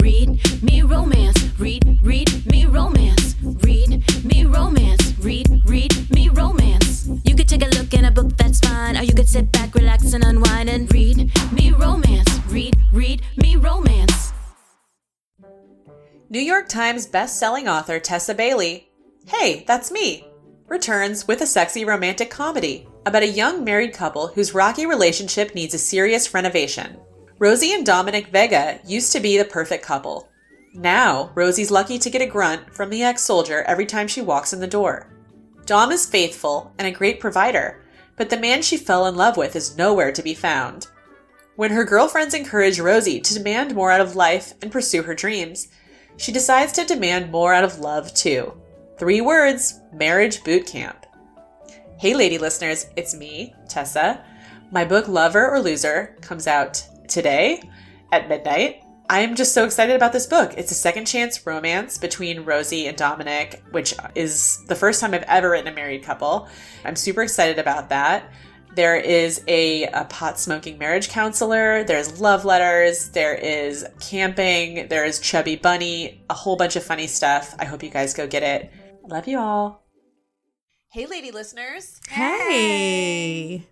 read 0.00 0.62
me 0.62 0.82
romance. 0.82 1.36
Read, 1.58 1.98
read 2.02 2.46
me 2.46 2.66
romance. 2.66 3.34
Read 3.42 4.24
me 4.24 4.44
romance. 4.44 5.18
Read, 5.18 5.62
read 5.66 6.10
me 6.10 6.28
romance. 6.28 7.08
You 7.24 7.34
could 7.34 7.48
take 7.48 7.62
a 7.62 7.68
look 7.76 7.92
in 7.94 8.04
a 8.04 8.10
book, 8.10 8.36
that's 8.36 8.60
fine. 8.60 8.96
Or 8.96 9.02
you 9.02 9.14
could 9.14 9.28
sit 9.28 9.50
back, 9.52 9.74
relax, 9.74 10.12
and 10.12 10.24
unwind 10.24 10.68
and 10.68 10.92
read 10.92 11.30
me 11.52 11.72
romance. 11.72 12.28
Read, 12.46 12.76
read 12.92 13.22
me 13.36 13.56
romance. 13.56 14.32
New 16.30 16.40
York 16.40 16.68
Times 16.68 17.06
best-selling 17.06 17.68
author 17.68 17.98
Tessa 17.98 18.34
Bailey, 18.34 18.90
hey, 19.26 19.64
that's 19.66 19.90
me, 19.90 20.26
returns 20.66 21.26
with 21.26 21.40
a 21.40 21.46
sexy 21.46 21.86
romantic 21.86 22.30
comedy 22.30 22.86
about 23.06 23.22
a 23.22 23.28
young 23.28 23.64
married 23.64 23.94
couple 23.94 24.28
whose 24.28 24.52
rocky 24.52 24.84
relationship 24.84 25.54
needs 25.54 25.72
a 25.72 25.78
serious 25.78 26.34
renovation. 26.34 26.98
Rosie 27.40 27.72
and 27.72 27.86
Dominic 27.86 28.28
Vega 28.28 28.80
used 28.84 29.12
to 29.12 29.20
be 29.20 29.38
the 29.38 29.44
perfect 29.44 29.84
couple. 29.84 30.28
Now, 30.74 31.30
Rosie's 31.36 31.70
lucky 31.70 31.96
to 31.98 32.10
get 32.10 32.20
a 32.20 32.26
grunt 32.26 32.74
from 32.74 32.90
the 32.90 33.04
ex-soldier 33.04 33.62
every 33.62 33.86
time 33.86 34.08
she 34.08 34.20
walks 34.20 34.52
in 34.52 34.58
the 34.58 34.66
door. 34.66 35.08
Dom 35.64 35.92
is 35.92 36.04
faithful 36.04 36.72
and 36.78 36.88
a 36.88 36.90
great 36.90 37.20
provider, 37.20 37.84
but 38.16 38.28
the 38.28 38.36
man 38.36 38.60
she 38.62 38.76
fell 38.76 39.06
in 39.06 39.14
love 39.14 39.36
with 39.36 39.54
is 39.54 39.76
nowhere 39.76 40.10
to 40.10 40.22
be 40.22 40.34
found. 40.34 40.88
When 41.54 41.70
her 41.70 41.84
girlfriends 41.84 42.34
encourage 42.34 42.80
Rosie 42.80 43.20
to 43.20 43.34
demand 43.34 43.72
more 43.72 43.92
out 43.92 44.00
of 44.00 44.16
life 44.16 44.54
and 44.60 44.72
pursue 44.72 45.02
her 45.02 45.14
dreams, 45.14 45.68
she 46.16 46.32
decides 46.32 46.72
to 46.72 46.84
demand 46.84 47.30
more 47.30 47.54
out 47.54 47.64
of 47.64 47.78
love 47.78 48.12
too. 48.14 48.52
Three 48.98 49.20
words 49.20 49.80
marriage 49.92 50.42
boot 50.42 50.66
camp. 50.66 51.06
Hey, 52.00 52.14
lady 52.14 52.38
listeners, 52.38 52.86
it's 52.96 53.14
me, 53.14 53.54
Tessa. 53.68 54.24
My 54.72 54.84
book 54.84 55.06
Love 55.06 55.34
Her 55.34 55.48
or 55.54 55.60
Lose 55.60 55.84
Her 55.84 56.16
comes 56.20 56.48
out 56.48 56.82
today 57.08 57.62
at 58.12 58.28
midnight. 58.28 58.82
I 59.10 59.20
am 59.20 59.36
just 59.36 59.54
so 59.54 59.64
excited 59.64 59.96
about 59.96 60.12
this 60.12 60.26
book. 60.26 60.52
It's 60.58 60.70
a 60.70 60.74
second 60.74 61.06
chance 61.06 61.46
romance 61.46 61.96
between 61.96 62.44
Rosie 62.44 62.86
and 62.88 62.96
Dominic, 62.96 63.62
which 63.70 63.94
is 64.14 64.62
the 64.66 64.74
first 64.74 65.00
time 65.00 65.14
I've 65.14 65.22
ever 65.22 65.50
written 65.50 65.72
a 65.72 65.74
married 65.74 66.02
couple. 66.02 66.46
I'm 66.84 66.96
super 66.96 67.22
excited 67.22 67.58
about 67.58 67.88
that. 67.88 68.30
There 68.74 68.96
is 68.96 69.42
a, 69.48 69.84
a 69.86 70.04
pot 70.04 70.38
smoking 70.38 70.76
marriage 70.76 71.08
counselor, 71.08 71.84
there's 71.84 72.20
love 72.20 72.44
letters, 72.44 73.08
there 73.08 73.34
is 73.34 73.84
camping, 73.98 74.88
there 74.88 75.06
is 75.06 75.18
Chubby 75.18 75.56
Bunny, 75.56 76.22
a 76.28 76.34
whole 76.34 76.56
bunch 76.56 76.76
of 76.76 76.84
funny 76.84 77.06
stuff. 77.06 77.56
I 77.58 77.64
hope 77.64 77.82
you 77.82 77.90
guys 77.90 78.12
go 78.12 78.26
get 78.26 78.42
it. 78.42 78.70
Love 79.08 79.26
you 79.26 79.38
all. 79.38 79.86
Hey, 80.92 81.06
lady 81.06 81.30
listeners. 81.30 81.98
Hey. 82.08 83.66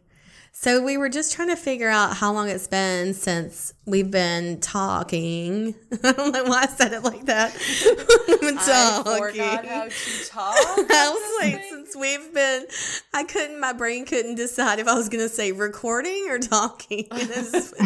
So 0.58 0.82
we 0.82 0.96
were 0.96 1.10
just 1.10 1.34
trying 1.34 1.48
to 1.48 1.56
figure 1.56 1.90
out 1.90 2.16
how 2.16 2.32
long 2.32 2.48
it's 2.48 2.66
been 2.66 3.12
since 3.12 3.74
we've 3.84 4.10
been 4.10 4.58
talking. 4.58 5.74
I 6.02 6.12
don't 6.12 6.32
know 6.32 6.44
why 6.44 6.62
I 6.62 6.66
said 6.66 6.94
it 6.94 7.02
like 7.04 7.26
that. 7.26 7.52
We've 8.26 8.40
been 8.40 8.56
I 8.56 9.02
talking. 9.02 9.22
forgot 9.22 9.66
how 9.66 9.84
to 9.84 10.26
talk. 10.26 10.56
I 10.58 11.10
was 11.10 11.44
like, 11.44 11.62
since 11.62 11.94
we've 11.94 12.32
been, 12.32 12.64
I 13.12 13.24
couldn't, 13.24 13.60
my 13.60 13.74
brain 13.74 14.06
couldn't 14.06 14.36
decide 14.36 14.78
if 14.78 14.88
I 14.88 14.94
was 14.94 15.10
going 15.10 15.22
to 15.22 15.28
say 15.28 15.52
recording 15.52 16.26
or 16.30 16.38
talking. 16.38 17.06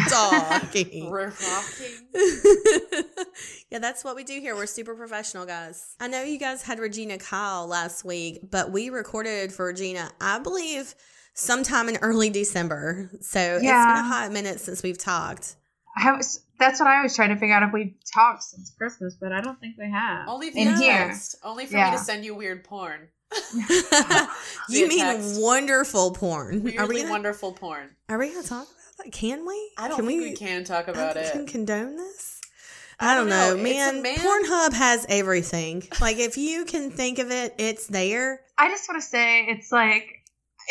Talking. 0.09 1.09
We're 1.11 1.33
rocking. 1.43 3.03
yeah, 3.69 3.79
that's 3.79 4.05
what 4.05 4.15
we 4.15 4.23
do 4.23 4.39
here. 4.39 4.55
We're 4.55 4.65
super 4.65 4.95
professional, 4.95 5.45
guys. 5.45 5.97
I 5.99 6.07
know 6.07 6.23
you 6.23 6.39
guys 6.39 6.63
had 6.63 6.79
Regina 6.79 7.17
Kyle 7.17 7.67
last 7.67 8.05
week, 8.05 8.49
but 8.49 8.71
we 8.71 8.89
recorded 8.89 9.51
for 9.51 9.65
Regina, 9.65 10.09
I 10.21 10.39
believe, 10.39 10.95
sometime 11.33 11.89
in 11.89 11.97
early 11.97 12.29
December. 12.29 13.09
So 13.21 13.39
yeah. 13.39 13.55
it's 13.57 13.61
been 13.61 14.05
a 14.05 14.07
hot 14.07 14.31
minute 14.31 14.59
since 14.59 14.83
we've 14.83 14.97
talked. 14.97 15.55
I 15.97 16.11
was, 16.13 16.41
that's 16.57 16.79
what 16.79 16.87
I 16.87 17.01
was 17.03 17.15
trying 17.15 17.29
to 17.29 17.35
figure 17.35 17.53
out 17.55 17.63
if 17.63 17.73
we've 17.73 17.93
talked 18.13 18.43
since 18.43 18.71
Christmas, 18.77 19.17
but 19.19 19.31
I 19.31 19.41
don't 19.41 19.59
think 19.59 19.75
we 19.77 19.91
have. 19.91 20.27
Only 20.27 20.47
in 20.49 20.53
via 20.69 20.77
here. 20.77 20.91
text. 21.07 21.35
Only 21.43 21.65
for 21.65 21.77
Yeah. 21.77 21.91
me 21.91 21.97
to 21.97 22.03
send 22.03 22.23
you 22.23 22.33
weird 22.35 22.63
porn. 22.63 23.09
you 24.69 24.87
mean 24.87 24.99
text. 24.99 25.39
wonderful 25.41 26.11
porn? 26.11 26.77
Are 26.77 26.87
we 26.87 26.99
gonna, 27.01 27.09
wonderful 27.11 27.53
porn. 27.53 27.89
are 28.09 28.17
we 28.17 28.29
gonna 28.33 28.43
talk 28.45 28.63
about 28.67 29.03
that? 29.05 29.11
Can 29.11 29.45
we? 29.47 29.71
I 29.77 29.87
don't 29.87 29.97
can 29.97 30.07
think 30.07 30.21
we, 30.21 30.31
can 30.35 30.63
talk 30.63 30.87
about 30.87 31.17
I 31.17 31.21
it. 31.21 31.31
Can 31.31 31.45
condone 31.47 31.95
this? 31.97 32.39
I 32.99 33.13
I 33.13 33.15
don't 33.15 33.27
don't 33.29 33.29
know, 33.29 33.55
know. 33.55 33.63
Man. 33.63 34.01
man- 34.01 34.17
Pornhub 34.17 34.73
has 34.73 35.05
everything. 35.09 35.83
Like 35.99 36.17
if 36.19 36.37
you 36.37 36.65
can 36.65 36.91
think 36.91 37.19
of 37.19 37.31
it, 37.31 37.55
it's 37.57 37.87
there. 37.87 38.41
I 38.57 38.69
just 38.69 38.87
want 38.87 39.01
to 39.01 39.07
say 39.07 39.45
it's 39.47 39.71
like 39.71 40.20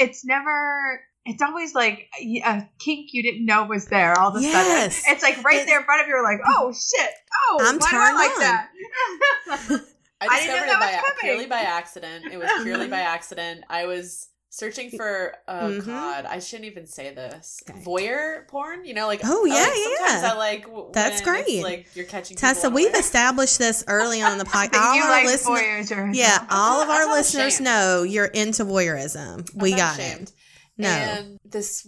it's 0.01 0.25
never. 0.25 1.03
It's 1.27 1.43
always 1.43 1.75
like 1.75 2.09
a 2.19 2.67
kink 2.79 3.11
you 3.13 3.23
didn't 3.23 3.45
know 3.45 3.65
was 3.65 3.87
there. 3.87 4.19
All 4.19 4.31
of 4.31 4.37
a 4.37 4.41
Yes. 4.41 4.97
sudden, 4.97 5.15
it's 5.15 5.23
like 5.23 5.45
right 5.45 5.57
It- 5.61 5.67
there 5.67 5.79
in 5.81 5.85
front 5.85 6.01
of 6.01 6.09
you. 6.09 6.15
You're 6.15 6.25
like, 6.25 6.41
oh 6.47 6.73
shit! 6.73 7.11
Oh, 7.51 7.59
I'm 7.61 7.79
why 7.79 7.91
do 7.91 7.97
turned 7.97 8.03
I 8.03 8.13
like 8.13 8.31
on. 8.33 8.41
that? 8.41 8.69
I 10.23 10.27
I 10.31 10.41
didn't 10.41 10.57
know 10.57 10.63
discovered 10.63 10.81
that 10.81 10.95
it 10.95 11.03
by 11.03 11.03
was 11.03 11.13
purely 11.21 11.47
by 11.47 11.61
accident. 11.61 12.25
It 12.33 12.37
was 12.39 12.51
purely 12.63 12.89
by 12.89 13.01
accident. 13.17 13.65
I 13.69 13.87
was 13.87 14.29
searching 14.53 14.91
for 14.91 15.35
oh 15.49 15.53
Mhm. 15.81 15.87
god, 15.87 16.27
I 16.27 16.41
shouldn't 16.41 16.67
even 16.71 16.87
say 16.87 17.15
this. 17.15 17.63
Okay. 17.71 17.81
Voyeur 17.81 18.47
porn, 18.49 18.85
you 18.85 18.95
know, 18.95 19.07
like 19.07 19.21
Oh, 19.25 19.47
I 19.47 19.49
yeah, 19.55 19.63
like, 19.63 19.73
sometimes 19.73 20.23
yeah. 20.23 20.33
I 20.33 20.37
like 20.37 20.63
w- 20.67 20.91
That's 20.93 21.25
when 21.25 21.37
it's, 21.37 21.47
great. 21.47 21.63
like 21.63 21.87
you're 21.95 22.05
catching 22.05 22.37
Tessa, 22.37 22.69
we've 22.69 22.87
unaware. 22.87 23.01
established 23.01 23.59
this 23.59 23.85
early 23.87 24.21
on 24.23 24.33
in 24.33 24.39
the 24.39 24.45
podcast. 24.57 24.81
All 24.81 24.95
you 24.97 25.03
our 25.03 25.11
like 25.11 25.27
listeners, 25.27 25.91
yeah, 26.17 26.45
all 26.51 26.83
of 26.83 26.89
our 26.91 27.07
listeners 27.15 27.55
ashamed. 27.55 27.65
know 27.65 28.03
you're 28.03 28.27
into 28.27 28.65
voyeurism. 28.65 29.49
We 29.55 29.73
I'm 29.73 29.79
not 29.79 29.97
got 29.97 29.99
ashamed. 30.01 30.29
it. 30.29 30.35
No, 30.79 30.89
And 30.89 31.39
this 31.45 31.87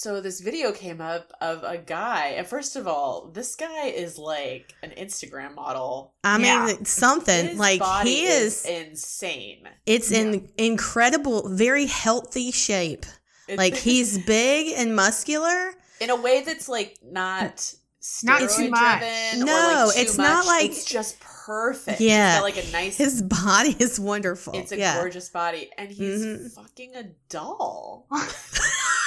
so 0.00 0.20
this 0.20 0.38
video 0.38 0.70
came 0.70 1.00
up 1.00 1.32
of 1.40 1.64
a 1.64 1.76
guy. 1.76 2.28
And 2.36 2.46
first 2.46 2.76
of 2.76 2.86
all, 2.86 3.30
this 3.34 3.56
guy 3.56 3.86
is 3.86 4.16
like 4.16 4.72
an 4.84 4.90
Instagram 4.96 5.56
model. 5.56 6.14
I 6.22 6.38
mean 6.38 6.46
Yeah. 6.46 6.74
something 6.84 7.48
His 7.48 7.58
like 7.58 7.80
body 7.80 8.10
he 8.14 8.26
is. 8.26 8.64
insane. 8.64 9.68
it's 9.86 10.12
in 10.12 10.48
incredible, 10.56 11.48
very 11.48 11.86
healthy 11.86 12.52
shape. 12.52 13.06
It's- 13.48 13.58
Like 13.58 13.74
he's 13.88 14.24
big 14.24 14.74
and 14.76 14.94
muscular. 14.94 15.74
in 16.00 16.10
a 16.10 16.16
way 16.16 16.42
that's 16.42 16.68
like 16.68 16.96
not 17.02 17.74
Not 18.22 18.40
steroid 18.42 18.56
too 18.56 18.70
much. 18.70 19.00
driven. 19.00 19.46
No, 19.46 19.82
or 19.82 19.86
like 19.86 19.94
too 19.96 20.00
it's 20.02 20.16
not 20.16 20.46
like- 20.46 20.70
it's 20.70 20.84
just 20.84 21.18
perfect. 21.18 22.00
Yeah. 22.00 22.28
He's 22.30 22.36
got 22.38 22.42
like 22.44 22.68
a 22.68 22.70
nice. 22.70 22.96
His 22.98 23.20
body 23.22 23.74
is 23.80 23.98
wonderful. 23.98 24.52
it's 24.54 24.70
a 24.70 24.76
yeah. 24.78 24.94
gorgeous 25.00 25.28
body, 25.28 25.70
and 25.76 25.90
he's 25.90 26.20
Mhm. 26.24 26.52
fucking 26.54 26.94
a 26.94 27.02
doll. 27.28 28.06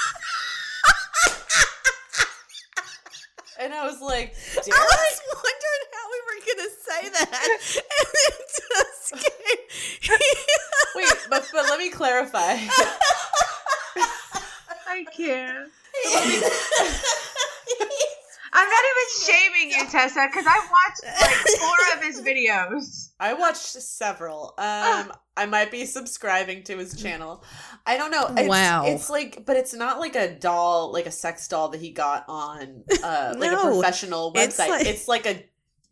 and 3.61 3.73
I 3.73 3.85
was 3.85 4.01
like, 4.01 4.35
I 4.55 4.59
was 4.59 5.21
wondering 5.29 5.85
how 5.93 6.05
we 6.11 6.19
were 6.27 6.39
gonna 6.47 6.69
say 6.81 7.01
that, 7.09 7.41
and 7.45 8.09
it 8.27 8.37
just 8.57 9.13
came. 9.13 10.17
wait, 10.95 11.27
but 11.29 11.47
but 11.53 11.65
let 11.65 11.79
me 11.79 11.89
clarify. 11.91 12.57
I 14.87 15.05
can't. 15.15 15.71
I'm 18.53 18.67
not 18.69 18.83
even 18.91 19.25
shaming 19.25 19.69
you, 19.71 19.85
Tessa, 19.89 20.27
because 20.29 20.45
I 20.47 20.57
watched 20.57 21.21
like 21.21 21.59
four 21.59 21.97
of 21.97 22.03
his 22.03 22.21
videos. 22.21 23.11
I 23.19 23.33
watched 23.33 23.65
several. 23.65 24.53
Um, 24.57 25.11
I 25.37 25.45
might 25.47 25.71
be 25.71 25.85
subscribing 25.85 26.63
to 26.63 26.77
his 26.77 27.01
channel. 27.01 27.43
I 27.85 27.95
don't 27.97 28.11
know. 28.11 28.27
It's, 28.37 28.49
Wow. 28.49 28.83
it's 28.85 29.09
like, 29.09 29.45
but 29.45 29.55
it's 29.55 29.73
not 29.73 29.99
like 29.99 30.15
a 30.15 30.33
doll, 30.37 30.91
like 30.91 31.05
a 31.05 31.11
sex 31.11 31.47
doll 31.47 31.69
that 31.69 31.79
he 31.81 31.91
got 31.91 32.25
on, 32.27 32.83
uh, 33.03 33.35
like 33.37 33.51
a 33.51 33.55
No, 33.55 33.63
professional 33.71 34.33
it's 34.35 34.57
website. 34.57 34.69
like- 34.69 34.85
It's 34.87 35.07
like 35.07 35.25
a, 35.25 35.43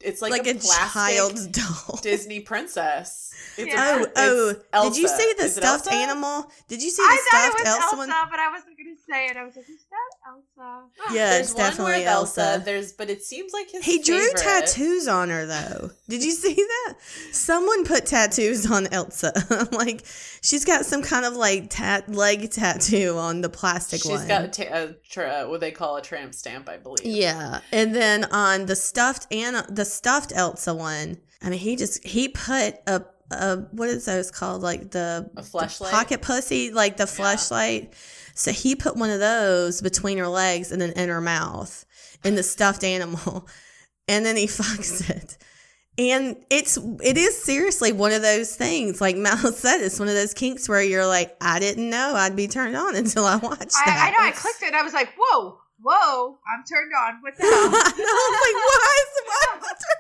it's 0.02 0.22
like, 0.22 0.32
like, 0.32 0.48
a, 0.48 0.52
a, 0.52 0.56
plastic 0.56 0.92
child's 0.94 1.48
doll. 1.88 2.00
Disney 2.02 2.40
princess. 2.40 3.26
It's 3.58 3.74
Yeah. 3.74 3.96
a, 3.96 4.00
Oh, 4.00 4.04
it's 4.04 4.12
oh! 4.16 4.56
Elsa. 4.74 4.90
Did 4.94 5.02
you 5.02 5.08
see 5.08 5.34
the 5.38 5.50
stuffed 5.50 5.88
Elsa? 5.88 5.94
animal? 5.94 6.52
Did 6.68 6.82
you 6.84 6.90
see 6.90 7.02
the 7.04 7.10
I 7.10 7.26
stuffed 7.30 7.60
it 7.60 7.64
was 7.64 7.68
Elsa, 7.68 7.84
Elsa, 7.84 7.98
one? 7.98 8.10
but 8.32 8.40
I 8.40 8.50
wasn't 8.52 8.78
going 8.78 8.96
to 8.96 9.02
say 9.12 9.26
it. 9.28 9.38
I 9.38 9.44
was 9.44 9.56
like, 9.56 9.70
is 9.70 9.86
that 9.90 10.30
Elsa? 10.30 11.14
Yeah, 11.14 11.30
There's 11.32 11.46
it's 11.48 11.54
definitely 11.56 11.94
with 12.00 12.08
Elsa. 12.08 12.62
There's, 12.64 12.94
but 12.94 13.10
it 13.10 13.24
seems 13.24 13.52
like 13.54 13.72
his. 13.72 13.84
He 13.84 14.00
drew 14.02 14.32
tattoos 14.34 15.08
on 15.08 15.30
her 15.30 15.46
though. 15.46 15.92
Did 16.08 16.24
you 16.24 16.32
see 16.44 16.54
that? 16.54 16.96
Someone 17.32 17.86
put 17.86 18.06
tattoos 18.06 18.70
on 18.70 18.88
Elsa. 18.88 19.34
like 19.72 20.04
she's 20.42 20.64
got 20.66 20.86
some 20.86 21.02
kind 21.02 21.26
of 21.26 21.36
like 21.36 21.70
tat 21.70 22.10
leg 22.10 22.52
tattoo 22.52 23.18
on 23.18 23.42
the 23.42 23.50
plastic 23.50 24.02
She's 24.02 24.12
one. 24.12 24.20
She's 24.20 24.28
got 24.28 24.44
a, 24.44 24.48
ta- 24.48 24.76
a 24.76 24.94
tra- 25.10 25.50
what 25.50 25.60
they 25.60 25.72
call 25.72 25.98
a 25.98 26.02
tramp 26.02 26.34
stamp, 26.34 26.70
I 26.70 26.78
believe. 26.78 27.06
Yeah, 27.06 27.62
and 27.72 27.96
then 27.96 28.26
on 28.26 28.66
the 28.68 28.76
stuffed 28.76 29.28
and 29.32 29.58
the 29.76 29.86
stuffed 29.90 30.32
Elsa 30.36 30.74
one, 30.74 31.18
I 31.42 31.50
mean, 31.50 31.60
he 31.60 31.76
just 31.76 32.06
he 32.06 32.30
put 32.30 32.76
a 32.88 33.06
a 33.32 33.58
what 33.72 33.90
is 33.90 34.06
those 34.06 34.32
called? 34.32 34.62
Like 34.62 34.92
the, 34.92 35.30
A 35.38 35.42
the 35.42 35.88
pocket 35.92 36.22
pussy, 36.22 36.72
like 36.72 36.98
the 36.98 37.04
fleshlight. 37.04 37.94
So 38.34 38.52
he 38.52 38.76
put 38.76 38.96
one 38.96 39.10
of 39.10 39.20
those 39.20 39.82
between 39.82 40.18
her 40.18 40.28
legs 40.28 40.72
and 40.72 40.82
then 40.82 40.92
in 40.92 41.10
her 41.10 41.22
mouth 41.22 41.86
in 42.24 42.36
the 42.36 42.44
stuffed 42.44 42.84
animal, 42.84 43.48
and 44.08 44.26
then 44.26 44.36
he 44.36 44.46
fucks 44.48 45.10
it. 45.10 45.38
And 45.98 46.38
it's 46.50 46.78
it 47.04 47.18
is 47.18 47.42
seriously 47.44 47.92
one 47.92 48.14
of 48.14 48.22
those 48.22 48.56
things. 48.56 49.02
Like 49.02 49.18
Mal 49.18 49.38
said, 49.52 49.82
it's 49.82 50.00
one 50.00 50.08
of 50.08 50.16
those 50.16 50.34
kinks 50.34 50.70
where 50.70 50.82
you're 50.82 51.06
like, 51.06 51.36
I 51.42 51.60
didn't 51.60 51.90
know 51.90 52.14
I'd 52.16 52.36
be 52.36 52.48
turned 52.48 52.76
on 52.76 52.96
until 52.96 53.26
I 53.26 53.36
watched 53.36 53.76
I, 53.76 53.86
that. 53.86 54.08
I 54.08 54.12
know. 54.12 54.30
I 54.30 54.32
clicked 54.32 54.64
it. 54.64 54.68
and 54.68 54.76
I 54.76 54.84
was 54.84 54.94
like, 54.94 55.10
whoa, 55.18 55.60
whoa! 55.84 56.40
I'm 56.48 56.64
turned 56.66 56.92
on. 56.94 57.22
What 57.22 57.36
the 57.38 57.44
hell? 57.44 57.52
I 57.54 57.68
was 57.72 58.44
like, 58.46 58.58
why 58.68 58.94
is 59.02 59.10
why 59.30 59.46
am 59.54 59.64
I 59.64 59.74
turned 59.84 60.00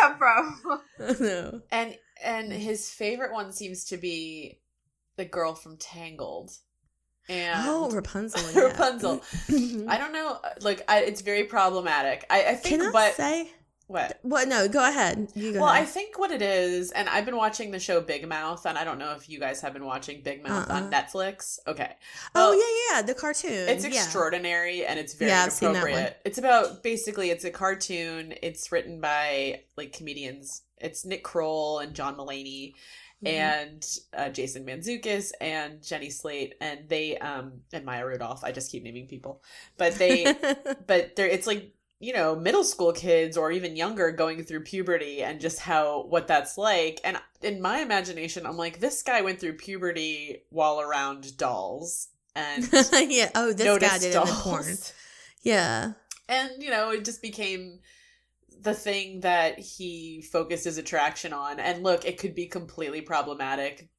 come 0.00 0.16
from? 0.18 0.80
no. 1.26 1.60
and 1.70 1.96
and 2.22 2.52
his 2.52 2.90
favorite 2.90 3.32
one 3.32 3.52
seems 3.52 3.84
to 3.86 3.96
be 3.96 4.58
the 5.16 5.24
girl 5.24 5.54
from 5.54 5.76
Tangled. 5.76 6.50
And 7.28 7.60
Oh, 7.66 7.90
Rapunzel. 7.90 8.40
yeah. 8.54 8.68
Rapunzel. 8.68 9.18
Mm-hmm. 9.48 9.88
I 9.88 9.98
don't 9.98 10.12
know. 10.12 10.38
Like, 10.62 10.82
I, 10.88 11.00
it's 11.00 11.20
very 11.20 11.44
problematic. 11.44 12.24
I, 12.28 12.44
I 12.44 12.54
think, 12.54 12.80
Can 12.80 12.88
I 12.88 12.92
but 12.92 13.14
say? 13.14 13.50
What? 13.90 14.20
What? 14.22 14.46
No, 14.46 14.68
go 14.68 14.88
ahead. 14.88 15.32
You 15.34 15.52
go 15.52 15.60
Well, 15.62 15.68
I 15.68 15.84
think 15.84 16.16
what 16.16 16.30
it 16.30 16.42
is, 16.42 16.92
and 16.92 17.08
I've 17.08 17.24
been 17.24 17.36
watching 17.36 17.72
the 17.72 17.80
show 17.80 18.00
Big 18.00 18.26
Mouth, 18.28 18.64
and 18.64 18.78
I 18.78 18.84
don't 18.84 18.98
know 19.00 19.14
if 19.16 19.28
you 19.28 19.40
guys 19.40 19.60
have 19.62 19.72
been 19.72 19.84
watching 19.84 20.22
Big 20.22 20.44
Mouth 20.44 20.70
on 20.70 20.84
Uh-uh. 20.84 20.90
Netflix. 20.90 21.58
Okay. 21.66 21.90
oh 22.36 22.52
yeah, 22.52 22.96
yeah, 22.98 23.02
the 23.02 23.14
cartoon. 23.14 23.68
It's 23.68 23.82
yeah. 23.84 23.90
extraordinary 23.90 24.86
and 24.86 24.96
it's 24.98 25.14
very 25.14 25.32
Yeah, 25.32 25.42
I've 25.44 25.52
seen 25.52 25.72
that 25.72 25.82
one. 25.82 25.90
appropriate. 25.90 26.20
It's 26.24 26.38
about 26.38 26.84
basically 26.84 27.30
it's 27.30 27.44
a 27.44 27.50
cartoon. 27.50 28.32
It's 28.42 28.70
written 28.70 29.00
by 29.00 29.62
like 29.76 29.92
comedians. 29.92 30.62
It's 30.78 31.04
Nick 31.04 31.24
Kroll 31.24 31.80
and 31.80 31.92
John 31.92 32.16
Mulaney 32.16 32.74
Mhm. 33.24 33.28
and 33.28 33.86
uh, 34.16 34.28
Jason 34.30 34.64
Mantzoukas 34.64 35.32
and 35.42 35.82
Jenny 35.82 36.08
Slate 36.10 36.54
and 36.60 36.88
they 36.88 37.18
um 37.18 37.60
and 37.72 37.84
Maya 37.84 38.06
Rudolph. 38.06 38.44
I 38.44 38.52
just 38.52 38.70
keep 38.72 38.82
naming 38.82 39.08
people, 39.08 39.42
but 39.76 39.96
they 39.96 40.24
but 40.86 41.16
they're 41.16 41.26
it's 41.26 41.46
like 41.46 41.74
you 42.00 42.14
know 42.14 42.34
middle 42.34 42.64
school 42.64 42.92
kids 42.92 43.36
or 43.36 43.52
even 43.52 43.76
younger 43.76 44.10
going 44.10 44.42
through 44.42 44.64
puberty 44.64 45.22
and 45.22 45.40
just 45.40 45.60
how 45.60 46.02
what 46.08 46.26
that's 46.26 46.58
like 46.58 46.98
and 47.04 47.20
in 47.42 47.60
my 47.60 47.80
imagination 47.80 48.46
i'm 48.46 48.56
like 48.56 48.80
this 48.80 49.02
guy 49.02 49.20
went 49.20 49.38
through 49.38 49.52
puberty 49.52 50.42
while 50.48 50.80
around 50.80 51.36
dolls 51.36 52.08
and 52.34 52.68
yeah. 52.92 53.28
Oh, 53.34 53.52
this 53.52 53.78
guy 53.78 53.98
did 53.98 54.14
it 54.14 54.16
in 54.16 54.24
dolls. 54.24 54.42
porn. 54.42 54.76
Yeah. 55.42 55.92
and 56.28 56.50
you 56.62 56.70
know 56.70 56.90
it 56.90 57.04
just 57.04 57.22
became 57.22 57.80
the 58.62 58.74
thing 58.74 59.20
that 59.20 59.58
he 59.58 60.22
focused 60.22 60.64
his 60.64 60.78
attraction 60.78 61.32
on 61.32 61.60
and 61.60 61.82
look 61.82 62.04
it 62.06 62.18
could 62.18 62.34
be 62.34 62.46
completely 62.46 63.02
problematic 63.02 63.89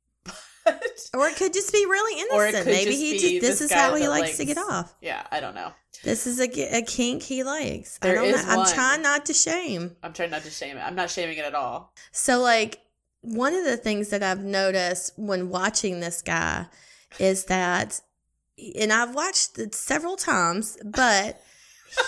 Or 1.14 1.28
it 1.28 1.36
could 1.36 1.54
just 1.54 1.74
be 1.74 1.86
really 1.86 2.22
innocent. 2.22 2.66
Maybe 2.66 2.92
just 2.92 3.00
he 3.02 3.12
just 3.18 3.24
this 3.42 3.42
this 3.60 3.62
is 3.62 3.72
how 3.72 3.96
he 3.96 4.04
that 4.04 4.10
likes 4.10 4.38
to 4.38 4.46
get 4.46 4.58
off. 4.58 4.96
yeah 5.02 5.26
i 5.32 5.40
don't 5.42 5.56
know 5.56 5.74
This 6.04 6.26
is 6.28 6.40
a, 6.40 6.78
a 6.78 6.82
kink 6.84 7.24
he 7.24 7.44
likes. 7.44 8.00
I 8.02 8.06
There 8.08 8.16
don't 8.16 8.26
is 8.26 8.46
know. 8.46 8.52
I'm 8.62 8.74
trying 8.74 9.02
not 9.02 9.26
to 9.26 9.34
shame. 9.34 9.96
i'm 10.04 10.14
trying 10.14 10.30
not 10.32 10.44
to 10.44 10.50
shame 10.52 10.78
it 10.78 10.82
i'm 10.82 10.96
not 10.96 11.10
shaming 11.10 11.38
it 11.38 11.46
at 11.46 11.56
all 11.56 11.94
So, 12.12 12.40
like, 12.40 12.80
one 13.22 13.54
of 13.54 13.66
the 13.66 13.78
things 13.78 14.10
that 14.10 14.24
I've 14.24 14.44
noticed 14.44 15.14
when 15.18 15.50
watching 15.50 16.00
this 16.00 16.22
guy 16.22 16.66
is 17.20 17.46
that, 17.46 18.02
and 18.80 18.92
I've 18.94 19.14
watched 19.14 19.60
it 19.60 19.76
several 19.76 20.16
times, 20.16 20.78
but 20.84 21.42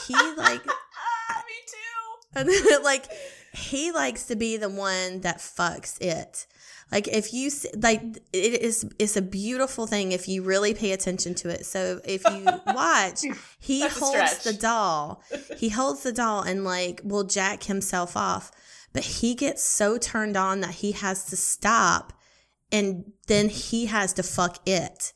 he, 0.07 0.13
like, 0.37 0.65
me 0.65 2.51
too 2.55 2.79
like, 2.83 3.05
he 3.53 3.91
likes 3.91 4.23
to 4.27 4.35
be 4.35 4.57
the 4.57 4.69
one 4.69 5.21
that 5.21 5.37
fucks 5.37 6.01
it. 6.01 6.47
Like 6.91 7.07
if 7.07 7.33
you 7.33 7.49
like, 7.77 8.01
it 8.31 8.61
is 8.61 8.85
it's 8.99 9.17
a 9.17 9.21
beautiful 9.21 9.87
thing 9.87 10.11
if 10.11 10.27
you 10.27 10.43
really 10.43 10.73
pay 10.73 10.91
attention 10.91 11.33
to 11.35 11.49
it. 11.49 11.65
So 11.65 11.99
if 12.05 12.23
you 12.29 12.45
watch, 12.67 13.21
he 13.59 13.81
That's 13.81 13.99
holds 13.99 14.43
the 14.43 14.53
doll. 14.53 15.23
He 15.57 15.69
holds 15.69 16.03
the 16.03 16.11
doll 16.11 16.41
and 16.41 16.63
like 16.63 17.01
will 17.03 17.23
jack 17.23 17.63
himself 17.63 18.17
off, 18.17 18.51
but 18.91 19.03
he 19.03 19.33
gets 19.33 19.63
so 19.63 19.97
turned 19.97 20.35
on 20.35 20.61
that 20.61 20.75
he 20.75 20.91
has 20.93 21.25
to 21.25 21.37
stop, 21.37 22.13
and 22.71 23.11
then 23.27 23.49
he 23.49 23.85
has 23.85 24.13
to 24.13 24.23
fuck 24.23 24.67
it. 24.67 25.13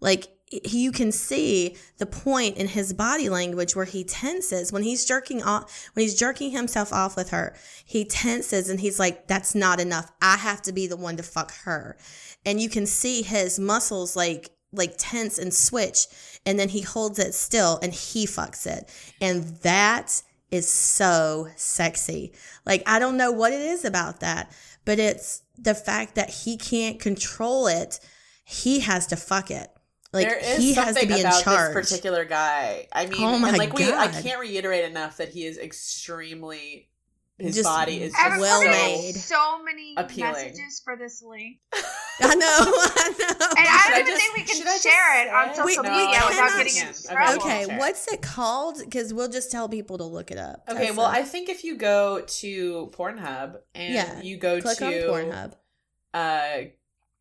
Like 0.00 0.28
you 0.50 0.90
can 0.90 1.12
see 1.12 1.76
the 1.98 2.06
point 2.06 2.56
in 2.56 2.66
his 2.66 2.92
body 2.92 3.28
language 3.28 3.76
where 3.76 3.84
he 3.84 4.02
tenses 4.02 4.72
when 4.72 4.82
he's 4.82 5.04
jerking 5.04 5.42
off 5.42 5.90
when 5.94 6.02
he's 6.02 6.18
jerking 6.18 6.50
himself 6.50 6.92
off 6.92 7.16
with 7.16 7.30
her. 7.30 7.54
He 7.84 8.04
tenses 8.04 8.68
and 8.68 8.80
he's 8.80 8.98
like 8.98 9.28
that's 9.28 9.54
not 9.54 9.78
enough. 9.78 10.10
I 10.20 10.36
have 10.36 10.60
to 10.62 10.72
be 10.72 10.86
the 10.86 10.96
one 10.96 11.16
to 11.18 11.22
fuck 11.22 11.52
her. 11.64 11.96
And 12.44 12.60
you 12.60 12.68
can 12.68 12.86
see 12.86 13.22
his 13.22 13.60
muscles 13.60 14.16
like 14.16 14.50
like 14.72 14.94
tense 14.98 15.38
and 15.38 15.54
switch 15.54 16.06
and 16.44 16.58
then 16.58 16.68
he 16.68 16.80
holds 16.80 17.18
it 17.18 17.34
still 17.34 17.78
and 17.80 17.92
he 17.92 18.26
fucks 18.26 18.66
it. 18.66 18.88
And 19.20 19.44
that 19.62 20.22
is 20.50 20.68
so 20.68 21.48
sexy. 21.54 22.32
Like 22.66 22.82
i 22.86 22.98
don't 22.98 23.16
know 23.16 23.30
what 23.30 23.52
it 23.52 23.60
is 23.60 23.84
about 23.84 24.18
that 24.20 24.50
but 24.84 24.98
it's 24.98 25.42
the 25.56 25.74
fact 25.74 26.16
that 26.16 26.30
he 26.30 26.56
can't 26.56 26.98
control 26.98 27.68
it. 27.68 28.00
He 28.44 28.80
has 28.80 29.06
to 29.08 29.16
fuck 29.16 29.52
it 29.52 29.70
like 30.12 30.28
there 30.28 30.38
is 30.38 30.58
he 30.58 30.74
has 30.74 30.84
something 30.86 31.08
to 31.08 31.14
be 31.14 31.20
in 31.20 31.26
about 31.26 31.42
charge 31.44 31.74
this 31.74 31.90
particular 31.90 32.24
guy. 32.24 32.88
I 32.92 33.06
mean, 33.06 33.22
Oh 33.22 33.38
my 33.38 33.48
and 33.50 33.58
like 33.58 33.72
we, 33.74 33.92
I 33.92 34.08
can't 34.08 34.40
reiterate 34.40 34.84
enough 34.84 35.16
that 35.18 35.28
he 35.30 35.44
is 35.46 35.58
extremely. 35.58 36.86
His 37.38 37.54
Just 37.54 37.64
body 37.70 38.02
is 38.02 38.12
Evan, 38.20 38.32
just 38.32 38.40
well 38.42 38.60
so- 38.62 38.68
made. 38.70 39.14
So 39.14 39.62
many 39.64 39.94
Appealing. 39.96 40.32
messages 40.32 40.82
for 40.84 40.94
this 40.98 41.22
link, 41.22 41.56
i 41.72 42.34
know 42.34 42.46
i 42.60 43.14
know 43.18 43.46
and 43.56 43.66
I 43.66 43.84
don't 43.88 43.94
I 43.96 44.00
even 44.00 44.06
just- 44.12 44.20
think 44.22 44.36
we 44.36 44.42
can 44.42 44.60
I 44.68 44.70
just 44.72 44.82
share 44.82 45.26
it 45.26 45.32
on 45.32 45.54
social 45.54 45.82
We- 45.82 45.88
media 45.88 46.20
we 46.20 46.28
without 46.28 46.56
getting 46.58 46.74
Yeah. 46.76 46.88
into 46.88 47.00
Okay, 47.06 47.14
trouble. 47.14 47.42
Okay, 47.46 47.78
what's 47.78 48.12
it 48.12 48.20
called? 48.20 48.78
Because 48.84 49.14
we'll 49.14 49.30
just 49.30 49.50
tell 49.50 49.70
people 49.70 49.96
to 49.96 50.04
look 50.04 50.30
it 50.30 50.36
up. 50.36 50.64
Okay, 50.68 50.88
Tessa. 50.88 50.98
well, 50.98 51.06
I 51.06 51.22
think 51.22 51.48
if 51.48 51.64
you 51.64 51.78
go 51.78 52.20
to 52.26 52.90
Pornhub 52.94 53.56
and 53.74 53.94
Yeah, 53.94 54.20
you 54.20 54.36
go 54.36 54.60
click 54.60 54.76
to 54.76 54.84
on 54.86 54.92
Pornhub. 55.24 55.52
uh 56.12 56.56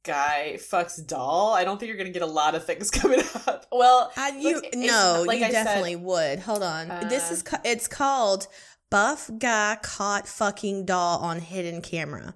guy 0.03 0.57
fucks 0.57 1.05
doll, 1.05 1.53
I 1.53 1.63
don't 1.63 1.79
think 1.79 1.87
you're 1.89 1.97
gonna 1.97 2.09
get 2.09 2.21
a 2.21 2.25
lot 2.25 2.55
of 2.55 2.65
things 2.65 2.89
coming 2.91 3.21
up. 3.47 3.65
Well, 3.71 4.11
I, 4.17 4.37
you 4.37 4.55
look, 4.55 4.65
no, 4.75 5.23
like 5.27 5.39
you 5.39 5.45
I 5.45 5.51
said- 5.51 5.63
definitely 5.65 5.95
would. 5.97 6.39
Hold 6.39 6.63
on, 6.63 6.87
this 7.09 7.29
Uh, 7.29 7.33
is 7.33 7.43
it's 7.63 7.87
called 7.87 8.47
"Buff 8.89 9.29
Guy 9.37 9.77
Caught 9.81 10.27
Fucking 10.27 10.85
Doll 10.85 11.19
on 11.19 11.39
Hidden 11.39 11.81
Camera." 11.81 12.35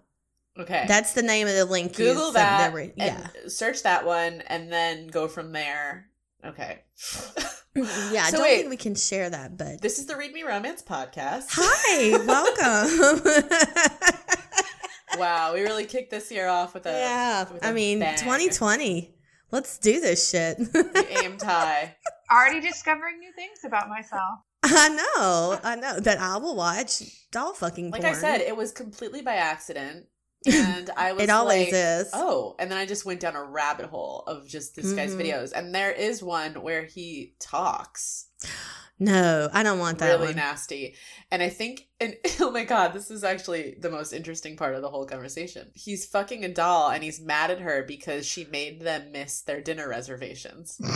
okay. 0.60 0.86
That's 0.88 1.14
the 1.14 1.24
name 1.24 1.48
of 1.48 1.56
the 1.56 1.66
link. 1.66 1.96
Google 1.96 2.32
that. 2.34 2.74
and 2.98 3.52
search 3.52 3.84
that 3.84 4.06
one, 4.06 4.42
and 4.48 4.72
then 4.72 5.08
go 5.08 5.28
from 5.28 5.52
there. 5.52 6.10
Okay. 6.46 6.80
yeah, 7.76 7.84
yeah. 8.12 8.24
I 8.26 8.30
So 8.30 8.38
don't 8.38 8.42
wait. 8.44 8.58
think 8.58 8.70
we 8.70 8.78
can 8.78 8.96
share 8.96 9.30
that, 9.30 9.58
but 9.58 9.82
This 9.82 9.98
is 9.98 10.06
the 10.08 10.16
Read 10.18 10.34
Me 10.34 10.44
Romance 10.44 10.82
podcast. 10.84 11.46
hi, 11.50 12.18
welcome. 12.28 14.20
Wow, 15.18 15.54
we 15.54 15.62
really 15.62 15.86
kicked 15.86 16.12
this 16.12 16.32
year 16.32 16.48
off 16.48 16.74
with 16.74 16.86
a 16.86 16.92
yeah, 16.92 17.52
with 17.52 17.64
I 17.64 17.70
a 17.70 17.74
mean, 17.74 18.00
bang. 18.00 18.18
2020. 18.18 19.16
Let's 19.52 19.78
do 19.78 20.00
this 20.00 20.30
shit. 20.32 20.58
We 20.58 21.02
aimed 21.24 21.42
high. 21.42 21.96
Already 22.32 22.60
discovering 22.60 23.20
new 23.20 23.32
things 23.34 23.60
about 23.64 23.88
myself. 23.88 24.40
I 24.64 24.90
know, 24.90 25.60
I 25.64 25.76
know 25.76 26.00
that 26.00 26.20
I 26.20 26.38
will 26.38 26.56
watch 26.56 27.04
doll 27.32 27.54
fucking 27.54 27.92
Like 27.92 28.02
porn. 28.02 28.16
I 28.16 28.18
said, 28.18 28.42
it 28.42 28.56
was 28.56 28.72
completely 28.72 29.22
by 29.22 29.36
accident, 29.36 30.08
and 30.46 30.90
I 30.98 31.14
was 31.14 31.24
it 31.24 31.30
always 31.30 31.66
like, 31.68 31.74
is. 31.74 32.10
Oh, 32.14 32.56
and 32.60 32.70
then 32.72 32.78
I 32.78 32.86
just 32.86 33.06
went 33.06 33.20
down 33.20 33.36
a 33.36 33.44
rabbit 33.44 33.86
hole 33.88 34.24
of 34.28 34.48
just 34.48 34.76
this 34.76 34.94
guy's 34.94 35.16
Mhm. 35.16 35.22
videos, 35.22 35.52
and 35.54 35.74
there 35.74 35.92
is 35.92 36.22
one 36.24 36.62
where 36.62 36.86
he 36.86 37.34
talks 37.40 38.28
No, 39.00 39.50
I 39.52 39.64
don't 39.64 39.80
want 39.80 40.00
that 40.00 40.10
really 40.14 40.28
one. 40.28 40.36
nasty, 40.36 40.96
and 41.32 41.42
I 41.42 41.50
think, 41.50 41.88
and 42.00 42.16
oh 42.42 42.52
my 42.52 42.64
god, 42.64 42.94
this 42.94 43.10
is 43.12 43.24
actually 43.24 43.76
the 43.80 43.90
most 43.90 44.14
interesting 44.14 44.56
part 44.56 44.76
of 44.76 44.82
the 44.82 44.90
whole 44.90 45.06
conversation. 45.06 45.72
He's 45.74 46.06
fucking 46.06 46.44
a 46.46 46.50
doll, 46.50 46.90
and 46.92 47.04
he's 47.04 47.20
mad 47.20 47.50
at 47.52 47.60
her 47.62 47.84
because 47.84 48.26
she 48.26 48.46
made 48.46 48.82
them 48.82 49.12
miss 49.12 49.42
their 49.42 49.62
dinner 49.62 49.88
reservations. 49.90 50.80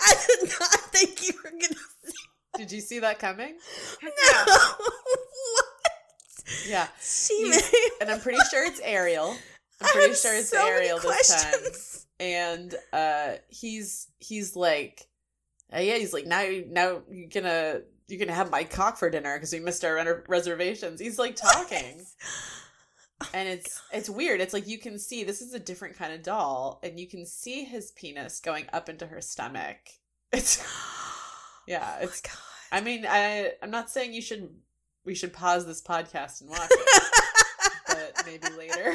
I 0.00 0.14
did 0.26 0.50
not 0.58 0.70
think 0.92 1.22
you 1.26 1.32
were 1.44 1.50
gonna 1.50 1.80
Did 2.56 2.72
you 2.72 2.80
see 2.80 2.98
that 3.00 3.18
coming? 3.18 3.56
no. 4.02 4.44
Yeah, 6.68 6.88
She 7.00 7.52
and 8.00 8.10
I'm 8.10 8.20
pretty 8.20 8.38
sure 8.50 8.64
it's 8.64 8.80
Ariel. 8.80 9.36
I'm 9.80 9.88
pretty 9.92 10.14
sure 10.14 10.34
it's 10.36 10.50
so 10.50 10.64
Ariel 10.66 10.98
this 10.98 11.42
time. 11.42 12.16
and 12.20 12.74
uh 12.92 13.32
he's 13.48 14.08
he's 14.18 14.54
like 14.56 15.06
uh, 15.74 15.78
yeah 15.80 15.96
he's 15.96 16.12
like 16.12 16.26
now 16.26 16.44
now 16.68 17.00
you're 17.10 17.28
gonna 17.28 17.80
you're 18.08 18.18
gonna 18.18 18.34
have 18.34 18.50
my 18.50 18.64
cock 18.64 18.98
for 18.98 19.08
dinner 19.08 19.36
because 19.36 19.52
we 19.52 19.60
missed 19.60 19.84
our 19.84 19.94
re- 19.94 20.22
reservations 20.28 21.00
he's 21.00 21.18
like 21.18 21.34
talking 21.52 22.04
and 23.34 23.48
it's 23.48 23.80
it's 23.92 24.10
weird 24.10 24.40
it's 24.40 24.52
like 24.52 24.66
you 24.66 24.78
can 24.78 24.98
see 24.98 25.24
this 25.24 25.40
is 25.40 25.54
a 25.54 25.58
different 25.58 25.96
kind 25.96 26.12
of 26.12 26.22
doll 26.22 26.80
and 26.82 26.98
you 26.98 27.06
can 27.06 27.24
see 27.24 27.64
his 27.64 27.90
penis 27.92 28.40
going 28.40 28.66
up 28.72 28.88
into 28.88 29.06
her 29.06 29.20
stomach 29.20 29.76
it's 30.32 30.58
yeah 31.66 31.96
Oh 32.00 32.04
it's 32.04 32.20
god. 32.20 32.32
i 32.72 32.80
mean 32.80 33.06
i 33.08 33.52
i'm 33.62 33.70
not 33.70 33.88
saying 33.90 34.12
you 34.12 34.22
should 34.22 34.48
we 35.10 35.16
should 35.16 35.32
pause 35.32 35.66
this 35.66 35.82
podcast 35.82 36.40
and 36.40 36.50
watch 36.50 36.68
it 36.70 37.02
but 37.88 38.22
maybe 38.24 38.46
later. 38.56 38.94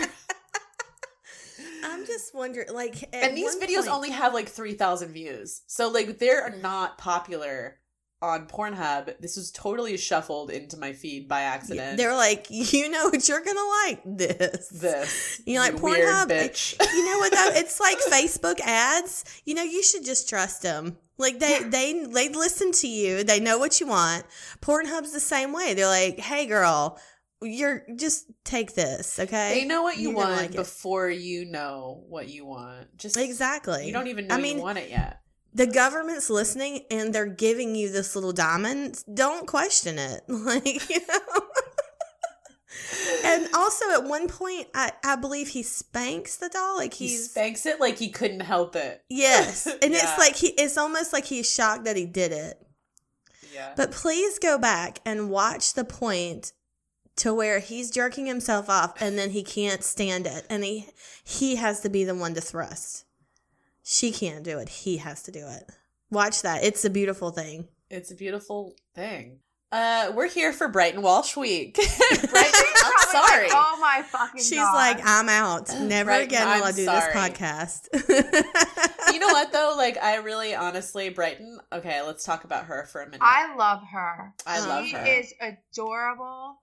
I'm 1.84 2.05
just 2.05 2.34
wondering, 2.34 2.74
like, 2.74 3.10
and 3.13 3.36
these 3.36 3.57
videos 3.57 3.79
point- 3.79 3.89
only 3.89 4.12
have 4.12 4.34
like 4.34 4.48
3000 4.48 5.10
views 5.10 5.63
so 5.67 5.89
like 5.89 6.17
they're 6.17 6.50
mm. 6.50 6.62
not 6.62 6.98
popular 6.98 7.79
on 8.22 8.48
Pornhub. 8.48 9.19
This 9.19 9.36
was 9.36 9.51
totally 9.51 9.98
shuffled 9.98 10.50
into 10.50 10.77
my 10.77 10.93
feed 10.93 11.27
by 11.27 11.41
accident. 11.41 11.98
They're 11.98 12.15
like, 12.15 12.48
you 12.50 12.89
know 12.89 13.05
what 13.05 13.27
you're 13.27 13.43
gonna 13.43 13.60
like 13.88 14.01
this. 14.05 14.67
this. 14.69 15.41
You're 15.45 15.62
like 15.62 15.81
weird 15.81 16.00
Pornhub? 16.07 16.27
bitch. 16.27 16.75
You 16.95 17.05
know 17.05 17.19
what 17.19 17.31
though? 17.31 17.51
It's 17.60 17.79
like 17.79 17.98
Facebook 18.00 18.60
ads. 18.62 19.25
You 19.45 19.55
know, 19.55 19.63
you 19.63 19.84
should 19.84 20.05
just 20.05 20.29
trust 20.29 20.62
them. 20.62 20.98
Like 21.17 21.39
they 21.39 21.63
they 21.63 22.05
they 22.05 22.29
listen 22.29 22.72
to 22.74 22.88
you. 22.88 23.24
They 23.24 23.39
know 23.39 23.57
what 23.57 23.79
you 23.79 23.88
want. 23.88 24.25
Pornhub's 24.62 25.12
the 25.13 25.19
same 25.19 25.53
way. 25.53 25.74
They're 25.74 25.88
like, 25.88 26.19
"Hey 26.19 26.45
girl, 26.45 27.00
you're 27.41 27.86
just 27.95 28.25
take 28.43 28.75
this, 28.75 29.19
okay?" 29.19 29.62
They 29.62 29.65
know 29.65 29.84
what 29.84 29.98
you 29.98 30.10
You're 30.10 30.17
want 30.17 30.31
like 30.31 30.50
it. 30.51 30.55
before 30.57 31.10
you 31.10 31.45
know 31.45 32.03
what 32.10 32.27
you 32.27 32.45
want. 32.45 32.98
Just 32.98 33.17
Exactly. 33.17 33.88
You 33.88 33.93
don't 33.93 34.07
even 34.07 34.27
know 34.27 34.36
I 34.36 34.41
mean, 34.41 34.57
you 34.57 34.63
want 34.63 34.77
it 34.77 34.89
yet. 34.89 35.22
The 35.55 35.65
government's 35.65 36.29
listening 36.29 36.81
and 36.91 37.15
they're 37.15 37.25
giving 37.25 37.75
you 37.75 37.89
this 37.91 38.13
little 38.13 38.33
diamond. 38.33 39.03
Don't 39.12 39.47
question 39.47 39.97
it. 39.97 40.21
Like, 40.29 40.89
you 40.89 41.00
know. 41.07 41.41
and 43.24 43.47
also 43.55 43.89
at 43.93 44.03
one 44.03 44.27
point 44.27 44.67
I, 44.75 44.91
I 45.03 45.15
believe 45.15 45.47
he 45.47 45.63
spanks 45.63 46.35
the 46.38 46.50
doll. 46.50 46.75
Like 46.77 46.93
He 46.93 47.07
spanks 47.15 47.65
it 47.65 47.79
like 47.79 47.97
he 47.97 48.09
couldn't 48.09 48.41
help 48.41 48.75
it. 48.75 49.01
Yes. 49.09 49.65
And 49.81 49.93
Yeah. 49.93 50.00
it's 50.03 50.17
like 50.19 50.35
he 50.35 50.47
it's 50.50 50.77
almost 50.77 51.13
like 51.13 51.25
he's 51.25 51.51
shocked 51.51 51.85
that 51.85 51.95
he 51.95 52.05
did 52.05 52.31
it. 52.33 52.62
Yeah. 53.53 53.71
But 53.77 53.91
please 53.91 54.38
go 54.39 54.57
back 54.57 55.00
and 55.05 55.29
watch 55.29 55.74
the 55.74 55.85
point 55.85 56.51
to 57.17 57.33
where 57.33 57.59
he's 57.59 57.89
jerking 57.91 58.25
himself 58.25 58.69
off 58.69 59.01
and 59.01 59.17
then 59.17 59.29
he 59.29 59.41
can't 59.41 59.83
stand 59.85 60.27
it 60.27 60.45
and 60.50 60.65
he 60.65 60.88
he 61.24 61.55
has 61.55 61.79
to 61.79 61.89
be 61.89 62.03
the 62.03 62.13
one 62.15 62.33
to 62.33 62.41
thrust. 62.41 63.05
She 63.88 64.12
can't 64.12 64.44
do 64.44 64.58
it. 64.58 64.68
He 64.68 64.98
has 64.98 65.22
to 65.24 65.32
do 65.32 65.46
it. 65.48 65.70
Watch 66.10 66.42
that. 66.42 66.63
It's 66.63 66.84
a 66.86 66.89
beautiful 66.89 67.30
thing. 67.30 67.68
It's 67.92 68.10
a 68.12 68.15
beautiful 68.15 68.74
thing. 68.96 69.42
Uh, 69.72 70.12
we're 70.15 70.27
here 70.27 70.51
for 70.51 70.68
Brighton 70.68 71.04
Walsh 71.04 71.38
Week. 71.38 71.75
Brighton, 72.10 72.62
I'm 72.84 72.94
sorry. 73.12 73.44
like, 73.44 73.51
oh 73.54 73.77
my 73.80 74.01
fucking 74.08 74.42
She's 74.42 74.58
God. 74.58 74.74
like, 74.74 75.00
I'm 75.06 75.30
out. 75.30 75.70
Never 75.82 76.10
Right, 76.10 76.24
again 76.24 76.48
will 76.48 76.54
I'm 76.56 76.63
I 76.63 76.72
do 76.72 76.86
sorry. 76.86 77.00
this 77.13 77.15
podcast. 77.15 79.12
you 79.13 79.20
know 79.20 79.27
what 79.27 79.51
though? 79.51 79.75
Like, 79.77 79.98
I 80.01 80.15
really, 80.15 80.56
honestly, 80.56 81.10
Brighton. 81.10 81.60
Okay, 81.72 82.01
let's 82.01 82.24
talk 82.24 82.44
about 82.44 82.65
her 82.65 82.88
for 82.92 83.01
a 83.01 83.06
minute. 83.06 83.22
I 83.22 83.56
love 83.56 83.82
her. 83.92 84.34
I 84.48 84.60
she 84.62 84.65
love 84.68 84.86
she 84.86 84.92
her. 84.94 85.06
is 85.06 85.34
adorable. 85.39 86.56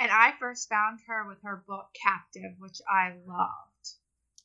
And 0.00 0.10
I 0.10 0.32
first 0.40 0.68
found 0.68 0.98
her 1.06 1.28
with 1.28 1.38
her 1.44 1.62
book 1.68 1.86
Captive, 2.02 2.50
which 2.58 2.78
I 2.88 3.10
loved. 3.28 3.73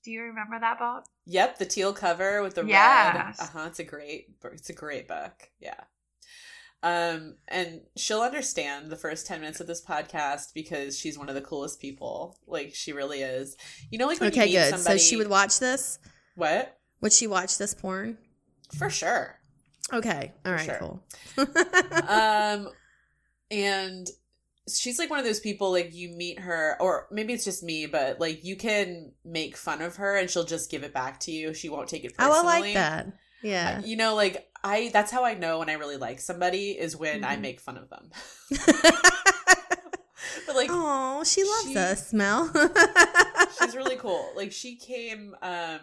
Do 0.03 0.11
you 0.11 0.21
remember 0.23 0.59
that 0.59 0.79
book? 0.79 1.03
Yep, 1.25 1.57
the 1.57 1.65
teal 1.65 1.93
cover 1.93 2.41
with 2.41 2.55
the 2.55 2.63
red. 2.63 2.69
Yes. 2.69 3.39
Uh 3.39 3.47
huh. 3.53 3.65
It's 3.67 3.79
a 3.79 3.83
great. 3.83 4.27
It's 4.45 4.69
a 4.69 4.73
great 4.73 5.07
book. 5.07 5.49
Yeah. 5.59 5.79
Um, 6.81 7.35
and 7.49 7.81
she'll 7.97 8.21
understand 8.21 8.89
the 8.89 8.95
first 8.95 9.27
ten 9.27 9.41
minutes 9.41 9.59
of 9.59 9.67
this 9.67 9.83
podcast 9.83 10.53
because 10.53 10.97
she's 10.97 11.17
one 11.19 11.27
of 11.27 11.35
the 11.35 11.41
coolest 11.41 11.81
people. 11.81 12.37
Like 12.47 12.73
she 12.73 12.93
really 12.93 13.19
is. 13.21 13.57
You 13.91 13.99
know, 13.99 14.07
like 14.07 14.21
when 14.21 14.31
okay, 14.31 14.47
you 14.47 14.59
good. 14.59 14.69
somebody. 14.75 14.97
So 14.99 15.03
she 15.05 15.17
would 15.17 15.29
watch 15.29 15.59
this? 15.59 15.99
what? 16.35 16.77
Would 17.01 17.11
she 17.13 17.27
watch 17.27 17.57
this 17.57 17.73
porn? 17.73 18.17
For 18.77 18.89
sure. 18.89 19.35
Okay. 19.91 20.31
All 20.45 20.51
right, 20.53 20.65
Sure. 20.65 20.77
cool. 21.35 21.45
um 22.07 22.69
and 23.51 24.07
she's 24.77 24.99
like 24.99 25.09
one 25.09 25.19
of 25.19 25.25
those 25.25 25.39
people 25.39 25.71
like 25.71 25.93
you 25.93 26.09
meet 26.09 26.39
her 26.39 26.75
or 26.79 27.07
maybe 27.11 27.33
it's 27.33 27.45
just 27.45 27.63
me 27.63 27.85
but 27.85 28.19
like 28.19 28.43
you 28.43 28.55
can 28.55 29.11
make 29.25 29.55
fun 29.57 29.81
of 29.81 29.95
her 29.97 30.15
and 30.17 30.29
she'll 30.29 30.43
just 30.43 30.69
give 30.71 30.83
it 30.83 30.93
back 30.93 31.19
to 31.19 31.31
you 31.31 31.53
she 31.53 31.69
won't 31.69 31.87
take 31.89 32.03
it 32.03 32.15
personally 32.17 32.39
Oh, 32.43 32.47
I 32.47 32.59
like 32.59 32.73
that. 32.75 33.07
Yeah. 33.41 33.81
You 33.83 33.95
know 33.95 34.15
like 34.15 34.45
i 34.63 34.89
that's 34.91 35.11
how 35.11 35.23
i 35.23 35.33
know 35.33 35.59
when 35.59 35.69
i 35.69 35.73
really 35.73 35.95
like 35.97 36.19
somebody 36.19 36.71
is 36.71 36.95
when 36.97 37.23
i 37.23 37.37
Mhm. 37.37 37.41
make 37.41 37.59
fun 37.61 37.77
of 37.77 37.89
them 37.89 38.09
but 40.45 40.55
like 40.55 40.69
oh, 40.71 41.23
she 41.23 41.43
loves 41.43 41.67
she- 41.71 41.77
us, 41.77 42.13
Mel. 42.13 42.51
she's 43.59 43.75
really 43.75 43.95
cool 43.95 44.31
like 44.35 44.51
she 44.51 44.75
came 44.75 45.35
um 45.41 45.79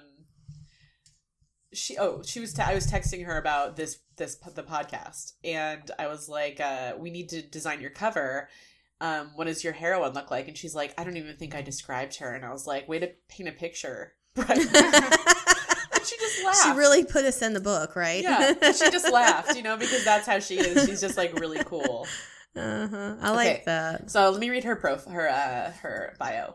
she 1.73 1.97
oh 1.99 2.23
she 2.25 2.40
was 2.40 2.52
te- 2.52 2.62
i 2.62 2.75
was 2.75 2.87
texting 2.90 3.25
her 3.26 3.37
about 3.38 3.76
this 3.76 3.99
this 4.16 4.37
the 4.55 4.62
podcast 4.62 5.33
and 5.45 5.90
i 5.99 6.07
was 6.07 6.28
like 6.28 6.59
uh 6.61 6.93
we 6.99 7.11
need 7.11 7.28
to 7.28 7.43
design 7.43 7.81
your 7.81 7.90
cover 7.90 8.49
um 9.00 9.31
what 9.35 9.45
does 9.47 9.62
your 9.62 9.73
heroine 9.75 10.12
look 10.15 10.31
like 10.31 10.49
and 10.49 10.57
she's 10.57 10.75
like 10.75 10.95
i 10.99 11.05
don't 11.05 11.17
even 11.17 11.37
think 11.37 11.55
i 11.55 11.61
described 11.62 12.17
her 12.17 12.35
and 12.35 12.45
i 12.45 12.50
was 12.50 12.67
like 12.67 12.88
way 12.88 12.99
to 12.99 13.11
paint 13.29 13.49
a 13.49 13.53
picture 13.53 14.15
right 14.37 14.59
she 16.05 16.17
just 16.19 16.45
laughed 16.45 16.62
she 16.65 16.71
really 16.73 17.05
put 17.05 17.25
us 17.25 17.43
in 17.43 17.53
the 17.53 17.61
book, 17.61 17.97
right? 17.97 18.23
yeah 18.23 18.53
she 18.73 18.91
just 18.91 19.11
laughed 19.12 19.57
you 19.57 19.62
know 19.62 19.76
because 19.76 20.05
that's 20.05 20.26
how 20.26 20.38
she 20.38 20.57
is 20.57 20.87
she's 20.87 21.00
just 21.00 21.17
like 21.17 21.38
really 21.41 21.61
cool 21.65 22.07
Uh-huh. 22.57 23.17
I 23.21 23.31
like 23.33 23.49
Okay. 23.49 23.62
that. 23.67 24.11
So 24.11 24.31
let 24.31 24.41
me 24.41 24.49
read 24.49 24.65
her 24.65 24.76
prof 24.76 25.05
her 25.05 25.29
uh 25.29 25.73
her 25.83 26.15
bio. 26.19 26.55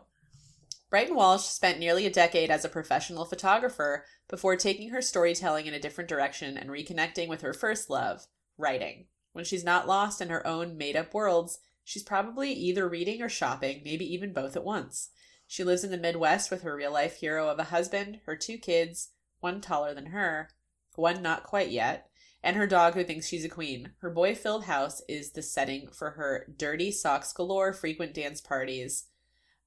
Brighton 0.90 1.14
Walsh 1.14 1.44
spent 1.44 1.78
nearly 1.78 2.06
a 2.06 2.10
decade 2.10 2.50
as 2.50 2.64
a 2.64 2.68
professional 2.68 3.24
photographer 3.24 4.04
before 4.28 4.56
taking 4.56 4.90
her 4.90 5.00
storytelling 5.00 5.66
in 5.66 5.74
a 5.74 5.78
different 5.80 6.08
direction 6.10 6.58
and 6.58 6.68
reconnecting 6.70 7.28
with 7.28 7.42
her 7.42 7.52
first 7.54 7.88
love, 7.88 8.26
writing. 8.58 9.06
When 9.32 9.44
she's 9.44 9.62
not 9.64 9.86
lost 9.86 10.20
in 10.20 10.28
her 10.28 10.44
own 10.46 10.76
made-up 10.76 11.14
worlds, 11.14 11.60
she's 11.84 12.02
probably 12.02 12.52
either 12.52 12.88
reading 12.88 13.22
or 13.22 13.28
shopping, 13.28 13.82
maybe 13.84 14.04
even 14.12 14.32
both 14.32 14.56
at 14.56 14.64
once. 14.64 15.10
She 15.46 15.64
lives 15.64 15.84
in 15.84 15.90
the 15.90 15.98
Midwest 15.98 16.50
with 16.50 16.62
her 16.62 16.74
real-life 16.74 17.16
hero 17.16 17.48
of 17.48 17.58
a 17.58 17.64
husband, 17.64 18.20
her 18.26 18.36
two 18.36 18.58
kids, 18.58 19.10
one 19.40 19.60
taller 19.60 19.92
than 19.92 20.06
her, 20.06 20.48
one 20.94 21.20
not 21.20 21.42
quite 21.42 21.70
yet, 21.70 22.08
and 22.42 22.56
her 22.56 22.66
dog 22.66 22.94
who 22.94 23.04
thinks 23.04 23.28
she's 23.28 23.44
a 23.44 23.48
queen. 23.48 23.92
Her 24.00 24.10
boy 24.10 24.34
filled 24.34 24.64
house 24.64 25.02
is 25.08 25.32
the 25.32 25.42
setting 25.42 25.88
for 25.92 26.12
her 26.12 26.46
dirty 26.56 26.90
socks 26.90 27.32
galore 27.32 27.72
frequent 27.72 28.14
dance 28.14 28.40
parties. 28.40 29.08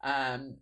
Um, 0.03 0.57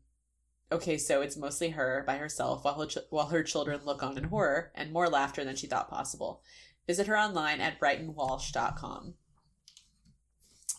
okay, 0.72 0.98
so 0.98 1.22
it's 1.22 1.38
mostly 1.38 1.70
her 1.70 2.04
by 2.06 2.18
herself 2.18 2.64
while 2.64 2.80
her, 2.80 2.88
ch- 2.88 2.98
while 3.10 3.28
her 3.28 3.44
children 3.44 3.82
look 3.86 4.04
on 4.04 4.18
in 4.18 4.26
horror 4.26 4.72
and 4.76 4.92
more 4.92 5.10
laughter 5.10 5.44
than 5.44 5.56
she 5.56 5.68
thought 5.68 5.90
possible. 5.90 6.42
Visit 6.86 7.08
her 7.08 7.18
online 7.18 7.62
at 7.62 7.80
brightonwalsh.com. 7.80 9.16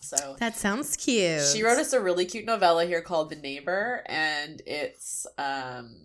So 0.04 0.36
That 0.38 0.56
sounds 0.56 0.96
cute. 0.96 1.42
she 1.52 1.62
wrote 1.62 1.78
us 1.78 1.92
a 1.94 2.00
really 2.00 2.26
cute 2.26 2.44
novella 2.44 2.84
here 2.84 3.00
called 3.00 3.30
The 3.30 3.36
Neighbor, 3.36 4.02
and 4.06 4.60
it's 4.66 5.26
um 5.38 5.96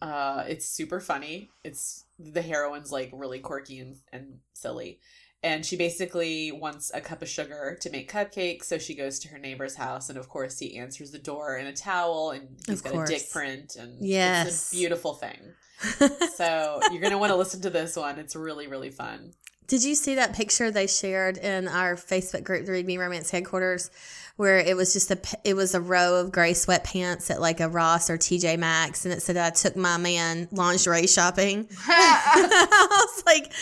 uh 0.00 0.44
it's 0.46 0.66
super 0.68 1.00
funny. 1.00 1.50
It's 1.64 2.04
the 2.18 2.42
heroine's 2.42 2.92
like 2.92 3.10
really 3.12 3.40
quirky 3.40 3.80
and, 3.80 3.96
and 4.12 4.38
silly. 4.54 5.00
And 5.44 5.66
she 5.66 5.76
basically 5.76 6.52
wants 6.52 6.92
a 6.94 7.00
cup 7.00 7.20
of 7.20 7.28
sugar 7.28 7.76
to 7.80 7.90
make 7.90 8.12
cupcakes, 8.12 8.66
so 8.66 8.78
she 8.78 8.94
goes 8.94 9.18
to 9.20 9.28
her 9.28 9.38
neighbor's 9.38 9.74
house, 9.74 10.08
and 10.08 10.16
of 10.16 10.28
course 10.28 10.60
he 10.60 10.78
answers 10.78 11.10
the 11.10 11.18
door 11.18 11.56
in 11.56 11.66
a 11.66 11.72
towel, 11.72 12.30
and 12.30 12.60
he's 12.68 12.78
Of 12.78 12.84
got 12.84 12.92
course. 12.92 13.10
a 13.10 13.12
dick 13.14 13.28
print, 13.30 13.74
and 13.74 13.96
Yes. 14.06 14.46
it's 14.46 14.72
a 14.72 14.76
beautiful 14.76 15.14
thing. 15.14 15.40
So 16.36 16.80
you're 16.92 17.02
gonna 17.02 17.18
want 17.18 17.30
to 17.30 17.36
listen 17.36 17.60
to 17.62 17.70
this 17.70 17.96
one. 17.96 18.18
It's 18.20 18.36
really 18.36 18.68
really 18.68 18.90
fun. 18.90 19.32
Did 19.66 19.84
you 19.84 19.94
see 19.94 20.16
that 20.16 20.34
picture 20.34 20.70
they 20.70 20.86
shared 20.86 21.38
in 21.38 21.68
our 21.68 21.96
Facebook 21.96 22.44
group, 22.44 22.66
the 22.66 22.72
Read 22.72 22.86
Me 22.86 22.98
Romance 22.98 23.30
headquarters, 23.30 23.90
where 24.36 24.58
it 24.58 24.76
was 24.76 24.92
just 24.92 25.10
a 25.10 25.18
it 25.44 25.54
was 25.54 25.74
a 25.74 25.80
row 25.80 26.16
of 26.16 26.32
gray 26.32 26.52
sweatpants 26.52 27.30
at 27.30 27.40
like 27.40 27.60
a 27.60 27.68
Ross 27.68 28.10
or 28.10 28.18
TJ 28.18 28.58
Maxx, 28.58 29.04
and 29.04 29.14
it 29.14 29.22
said 29.22 29.36
I 29.36 29.50
took 29.50 29.76
my 29.76 29.96
man 29.96 30.48
lingerie 30.52 31.06
shopping. 31.06 31.68
I 31.86 32.86
was 32.90 33.22
like, 33.24 33.52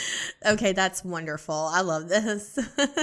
okay, 0.55 0.73
that's 0.73 1.05
wonderful. 1.05 1.55
I 1.55 1.81
love 1.83 2.09
this. 2.09 2.59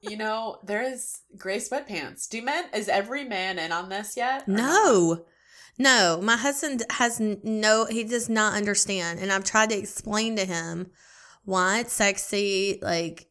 You 0.00 0.16
know 0.16 0.58
there 0.62 0.82
is 0.82 1.22
gray 1.36 1.58
sweatpants. 1.58 2.28
Do 2.28 2.40
men? 2.40 2.64
Is 2.72 2.88
every 2.88 3.24
man 3.24 3.58
in 3.58 3.72
on 3.72 3.88
this 3.88 4.16
yet? 4.16 4.48
or 4.48 4.52
not? 4.52 4.62
no. 4.62 5.24
No, 5.80 6.18
my 6.20 6.36
husband 6.36 6.82
has 6.90 7.20
no, 7.20 7.84
he 7.84 8.02
does 8.02 8.28
not 8.28 8.54
understand. 8.54 9.20
And 9.20 9.30
I've 9.30 9.44
tried 9.44 9.70
to 9.70 9.78
explain 9.78 10.34
to 10.36 10.44
him 10.44 10.90
why 11.48 11.78
it's 11.78 11.94
sexy, 11.94 12.78
like 12.82 13.26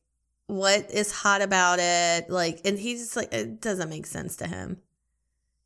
what 0.47 0.89
is 0.89 1.11
hot 1.11 1.43
about 1.43 1.77
it. 1.79 2.31
Like, 2.31 2.61
and 2.65 2.77
he's 2.79 2.99
just 2.99 3.15
like, 3.15 3.31
it 3.31 3.61
doesn't 3.61 3.89
make 3.89 4.07
sense 4.07 4.37
to 4.37 4.47
him. 4.47 4.77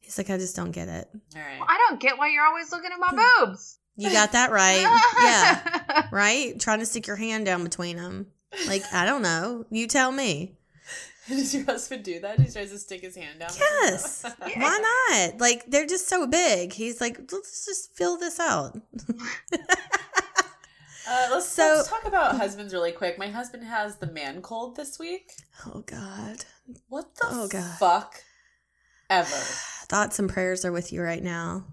He's 0.01 0.17
like, 0.17 0.29
I 0.29 0.38
just 0.38 0.53
don't 0.53 0.72
get 0.72 0.89
it. 0.89 1.08
All 1.13 1.41
right. 1.41 1.60
Well, 1.60 1.67
I 1.70 1.77
don't 1.88 2.01
get 2.01 2.17
why 2.17 2.29
you're 2.29 2.46
always 2.46 2.70
looking 2.74 2.91
at 2.91 3.00
my 3.00 3.08
hmm. 3.12 3.46
boobs. 3.46 3.77
You 3.96 4.12
got 4.12 4.34
that 4.34 4.51
right. 4.51 4.81
yeah. 5.22 6.08
Right? 6.12 6.60
Trying 6.60 6.79
to 6.79 6.86
stick 6.86 7.08
your 7.08 7.15
hand 7.15 7.46
down 7.46 7.63
between 7.63 7.96
them. 7.96 8.27
Like, 8.67 8.84
I 8.91 9.05
don't 9.05 9.22
know. 9.22 9.65
You 9.70 9.88
tell 9.88 10.12
me. 10.12 10.58
Does 11.29 11.53
your 11.53 11.63
husband 11.63 12.03
do 12.03 12.20
that? 12.20 12.38
He 12.38 12.51
tries 12.51 12.72
to 12.72 12.79
stick 12.79 13.00
his 13.00 13.15
hand 13.15 13.39
down. 13.39 13.51
Yes. 13.58 14.25
Why 14.58 15.08
not? 15.10 15.39
Like, 15.39 15.67
they're 15.67 15.86
just 15.86 16.10
so 16.10 16.27
big. 16.27 16.74
He's 16.74 17.00
like, 17.00 17.17
let's 17.31 17.65
just 17.65 17.96
fill 17.96 18.17
this 18.17 18.41
out. 18.41 18.77
Uh, 21.08 21.27
let's, 21.31 21.48
So- 21.48 21.75
let's 21.77 21.89
talk 21.89 22.05
about 22.05 22.38
husbands 22.38 22.74
really 22.74 22.91
quick. 22.91 23.17
My 23.17 23.27
husband 23.27 23.63
has 23.63 23.98
the 23.98 24.08
man 24.08 24.41
cold 24.41 24.75
this 24.75 25.00
week. 25.00 25.31
Oh, 25.65 25.79
God. 25.86 26.46
What 26.89 27.15
the 27.15 27.27
Oh, 27.29 27.48
God. 27.48 27.77
fuck 27.79 28.15
ever? 29.10 29.27
Thoughts 29.89 30.20
and 30.20 30.29
prayers 30.29 30.63
are 30.65 30.72
with 30.72 30.93
you 30.93 31.01
right 31.01 31.24
now. 31.24 31.65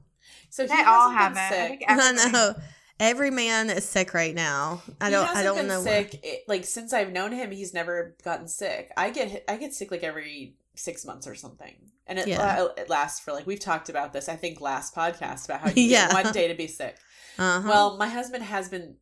So 0.50 0.62
he 0.64 0.68
They 0.68 0.82
all 0.82 1.10
have 1.10 1.34
been 1.34 1.42
it. 1.42 1.46
I 1.46 1.50
sick. 1.50 1.68
think 1.78 1.84
I 1.90 1.92
everybody- 2.08 2.32
know. 2.32 2.54
Every 3.00 3.30
man 3.30 3.70
is 3.70 3.88
sick 3.88 4.12
right 4.12 4.34
now. 4.34 4.82
I 5.00 5.08
don't. 5.10 5.24
hasn't 5.24 5.38
I 5.38 5.42
don't 5.44 5.56
been 5.58 5.68
know. 5.68 5.82
sick. 5.84 6.18
It- 6.24 6.42
like 6.48 6.64
since 6.64 6.92
I've 6.92 7.12
known 7.12 7.30
him, 7.30 7.52
he's 7.52 7.72
never 7.72 8.16
gotten 8.24 8.48
sick. 8.48 8.90
I 8.96 9.10
get 9.10 9.44
I 9.48 9.56
get 9.56 9.72
sick 9.72 9.92
like 9.92 10.02
every 10.02 10.56
six 10.74 11.04
months 11.06 11.28
or 11.28 11.36
something, 11.36 11.76
and 12.08 12.18
it 12.18 12.26
Yeah. 12.26 12.62
uh, 12.64 12.68
it 12.76 12.90
lasts 12.90 13.20
for 13.20 13.32
like 13.32 13.46
we've 13.46 13.60
talked 13.60 13.88
about 13.88 14.12
this. 14.12 14.28
I 14.28 14.34
think 14.34 14.60
last 14.60 14.96
podcast 14.96 15.44
about 15.44 15.60
how 15.60 15.68
you 15.68 15.74
Yeah. 15.84 16.08
get 16.12 16.24
one 16.24 16.32
day 16.32 16.48
to 16.48 16.54
be 16.54 16.66
sick. 16.66 16.96
Uh-huh. 17.38 17.68
Well, 17.68 17.96
my 17.98 18.08
husband 18.08 18.42
has 18.42 18.68
been 18.68 18.96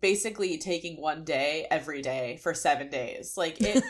basically 0.00 0.58
taking 0.58 1.00
one 1.00 1.24
day 1.24 1.66
every 1.70 2.02
day 2.02 2.38
for 2.42 2.54
seven 2.54 2.88
days. 2.88 3.36
Like 3.36 3.60
it, 3.60 3.82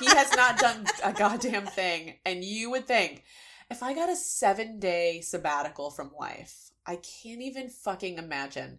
he 0.00 0.06
has 0.06 0.32
not 0.36 0.58
done 0.58 0.86
a 1.02 1.12
goddamn 1.12 1.66
thing. 1.66 2.16
And 2.24 2.44
you 2.44 2.70
would 2.70 2.86
think 2.86 3.24
if 3.70 3.82
I 3.82 3.94
got 3.94 4.08
a 4.08 4.16
seven 4.16 4.78
day 4.78 5.20
sabbatical 5.20 5.90
from 5.90 6.12
life, 6.18 6.70
I 6.86 6.96
can't 6.96 7.42
even 7.42 7.68
fucking 7.68 8.18
imagine. 8.18 8.78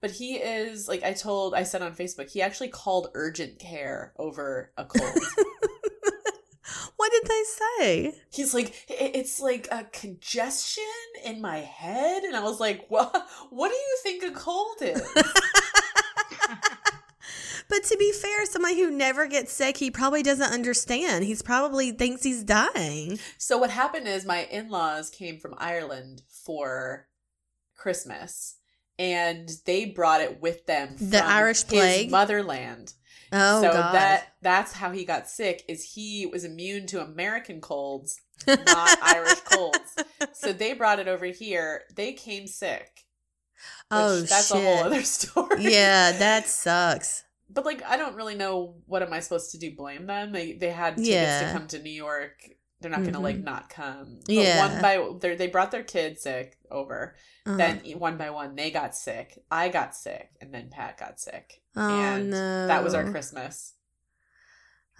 But 0.00 0.12
he 0.12 0.34
is 0.34 0.88
like 0.88 1.04
I 1.04 1.12
told, 1.12 1.54
I 1.54 1.62
said 1.62 1.82
on 1.82 1.94
Facebook, 1.94 2.30
he 2.30 2.42
actually 2.42 2.68
called 2.68 3.08
urgent 3.14 3.58
care 3.60 4.12
over 4.16 4.72
a 4.76 4.84
cold. 4.84 5.14
what 6.96 7.12
did 7.12 7.22
they 7.24 7.42
say? 7.44 8.14
He's 8.32 8.52
like, 8.52 8.84
it's 8.88 9.40
like 9.40 9.68
a 9.70 9.84
congestion 9.92 10.84
in 11.24 11.40
my 11.40 11.58
head, 11.58 12.24
and 12.24 12.34
I 12.34 12.42
was 12.42 12.58
like, 12.58 12.86
what? 12.88 13.28
What 13.50 13.68
do 13.68 13.74
you 13.74 13.98
think 14.02 14.24
a 14.24 14.32
cold 14.32 14.76
is? 14.80 15.00
But 17.72 17.84
to 17.84 17.96
be 17.96 18.12
fair, 18.12 18.44
somebody 18.44 18.78
who 18.78 18.90
never 18.90 19.26
gets 19.26 19.50
sick, 19.50 19.78
he 19.78 19.90
probably 19.90 20.22
doesn't 20.22 20.52
understand. 20.52 21.24
He's 21.24 21.40
probably 21.40 21.90
thinks 21.90 22.22
he's 22.22 22.44
dying. 22.44 23.18
So 23.38 23.56
what 23.56 23.70
happened 23.70 24.06
is 24.06 24.26
my 24.26 24.44
in-laws 24.50 25.08
came 25.08 25.38
from 25.38 25.54
Ireland 25.56 26.20
for 26.28 27.08
Christmas 27.74 28.56
and 28.98 29.48
they 29.64 29.86
brought 29.86 30.20
it 30.20 30.38
with 30.38 30.66
them 30.66 30.98
from 30.98 31.08
The 31.08 31.24
Irish 31.24 31.66
plague? 31.66 32.10
motherland. 32.10 32.92
Oh 33.32 33.62
so 33.62 33.72
god. 33.72 33.94
that 33.94 34.34
that's 34.42 34.74
how 34.74 34.90
he 34.90 35.06
got 35.06 35.26
sick 35.30 35.64
is 35.66 35.94
he 35.94 36.26
was 36.26 36.44
immune 36.44 36.86
to 36.88 37.00
American 37.02 37.62
colds, 37.62 38.20
not 38.46 38.98
Irish 39.02 39.40
colds. 39.40 39.96
So 40.34 40.52
they 40.52 40.74
brought 40.74 40.98
it 40.98 41.08
over 41.08 41.24
here. 41.24 41.84
They 41.96 42.12
came 42.12 42.46
sick. 42.46 43.06
Oh 43.90 44.20
that's 44.20 44.48
shit. 44.48 44.58
a 44.58 44.60
whole 44.60 44.84
other 44.84 45.00
story. 45.04 45.62
yeah, 45.72 46.12
that 46.12 46.46
sucks. 46.48 47.24
But 47.52 47.64
like 47.66 47.82
I 47.84 47.96
don't 47.96 48.16
really 48.16 48.34
know 48.34 48.76
what 48.86 49.02
am 49.02 49.12
I 49.12 49.20
supposed 49.20 49.50
to 49.52 49.58
do 49.58 49.74
blame 49.76 50.06
them. 50.06 50.32
They 50.32 50.52
they 50.52 50.70
had 50.70 50.96
tickets 50.96 51.08
Yeah. 51.08 51.46
to 51.46 51.52
come 51.58 51.66
to 51.68 51.82
New 51.82 51.90
York. 51.92 52.40
They're 52.80 52.90
not 52.90 53.02
going 53.02 53.12
to 53.12 53.20
like 53.20 53.36
Mhm. 53.36 53.44
not 53.44 53.68
come. 53.68 54.18
But 54.26 54.34
Yeah. 54.34 54.66
one 54.68 54.82
by 54.82 55.08
they 55.20 55.36
they 55.36 55.46
brought 55.46 55.70
their 55.70 55.84
kids 55.84 56.22
sick 56.22 56.56
over. 56.70 57.14
Uh-huh. 57.46 57.56
Then 57.56 57.80
one 57.98 58.16
by 58.16 58.30
one 58.30 58.56
they 58.56 58.70
got 58.70 58.96
sick. 58.96 59.38
I 59.50 59.68
got 59.68 59.94
sick 59.94 60.30
and 60.40 60.52
then 60.52 60.68
Pat 60.70 60.98
got 60.98 61.20
sick. 61.20 61.62
oh 61.76 61.80
and 62.00 62.30
no. 62.30 62.66
That 62.66 62.82
was 62.82 62.94
our 62.94 63.08
Christmas. 63.10 63.74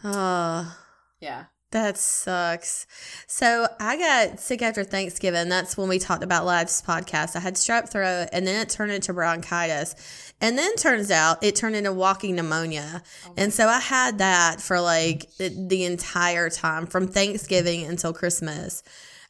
Oh. 0.04 0.76
Yeah. 1.21 1.44
That 1.72 1.96
sucks. 1.96 2.86
So 3.26 3.66
I 3.80 3.96
got 3.96 4.40
sick 4.40 4.60
after 4.60 4.84
Thanksgiving. 4.84 5.48
That's 5.48 5.74
when 5.74 5.88
we 5.88 5.98
talked 5.98 6.22
about 6.22 6.44
last 6.44 6.86
podcast. 6.86 7.34
I 7.34 7.40
had 7.40 7.54
strep 7.54 7.88
throat 7.88 8.28
and 8.30 8.46
then 8.46 8.60
it 8.60 8.68
turned 8.68 8.92
into 8.92 9.14
bronchitis. 9.14 10.34
And 10.42 10.58
then 10.58 10.76
turns 10.76 11.10
out 11.10 11.42
it 11.42 11.56
turned 11.56 11.74
into 11.74 11.92
walking 11.92 12.36
pneumonia. 12.36 13.02
Oh 13.26 13.34
And 13.38 13.54
so 13.54 13.68
I 13.68 13.80
had 13.80 14.18
that 14.18 14.60
for 14.60 14.82
like 14.82 15.30
the, 15.38 15.48
the 15.48 15.84
entire 15.84 16.50
time 16.50 16.86
from 16.86 17.08
Thanksgiving 17.08 17.86
until 17.86 18.12
Christmas. 18.12 18.82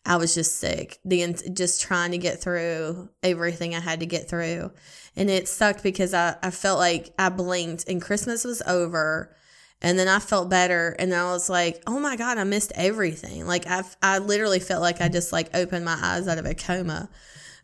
I 0.04 0.16
was 0.16 0.34
just 0.34 0.58
sick, 0.58 0.99
the 1.04 1.32
just 1.54 1.80
trying 1.80 2.11
to 2.11 2.18
get 2.18 2.40
through 2.40 3.08
everything 3.22 3.76
I 3.76 3.80
had 3.80 4.00
to 4.00 4.06
get 4.06 4.28
through. 4.28 4.72
And 5.14 5.30
it 5.30 5.46
sucked 5.46 5.84
because 5.84 6.12
I, 6.12 6.34
I 6.42 6.50
felt 6.50 6.80
like 6.80 7.14
I 7.20 7.28
blinked 7.28 7.88
and 7.88 8.02
Christmas 8.02 8.42
was 8.42 8.62
over. 8.62 9.37
And 9.83 9.99
then 9.99 10.07
I 10.07 10.21
felt 10.21 10.49
better 10.49 10.95
and 10.99 11.12
I 11.12 11.25
was 11.25 11.51
like, 11.51 11.83
oh 11.89 11.99
my 11.99 12.17
God, 12.17 12.39
I 12.39 12.45
missed 12.45 12.73
everything. 12.77 13.47
Like 13.47 13.67
I, 13.67 13.83
I 14.01 14.19
literally 14.19 14.61
felt 14.61 14.81
like 14.81 15.01
I 15.01 15.09
just 15.09 15.33
like 15.33 15.55
opened 15.55 15.85
my 15.85 15.99
eyes 16.01 16.29
out 16.29 16.39
of 16.39 16.47
a 16.47 16.55
coma. 16.55 17.11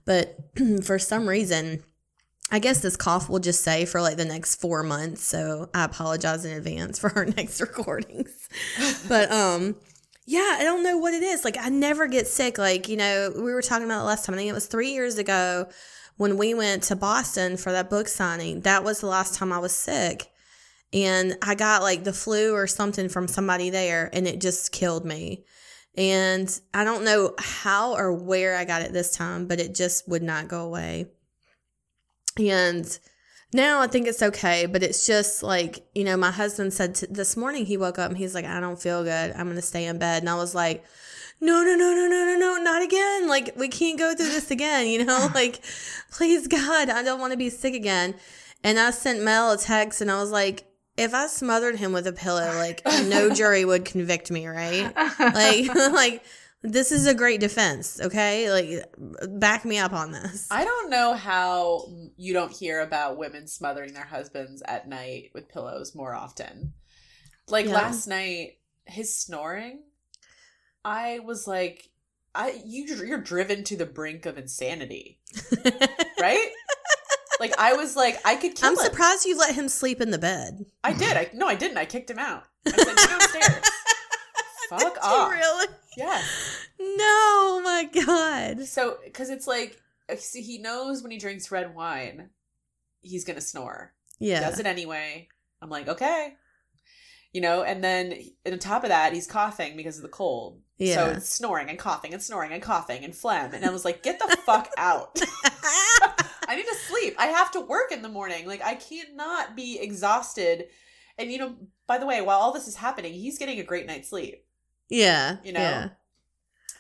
But 0.05 0.37
for 0.83 0.99
some 0.99 1.29
reason, 1.29 1.85
I 2.51 2.59
guess 2.59 2.81
this 2.81 2.97
cough 2.97 3.29
will 3.29 3.39
just 3.39 3.63
say 3.63 3.85
for 3.85 4.03
like 4.03 4.17
the 4.17 4.25
next 4.25 4.57
four 4.61 4.83
months. 4.83 5.23
So 5.23 5.71
I 5.73 5.85
apologize 5.85 6.45
in 6.45 6.57
advance 6.57 6.99
for 7.01 7.13
our 7.17 7.25
next 7.25 7.61
recordings. 7.61 8.49
but 9.09 9.31
um 9.31 9.77
yeah, 10.27 10.57
I 10.59 10.65
don't 10.65 10.83
know 10.83 10.99
what 10.99 11.15
it 11.15 11.23
is. 11.23 11.45
Like 11.45 11.57
I 11.59 11.71
never 11.71 12.07
get 12.07 12.27
sick. 12.27 12.59
Like, 12.59 12.89
you 12.89 12.99
know, 12.99 13.33
we 13.35 13.53
were 13.53 13.63
talking 13.63 13.87
about 13.87 14.03
it 14.03 14.07
last 14.07 14.27
time. 14.27 14.35
I 14.35 14.39
think 14.39 14.51
it 14.51 14.55
was 14.55 14.67
three 14.67 14.91
years 14.91 15.17
ago 15.17 15.69
when 16.19 16.37
we 16.37 16.53
went 16.53 16.83
to 16.85 16.97
Boston 16.97 17.57
for 17.57 17.73
that 17.73 17.89
book 17.89 18.09
signing. 18.09 18.61
That 18.63 18.85
was 18.85 19.01
the 19.01 19.07
last 19.07 19.37
time 19.37 19.53
I 19.53 19.59
was 19.59 19.75
sick. 19.75 20.31
And 20.93 21.37
I 21.43 21.55
got 21.55 21.83
like 21.83 22.05
the 22.05 22.13
flu 22.13 22.55
or 22.55 22.67
something 22.67 23.09
from 23.09 23.29
somebody 23.29 23.71
there 23.71 24.09
and 24.13 24.27
it 24.27 24.41
just 24.41 24.73
killed 24.73 25.05
me. 25.05 25.45
And 25.97 26.61
I 26.73 26.85
don't 26.85 27.05
know 27.05 27.35
how 27.39 27.97
or 27.97 28.13
where 28.13 28.57
I 28.57 28.65
got 28.65 28.83
it 28.83 28.93
this 28.93 29.17
time, 29.17 29.47
but 29.47 29.61
it 29.61 29.75
just 29.75 30.09
would 30.09 30.23
not 30.23 30.49
go 30.49 30.65
away. 30.65 31.09
And 32.39 32.99
now 33.53 33.81
I 33.81 33.87
think 33.87 34.07
it's 34.07 34.23
okay, 34.23 34.67
but 34.67 34.83
it's 34.83 35.07
just 35.07 35.43
like, 35.43 35.87
you 35.95 36.05
know, 36.05 36.17
my 36.17 36.31
husband 36.31 36.73
said 36.73 36.95
t- 36.95 37.07
this 37.11 37.37
morning 37.37 37.67
he 37.67 37.77
woke 37.77 37.99
up 37.99 38.11
and 38.11 38.19
he's 38.19 38.35
like, 38.35 38.45
I 38.45 38.61
don't 38.61 38.81
feel 38.81 39.03
good. 39.03 39.33
I'm 39.33 39.47
going 39.47 39.57
to 39.57 39.63
stay 39.63 39.87
in 39.87 39.99
bed. 39.99 40.23
And 40.23 40.31
I 40.31 40.37
was 40.37 40.55
like, 40.55 40.85
no, 41.41 41.63
no, 41.63 41.75
no, 41.75 41.95
no, 41.95 42.07
no, 42.07 42.25
no, 42.25 42.37
no, 42.37 42.63
not 42.63 42.83
again. 42.83 43.27
Like, 43.29 43.55
we 43.57 43.69
can't 43.69 43.99
go 43.99 44.15
through 44.15 44.27
this 44.27 44.51
again, 44.51 44.87
you 44.87 45.05
know? 45.05 45.29
Like, 45.35 45.61
please, 46.11 46.47
God, 46.47 46.91
I 46.91 47.03
don't 47.03 47.21
want 47.21 47.33
to 47.33 47.37
be 47.37 47.51
sick 47.51 47.75
again. 47.75 48.15
And 48.63 48.79
I 48.79 48.91
sent 48.91 49.23
Mel 49.23 49.53
a 49.53 49.57
text 49.57 50.01
and 50.01 50.11
I 50.11 50.21
was 50.21 50.31
like, 50.31 50.68
if 50.99 51.15
I 51.15 51.29
smothered 51.29 51.77
him 51.77 51.93
with 51.93 52.07
a 52.07 52.13
pillow, 52.13 52.55
like, 52.57 52.83
no 53.07 53.31
jury 53.31 53.65
would 53.65 53.85
convict 53.85 54.31
me, 54.31 54.47
right? 54.47 54.93
Like, 55.19 55.75
like, 55.93 56.23
this 56.63 56.91
is 56.91 57.07
a 57.07 57.15
great 57.15 57.41
defense, 57.41 58.01
okay? 58.01 58.51
Like, 58.51 58.85
back 59.39 59.65
me 59.65 59.79
up 59.79 59.93
on 59.93 60.11
this. 60.11 60.49
I 60.51 60.65
don't 60.65 60.91
know 60.91 61.15
how 61.15 61.87
you 62.17 62.33
don't 62.33 62.53
hear 62.53 62.81
about 62.81 63.17
women 63.17 63.47
smothering 63.47 63.95
their 63.95 64.05
husbands 64.05 64.63
at 64.67 64.89
night 64.89 65.31
with 65.35 65.49
pillows 65.49 65.95
more 65.95 66.15
often. 66.15 66.73
Like 67.47 67.67
Yeah. 67.67 67.75
last 67.75 68.09
night, 68.09 68.59
his 68.87 69.15
snoring, 69.17 69.85
I 70.85 71.21
was 71.21 71.47
like, 71.47 71.91
I 72.35 72.61
you 72.65 72.85
you're 72.85 73.21
driven 73.21 73.65
to 73.65 73.77
the 73.77 73.87
brink 73.87 74.27
of 74.27 74.37
insanity, 74.37 75.19
right? 76.21 76.51
Like 77.41 77.53
I 77.59 77.73
was 77.75 77.97
like, 77.97 78.19
I 78.25 78.37
could 78.37 78.55
kill 78.55 78.71
I'm 78.71 78.75
him. 78.79 78.85
surprised 78.85 79.25
you 79.27 79.37
let 79.39 79.55
him 79.55 79.69
sleep 79.69 80.01
in 80.01 80.11
the 80.11 80.19
bed. 80.19 80.65
I 80.85 80.93
did. 80.93 81.17
I 81.17 81.31
no, 81.35 81.47
I 81.47 81.55
didn't. 81.55 81.79
I 81.79 81.85
kicked 81.85 82.11
him 82.11 82.19
out. 82.19 82.45
I 82.67 82.71
said, 82.71 82.97
"Go 82.97 83.07
downstairs." 83.07 83.65
Fuck 84.69 84.99
off. 85.03 85.31
really? 85.33 85.67
Yeah. 85.97 86.21
No, 86.79 87.61
my 87.65 87.89
God. 88.05 88.61
So, 88.67 88.99
because 89.05 89.31
it's 89.31 89.47
like, 89.47 89.81
uh, 90.13 90.17
see, 90.17 90.43
he 90.43 90.59
knows 90.59 91.03
when 91.03 91.11
he 91.11 91.19
drinks 91.19 91.51
red 91.51 91.75
wine, 91.75 92.29
he's 93.01 93.25
gonna 93.25 93.41
snore. 93.41 93.95
Yeah. 94.19 94.41
Does 94.41 94.61
it 94.61 94.67
anyway. 94.67 95.29
I'm 95.63 95.71
like, 95.71 95.89
okay. 95.89 96.35
You 97.33 97.41
know, 97.41 97.63
and 97.63 97.83
then 97.83 98.15
and 98.45 98.53
on 98.55 98.59
top 98.59 98.85
of 98.85 98.91
that, 98.91 99.13
he's 99.15 99.27
coughing 99.27 99.77
because 99.77 99.97
of 99.97 100.03
the 100.03 100.09
cold. 100.09 100.61
So 100.79 100.85
Yeah. 100.85 101.07
it's 101.13 101.29
snoring 101.31 101.69
and 101.71 101.79
coughing 101.79 102.13
and 102.13 102.23
snoring 102.23 102.53
and 102.53 102.63
coughing 102.63 103.05
and 103.05 103.15
phlegm. 103.15 103.53
And 103.55 103.65
I 103.65 103.71
was 103.71 103.85
like, 103.85 104.03
get 104.03 104.19
the 104.19 104.37
fuck 104.45 104.69
out. 104.79 105.19
I 106.49 106.57
need 106.57 106.67
to 106.67 106.75
sleep. 106.75 107.15
I 107.19 107.27
have 107.27 107.53
to 107.53 107.61
work 107.61 107.93
in 107.93 108.03
the 108.03 108.09
morning. 108.09 108.47
Like, 108.47 108.63
I 108.65 108.75
cannot 108.75 109.55
be 109.55 109.79
exhausted. 109.79 110.67
And, 111.19 111.31
you 111.31 111.39
know, 111.39 111.55
by 111.87 111.99
the 111.99 112.07
way, 112.07 112.21
while 112.23 112.39
all 112.39 112.53
this 112.53 112.67
is 112.67 112.77
happening, 112.77 113.13
he's 113.13 113.39
getting 113.39 113.61
a 113.61 113.63
great 113.65 113.87
night's 113.87 114.09
sleep. 114.09 114.45
yeah. 114.89 115.37
You 115.45 115.53
know? 115.53 115.61
Yeah. 115.61 115.89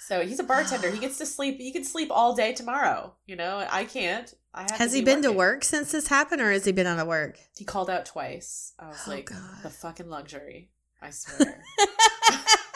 So 0.00 0.24
he's 0.26 0.40
a 0.40 0.44
bartender. 0.44 0.90
He 0.90 0.98
gets 0.98 1.18
to 1.18 1.26
sleep. 1.26 1.58
He 1.58 1.70
can 1.70 1.84
sleep 1.84 2.08
all 2.10 2.34
day 2.34 2.54
tomorrow. 2.54 3.12
You 3.26 3.36
know, 3.36 3.66
I 3.70 3.84
can't. 3.84 4.32
I 4.54 4.62
have 4.62 4.70
Has 4.70 4.90
to 4.92 4.96
he 4.96 5.02
be 5.02 5.04
been 5.04 5.22
to 5.22 5.32
work 5.32 5.64
since 5.64 5.92
this 5.92 6.08
happened 6.08 6.40
or 6.40 6.50
has 6.50 6.64
he 6.64 6.72
been 6.72 6.86
out 6.86 6.98
of 6.98 7.06
work? 7.06 7.38
He 7.58 7.66
called 7.66 7.90
out 7.90 8.06
twice. 8.06 8.72
I 8.78 8.88
was 8.88 9.02
Oh, 9.06 9.10
like, 9.10 9.26
God. 9.26 9.38
the 9.62 9.68
fucking 9.68 10.08
luxury. 10.08 10.70
I 11.02 11.10
swear. 11.10 11.62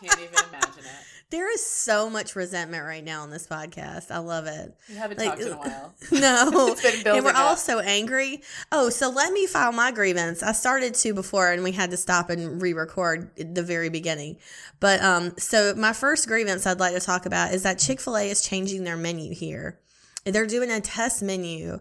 Can't 0.00 0.18
even 0.20 0.34
imagine 0.48 0.84
it. 0.84 0.90
There 1.30 1.52
is 1.52 1.62
so 1.62 2.08
much 2.08 2.34
resentment 2.34 2.84
right 2.86 3.04
now 3.04 3.20
on 3.20 3.28
this 3.28 3.46
podcast. 3.46 4.10
I 4.10 4.16
love 4.16 4.46
it. 4.46 4.74
We 4.88 4.94
haven't 4.94 5.18
Like, 5.18 5.28
talked 5.32 5.42
in 5.42 5.52
a 5.52 5.56
while. 5.58 5.94
No. 6.10 6.68
it's 6.72 6.80
been 6.80 7.02
building 7.04 7.16
and 7.18 7.24
we're 7.26 7.32
up. 7.32 7.50
all 7.50 7.56
so 7.56 7.80
angry. 7.80 8.40
Oh, 8.72 8.88
so 8.88 9.10
let 9.10 9.30
me 9.34 9.46
file 9.46 9.72
my 9.72 9.90
grievance. 9.92 10.42
I 10.42 10.52
started 10.52 10.94
to 10.94 11.12
before 11.12 11.52
and 11.52 11.62
we 11.62 11.72
had 11.72 11.90
to 11.90 11.98
stop 11.98 12.30
and 12.30 12.62
re-record 12.62 13.28
the 13.36 13.62
very 13.62 13.90
beginning. 13.90 14.38
But 14.80 15.02
um 15.04 15.34
so 15.36 15.74
my 15.76 15.92
first 15.92 16.26
grievance 16.28 16.64
I'd 16.66 16.80
like 16.80 16.94
to 16.94 17.00
talk 17.00 17.26
about 17.26 17.52
is 17.52 17.62
that 17.62 17.78
Chick-fil-A 17.78 18.30
is 18.30 18.40
changing 18.40 18.84
their 18.84 18.96
menu 18.96 19.34
here. 19.34 19.78
They're 20.24 20.46
doing 20.46 20.70
a 20.70 20.80
test 20.80 21.22
menu 21.22 21.80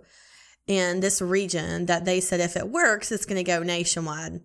in 0.68 1.00
this 1.00 1.22
region 1.22 1.86
that 1.86 2.04
they 2.04 2.20
said 2.20 2.42
if 2.42 2.58
it 2.58 2.68
works, 2.68 3.14
it's 3.14 3.26
going 3.26 3.38
to 3.38 3.44
go 3.50 3.64
nationwide. 3.64 4.42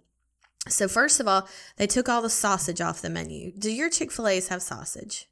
So 0.68 0.87
first 0.88 1.18
of 1.20 1.27
all, 1.27 1.48
they 1.77 1.87
took 1.87 2.09
all 2.09 2.22
the 2.22 2.31
sausage 2.31 2.81
off 2.81 3.03
the 3.03 3.11
menu. 3.11 3.53
Do 3.53 3.70
your 3.70 3.90
Chick-fil-A's 3.90 4.48
have 4.48 4.62
sausage? 4.62 5.29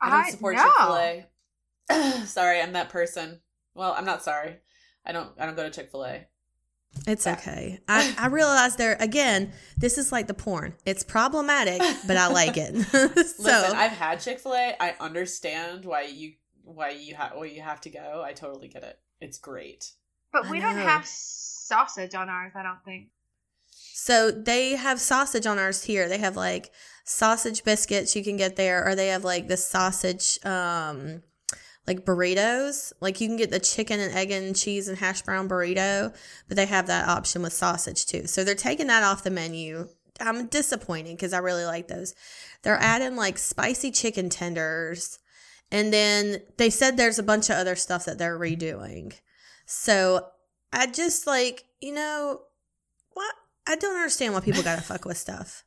I 0.00 0.10
don't 0.10 0.30
support 0.32 0.56
no. 0.56 0.62
Chick 0.62 0.72
Fil 0.78 0.96
A. 0.96 2.22
sorry, 2.26 2.60
I'm 2.60 2.72
that 2.72 2.88
person. 2.88 3.40
Well, 3.74 3.94
I'm 3.96 4.04
not 4.04 4.22
sorry. 4.22 4.56
I 5.04 5.12
don't. 5.12 5.30
I 5.38 5.46
don't 5.46 5.56
go 5.56 5.64
to 5.64 5.70
Chick 5.70 5.90
Fil 5.90 6.04
A. 6.04 6.26
It's 7.06 7.26
Yeah. 7.26 7.32
okay. 7.34 7.80
I, 7.88 8.14
I 8.18 8.26
realize 8.28 8.76
there 8.76 8.96
again, 9.00 9.52
this 9.76 9.98
is 9.98 10.12
like 10.12 10.26
the 10.26 10.34
porn. 10.34 10.74
It's 10.86 11.02
problematic, 11.02 11.82
but 12.06 12.16
I 12.16 12.28
like 12.28 12.56
it. 12.56 12.74
so 12.86 12.98
Listen, 13.08 13.76
I've 13.76 13.90
had 13.92 14.20
Chick 14.20 14.38
Fil 14.40 14.54
A. 14.54 14.74
I 14.80 14.94
understand 15.00 15.84
why 15.84 16.02
you 16.02 16.34
why 16.62 16.90
you 16.90 17.14
have 17.14 17.32
why 17.34 17.46
you 17.46 17.62
have 17.62 17.80
to 17.82 17.90
go. 17.90 18.22
I 18.24 18.32
totally 18.32 18.68
get 18.68 18.84
it. 18.84 18.98
It's 19.20 19.38
great. 19.38 19.92
But 20.32 20.46
I 20.46 20.50
we 20.50 20.60
don't 20.60 20.76
have 20.76 21.06
sausage 21.06 22.14
on 22.14 22.28
ours, 22.28 22.52
I 22.54 22.62
don't 22.62 22.82
think. 22.84 23.08
So 24.04 24.30
they 24.30 24.76
have 24.76 25.00
sausage 25.00 25.46
on 25.46 25.58
ours 25.58 25.84
here. 25.84 26.10
They 26.10 26.18
have 26.18 26.36
like 26.36 26.70
sausage 27.04 27.64
biscuits 27.64 28.14
you 28.14 28.22
can 28.22 28.36
get 28.36 28.54
there, 28.54 28.86
or 28.86 28.94
they 28.94 29.08
have 29.08 29.24
like 29.24 29.48
the 29.48 29.56
sausage 29.56 30.38
um 30.44 31.22
like 31.86 32.04
burritos. 32.04 32.92
Like 33.00 33.22
you 33.22 33.28
can 33.28 33.38
get 33.38 33.50
the 33.50 33.60
chicken 33.60 34.00
and 34.00 34.14
egg 34.14 34.30
and 34.30 34.54
cheese 34.54 34.88
and 34.88 34.98
hash 34.98 35.22
brown 35.22 35.48
burrito, 35.48 36.14
but 36.48 36.56
they 36.58 36.66
have 36.66 36.86
that 36.88 37.08
option 37.08 37.40
with 37.40 37.54
sausage 37.54 38.04
too. 38.04 38.26
So 38.26 38.44
they're 38.44 38.54
taking 38.54 38.88
that 38.88 39.02
off 39.02 39.24
the 39.24 39.30
menu. 39.30 39.88
I'm 40.20 40.48
disappointed 40.48 41.16
because 41.16 41.32
I 41.32 41.38
really 41.38 41.64
like 41.64 41.88
those. 41.88 42.14
They're 42.60 42.76
adding 42.76 43.16
like 43.16 43.38
spicy 43.38 43.90
chicken 43.90 44.28
tenders. 44.28 45.18
And 45.72 45.94
then 45.94 46.42
they 46.58 46.68
said 46.68 46.98
there's 46.98 47.18
a 47.18 47.22
bunch 47.22 47.48
of 47.48 47.56
other 47.56 47.74
stuff 47.74 48.04
that 48.04 48.18
they're 48.18 48.38
redoing. 48.38 49.14
So 49.64 50.26
I 50.74 50.88
just 50.88 51.26
like, 51.26 51.64
you 51.80 51.94
know? 51.94 52.42
I 53.66 53.76
don't 53.76 53.96
understand 53.96 54.34
why 54.34 54.40
people 54.40 54.62
gotta 54.62 54.82
fuck 54.82 55.04
with 55.04 55.16
stuff. 55.18 55.64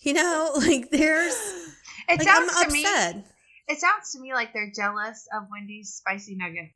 You 0.00 0.14
know, 0.14 0.52
like 0.56 0.90
there's 0.90 1.34
It 2.08 2.18
like 2.18 2.22
sounds 2.22 2.50
I'm 2.54 2.66
to 2.68 2.72
me 2.72 2.84
upset. 2.84 3.26
it 3.68 3.78
sounds 3.80 4.12
to 4.12 4.20
me 4.20 4.32
like 4.32 4.52
they're 4.52 4.70
jealous 4.74 5.26
of 5.36 5.44
Wendy's 5.50 5.92
spicy 5.94 6.36
nugget. 6.36 6.70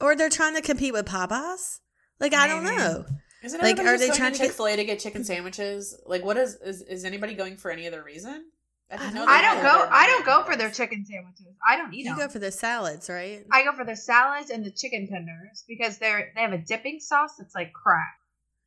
Or 0.00 0.16
they're 0.16 0.28
trying 0.30 0.54
to 0.56 0.60
compete 0.62 0.92
with 0.92 1.06
Popeyes. 1.06 1.78
Like 2.20 2.34
I 2.34 2.46
don't 2.48 2.64
know. 2.64 3.04
Isn't 3.42 3.60
Like, 3.62 3.78
are 3.78 3.82
just 3.98 4.10
they 4.10 4.16
trying 4.16 4.32
to 4.32 4.38
to 4.38 4.44
Chick 4.44 4.52
Fil 4.52 4.66
A 4.68 4.76
to 4.76 4.84
get 4.84 4.98
chicken 5.00 5.22
sandwiches? 5.22 6.00
Like, 6.06 6.24
what 6.24 6.36
is 6.38 6.54
is 6.56 6.80
is 6.82 7.04
anybody 7.04 7.34
going 7.34 7.56
for 7.58 7.70
any 7.70 7.86
other 7.86 8.02
reason? 8.02 8.46
I 8.90 8.96
didn't 8.96 9.14
don't- 9.14 9.26
they 9.26 9.32
I 9.32 9.42
don't 9.42 9.62
go 9.62 9.88
I 9.90 10.06
don't 10.06 10.24
go 10.26 10.42
for 10.44 10.56
their 10.56 10.70
chicken 10.70 11.04
sandwiches. 11.04 11.54
I 11.68 11.76
don't 11.76 11.92
eat 11.92 12.04
You 12.06 12.16
them. 12.16 12.18
go 12.18 12.28
for 12.28 12.38
the 12.38 12.50
salads, 12.52 13.08
right? 13.10 13.44
I 13.52 13.62
go 13.64 13.72
for 13.72 13.84
the 13.84 13.96
salads 13.96 14.50
and 14.50 14.64
the 14.64 14.70
chicken 14.70 15.06
tenders 15.08 15.64
because 15.68 15.98
they're 15.98 16.32
they 16.34 16.40
have 16.42 16.52
a 16.52 16.58
dipping 16.58 17.00
sauce 17.00 17.36
that's 17.38 17.54
like 17.54 17.72
crack. 17.72 18.16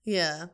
Yeah. 0.06 0.46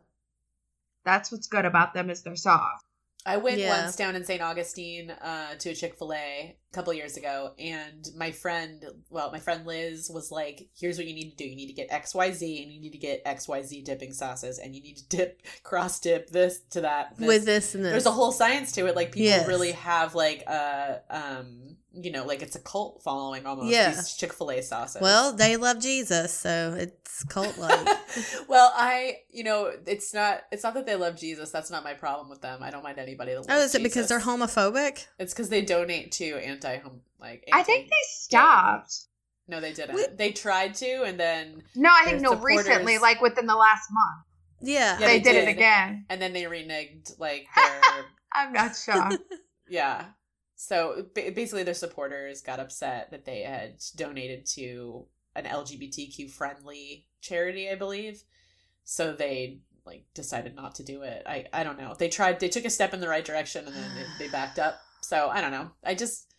That's 1.05 1.31
what's 1.31 1.47
good 1.47 1.65
about 1.65 1.93
them 1.93 2.09
is 2.09 2.23
their 2.23 2.35
sauce. 2.35 2.81
I 3.25 3.37
went 3.37 3.57
Yeah. 3.57 3.83
once 3.83 3.95
down 3.95 4.17
in 4.17 4.25
St. 4.25 4.41
Augustine 4.41 5.09
uh, 5.11 5.55
to 5.55 5.69
a 5.69 5.73
Chick 5.75 5.97
Fil 5.97 6.11
A 6.13 6.17
a 6.17 6.73
couple 6.73 6.93
years 6.93 7.15
ago, 7.15 7.53
and 7.57 8.05
my 8.17 8.31
friend, 8.31 8.83
well, 9.09 9.31
my 9.31 9.39
friend 9.39 9.65
Liz 9.65 10.11
was 10.13 10.29
like, 10.29 10.67
"Here's 10.77 10.97
what 10.97 11.07
you 11.07 11.13
need 11.13 11.29
to 11.29 11.35
do: 11.37 11.45
you 11.45 11.55
need 11.55 11.67
to 11.67 11.73
get 11.73 11.87
X 11.89 12.13
Y 12.13 12.31
Z, 12.31 12.63
and 12.63 12.69
you 12.73 12.81
need 12.81 12.91
to 12.91 12.97
get 12.97 13.21
X 13.25 13.47
Y 13.47 13.61
Z 13.61 13.81
dipping 13.83 14.11
sauces, 14.11 14.59
and 14.59 14.75
you 14.75 14.81
need 14.81 14.97
to 14.97 15.07
dip 15.07 15.41
cross 15.63 16.01
dip 16.01 16.31
this 16.31 16.59
to 16.71 16.81
that 16.81 17.15
this. 17.17 17.25
With 17.27 17.45
this 17.45 17.75
and 17.75 17.85
this. 17.85 17.91
There's 17.91 18.05
a 18.07 18.11
whole 18.11 18.33
science 18.33 18.73
to 18.73 18.87
it. 18.87 18.95
Like 18.95 19.13
people 19.13 19.27
Yes. 19.29 19.47
really 19.47 19.71
have 19.71 20.15
like 20.15 20.41
a 20.41 21.01
um, 21.09 21.77
you 21.93 22.11
know, 22.11 22.25
like 22.25 22.41
it's 22.41 22.55
a 22.55 22.59
cult 22.59 23.01
following 23.03 23.45
almost. 23.45 23.69
Yeah. 23.69 23.91
These 23.91 24.15
Chick 24.15 24.33
Fil 24.33 24.51
A 24.51 24.61
sauces. 24.61 25.01
well, 25.01 25.33
they 25.33 25.57
love 25.57 25.79
Jesus, 25.79 26.33
so 26.33 26.75
it's 26.77 27.23
cult 27.25 27.57
like. 27.57 27.87
well, 28.47 28.71
I, 28.75 29.17
you 29.29 29.43
know, 29.43 29.71
it's 29.85 30.13
not. 30.13 30.41
It's 30.51 30.63
not 30.63 30.73
that 30.73 30.85
they 30.85 30.95
love 30.95 31.15
Jesus. 31.15 31.51
That's 31.51 31.69
not 31.69 31.83
my 31.83 31.93
problem 31.93 32.29
with 32.29 32.41
them. 32.41 32.63
I 32.63 32.71
don't 32.71 32.83
mind 32.83 32.97
anybody 32.97 33.31
that 33.31 33.47
loves 33.47 33.47
oh, 33.49 33.63
is 33.63 33.75
it 33.75 33.83
because 33.83 34.07
they're 34.07 34.19
homophobic? 34.19 35.05
It's 35.19 35.33
because 35.33 35.49
they 35.49 35.61
donate 35.61 36.11
to 36.13 36.35
anti 36.35 36.77
home 36.77 37.01
like. 37.19 37.47
I 37.53 37.63
think 37.63 37.85
they 37.89 37.95
stopped. 38.07 39.05
No, 39.47 39.59
they 39.59 39.73
didn't. 39.73 39.95
We- 39.95 40.07
They 40.15 40.31
tried 40.31 40.73
to, 40.75 41.03
and 41.03 41.19
then 41.19 41.63
No, 41.75 41.89
I 41.91 42.05
think 42.05 42.21
Their 42.21 42.31
no 42.31 42.37
recently, 42.37 42.97
like 42.97 43.21
within 43.21 43.45
the 43.45 43.55
last 43.55 43.89
month. 43.91 44.25
Yeah. 44.61 44.97
Yeah, 44.99 45.07
they, 45.07 45.19
they 45.19 45.33
did, 45.33 45.35
it 45.43 45.49
again. 45.49 46.05
and 46.09 46.21
then 46.21 46.31
they 46.31 46.43
reneged 46.43 47.19
like 47.19 47.47
their 47.55 47.81
I'm 48.33 48.53
not 48.53 48.75
shocked. 48.75 49.17
yeah. 49.69 50.05
So 50.65 51.07
basically, 51.13 51.63
their 51.63 51.73
supporters 51.73 52.39
got 52.41 52.61
upset 52.61 53.11
that 53.11 53.25
they 53.25 53.41
had 53.41 53.83
donated 53.97 54.45
to 54.53 55.05
an 55.35 55.43
LGBTQ 55.43 56.31
friendly 56.31 57.05
charity, 57.19 57.69
I 57.69 57.75
believe. 57.75 58.23
So 58.85 59.11
they 59.11 59.59
like 59.85 60.05
decided 60.13 60.55
not 60.55 60.75
to 60.75 60.83
do 60.83 61.01
it. 61.01 61.23
I 61.25 61.47
I 61.51 61.65
don't 61.65 61.77
know. 61.77 61.95
They 61.99 62.07
tried. 62.07 62.39
They 62.39 62.47
took 62.47 62.63
a 62.63 62.69
step 62.69 62.93
in 62.93 63.01
the 63.01 63.09
right 63.09 63.25
direction, 63.25 63.65
and 63.67 63.75
then 63.75 63.91
they, 63.93 64.25
they 64.25 64.31
backed 64.31 64.57
up. 64.57 64.79
So 65.01 65.27
I 65.27 65.41
don't 65.41 65.51
know. 65.51 65.69
I 65.83 65.95
just. 65.95 66.33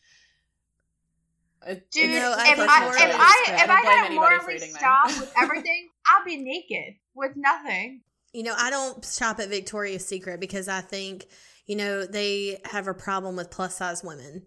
it- 1.66 1.90
Dude, 1.90 2.04
it's- 2.08 2.22
know, 2.22 2.34
I 2.34 2.52
if 2.52 2.58
I 2.60 2.64
if 2.64 2.88
of 2.88 2.94
really 2.94 3.10
it 3.10 3.16
I 3.18 3.44
if 3.62 3.70
I 3.70 3.82
blame 3.82 3.96
had 3.98 4.10
a 4.10 4.14
morally 4.14 4.58
stop 4.58 5.06
with 5.20 5.34
everything, 5.38 5.90
I'll 6.06 6.24
be 6.24 6.38
naked 6.38 6.94
with 7.14 7.32
nothing. 7.36 8.00
You 8.32 8.42
know, 8.44 8.54
I 8.58 8.70
don't 8.70 9.04
shop 9.04 9.38
at 9.38 9.50
Victoria's 9.50 10.06
Secret 10.06 10.40
because 10.40 10.66
I 10.66 10.80
think, 10.80 11.26
you 11.66 11.76
know, 11.76 12.04
they 12.04 12.60
have 12.64 12.86
a 12.86 12.94
problem 12.94 13.36
with 13.36 13.50
plus 13.50 13.76
size 13.76 14.02
women. 14.02 14.46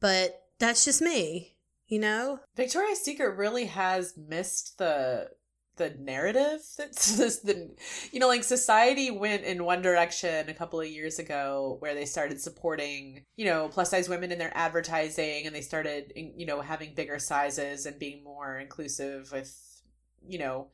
But 0.00 0.40
that's 0.58 0.84
just 0.84 1.00
me, 1.00 1.56
you 1.86 1.98
know? 1.98 2.40
Victoria's 2.56 3.00
Secret 3.00 3.36
really 3.36 3.66
has 3.66 4.14
missed 4.16 4.78
the 4.78 5.30
the 5.76 5.90
narrative 5.98 6.60
that's 6.76 7.16
this 7.16 7.38
the 7.38 7.74
you 8.12 8.20
know 8.20 8.28
like 8.28 8.44
society 8.44 9.10
went 9.10 9.42
in 9.42 9.64
one 9.64 9.80
direction 9.80 10.48
a 10.50 10.54
couple 10.54 10.78
of 10.78 10.86
years 10.86 11.18
ago 11.18 11.76
where 11.80 11.94
they 11.94 12.04
started 12.04 12.38
supporting 12.38 13.24
you 13.36 13.46
know 13.46 13.68
plus 13.68 13.90
size 13.90 14.06
women 14.06 14.30
in 14.30 14.38
their 14.38 14.52
advertising 14.54 15.46
and 15.46 15.54
they 15.54 15.62
started 15.62 16.12
you 16.14 16.44
know 16.44 16.60
having 16.60 16.94
bigger 16.94 17.18
sizes 17.18 17.86
and 17.86 17.98
being 17.98 18.22
more 18.22 18.58
inclusive 18.58 19.30
with 19.32 19.82
you 20.26 20.38
know 20.38 20.68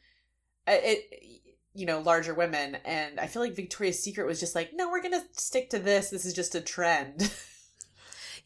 it 0.66 1.47
you 1.78 1.86
know 1.86 2.00
larger 2.00 2.34
women 2.34 2.76
and 2.84 3.18
i 3.20 3.26
feel 3.26 3.40
like 3.42 3.54
victoria's 3.54 4.02
secret 4.02 4.26
was 4.26 4.40
just 4.40 4.54
like 4.54 4.70
no 4.74 4.90
we're 4.90 5.02
gonna 5.02 5.22
stick 5.32 5.70
to 5.70 5.78
this 5.78 6.10
this 6.10 6.24
is 6.24 6.34
just 6.34 6.54
a 6.54 6.60
trend 6.60 7.32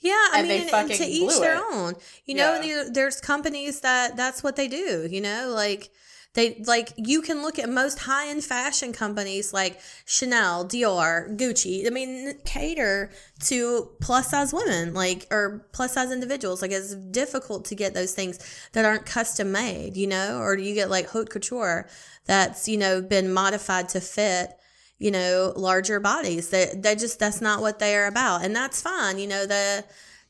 Yeah, 0.05 0.11
I 0.33 0.41
And 0.41 0.51
they 0.51 0.59
mean, 0.65 0.75
and 0.75 0.89
to 0.91 0.95
fucking 0.97 1.09
each 1.09 1.39
their 1.39 1.55
it. 1.59 1.63
own. 1.73 1.95
You 2.27 2.35
know, 2.35 2.61
Yeah. 2.61 2.87
there's 2.91 3.21
companies 3.21 3.83
that 3.83 4.17
that's 4.17 4.43
what 4.43 4.57
they 4.57 4.67
do. 4.67 5.07
You 5.09 5.21
know, 5.21 5.53
like 5.55 5.91
they 6.35 6.63
like 6.67 6.93
you 6.97 7.21
can 7.21 7.43
look 7.43 7.59
at 7.59 7.69
most 7.69 8.01
high 8.01 8.29
end 8.29 8.43
fashion 8.43 8.93
companies 8.93 9.53
like 9.53 9.81
Chanel, 10.07 10.65
Dior, 10.65 11.37
Gucci. 11.37 11.87
I 11.87 11.91
mean, 11.91 12.35
cater 12.45 13.11
to 13.45 13.91
plus 14.01 14.31
size 14.31 14.53
women, 14.53 14.95
like 14.95 15.27
or 15.31 15.67
plus 15.73 15.93
size 15.93 16.11
individuals. 16.11 16.63
Like 16.63 16.71
it's 16.71 16.95
difficult 16.95 17.67
to 17.67 17.75
get 17.75 17.93
those 17.93 18.15
things 18.15 18.39
that 18.73 18.85
aren't 18.85 19.05
custom 19.05 19.53
made. 19.53 19.97
You 19.97 20.07
know, 20.07 20.39
or 20.39 20.57
you 20.57 20.75
get 20.75 20.89
like 20.91 21.09
haute 21.09 21.31
couture 21.31 21.89
that's 22.25 22.69
you 22.69 22.79
know 22.79 23.03
been 23.03 23.33
modified 23.33 23.89
to 23.91 24.01
fit 24.01 24.57
you 25.03 25.11
know, 25.11 25.53
larger 25.57 25.99
bodies. 25.99 26.51
That 26.51 26.85
that 26.85 27.01
just 27.01 27.19
that's 27.19 27.41
not 27.41 27.61
what 27.61 27.81
they 27.81 27.97
are 27.97 28.07
about, 28.07 28.45
and 28.45 28.55
that's 28.55 28.81
fine. 28.81 29.19
You 29.19 29.27
know, 29.27 29.47
the 29.47 29.85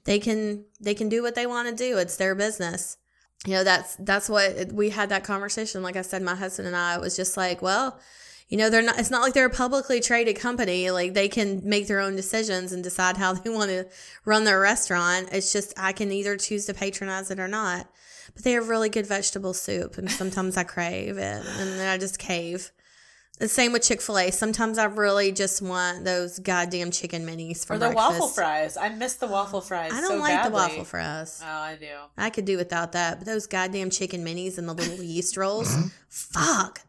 they 0.04 0.18
can 0.18 0.64
they 0.80 0.94
can 0.94 1.10
do 1.10 1.22
what 1.22 1.34
they 1.34 1.46
want 1.46 1.68
to 1.68 1.74
do. 1.74 1.98
It's 1.98 2.16
their 2.16 2.34
business. 2.34 2.96
You 3.46 3.54
know, 3.54 3.64
that's 3.64 3.96
that's 3.96 4.28
what 4.28 4.72
we 4.72 4.90
had 4.90 5.08
that 5.08 5.24
conversation. 5.24 5.82
Like 5.82 5.96
I 5.96 6.02
said, 6.02 6.22
my 6.22 6.34
husband 6.34 6.68
and 6.68 6.76
I 6.76 6.98
was 6.98 7.16
just 7.16 7.36
like, 7.36 7.60
well, 7.60 7.98
you 8.48 8.58
know, 8.58 8.70
they're 8.70 8.82
not. 8.82 8.98
It's 8.98 9.10
not 9.10 9.22
like 9.22 9.32
they're 9.32 9.46
a 9.46 9.50
publicly 9.50 10.00
traded 10.00 10.38
company. 10.38 10.90
Like 10.90 11.14
they 11.14 11.28
can 11.28 11.60
make 11.64 11.88
their 11.88 12.00
own 12.00 12.14
decisions 12.14 12.72
and 12.72 12.84
decide 12.84 13.16
how 13.16 13.32
they 13.32 13.50
want 13.50 13.70
to 13.70 13.86
run 14.24 14.44
their 14.44 14.60
restaurant. 14.60 15.30
It's 15.32 15.52
just 15.52 15.72
I 15.76 15.92
can 15.92 16.12
either 16.12 16.36
choose 16.36 16.66
to 16.66 16.74
patronize 16.74 17.30
it 17.30 17.40
or 17.40 17.48
not. 17.48 17.88
But 18.34 18.44
they 18.44 18.52
have 18.52 18.68
really 18.68 18.88
good 18.88 19.06
vegetable 19.06 19.54
soup, 19.54 19.98
and 19.98 20.10
sometimes 20.10 20.56
I 20.56 20.62
crave 20.64 21.18
it, 21.18 21.44
and 21.46 21.72
then 21.72 21.88
I 21.88 21.98
just 21.98 22.18
cave. 22.18 22.70
The 23.38 23.48
same 23.48 23.72
with 23.72 23.82
Chick 23.82 24.00
Fil 24.00 24.18
A. 24.18 24.30
Sometimes 24.30 24.78
I 24.78 24.84
really 24.84 25.32
just 25.32 25.62
want 25.62 26.04
those 26.04 26.38
goddamn 26.38 26.90
chicken 26.92 27.26
minis 27.26 27.66
for 27.66 27.74
or 27.74 27.78
the 27.78 27.86
breakfast. 27.86 28.10
waffle 28.10 28.28
fries 28.28 28.76
i 28.76 28.88
miss 28.90 29.14
the 29.14 29.26
waffle 29.26 29.60
fries 29.60 29.90
I 29.92 30.00
don't 30.00 30.10
so 30.10 30.16
like 30.18 30.44
the 30.44 30.50
waffle 30.50 30.84
fries. 30.84 31.40
oh 31.42 31.46
i 31.48 31.76
do 31.80 31.86
I 32.16 32.30
could 32.30 32.44
do 32.44 32.56
without 32.56 32.92
that, 32.92 33.18
but 33.18 33.26
those 33.26 33.46
goddamn 33.46 33.90
chicken 33.90 34.24
minis 34.24 34.58
and 34.58 34.68
the 34.68 34.74
little 34.74 35.02
yeast 35.02 35.36
rolls, 35.36 35.74
fuck. 36.08 36.80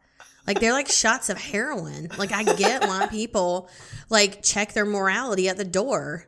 Like 0.46 0.60
they're 0.60 0.72
like 0.74 0.88
shots 0.88 1.30
of 1.30 1.38
heroin. 1.38 2.10
Like 2.18 2.30
I 2.30 2.44
get 2.44 2.82
why 2.86 3.06
people 3.06 3.68
like 4.10 4.42
check 4.42 4.74
their 4.74 4.84
morality 4.84 5.48
at 5.48 5.56
the 5.56 5.64
door. 5.64 6.26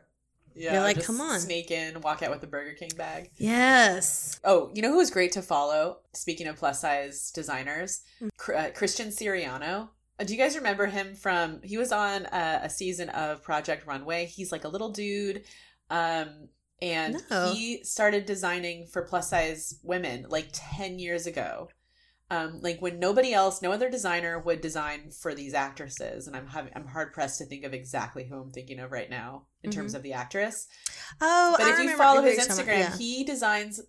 Yeah, 0.55 0.73
You're 0.73 0.81
like, 0.81 0.95
just 0.95 1.05
come 1.07 1.21
on. 1.21 1.39
sneak 1.39 1.69
in, 1.69 2.01
walk 2.01 2.23
out 2.23 2.31
with 2.31 2.41
the 2.41 2.47
Burger 2.47 2.73
King 2.73 2.89
bag. 2.97 3.29
Yes. 3.37 4.39
Oh, 4.43 4.71
you 4.73 4.81
know 4.81 4.89
who 4.89 4.97
was 4.97 5.11
great 5.11 5.31
to 5.33 5.43
follow? 5.43 5.99
Speaking 6.13 6.47
of 6.47 6.55
plus 6.57 6.81
size 6.81 7.29
designers, 7.31 8.01
Hmm. 8.19 8.29
Uh, 8.53 8.69
Christian 8.73 9.09
Siriano. 9.09 9.89
Uh, 10.19 10.23
do 10.23 10.33
you 10.33 10.39
guys 10.39 10.55
remember 10.55 10.85
him 10.87 11.13
from? 11.15 11.61
He 11.63 11.77
was 11.77 11.91
on 11.91 12.25
a, 12.31 12.61
a 12.63 12.69
season 12.69 13.09
of 13.09 13.43
Project 13.43 13.85
Runway. 13.85 14.25
He's 14.25 14.51
like 14.51 14.63
a 14.63 14.69
little 14.69 14.89
dude, 14.91 15.43
um, 15.89 16.49
and 16.81 17.17
No. 17.29 17.51
he 17.53 17.83
started 17.83 18.25
designing 18.25 18.87
for 18.87 19.01
plus 19.03 19.29
size 19.29 19.79
women 19.83 20.25
like 20.29 20.49
ten 20.53 20.99
years 20.99 21.27
ago. 21.27 21.69
Um, 22.29 22.59
like 22.61 22.81
when 22.81 22.99
nobody 22.99 23.31
else, 23.33 23.61
no 23.61 23.71
other 23.71 23.89
designer 23.89 24.37
would 24.37 24.59
design 24.59 25.11
for 25.11 25.33
these 25.33 25.53
actresses, 25.53 26.27
and 26.27 26.35
I'm 26.35 26.47
having, 26.47 26.73
I'm 26.75 26.85
hard 26.87 27.13
pressed 27.13 27.37
to 27.37 27.45
think 27.45 27.63
of 27.63 27.73
exactly 27.73 28.25
who 28.27 28.35
I'm 28.41 28.51
thinking 28.51 28.79
of 28.79 28.91
right 28.91 29.09
now 29.09 29.45
in 29.63 29.71
terms 29.71 29.93
Mhm. 29.93 29.95
of 29.97 30.03
the 30.03 30.11
actress. 30.11 30.67
Oh, 31.21 31.55
But 31.57 31.67
I 31.67 31.71
if 31.71 31.89
you 31.89 31.95
follow 31.95 32.21
his 32.23 32.37
Instagram. 32.45 32.79
Yeah. 32.79 32.97
he 32.97 33.23
designs 33.23 33.79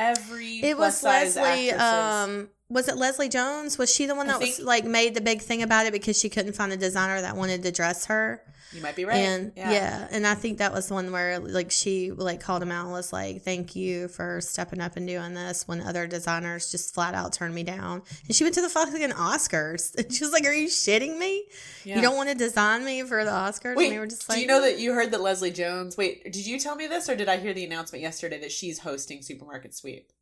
every 0.00 0.60
It 0.60 0.78
was 0.78 1.02
Leslie. 1.02 1.72
Um, 1.72 2.48
was 2.68 2.88
it 2.88 2.96
Leslie 2.96 3.28
Jones? 3.28 3.78
Was 3.78 3.92
she 3.92 4.06
the 4.06 4.14
one 4.14 4.28
that 4.28 4.40
was 4.40 4.60
like 4.60 4.84
made 4.84 5.14
the 5.14 5.20
big 5.20 5.42
thing 5.42 5.62
about 5.62 5.86
it 5.86 5.92
because 5.92 6.18
she 6.18 6.28
couldn't 6.28 6.54
find 6.54 6.72
a 6.72 6.76
designer 6.76 7.20
that 7.20 7.36
wanted 7.36 7.62
to 7.64 7.72
dress 7.72 8.06
her? 8.06 8.42
You 8.72 8.80
might 8.82 8.94
be 8.94 9.04
right. 9.04 9.16
And 9.16 9.52
yeah. 9.56 10.06
and 10.10 10.26
I 10.26 10.34
think 10.34 10.58
that 10.58 10.72
was 10.72 10.88
the 10.88 10.94
one 10.94 11.10
where 11.10 11.38
like 11.40 11.70
she 11.70 12.12
like 12.12 12.40
called 12.40 12.62
him 12.62 12.70
out 12.70 12.84
and 12.84 12.92
was 12.92 13.12
like, 13.12 13.42
"Thank 13.42 13.74
you 13.74 14.08
for 14.08 14.40
stepping 14.40 14.80
up 14.80 14.96
and 14.96 15.06
doing 15.06 15.34
this." 15.34 15.66
When 15.66 15.80
other 15.80 16.06
designers 16.06 16.70
just 16.70 16.94
flat 16.94 17.14
out 17.14 17.32
turned 17.32 17.54
me 17.54 17.64
down, 17.64 18.02
and 18.26 18.34
she 18.34 18.44
went 18.44 18.54
to 18.54 18.62
the 18.62 18.68
fucking 18.68 19.10
Oscars, 19.10 19.94
and 19.98 20.12
she 20.12 20.22
was 20.22 20.32
like, 20.32 20.46
"Are 20.46 20.52
you 20.52 20.68
shitting 20.68 21.18
me? 21.18 21.44
Yeah. 21.84 21.96
You 21.96 22.02
don't 22.02 22.16
want 22.16 22.28
to 22.28 22.34
design 22.34 22.84
me 22.84 23.02
for 23.02 23.24
the 23.24 23.30
Oscars?" 23.30 23.76
Wait, 23.76 23.86
and 23.86 23.94
they 23.94 23.98
were 23.98 24.06
just 24.06 24.28
like, 24.28 24.36
do 24.36 24.42
you 24.42 24.46
know 24.46 24.60
that 24.62 24.78
you 24.78 24.92
heard 24.92 25.10
that 25.10 25.20
Leslie 25.20 25.50
Jones? 25.50 25.96
Wait, 25.96 26.24
did 26.24 26.46
you 26.46 26.58
tell 26.58 26.76
me 26.76 26.86
this, 26.86 27.08
or 27.08 27.16
did 27.16 27.28
I 27.28 27.38
hear 27.38 27.52
the 27.52 27.64
announcement 27.64 28.02
yesterday 28.02 28.38
that 28.40 28.52
she's 28.52 28.80
hosting 28.80 29.22
Supermarket 29.22 29.74
Sweep? 29.74 30.12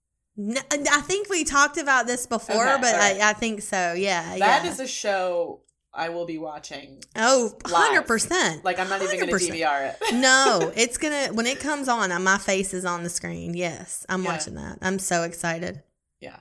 No, 0.40 0.61
I 0.70 1.00
think 1.00 1.28
we 1.28 1.42
talked 1.42 1.78
about 1.78 2.06
this 2.06 2.24
before, 2.24 2.68
Okay, 2.68 2.80
but 2.80 2.94
alright. 2.94 3.20
I, 3.20 3.30
I 3.30 3.32
think 3.32 3.61
so. 3.61 3.92
Yeah, 3.94 4.38
That 4.38 4.64
yeah. 4.64 4.70
is 4.70 4.78
a 4.78 4.87
show 4.87 5.62
I 5.92 6.11
will 6.11 6.27
be 6.27 6.38
watching. 6.38 7.03
oh, 7.16 7.53
100%. 7.64 8.62
Like 8.64 8.79
I'm 8.79 8.88
not 8.88 9.03
even 9.03 9.18
going 9.18 9.31
to 9.31 9.35
DVR 9.37 9.94
it. 9.94 9.96
no, 10.14 10.72
it's 10.77 10.98
gonna 10.98 11.29
when 11.33 11.46
it 11.46 11.61
comes 11.61 11.88
on, 11.88 12.12
uh, 12.12 12.18
my 12.20 12.38
face 12.38 12.74
is 12.74 12.85
on 12.85 13.03
the 13.03 13.09
screen. 13.11 13.55
Yes, 13.55 14.05
I'm 14.09 14.22
Yeah. 14.22 14.33
watching 14.33 14.55
that. 14.55 14.79
I'm 14.83 14.98
so 14.98 15.22
excited. 15.22 15.83
Yeah. 16.20 16.37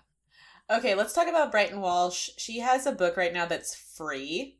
Okay, 0.70 0.96
let's 0.96 1.14
talk 1.14 1.28
about 1.28 1.52
Brighton 1.52 1.80
Walsh. 1.80 2.30
She 2.38 2.60
has 2.60 2.86
a 2.86 2.92
book 2.92 3.16
right 3.16 3.34
now 3.34 3.46
that's 3.46 3.74
free. 3.74 4.60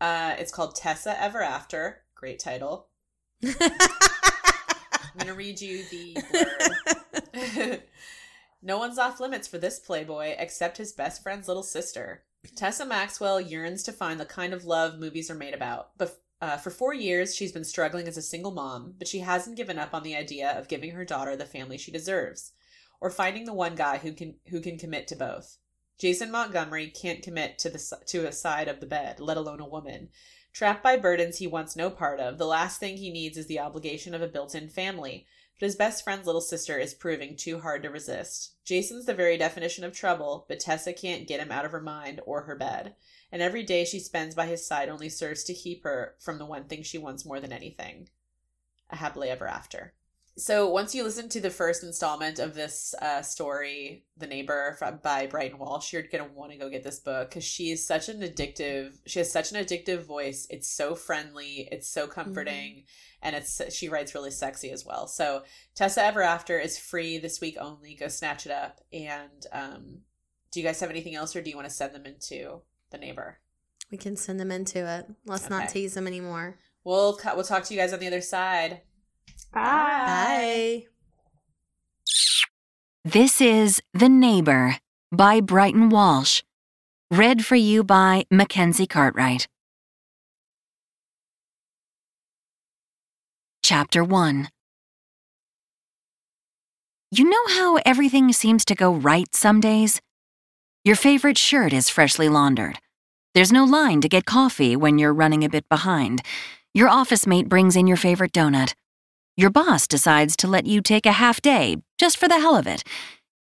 Uh, 0.00 0.34
it's 0.38 0.50
called 0.52 0.74
Tessa 0.74 1.20
Ever 1.22 1.42
After. 1.42 2.02
Great 2.14 2.38
title. 2.38 2.88
I'm 3.42 3.52
going 5.18 5.26
to 5.28 5.34
read 5.34 5.60
you 5.60 5.84
the 5.90 7.80
no 8.62 8.78
one's 8.78 8.98
off 8.98 9.20
limits 9.20 9.46
for 9.46 9.58
this 9.58 9.78
playboy 9.78 10.34
except 10.38 10.78
his 10.78 10.92
best 10.92 11.22
friend's 11.22 11.46
little 11.46 11.62
sister. 11.62 12.22
Tessa 12.56 12.84
Maxwell 12.84 13.40
yearns 13.40 13.82
to 13.84 13.92
find 13.92 14.20
the 14.20 14.24
kind 14.24 14.52
of 14.52 14.64
love 14.64 14.98
movies 14.98 15.30
are 15.30 15.34
made 15.34 15.54
about. 15.54 15.90
But 15.96 16.20
uh, 16.40 16.56
for 16.56 16.70
four 16.70 16.92
years, 16.92 17.34
she's 17.34 17.52
been 17.52 17.64
struggling 17.64 18.06
as 18.06 18.16
a 18.16 18.22
single 18.22 18.50
mom, 18.50 18.94
but 18.98 19.08
she 19.08 19.20
hasn't 19.20 19.56
given 19.56 19.78
up 19.78 19.94
on 19.94 20.02
the 20.02 20.16
idea 20.16 20.50
of 20.58 20.68
giving 20.68 20.90
her 20.90 21.04
daughter 21.04 21.36
the 21.36 21.46
family 21.46 21.78
she 21.78 21.90
deserves, 21.90 22.52
or 23.00 23.10
finding 23.10 23.44
the 23.44 23.54
one 23.54 23.74
guy 23.74 23.98
who 23.98 24.12
can 24.12 24.36
who 24.48 24.60
can 24.60 24.78
commit 24.78 25.08
to 25.08 25.16
both. 25.16 25.58
Jason 25.98 26.30
Montgomery 26.30 26.88
can't 26.88 27.22
commit 27.22 27.58
to 27.60 27.70
the 27.70 27.98
to 28.06 28.26
a 28.26 28.32
side 28.32 28.68
of 28.68 28.80
the 28.80 28.86
bed, 28.86 29.20
let 29.20 29.36
alone 29.36 29.60
a 29.60 29.68
woman. 29.68 30.10
Trapped 30.52 30.82
by 30.82 30.96
burdens 30.96 31.38
he 31.38 31.46
wants 31.46 31.76
no 31.76 31.90
part 31.90 32.20
of, 32.20 32.38
the 32.38 32.46
last 32.46 32.78
thing 32.78 32.96
he 32.96 33.10
needs 33.10 33.36
is 33.36 33.46
the 33.46 33.58
obligation 33.58 34.14
of 34.14 34.22
a 34.22 34.28
built-in 34.28 34.68
family. 34.68 35.26
But 35.58 35.66
his 35.66 35.76
best 35.76 36.02
friend's 36.02 36.26
little 36.26 36.40
sister 36.40 36.78
is 36.78 36.94
proving 36.94 37.36
too 37.36 37.60
hard 37.60 37.82
to 37.84 37.90
resist. 37.90 38.54
Jason's 38.64 39.06
the 39.06 39.14
very 39.14 39.36
definition 39.36 39.84
of 39.84 39.92
trouble, 39.92 40.46
but 40.48 40.60
Tessa 40.60 40.92
can't 40.92 41.28
get 41.28 41.40
him 41.40 41.52
out 41.52 41.64
of 41.64 41.70
her 41.70 41.80
mind 41.80 42.20
or 42.26 42.42
her 42.42 42.56
bed. 42.56 42.96
And 43.30 43.40
every 43.40 43.62
day 43.62 43.84
she 43.84 44.00
spends 44.00 44.34
by 44.34 44.46
his 44.46 44.66
side 44.66 44.88
only 44.88 45.08
serves 45.08 45.44
to 45.44 45.54
keep 45.54 45.84
her 45.84 46.16
from 46.18 46.38
the 46.38 46.46
one 46.46 46.64
thing 46.64 46.82
she 46.82 46.98
wants 46.98 47.24
more 47.24 47.40
than 47.40 47.52
anything 47.52 48.08
a 48.90 48.96
happily 48.96 49.30
ever 49.30 49.46
after. 49.46 49.94
So 50.36 50.68
once 50.68 50.96
you 50.96 51.04
listen 51.04 51.28
to 51.28 51.40
the 51.40 51.50
first 51.50 51.84
installment 51.84 52.40
of 52.40 52.54
this 52.54 52.92
uh, 53.00 53.22
story, 53.22 54.04
"The 54.16 54.26
Neighbor" 54.26 54.74
from, 54.78 54.98
by 55.02 55.26
Brighton 55.26 55.58
Walsh, 55.58 55.92
you're 55.92 56.02
gonna 56.02 56.26
want 56.26 56.50
to 56.50 56.58
go 56.58 56.68
get 56.68 56.82
this 56.82 56.98
book 56.98 57.28
because 57.28 57.44
she 57.44 57.70
is 57.70 57.86
such 57.86 58.08
an 58.08 58.20
addictive. 58.20 58.98
She 59.06 59.20
has 59.20 59.30
such 59.30 59.52
an 59.52 59.64
addictive 59.64 60.04
voice. 60.04 60.48
It's 60.50 60.68
so 60.68 60.96
friendly. 60.96 61.68
It's 61.70 61.88
so 61.88 62.08
comforting, 62.08 62.84
and 63.22 63.36
it's 63.36 63.60
she 63.72 63.88
writes 63.88 64.14
really 64.14 64.32
sexy 64.32 64.70
as 64.72 64.84
well. 64.84 65.06
So 65.06 65.42
Tessa 65.76 66.02
Ever 66.04 66.22
After 66.22 66.58
is 66.58 66.78
free 66.78 67.18
this 67.18 67.40
week 67.40 67.56
only. 67.60 67.94
Go 67.94 68.08
snatch 68.08 68.44
it 68.44 68.52
up. 68.52 68.80
And 68.92 69.46
um, 69.52 69.98
do 70.50 70.58
you 70.58 70.66
guys 70.66 70.80
have 70.80 70.90
anything 70.90 71.14
else, 71.14 71.36
or 71.36 71.42
do 71.42 71.50
you 71.50 71.56
want 71.56 71.68
to 71.68 71.74
send 71.74 71.94
them 71.94 72.06
into 72.06 72.60
The 72.90 72.98
Neighbor? 72.98 73.38
We 73.92 73.98
can 73.98 74.16
send 74.16 74.40
them 74.40 74.50
into 74.50 74.84
it. 74.84 75.06
Let's 75.26 75.48
not 75.48 75.68
tease 75.68 75.94
them 75.94 76.08
anymore. 76.08 76.58
We'll 76.82 77.20
we'll 77.24 77.44
talk 77.44 77.62
to 77.64 77.74
you 77.74 77.78
guys 77.78 77.92
on 77.92 78.00
the 78.00 78.08
other 78.08 78.20
side. 78.20 78.80
Bye. 79.52 80.86
This 83.04 83.40
is 83.40 83.80
The 83.92 84.08
Neighbor 84.08 84.78
by 85.12 85.40
Brighton 85.40 85.90
Walsh. 85.90 86.42
Read 87.10 87.44
for 87.44 87.54
you 87.54 87.84
by 87.84 88.24
Mackenzie 88.30 88.88
Cartwright. 88.88 89.46
Chapter 93.62 94.02
1 94.02 94.48
You 97.12 97.30
know 97.30 97.46
how 97.48 97.76
everything 97.86 98.32
seems 98.32 98.64
to 98.64 98.74
go 98.74 98.92
right 98.92 99.32
some 99.34 99.60
days? 99.60 100.00
Your 100.84 100.96
favorite 100.96 101.38
shirt 101.38 101.72
is 101.72 101.88
freshly 101.88 102.28
laundered. 102.28 102.78
There's 103.34 103.52
no 103.52 103.64
line 103.64 104.00
to 104.00 104.08
get 104.08 104.26
coffee 104.26 104.74
when 104.74 104.98
you're 104.98 105.14
running 105.14 105.44
a 105.44 105.48
bit 105.48 105.68
behind. 105.68 106.22
Your 106.74 106.88
office 106.88 107.26
mate 107.26 107.48
brings 107.48 107.76
in 107.76 107.86
your 107.86 107.96
favorite 107.96 108.32
donut. 108.32 108.74
Your 109.36 109.50
boss 109.50 109.88
decides 109.88 110.36
to 110.36 110.46
let 110.46 110.64
you 110.64 110.80
take 110.80 111.06
a 111.06 111.12
half 111.12 111.42
day, 111.42 111.78
just 111.98 112.16
for 112.16 112.28
the 112.28 112.38
hell 112.38 112.54
of 112.54 112.68
it. 112.68 112.84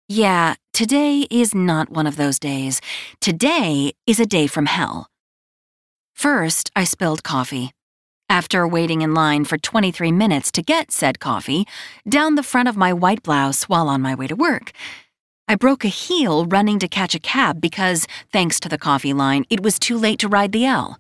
Yeah, 0.08 0.56
today 0.74 1.28
is 1.30 1.54
not 1.54 1.91
one 1.91 2.08
of 2.08 2.15
those 2.15 2.39
days. 2.39 2.82
Today 3.21 3.93
is 4.08 4.19
a 4.19 4.26
day 4.26 4.48
from 4.48 4.65
hell. 4.65 5.08
First, 6.15 6.71
I 6.76 6.86
spilled 6.86 7.24
coffee. 7.24 7.71
After 8.30 8.67
waiting 8.67 9.02
in 9.02 9.13
line 9.13 9.45
for 9.45 9.60
23 9.60 10.12
minutes 10.12 10.52
to 10.54 10.63
get 10.63 10.91
said 10.91 11.19
coffee, 11.19 11.67
down 12.10 12.34
the 12.34 12.41
front 12.41 12.67
of 12.67 12.76
my 12.76 12.91
white 12.91 13.21
blouse 13.21 13.65
while 13.65 13.88
on 13.88 14.02
my 14.02 14.15
way 14.15 14.26
to 14.26 14.36
work. 14.36 14.71
I 15.48 15.54
broke 15.54 15.86
a 15.86 15.89
heel 15.89 16.48
running 16.48 16.80
to 16.80 16.88
catch 16.88 17.13
a 17.13 17.19
cab 17.19 17.62
because, 17.62 18.08
thanks 18.34 18.60
to 18.62 18.69
the 18.69 18.80
coffee 18.80 19.13
line, 19.13 19.45
it 19.52 19.62
was 19.62 19.78
too 19.78 20.00
late 20.00 20.17
to 20.19 20.28
ride 20.28 20.52
the 20.52 20.65
L. 20.65 20.98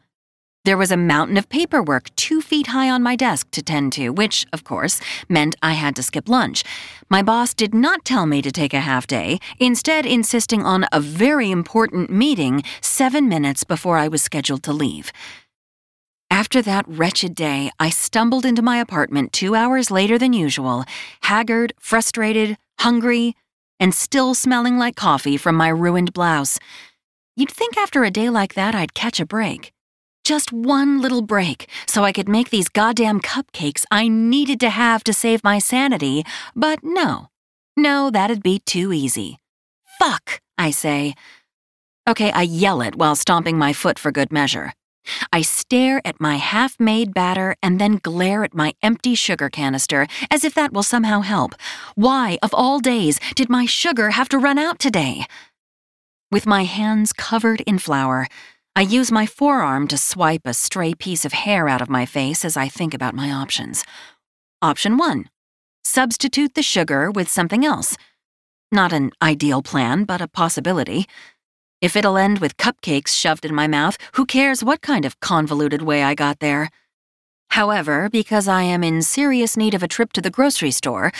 There 0.65 0.77
was 0.77 0.89
a 0.89 0.97
mountain 0.97 1.37
of 1.37 1.47
paperwork 1.47 2.09
two 2.15 2.41
feet 2.41 2.67
high 2.67 2.89
on 2.89 3.03
my 3.03 3.15
desk 3.15 3.51
to 3.51 3.61
tend 3.61 3.93
to, 3.93 4.09
which, 4.09 4.47
of 4.51 4.63
course, 4.63 4.99
meant 5.29 5.55
I 5.61 5.73
had 5.73 5.95
to 5.95 6.01
skip 6.01 6.27
lunch. 6.27 6.63
My 7.07 7.21
boss 7.21 7.53
did 7.53 7.75
not 7.75 8.03
tell 8.03 8.25
me 8.25 8.41
to 8.41 8.51
take 8.51 8.73
a 8.73 8.79
half 8.79 9.05
day, 9.05 9.37
instead, 9.59 10.07
insisting 10.07 10.63
on 10.63 10.87
a 10.91 10.99
very 10.99 11.51
important 11.51 12.09
meeting 12.09 12.63
seven 12.81 13.29
minutes 13.29 13.63
before 13.63 13.99
I 13.99 14.07
was 14.07 14.23
scheduled 14.23 14.63
to 14.63 14.73
leave. 14.73 15.11
After 16.31 16.63
that 16.63 16.87
wretched 16.87 17.35
day, 17.35 17.69
I 17.79 17.91
stumbled 17.91 18.43
into 18.43 18.63
my 18.63 18.77
apartment 18.77 19.33
two 19.33 19.53
hours 19.53 19.91
later 19.91 20.17
than 20.17 20.33
usual, 20.33 20.83
haggard, 21.21 21.73
frustrated, 21.79 22.57
hungry, 22.79 23.35
and 23.79 23.93
still 23.93 24.33
smelling 24.33 24.79
like 24.79 24.95
coffee 24.95 25.37
from 25.37 25.57
my 25.57 25.67
ruined 25.67 26.11
blouse. 26.11 26.57
You'd 27.35 27.51
think 27.51 27.77
after 27.77 28.03
a 28.03 28.09
day 28.09 28.31
like 28.31 28.55
that 28.55 28.73
I'd 28.73 28.95
catch 28.95 29.19
a 29.19 29.27
break. 29.27 29.74
Just 30.25 30.51
one 30.51 31.03
little 31.03 31.21
break 31.21 31.69
so 31.85 32.03
I 32.03 32.11
could 32.11 32.27
make 32.27 32.49
these 32.49 32.67
goddamn 32.67 33.21
cupcakes 33.21 33.85
I 33.91 34.07
needed 34.07 34.59
to 34.61 34.71
have 34.71 35.03
to 35.03 35.13
save 35.13 35.43
my 35.43 35.59
sanity, 35.59 36.23
but 36.55 36.79
no. 36.81 37.27
No, 37.77 38.09
that'd 38.09 38.41
be 38.41 38.57
too 38.57 38.91
easy. 38.91 39.37
Fuck, 39.99 40.41
I 40.57 40.71
say. 40.71 41.13
Okay, 42.09 42.31
I 42.31 42.41
yell 42.41 42.81
it 42.81 42.95
while 42.95 43.15
stomping 43.15 43.59
my 43.59 43.71
foot 43.71 43.99
for 43.99 44.11
good 44.11 44.31
measure. 44.31 44.73
I 45.31 45.43
stare 45.43 46.01
at 46.03 46.19
my 46.19 46.37
half 46.37 46.79
made 46.79 47.13
batter 47.13 47.55
and 47.61 47.79
then 47.79 47.99
glare 48.01 48.43
at 48.43 48.55
my 48.55 48.73
empty 48.81 49.13
sugar 49.13 49.51
canister 49.51 50.07
as 50.31 50.43
if 50.43 50.55
that 50.55 50.73
will 50.73 50.81
somehow 50.81 51.21
help. 51.21 51.53
Why, 51.93 52.39
of 52.41 52.51
all 52.51 52.79
days, 52.79 53.19
did 53.35 53.47
my 53.47 53.67
sugar 53.67 54.09
have 54.09 54.29
to 54.29 54.39
run 54.39 54.57
out 54.57 54.79
today? 54.79 55.27
With 56.31 56.47
my 56.47 56.63
hands 56.63 57.13
covered 57.13 57.61
in 57.61 57.77
flour, 57.77 58.27
I 58.77 58.81
use 58.81 59.09
my 59.09 59.25
forearm 59.25 59.87
to 59.87 59.97
swipe 59.97 60.41
a 60.43 60.53
stray 60.53 60.93
piece 60.93 61.23
of 61.23 61.31
hair 61.31 61.69
out 61.69 61.81
of 61.81 61.89
my 61.89 62.05
face 62.05 62.43
as 62.43 62.57
I 62.57 62.67
think 62.67 62.93
about 62.93 63.15
my 63.15 63.31
options. 63.31 63.85
Option 64.61 64.97
1 64.97 65.29
Substitute 65.85 66.55
the 66.55 66.61
sugar 66.61 67.09
with 67.09 67.29
something 67.29 67.63
else. 67.63 67.95
Not 68.73 68.91
an 68.91 69.11
ideal 69.21 69.61
plan, 69.61 70.03
but 70.03 70.19
a 70.19 70.27
possibility. 70.27 71.07
If 71.79 71.95
it'll 71.95 72.17
end 72.17 72.39
with 72.39 72.57
cupcakes 72.57 73.15
shoved 73.15 73.45
in 73.45 73.55
my 73.55 73.65
mouth, 73.65 73.97
who 74.15 74.25
cares 74.25 74.61
what 74.61 74.81
kind 74.81 75.05
of 75.05 75.21
convoluted 75.21 75.81
way 75.81 76.03
I 76.03 76.13
got 76.13 76.39
there? 76.39 76.69
However, 77.51 78.09
because 78.09 78.49
I 78.49 78.63
am 78.63 78.83
in 78.83 79.01
serious 79.01 79.55
need 79.55 79.73
of 79.73 79.83
a 79.83 79.87
trip 79.87 80.11
to 80.13 80.21
the 80.21 80.29
grocery 80.29 80.71
store, 80.71 81.13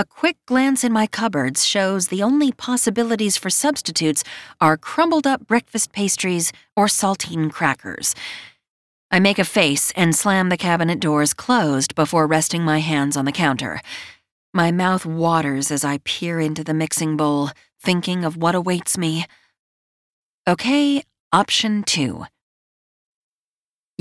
a 0.00 0.04
quick 0.06 0.38
glance 0.46 0.82
in 0.82 0.90
my 0.90 1.06
cupboards 1.06 1.66
shows 1.66 2.08
the 2.08 2.22
only 2.22 2.50
possibilities 2.52 3.36
for 3.36 3.50
substitutes 3.50 4.24
are 4.58 4.78
crumbled 4.78 5.26
up 5.26 5.46
breakfast 5.46 5.92
pastries 5.92 6.54
or 6.74 6.86
saltine 6.86 7.52
crackers. 7.52 8.14
I 9.10 9.20
make 9.20 9.38
a 9.38 9.44
face 9.44 9.90
and 9.90 10.16
slam 10.16 10.48
the 10.48 10.56
cabinet 10.56 11.00
doors 11.00 11.34
closed 11.34 11.94
before 11.94 12.26
resting 12.26 12.64
my 12.64 12.78
hands 12.78 13.14
on 13.14 13.26
the 13.26 13.30
counter. 13.46 13.82
My 14.54 14.70
mouth 14.72 15.04
waters 15.04 15.70
as 15.70 15.84
I 15.84 15.98
peer 15.98 16.40
into 16.40 16.64
the 16.64 16.72
mixing 16.72 17.18
bowl, 17.18 17.50
thinking 17.78 18.24
of 18.24 18.38
what 18.38 18.54
awaits 18.54 18.96
me. 18.96 19.26
Okay, 20.48 21.02
option 21.30 21.82
two. 21.82 22.24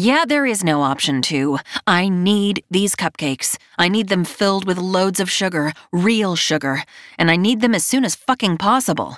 Yeah, 0.02 0.24
there 0.26 0.46
is 0.46 0.64
no 0.64 0.82
option 0.82 1.22
two. 1.22 1.58
I 1.86 2.08
need 2.08 2.64
these 2.72 2.96
cupcakes. 2.96 3.58
I 3.78 3.90
need 3.90 4.08
them 4.08 4.24
filled 4.24 4.66
with 4.66 4.78
loads 4.78 5.20
of 5.20 5.30
sugar, 5.30 5.74
real 5.92 6.38
sugar, 6.38 6.86
and 7.18 7.30
I 7.30 7.36
need 7.36 7.60
them 7.60 7.76
as 7.76 7.84
soon 7.84 8.06
as 8.06 8.16
fucking 8.16 8.60
possible. 8.60 9.18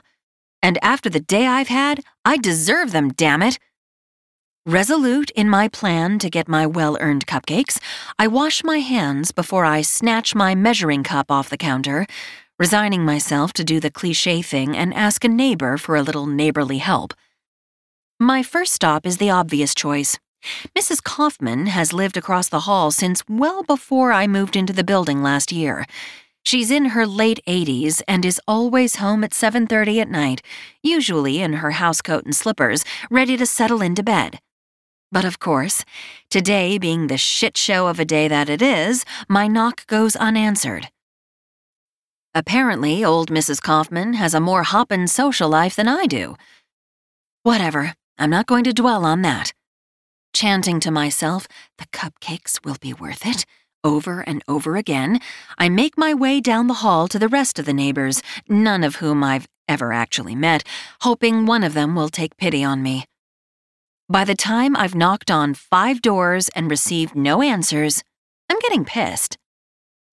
And 0.63 0.79
after 0.83 1.07
the 1.07 1.19
day 1.19 1.45
I've 1.45 1.67
had, 1.67 2.03
I 2.25 2.37
deserve 2.37 2.93
them, 2.93 3.13
damn 3.13 3.43
it. 3.43 3.59
Resolute 4.65 5.29
in 5.35 5.47
my 5.47 5.67
plan 5.67 6.17
to 6.17 6.31
get 6.31 6.47
my 6.47 6.65
well 6.65 6.97
earned 6.99 7.27
cupcakes, 7.27 7.77
I 8.17 8.25
wash 8.25 8.63
my 8.63 8.79
hands 8.79 9.31
before 9.31 9.65
I 9.65 9.83
snatch 9.83 10.33
my 10.33 10.55
measuring 10.55 11.03
cup 11.03 11.29
off 11.29 11.51
the 11.51 11.57
counter, 11.57 12.07
resigning 12.57 13.05
myself 13.05 13.53
to 13.53 13.63
do 13.63 13.79
the 13.79 13.91
cliche 13.91 14.41
thing 14.41 14.75
and 14.75 14.95
ask 14.95 15.23
a 15.23 15.29
neighbor 15.29 15.77
for 15.77 15.95
a 15.95 16.01
little 16.01 16.25
neighborly 16.25 16.79
help. 16.79 17.13
My 18.19 18.41
first 18.41 18.73
stop 18.73 19.05
is 19.05 19.17
the 19.17 19.29
obvious 19.29 19.75
choice 19.75 20.17
Mrs. 20.75 21.03
Kaufman 21.03 21.67
has 21.67 21.93
lived 21.93 22.17
across 22.17 22.49
the 22.49 22.61
hall 22.61 22.91
since 22.91 23.23
well 23.27 23.63
before 23.63 24.11
I 24.11 24.27
moved 24.27 24.55
into 24.55 24.73
the 24.73 24.83
building 24.83 25.21
last 25.21 25.51
year. 25.51 25.85
She's 26.43 26.71
in 26.71 26.85
her 26.85 27.05
late 27.05 27.39
80s 27.47 28.01
and 28.07 28.25
is 28.25 28.41
always 28.47 28.95
home 28.95 29.23
at 29.23 29.33
7:30 29.33 30.01
at 30.01 30.09
night, 30.09 30.41
usually 30.81 31.39
in 31.41 31.53
her 31.53 31.71
housecoat 31.71 32.23
and 32.25 32.35
slippers, 32.35 32.83
ready 33.11 33.37
to 33.37 33.45
settle 33.45 33.81
into 33.81 34.03
bed. 34.03 34.39
But 35.11 35.25
of 35.25 35.39
course, 35.39 35.85
today 36.29 36.77
being 36.77 37.07
the 37.07 37.17
shit 37.17 37.57
show 37.57 37.87
of 37.87 37.99
a 37.99 38.05
day 38.05 38.27
that 38.27 38.49
it 38.49 38.61
is, 38.61 39.05
my 39.27 39.47
knock 39.47 39.85
goes 39.87 40.15
unanswered. 40.15 40.89
Apparently, 42.33 43.03
old 43.03 43.29
Mrs. 43.29 43.61
Kaufman 43.61 44.13
has 44.13 44.33
a 44.33 44.39
more 44.39 44.63
hoppin' 44.63 45.07
social 45.07 45.49
life 45.49 45.75
than 45.75 45.87
I 45.87 46.05
do. 46.05 46.37
Whatever, 47.43 47.93
I'm 48.17 48.29
not 48.29 48.47
going 48.47 48.63
to 48.63 48.73
dwell 48.73 49.03
on 49.05 49.21
that 49.21 49.53
chanting 50.33 50.79
to 50.81 50.91
myself, 50.91 51.47
the 51.77 51.87
cupcakes 51.87 52.63
will 52.63 52.77
be 52.79 52.93
worth 52.93 53.25
it, 53.25 53.45
over 53.83 54.21
and 54.21 54.43
over 54.47 54.75
again, 54.75 55.19
I 55.57 55.69
make 55.69 55.97
my 55.97 56.13
way 56.13 56.39
down 56.39 56.67
the 56.67 56.75
hall 56.75 57.07
to 57.07 57.17
the 57.17 57.27
rest 57.27 57.57
of 57.57 57.65
the 57.65 57.73
neighbors, 57.73 58.21
none 58.47 58.83
of 58.83 58.97
whom 58.97 59.23
I've 59.23 59.47
ever 59.67 59.91
actually 59.93 60.35
met, 60.35 60.63
hoping 61.01 61.45
one 61.45 61.63
of 61.63 61.73
them 61.73 61.95
will 61.95 62.09
take 62.09 62.37
pity 62.37 62.63
on 62.63 62.83
me. 62.83 63.05
By 64.09 64.25
the 64.25 64.35
time 64.35 64.75
I've 64.75 64.95
knocked 64.95 65.31
on 65.31 65.53
five 65.53 66.01
doors 66.01 66.49
and 66.49 66.69
received 66.69 67.15
no 67.15 67.41
answers, 67.41 68.03
I'm 68.49 68.59
getting 68.59 68.85
pissed. 68.85 69.37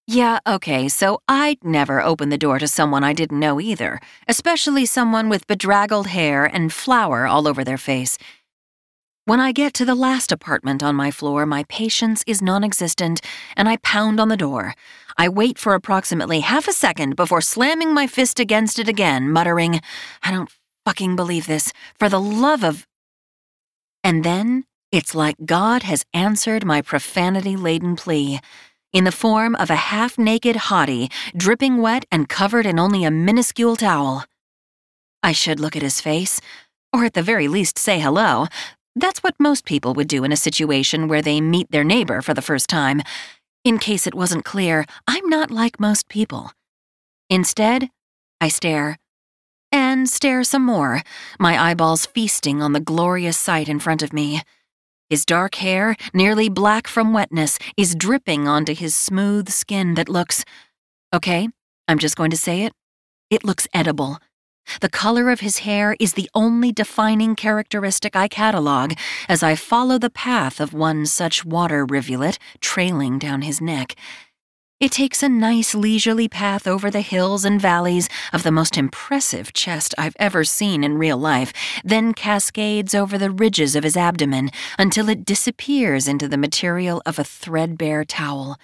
Yeah, 0.07 0.39
okay, 0.47 0.89
so 0.89 1.21
I'd 1.29 1.63
never 1.63 2.01
open 2.01 2.31
the 2.31 2.39
door 2.39 2.59
to 2.61 2.67
someone 2.67 3.05
I 3.05 3.13
didn't 3.13 3.41
know 3.41 3.61
either, 3.61 4.01
especially 4.27 4.87
someone 4.87 5.29
with 5.29 5.47
bedraggled 5.47 6.07
hair 6.07 6.47
and 6.47 6.73
flour 6.73 7.27
all 7.27 7.47
over 7.47 7.63
their 7.63 7.77
face. 7.77 8.17
When 9.29 9.41
I 9.41 9.53
get 9.53 9.75
to 9.75 9.85
the 9.85 9.95
last 9.95 10.33
apartment 10.33 10.83
on 10.83 10.97
my 10.97 11.11
floor, 11.11 11.45
my 11.45 11.65
patience 11.65 12.25
is 12.27 12.41
non 12.41 12.65
existent, 12.65 13.21
and 13.59 13.69
I 13.69 13.77
pound 13.77 14.21
on 14.21 14.29
the 14.31 14.39
door. 14.39 14.75
I 15.19 15.29
wait 15.29 15.59
for 15.59 15.75
approximately 15.75 16.41
half 16.41 16.67
a 16.67 16.73
second 16.73 17.15
before 17.15 17.43
slamming 17.43 17.93
my 17.93 18.07
fist 18.07 18.41
against 18.41 18.79
it 18.79 18.89
again, 18.89 19.31
muttering, 19.31 19.83
I 20.23 20.31
don't 20.31 20.51
fucking 20.87 21.15
believe 21.15 21.47
this. 21.47 21.75
For 21.99 22.09
the 22.09 22.19
love 22.19 22.65
of. 22.65 22.87
And 24.03 24.25
then 24.25 24.65
it's 24.91 25.15
like 25.15 25.37
God 25.45 25.83
has 25.83 26.07
answered 26.15 26.65
my 26.65 26.81
profanity 26.81 27.55
laden 27.55 27.97
plea 27.97 28.41
in 28.95 29.05
the 29.05 29.13
form 29.13 29.55
of 29.57 29.69
a 29.69 29.77
half 29.93 30.17
naked 30.17 30.57
hottie, 30.57 31.13
dripping 31.37 31.83
wet 31.83 32.07
and 32.11 32.31
covered 32.31 32.65
in 32.65 32.79
only 32.79 33.05
a 33.05 33.11
minuscule 33.11 33.77
towel. 33.77 34.25
I 35.23 35.33
should 35.33 35.61
look 35.61 35.77
at 35.77 35.83
his 35.83 36.01
face, 36.01 36.41
or 36.95 37.05
at 37.05 37.13
the 37.13 37.23
very 37.23 37.47
least 37.47 37.77
say 37.77 37.99
hello, 37.99 38.47
that's 39.01 39.23
what 39.23 39.35
most 39.39 39.65
people 39.65 39.95
would 39.95 40.09
do 40.09 40.25
in 40.25 40.33
a 40.33 40.37
situation 40.37 41.09
where 41.09 41.23
they 41.23 41.41
meet 41.41 41.71
their 41.71 41.85
neighbor 41.85 42.23
for 42.23 42.35
the 42.35 42.43
first 42.43 42.69
time. 42.69 43.03
In 43.65 43.79
case 43.79 44.07
it 44.07 44.15
wasn't 44.15 44.45
clear, 44.45 44.85
I'm 45.07 45.29
not 45.29 45.51
like 45.51 45.81
most 45.81 46.09
people. 46.09 46.53
Instead, 47.29 47.91
I 48.41 48.49
stare. 48.49 48.99
And 49.71 50.09
stare 50.09 50.45
some 50.45 50.65
more, 50.65 51.03
my 51.39 51.59
eyeballs 51.71 52.07
feasting 52.07 52.63
on 52.63 52.73
the 52.73 52.81
glorious 52.81 53.37
sight 53.37 53.69
in 53.69 53.79
front 53.79 54.03
of 54.03 54.13
me. 54.13 54.43
His 55.11 55.25
dark 55.25 55.57
hair, 55.57 55.97
nearly 56.15 56.49
black 56.49 56.87
from 56.87 57.13
wetness, 57.13 57.59
is 57.77 57.95
dripping 57.95 58.47
onto 58.49 58.75
his 58.75 58.95
smooth 58.95 59.49
skin 59.49 59.95
that 59.95 60.09
looks. 60.09 60.45
Okay, 61.15 61.49
I'm 61.87 61.99
just 61.99 62.17
going 62.17 62.31
to 62.31 62.37
say 62.37 62.63
it. 62.63 62.73
It 63.31 63.45
looks 63.45 63.69
edible. 63.75 64.19
The 64.81 64.89
color 64.89 65.31
of 65.31 65.41
his 65.41 65.59
hair 65.59 65.97
is 65.99 66.15
the 66.15 66.31
only 66.35 66.73
defining 66.73 67.35
characteristic 67.35 68.15
I 68.15 68.29
catalog 68.29 68.95
as 69.29 69.43
I 69.43 69.55
follow 69.55 69.99
the 69.99 70.11
path 70.11 70.61
of 70.61 70.73
one 70.73 71.07
such 71.07 71.45
water 71.45 71.85
rivulet 71.85 72.39
trailing 72.61 73.19
down 73.19 73.43
his 73.43 73.61
neck. 73.61 73.95
It 74.81 74.93
takes 74.93 75.25
a 75.25 75.29
nice 75.29 75.75
leisurely 75.75 76.29
path 76.29 76.69
over 76.69 76.89
the 76.89 77.01
hills 77.01 77.45
and 77.45 77.61
valleys 77.61 78.09
of 78.33 78.45
the 78.45 78.53
most 78.53 78.77
impressive 78.77 79.53
chest 79.53 79.93
I've 79.99 80.15
ever 80.21 80.45
seen 80.45 80.85
in 80.85 80.99
real 80.99 81.19
life, 81.19 81.53
then 81.85 82.15
cascades 82.15 82.95
over 82.95 83.19
the 83.19 83.33
ridges 83.33 83.75
of 83.75 83.83
his 83.83 83.97
abdomen 83.97 84.51
until 84.79 85.09
it 85.09 85.25
disappears 85.25 86.07
into 86.07 86.29
the 86.29 86.39
material 86.39 87.03
of 87.05 87.19
a 87.19 87.25
threadbare 87.25 88.05
towel. 88.05 88.57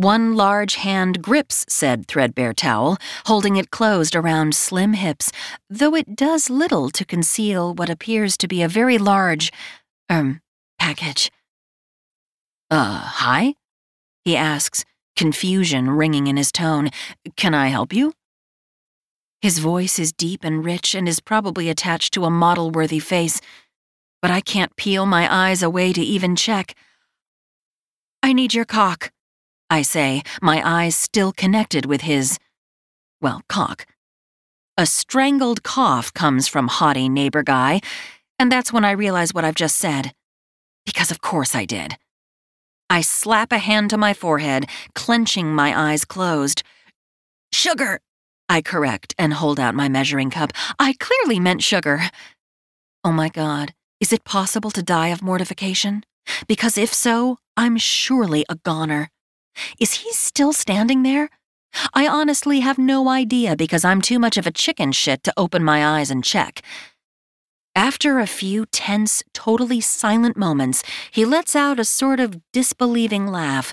One 0.00 0.34
large 0.34 0.76
hand 0.76 1.20
grips 1.20 1.66
said 1.68 2.08
threadbare 2.08 2.54
towel, 2.54 2.96
holding 3.26 3.56
it 3.56 3.70
closed 3.70 4.16
around 4.16 4.54
slim 4.54 4.94
hips, 4.94 5.30
though 5.68 5.94
it 5.94 6.16
does 6.16 6.48
little 6.48 6.88
to 6.88 7.04
conceal 7.04 7.74
what 7.74 7.90
appears 7.90 8.38
to 8.38 8.48
be 8.48 8.62
a 8.62 8.68
very 8.68 8.96
large, 8.96 9.52
um, 10.08 10.40
package. 10.78 11.30
Uh, 12.70 12.98
hi? 12.98 13.56
He 14.24 14.38
asks, 14.38 14.86
confusion 15.16 15.90
ringing 15.90 16.28
in 16.28 16.38
his 16.38 16.50
tone. 16.50 16.88
Can 17.36 17.52
I 17.52 17.68
help 17.68 17.92
you? 17.92 18.14
His 19.42 19.58
voice 19.58 19.98
is 19.98 20.14
deep 20.14 20.44
and 20.44 20.64
rich 20.64 20.94
and 20.94 21.06
is 21.06 21.20
probably 21.20 21.68
attached 21.68 22.14
to 22.14 22.24
a 22.24 22.30
model 22.30 22.70
worthy 22.70 23.00
face, 23.00 23.42
but 24.22 24.30
I 24.30 24.40
can't 24.40 24.76
peel 24.76 25.04
my 25.04 25.28
eyes 25.30 25.62
away 25.62 25.92
to 25.92 26.00
even 26.00 26.36
check. 26.36 26.74
I 28.22 28.32
need 28.32 28.54
your 28.54 28.64
cock. 28.64 29.12
I 29.70 29.82
say, 29.82 30.22
my 30.42 30.60
eyes 30.68 30.96
still 30.96 31.32
connected 31.32 31.86
with 31.86 32.00
his, 32.00 32.38
well, 33.22 33.42
cock. 33.48 33.86
A 34.76 34.84
strangled 34.84 35.62
cough 35.62 36.12
comes 36.12 36.48
from 36.48 36.68
hottie 36.68 37.08
neighbor 37.08 37.44
guy, 37.44 37.80
and 38.38 38.50
that's 38.50 38.72
when 38.72 38.84
I 38.84 38.90
realize 38.90 39.32
what 39.32 39.44
I've 39.44 39.54
just 39.54 39.76
said. 39.76 40.12
Because 40.84 41.12
of 41.12 41.20
course 41.20 41.54
I 41.54 41.64
did. 41.64 41.96
I 42.88 43.02
slap 43.02 43.52
a 43.52 43.58
hand 43.58 43.90
to 43.90 43.96
my 43.96 44.12
forehead, 44.12 44.66
clenching 44.96 45.54
my 45.54 45.78
eyes 45.78 46.04
closed. 46.04 46.64
Sugar, 47.52 48.00
I 48.48 48.62
correct 48.62 49.14
and 49.16 49.34
hold 49.34 49.60
out 49.60 49.76
my 49.76 49.88
measuring 49.88 50.30
cup. 50.30 50.52
I 50.80 50.94
clearly 50.94 51.38
meant 51.38 51.62
sugar. 51.62 52.00
Oh 53.04 53.12
my 53.12 53.28
God, 53.28 53.72
is 54.00 54.12
it 54.12 54.24
possible 54.24 54.72
to 54.72 54.82
die 54.82 55.08
of 55.08 55.22
mortification? 55.22 56.02
Because 56.48 56.76
if 56.76 56.92
so, 56.92 57.38
I'm 57.56 57.76
surely 57.76 58.44
a 58.48 58.56
goner. 58.56 59.10
Is 59.78 59.94
he 59.94 60.12
still 60.12 60.52
standing 60.52 61.02
there? 61.02 61.30
I 61.94 62.06
honestly 62.08 62.60
have 62.60 62.78
no 62.78 63.08
idea 63.08 63.56
because 63.56 63.84
I'm 63.84 64.00
too 64.00 64.18
much 64.18 64.36
of 64.36 64.46
a 64.46 64.50
chicken 64.50 64.92
shit 64.92 65.22
to 65.24 65.32
open 65.36 65.62
my 65.62 65.84
eyes 65.84 66.10
and 66.10 66.24
check. 66.24 66.62
After 67.76 68.18
a 68.18 68.26
few 68.26 68.66
tense, 68.66 69.22
totally 69.32 69.80
silent 69.80 70.36
moments, 70.36 70.82
he 71.10 71.24
lets 71.24 71.54
out 71.54 71.78
a 71.78 71.84
sort 71.84 72.18
of 72.18 72.40
disbelieving 72.52 73.28
laugh, 73.28 73.72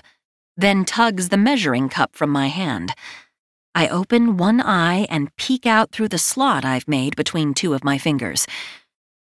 then 0.56 0.84
tugs 0.84 1.28
the 1.28 1.36
measuring 1.36 1.88
cup 1.88 2.14
from 2.14 2.30
my 2.30 2.46
hand. 2.46 2.94
I 3.74 3.88
open 3.88 4.36
one 4.36 4.60
eye 4.60 5.06
and 5.10 5.34
peek 5.36 5.66
out 5.66 5.90
through 5.90 6.08
the 6.08 6.18
slot 6.18 6.64
I've 6.64 6.88
made 6.88 7.16
between 7.16 7.54
two 7.54 7.74
of 7.74 7.84
my 7.84 7.98
fingers. 7.98 8.46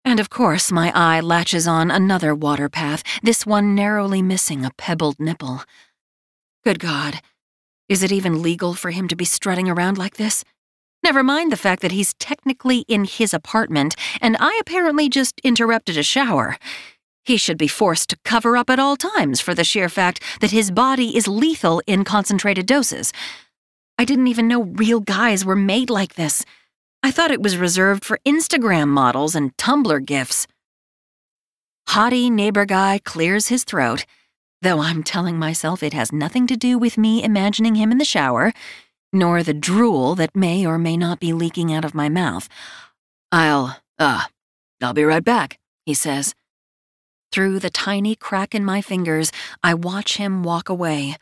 And 0.06 0.20
of 0.20 0.30
course, 0.30 0.72
my 0.72 0.92
eye 0.94 1.20
latches 1.22 1.68
on 1.68 1.92
another 1.92 2.36
water 2.36 2.68
path, 2.68 3.04
this 3.22 3.46
one 3.46 3.76
narrowly 3.76 4.22
missing 4.22 4.66
a 4.66 4.72
pebbled 4.78 5.20
nipple. 5.20 5.64
Good 6.64 6.80
God. 6.80 7.20
Is 7.90 8.04
it 8.04 8.12
even 8.14 8.42
legal 8.42 8.74
for 8.74 8.92
him 8.92 9.10
to 9.10 9.18
be 9.18 9.26
strutting 9.26 9.68
around 9.68 9.98
like 9.98 10.16
this? 10.16 10.46
Never 11.04 11.22
mind 11.22 11.52
the 11.52 11.58
fact 11.58 11.82
that 11.82 11.92
he's 11.92 12.14
technically 12.14 12.86
in 12.88 13.04
his 13.04 13.34
apartment, 13.34 13.96
and 14.22 14.38
I 14.40 14.58
apparently 14.62 15.10
just 15.10 15.42
interrupted 15.44 15.98
a 15.98 16.04
shower. 16.04 16.58
He 17.26 17.36
should 17.36 17.58
be 17.58 17.68
forced 17.68 18.10
to 18.12 18.18
cover 18.24 18.56
up 18.56 18.70
at 18.70 18.80
all 18.80 18.96
times 18.96 19.42
for 19.42 19.54
the 19.54 19.66
sheer 19.66 19.90
fact 19.90 20.24
that 20.40 20.52
his 20.52 20.72
body 20.72 21.18
is 21.18 21.28
lethal 21.28 21.82
in 21.86 22.06
concentrated 22.06 22.66
doses. 22.66 23.12
I 23.98 24.06
didn't 24.06 24.28
even 24.28 24.48
know 24.48 24.64
real 24.64 25.02
guys 25.02 25.44
were 25.44 25.58
made 25.58 25.90
like 25.90 26.16
this. 26.16 26.46
I 27.04 27.12
thought 27.12 27.32
it 27.32 27.44
was 27.44 27.58
reserved 27.58 28.06
for 28.06 28.20
Instagram 28.26 28.88
models 28.88 29.36
and 29.36 29.56
Tumblr 29.58 30.06
gifs. 30.06 30.48
Hottie 31.90 32.32
neighbor 32.32 32.66
guy 32.66 33.02
clears 33.04 33.50
his 33.50 33.66
throat 33.66 34.06
though 34.64 34.80
I'm 34.80 35.04
telling 35.04 35.38
myself 35.38 35.84
it 35.84 35.94
has 35.94 36.12
nothing 36.12 36.48
to 36.48 36.56
do 36.56 36.78
with 36.78 36.98
me 36.98 37.22
imagining 37.22 37.76
him 37.76 37.92
in 37.92 37.98
the 37.98 38.06
shower, 38.06 38.54
nor 39.12 39.44
the 39.44 39.54
drool 39.54 40.16
that 40.16 40.36
may 40.36 40.66
or 40.66 40.78
may 40.78 40.96
not 40.96 41.20
be 41.20 41.34
leaking 41.34 41.74
out 41.74 41.86
of 41.86 41.94
my 41.94 42.08
mouth. 42.08 42.48
I'll, 43.32 43.78
uh, 44.00 44.24
I'll 44.82 44.94
be 44.94 45.04
right 45.04 45.24
back, 45.24 45.60
he 45.86 45.94
says. 45.94 46.34
Through 47.32 47.60
the 47.60 47.70
tiny 47.70 48.16
crack 48.16 48.56
in 48.56 48.64
my 48.64 48.82
fingers, 48.82 49.32
I 49.62 49.74
watch 49.74 50.18
him 50.18 50.44
walk 50.44 50.70
away. 50.70 51.18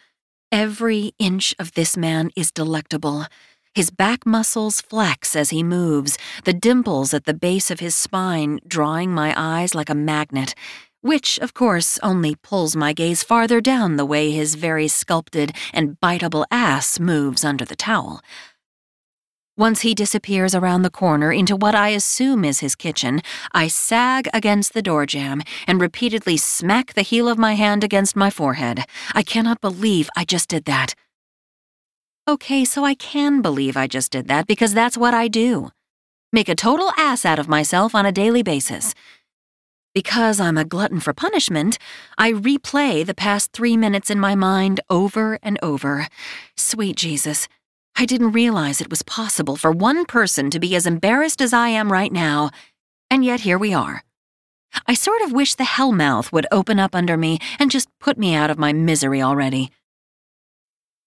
Every 0.51 1.13
inch 1.17 1.55
of 1.57 1.73
this 1.73 1.97
man 1.97 2.29
is 2.35 2.51
delectable. 2.51 3.25
His 3.73 3.89
back 3.89 4.25
muscles 4.25 4.81
flex 4.81 5.35
as 5.35 5.49
he 5.49 5.63
moves, 5.63 6.17
the 6.43 6.53
dimples 6.53 7.13
at 7.13 7.25
the 7.25 7.33
base 7.33 7.71
of 7.71 7.79
his 7.79 7.95
spine 7.95 8.59
drawing 8.67 9.11
my 9.11 9.33
eyes 9.35 9.73
like 9.73 9.89
a 9.89 9.95
magnet, 9.95 10.53
which, 11.01 11.37
of 11.39 11.53
course, 11.53 11.99
only 12.01 12.35
pulls 12.35 12.75
my 12.75 12.93
gaze 12.93 13.23
farther 13.23 13.59
down 13.59 13.97
the 13.97 14.05
way 14.05 14.31
his 14.31 14.55
very 14.55 14.87
sculpted 14.87 15.51
and 15.73 15.99
biteable 15.99 16.45
ass 16.49 16.99
moves 16.99 17.43
under 17.43 17.65
the 17.65 17.75
towel. 17.75 18.21
Once 19.57 19.81
he 19.81 19.93
disappears 19.93 20.55
around 20.55 20.81
the 20.81 20.89
corner 20.89 21.31
into 21.31 21.55
what 21.55 21.75
I 21.75 21.89
assume 21.89 22.45
is 22.45 22.61
his 22.61 22.73
kitchen, 22.73 23.21
I 23.51 23.67
sag 23.67 24.29
against 24.33 24.73
the 24.73 24.81
door 24.81 25.05
jamb 25.05 25.43
and 25.67 25.81
repeatedly 25.81 26.37
smack 26.37 26.93
the 26.93 27.01
heel 27.01 27.27
of 27.27 27.37
my 27.37 27.53
hand 27.55 27.83
against 27.83 28.15
my 28.15 28.29
forehead. 28.29 28.85
I 29.13 29.23
cannot 29.23 29.59
believe 29.61 30.09
I 30.15 30.23
just 30.23 30.47
did 30.49 30.65
that. 30.65 30.95
Okay, 32.27 32.63
so 32.63 32.85
I 32.85 32.95
can 32.95 33.41
believe 33.41 33.75
I 33.75 33.87
just 33.87 34.11
did 34.11 34.27
that 34.29 34.47
because 34.47 34.73
that's 34.73 34.97
what 34.97 35.13
I 35.13 35.27
do. 35.27 35.69
Make 36.31 36.47
a 36.47 36.55
total 36.55 36.89
ass 36.97 37.25
out 37.25 37.39
of 37.39 37.49
myself 37.49 37.93
on 37.93 38.05
a 38.05 38.11
daily 38.11 38.41
basis. 38.41 38.95
Because 39.93 40.39
I'm 40.39 40.57
a 40.57 40.63
glutton 40.63 41.01
for 41.01 41.13
punishment, 41.13 41.77
I 42.17 42.31
replay 42.31 43.05
the 43.05 43.13
past 43.13 43.51
three 43.51 43.75
minutes 43.75 44.09
in 44.09 44.21
my 44.21 44.35
mind 44.35 44.79
over 44.89 45.37
and 45.43 45.59
over. 45.61 46.07
Sweet 46.55 46.95
Jesus, 46.95 47.49
I 47.97 48.05
didn't 48.05 48.31
realize 48.31 48.79
it 48.79 48.89
was 48.89 49.03
possible 49.03 49.57
for 49.57 49.69
one 49.69 50.05
person 50.05 50.49
to 50.51 50.61
be 50.61 50.77
as 50.77 50.87
embarrassed 50.87 51.41
as 51.41 51.51
I 51.51 51.67
am 51.69 51.91
right 51.91 52.11
now, 52.11 52.51
and 53.09 53.25
yet 53.25 53.41
here 53.41 53.57
we 53.57 53.73
are. 53.73 54.03
I 54.87 54.93
sort 54.93 55.21
of 55.23 55.33
wish 55.33 55.55
the 55.55 55.65
hellmouth 55.65 56.31
would 56.31 56.47
open 56.53 56.79
up 56.79 56.95
under 56.95 57.17
me 57.17 57.39
and 57.59 57.69
just 57.69 57.89
put 57.99 58.17
me 58.17 58.33
out 58.33 58.49
of 58.49 58.57
my 58.57 58.71
misery 58.71 59.21
already. 59.21 59.71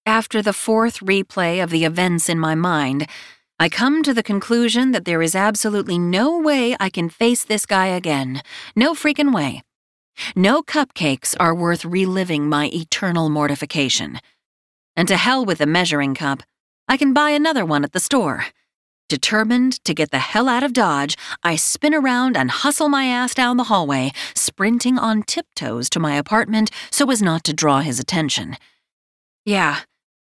After 0.04 0.42
the 0.42 0.52
fourth 0.52 1.00
replay 1.00 1.64
of 1.64 1.70
the 1.70 1.86
events 1.86 2.28
in 2.28 2.38
my 2.38 2.54
mind, 2.54 3.08
I 3.58 3.68
come 3.68 4.02
to 4.02 4.12
the 4.12 4.22
conclusion 4.22 4.90
that 4.90 5.04
there 5.04 5.22
is 5.22 5.36
absolutely 5.36 5.96
no 5.96 6.38
way 6.38 6.76
I 6.80 6.90
can 6.90 7.08
face 7.08 7.44
this 7.44 7.66
guy 7.66 7.86
again. 7.86 8.42
No 8.74 8.94
freaking 8.94 9.32
way. 9.32 9.62
No 10.34 10.60
cupcakes 10.60 11.36
are 11.38 11.54
worth 11.54 11.84
reliving 11.84 12.48
my 12.48 12.68
eternal 12.72 13.28
mortification. 13.28 14.18
And 14.96 15.06
to 15.06 15.16
hell 15.16 15.44
with 15.44 15.58
the 15.58 15.66
measuring 15.66 16.14
cup, 16.14 16.42
I 16.88 16.96
can 16.96 17.12
buy 17.12 17.30
another 17.30 17.64
one 17.64 17.84
at 17.84 17.92
the 17.92 18.00
store. 18.00 18.46
Determined 19.08 19.84
to 19.84 19.94
get 19.94 20.10
the 20.10 20.18
hell 20.18 20.48
out 20.48 20.62
of 20.62 20.72
Dodge, 20.72 21.16
I 21.42 21.54
spin 21.54 21.94
around 21.94 22.36
and 22.36 22.50
hustle 22.50 22.88
my 22.88 23.04
ass 23.04 23.34
down 23.34 23.56
the 23.56 23.64
hallway, 23.64 24.12
sprinting 24.34 24.98
on 24.98 25.22
tiptoes 25.22 25.88
to 25.90 26.00
my 26.00 26.16
apartment 26.16 26.70
so 26.90 27.10
as 27.10 27.22
not 27.22 27.44
to 27.44 27.52
draw 27.52 27.80
his 27.80 28.00
attention. 28.00 28.56
Yeah, 29.44 29.80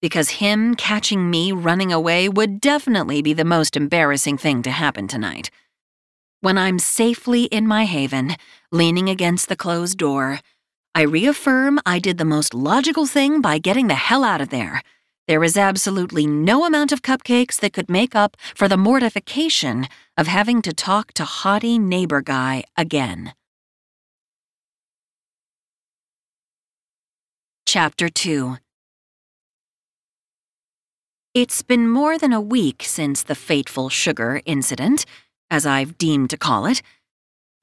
because 0.04 0.42
him 0.42 0.76
catching 0.76 1.32
me 1.32 1.54
running 1.54 1.94
away 1.94 2.28
would 2.28 2.60
definitely 2.60 3.22
be 3.22 3.32
the 3.32 3.46
most 3.46 3.78
embarrassing 3.78 4.38
thing 4.38 4.62
to 4.62 4.70
happen 4.70 5.08
tonight. 5.08 5.50
When 6.42 6.58
I'm 6.58 6.78
safely 6.78 7.46
in 7.46 7.66
my 7.66 7.86
haven, 7.86 8.36
leaning 8.70 9.08
against 9.08 9.48
the 9.48 9.56
closed 9.56 9.98
door, 9.98 10.42
I 10.94 11.04
reaffirm 11.04 11.80
I 11.86 12.00
did 12.00 12.18
the 12.18 12.26
most 12.26 12.54
logical 12.54 13.06
thing 13.06 13.40
by 13.40 13.60
getting 13.60 13.88
the 13.88 13.96
hell 13.96 14.26
out 14.26 14.42
of 14.42 14.50
there. 14.50 14.82
There 15.30 15.42
is 15.42 15.56
absolutely 15.56 16.28
no 16.28 16.66
amount 16.66 16.92
of 16.92 17.02
cupcakes 17.02 17.58
that 17.62 17.72
could 17.72 17.90
make 17.90 18.14
up 18.14 18.36
for 18.56 18.68
the 18.68 18.76
mortification 18.76 19.88
of 20.18 20.28
having 20.28 20.62
to 20.64 20.74
talk 20.74 21.14
to 21.14 21.24
hottie 21.24 21.80
neighbor 21.80 22.20
guy 22.20 22.66
again. 22.76 23.34
Chapter 27.66 28.10
2 28.10 28.58
it's 31.34 31.64
been 31.64 31.90
more 31.90 32.20
than 32.20 32.32
a 32.32 32.40
week 32.40 32.84
since 32.84 33.24
the 33.24 33.34
fateful 33.34 33.90
sugar 33.90 34.42
incident, 34.46 35.04
as 35.50 35.66
I've 35.66 35.98
deemed 35.98 36.30
to 36.30 36.38
call 36.38 36.68
it, 36.68 36.84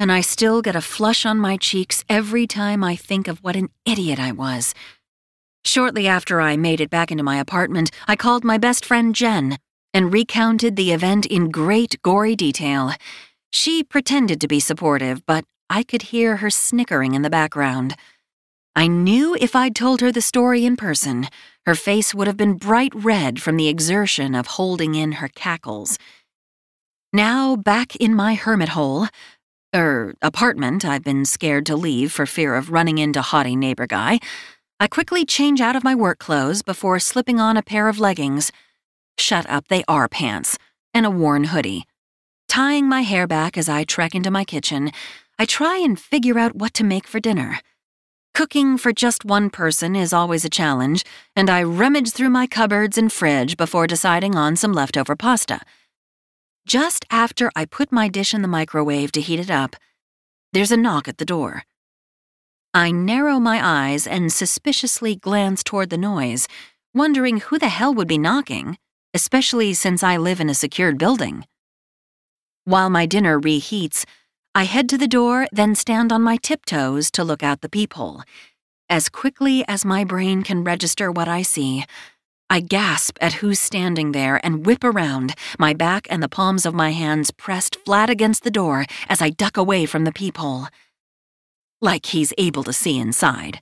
and 0.00 0.10
I 0.10 0.22
still 0.22 0.60
get 0.60 0.74
a 0.74 0.80
flush 0.80 1.24
on 1.24 1.38
my 1.38 1.56
cheeks 1.56 2.04
every 2.08 2.48
time 2.48 2.82
I 2.82 2.96
think 2.96 3.28
of 3.28 3.38
what 3.44 3.54
an 3.54 3.68
idiot 3.84 4.18
I 4.18 4.32
was. 4.32 4.74
Shortly 5.64 6.08
after 6.08 6.40
I 6.40 6.56
made 6.56 6.80
it 6.80 6.90
back 6.90 7.12
into 7.12 7.22
my 7.22 7.38
apartment, 7.38 7.92
I 8.08 8.16
called 8.16 8.42
my 8.42 8.58
best 8.58 8.84
friend 8.84 9.14
Jen 9.14 9.56
and 9.94 10.12
recounted 10.12 10.74
the 10.74 10.90
event 10.90 11.24
in 11.26 11.50
great 11.50 12.02
gory 12.02 12.34
detail. 12.34 12.92
She 13.52 13.84
pretended 13.84 14.40
to 14.40 14.48
be 14.48 14.58
supportive, 14.58 15.24
but 15.26 15.44
I 15.68 15.84
could 15.84 16.02
hear 16.02 16.38
her 16.38 16.50
snickering 16.50 17.14
in 17.14 17.22
the 17.22 17.30
background. 17.30 17.94
I 18.74 18.88
knew 18.88 19.36
if 19.40 19.54
I'd 19.54 19.76
told 19.76 20.00
her 20.00 20.10
the 20.10 20.20
story 20.20 20.64
in 20.64 20.76
person, 20.76 21.28
her 21.66 21.74
face 21.74 22.14
would 22.14 22.26
have 22.26 22.36
been 22.36 22.54
bright 22.54 22.92
red 22.94 23.40
from 23.40 23.56
the 23.56 23.68
exertion 23.68 24.34
of 24.34 24.46
holding 24.46 24.94
in 24.94 25.12
her 25.12 25.28
cackles. 25.28 25.98
Now, 27.12 27.56
back 27.56 27.96
in 27.96 28.14
my 28.14 28.34
hermit 28.34 28.70
hole, 28.70 29.08
er, 29.74 30.14
apartment 30.22 30.84
I've 30.84 31.04
been 31.04 31.24
scared 31.24 31.66
to 31.66 31.76
leave 31.76 32.12
for 32.12 32.26
fear 32.26 32.54
of 32.54 32.70
running 32.70 32.98
into 32.98 33.20
hottie 33.20 33.56
neighbor 33.56 33.86
guy, 33.86 34.20
I 34.78 34.86
quickly 34.86 35.26
change 35.26 35.60
out 35.60 35.76
of 35.76 35.84
my 35.84 35.94
work 35.94 36.18
clothes 36.18 36.62
before 36.62 36.98
slipping 36.98 37.38
on 37.38 37.56
a 37.56 37.62
pair 37.62 37.88
of 37.88 37.98
leggings. 38.00 38.50
Shut 39.18 39.48
up, 39.50 39.68
they 39.68 39.84
are 39.86 40.08
pants, 40.08 40.56
and 40.94 41.04
a 41.04 41.10
worn 41.10 41.44
hoodie. 41.44 41.84
Tying 42.48 42.88
my 42.88 43.02
hair 43.02 43.26
back 43.26 43.58
as 43.58 43.68
I 43.68 43.84
trek 43.84 44.14
into 44.14 44.30
my 44.30 44.44
kitchen, 44.44 44.90
I 45.38 45.44
try 45.44 45.78
and 45.78 46.00
figure 46.00 46.38
out 46.38 46.56
what 46.56 46.74
to 46.74 46.84
make 46.84 47.06
for 47.06 47.20
dinner. 47.20 47.60
Cooking 48.32 48.78
for 48.78 48.92
just 48.92 49.24
one 49.24 49.50
person 49.50 49.96
is 49.96 50.12
always 50.12 50.44
a 50.44 50.50
challenge, 50.50 51.04
and 51.34 51.50
I 51.50 51.62
rummage 51.62 52.12
through 52.12 52.30
my 52.30 52.46
cupboards 52.46 52.96
and 52.96 53.12
fridge 53.12 53.56
before 53.56 53.86
deciding 53.86 54.36
on 54.36 54.56
some 54.56 54.72
leftover 54.72 55.16
pasta. 55.16 55.60
Just 56.66 57.04
after 57.10 57.50
I 57.56 57.64
put 57.64 57.90
my 57.90 58.08
dish 58.08 58.32
in 58.32 58.42
the 58.42 58.48
microwave 58.48 59.10
to 59.12 59.20
heat 59.20 59.40
it 59.40 59.50
up, 59.50 59.76
there's 60.52 60.70
a 60.70 60.76
knock 60.76 61.08
at 61.08 61.18
the 61.18 61.24
door. 61.24 61.64
I 62.72 62.92
narrow 62.92 63.40
my 63.40 63.60
eyes 63.60 64.06
and 64.06 64.32
suspiciously 64.32 65.16
glance 65.16 65.64
toward 65.64 65.90
the 65.90 65.98
noise, 65.98 66.46
wondering 66.94 67.40
who 67.40 67.58
the 67.58 67.68
hell 67.68 67.92
would 67.94 68.06
be 68.06 68.18
knocking, 68.18 68.78
especially 69.12 69.74
since 69.74 70.04
I 70.04 70.16
live 70.16 70.40
in 70.40 70.48
a 70.48 70.54
secured 70.54 70.98
building. 70.98 71.46
While 72.64 72.90
my 72.90 73.06
dinner 73.06 73.40
reheats, 73.40 74.04
I 74.52 74.64
head 74.64 74.88
to 74.88 74.98
the 74.98 75.06
door, 75.06 75.46
then 75.52 75.76
stand 75.76 76.10
on 76.10 76.22
my 76.22 76.36
tiptoes 76.36 77.12
to 77.12 77.22
look 77.22 77.44
out 77.44 77.60
the 77.60 77.68
peephole. 77.68 78.22
As 78.88 79.08
quickly 79.08 79.64
as 79.68 79.84
my 79.84 80.02
brain 80.02 80.42
can 80.42 80.64
register 80.64 81.12
what 81.12 81.28
I 81.28 81.42
see, 81.42 81.84
I 82.50 82.58
gasp 82.58 83.16
at 83.20 83.34
who's 83.34 83.60
standing 83.60 84.10
there 84.10 84.44
and 84.44 84.66
whip 84.66 84.82
around, 84.82 85.36
my 85.56 85.72
back 85.72 86.08
and 86.10 86.20
the 86.20 86.28
palms 86.28 86.66
of 86.66 86.74
my 86.74 86.90
hands 86.90 87.30
pressed 87.30 87.76
flat 87.84 88.10
against 88.10 88.42
the 88.42 88.50
door 88.50 88.86
as 89.08 89.22
I 89.22 89.30
duck 89.30 89.56
away 89.56 89.86
from 89.86 90.02
the 90.02 90.10
peephole. 90.12 90.66
Like 91.80 92.06
he's 92.06 92.32
able 92.36 92.64
to 92.64 92.72
see 92.72 92.98
inside. 92.98 93.60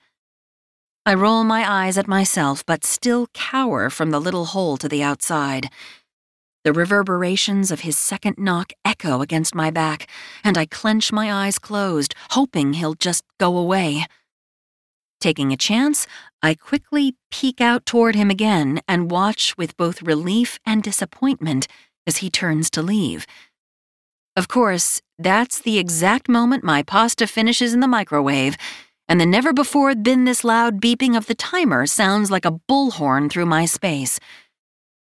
I 1.05 1.13
roll 1.13 1.45
my 1.45 1.71
eyes 1.71 1.99
at 1.99 2.09
myself, 2.09 2.65
but 2.65 2.83
still 2.83 3.27
cower 3.35 3.91
from 3.91 4.11
the 4.11 4.21
little 4.21 4.47
hole 4.47 4.79
to 4.79 4.89
the 4.89 5.03
outside. 5.03 5.69
The 6.69 6.75
reverberations 6.75 7.71
of 7.71 7.81
his 7.81 7.97
second 7.97 8.37
knock 8.37 8.75
echo 8.85 9.23
against 9.23 9.55
my 9.55 9.71
back, 9.71 10.07
and 10.45 10.59
I 10.59 10.67
clench 10.67 11.11
my 11.11 11.33
eyes 11.33 11.59
closed, 11.59 12.15
hoping 12.33 12.75
he'll 12.75 12.93
just 12.93 13.25
go 13.41 13.57
away. 13.57 14.05
Taking 15.19 15.51
a 15.51 15.57
chance, 15.57 16.07
I 16.43 16.53
quickly 16.53 17.15
peek 17.31 17.63
out 17.63 17.87
toward 17.87 18.17
him 18.17 18.29
again 18.29 18.83
and 18.87 19.11
watch 19.11 19.57
with 19.57 19.79
both 19.79 20.03
relief 20.03 20.59
and 20.67 20.83
disappointment 20.83 21.69
as 22.07 22.19
he 22.19 22.29
turns 22.29 22.69
to 22.73 22.83
leave. 22.83 23.27
Of 24.37 24.49
course, 24.49 25.01
that's 25.19 25.59
the 25.59 25.79
exact 25.79 26.29
moment 26.29 26.65
my 26.65 26.83
pasta 26.83 27.27
finishes 27.27 27.73
in 27.73 27.81
the 27.81 27.89
microwave, 27.89 28.59
and 29.09 29.19
the 29.19 29.25
never 29.25 29.55
before 29.55 29.95
been 29.95 30.27
this 30.27 30.45
loud 30.45 30.83
beeping 30.83 31.17
of 31.17 31.29
the 31.29 31.35
timer 31.35 31.87
sounds 31.87 32.31
like 32.31 32.45
a 32.45 32.61
bullhorn 32.69 33.31
through 33.31 33.47
my 33.47 33.65
space. 33.65 34.21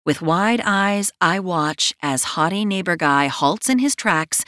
With 0.06 0.22
wide 0.22 0.62
eyes, 0.64 1.10
I 1.20 1.40
watch 1.40 1.92
as 2.00 2.36
hottie 2.36 2.64
neighbor 2.64 2.94
guy 2.94 3.26
halts 3.26 3.68
in 3.68 3.80
his 3.80 3.96
tracks 3.96 4.44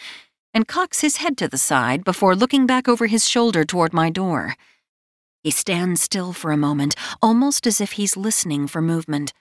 and 0.54 0.68
cocks 0.68 1.00
his 1.00 1.16
head 1.16 1.36
to 1.38 1.48
the 1.48 1.58
side 1.58 2.04
before 2.04 2.36
looking 2.36 2.64
back 2.64 2.88
over 2.88 3.08
his 3.08 3.28
shoulder 3.28 3.64
toward 3.64 3.92
my 3.92 4.08
door. 4.08 4.54
He 5.42 5.50
stands 5.50 6.00
still 6.00 6.32
for 6.32 6.52
a 6.52 6.56
moment, 6.56 6.94
almost 7.20 7.66
as 7.66 7.80
if 7.80 7.92
he's 7.92 8.16
listening 8.16 8.68
for 8.68 8.80
movement. 8.80 9.32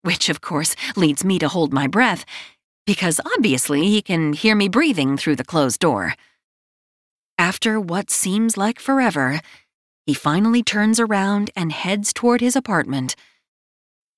Which, 0.00 0.30
of 0.30 0.40
course, 0.40 0.74
leads 0.96 1.26
me 1.26 1.38
to 1.38 1.48
hold 1.48 1.74
my 1.74 1.86
breath, 1.86 2.24
because 2.86 3.20
obviously 3.36 3.82
he 3.82 4.00
can 4.00 4.32
hear 4.32 4.56
me 4.56 4.66
breathing 4.66 5.18
through 5.18 5.36
the 5.36 5.44
closed 5.44 5.80
door. 5.80 6.14
After 7.36 7.78
what 7.78 8.08
seems 8.08 8.56
like 8.56 8.80
forever, 8.80 9.42
he 10.06 10.14
finally 10.14 10.62
turns 10.62 10.98
around 10.98 11.50
and 11.54 11.70
heads 11.70 12.14
toward 12.14 12.40
his 12.40 12.56
apartment. 12.56 13.14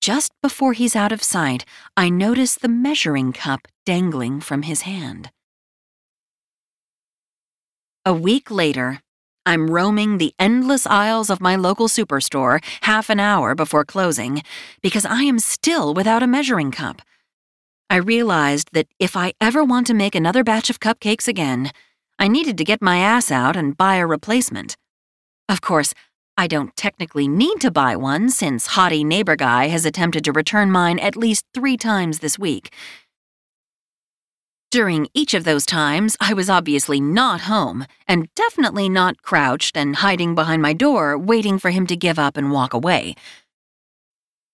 Just 0.03 0.33
before 0.41 0.73
he's 0.73 0.97
out 0.97 1.13
of 1.13 1.23
sight, 1.23 1.63
I 1.95 2.09
notice 2.09 2.55
the 2.55 2.67
measuring 2.67 3.31
cup 3.31 3.69
dangling 3.85 4.41
from 4.41 4.63
his 4.63 4.81
hand. 4.81 5.31
A 8.03 8.13
week 8.13 8.51
later, 8.51 8.99
I'm 9.45 9.71
roaming 9.71 10.17
the 10.17 10.33
endless 10.37 10.85
aisles 10.85 11.29
of 11.29 11.39
my 11.39 11.55
local 11.55 11.87
superstore 11.87 12.61
half 12.81 13.09
an 13.09 13.21
hour 13.21 13.55
before 13.55 13.85
closing 13.85 14.43
because 14.81 15.05
I 15.05 15.23
am 15.23 15.39
still 15.39 15.93
without 15.93 16.21
a 16.21 16.27
measuring 16.27 16.71
cup. 16.71 17.01
I 17.89 17.95
realized 17.95 18.71
that 18.73 18.87
if 18.99 19.15
I 19.15 19.31
ever 19.39 19.63
want 19.63 19.87
to 19.87 19.93
make 19.93 20.15
another 20.15 20.43
batch 20.43 20.69
of 20.69 20.81
cupcakes 20.81 21.29
again, 21.29 21.71
I 22.19 22.27
needed 22.27 22.57
to 22.57 22.65
get 22.65 22.81
my 22.81 22.97
ass 22.97 23.31
out 23.31 23.55
and 23.55 23.77
buy 23.77 23.95
a 23.95 24.05
replacement. 24.05 24.75
Of 25.47 25.61
course, 25.61 25.93
I 26.35 26.47
don't 26.47 26.75
technically 26.75 27.27
need 27.27 27.59
to 27.61 27.69
buy 27.69 27.95
one 27.95 28.29
since 28.29 28.69
hottie 28.69 29.05
neighbor 29.05 29.35
guy 29.35 29.67
has 29.67 29.85
attempted 29.85 30.23
to 30.25 30.31
return 30.31 30.71
mine 30.71 30.97
at 30.97 31.15
least 31.15 31.45
three 31.53 31.77
times 31.77 32.19
this 32.19 32.39
week. 32.39 32.73
During 34.71 35.07
each 35.13 35.35
of 35.35 35.43
those 35.43 35.67
times, 35.67 36.17
I 36.19 36.33
was 36.33 36.49
obviously 36.49 36.99
not 36.99 37.41
home, 37.41 37.85
and 38.07 38.33
definitely 38.33 38.89
not 38.89 39.21
crouched 39.21 39.77
and 39.77 39.97
hiding 39.97 40.33
behind 40.33 40.63
my 40.63 40.73
door 40.73 41.15
waiting 41.15 41.59
for 41.59 41.69
him 41.69 41.85
to 41.85 41.95
give 41.95 42.17
up 42.17 42.37
and 42.37 42.51
walk 42.51 42.73
away. 42.73 43.13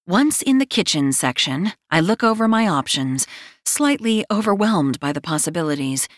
Once 0.06 0.42
in 0.42 0.58
the 0.58 0.66
kitchen 0.66 1.14
section, 1.14 1.72
I 1.90 2.02
look 2.02 2.22
over 2.22 2.50
my 2.50 2.68
options, 2.68 3.28
slightly 3.64 4.26
overwhelmed 4.30 5.00
by 5.00 5.14
the 5.14 5.22
possibilities. 5.22 6.10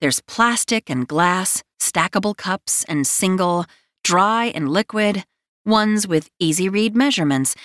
There's 0.00 0.20
plastic 0.22 0.90
and 0.90 1.06
glass, 1.06 1.62
stackable 1.78 2.36
cups 2.36 2.84
and 2.88 3.06
single, 3.06 3.66
dry 4.04 4.52
and 4.54 4.68
liquid, 4.68 5.24
ones 5.64 6.06
with 6.06 6.30
easy 6.38 6.68
read 6.68 6.94
measurements. 6.94 7.56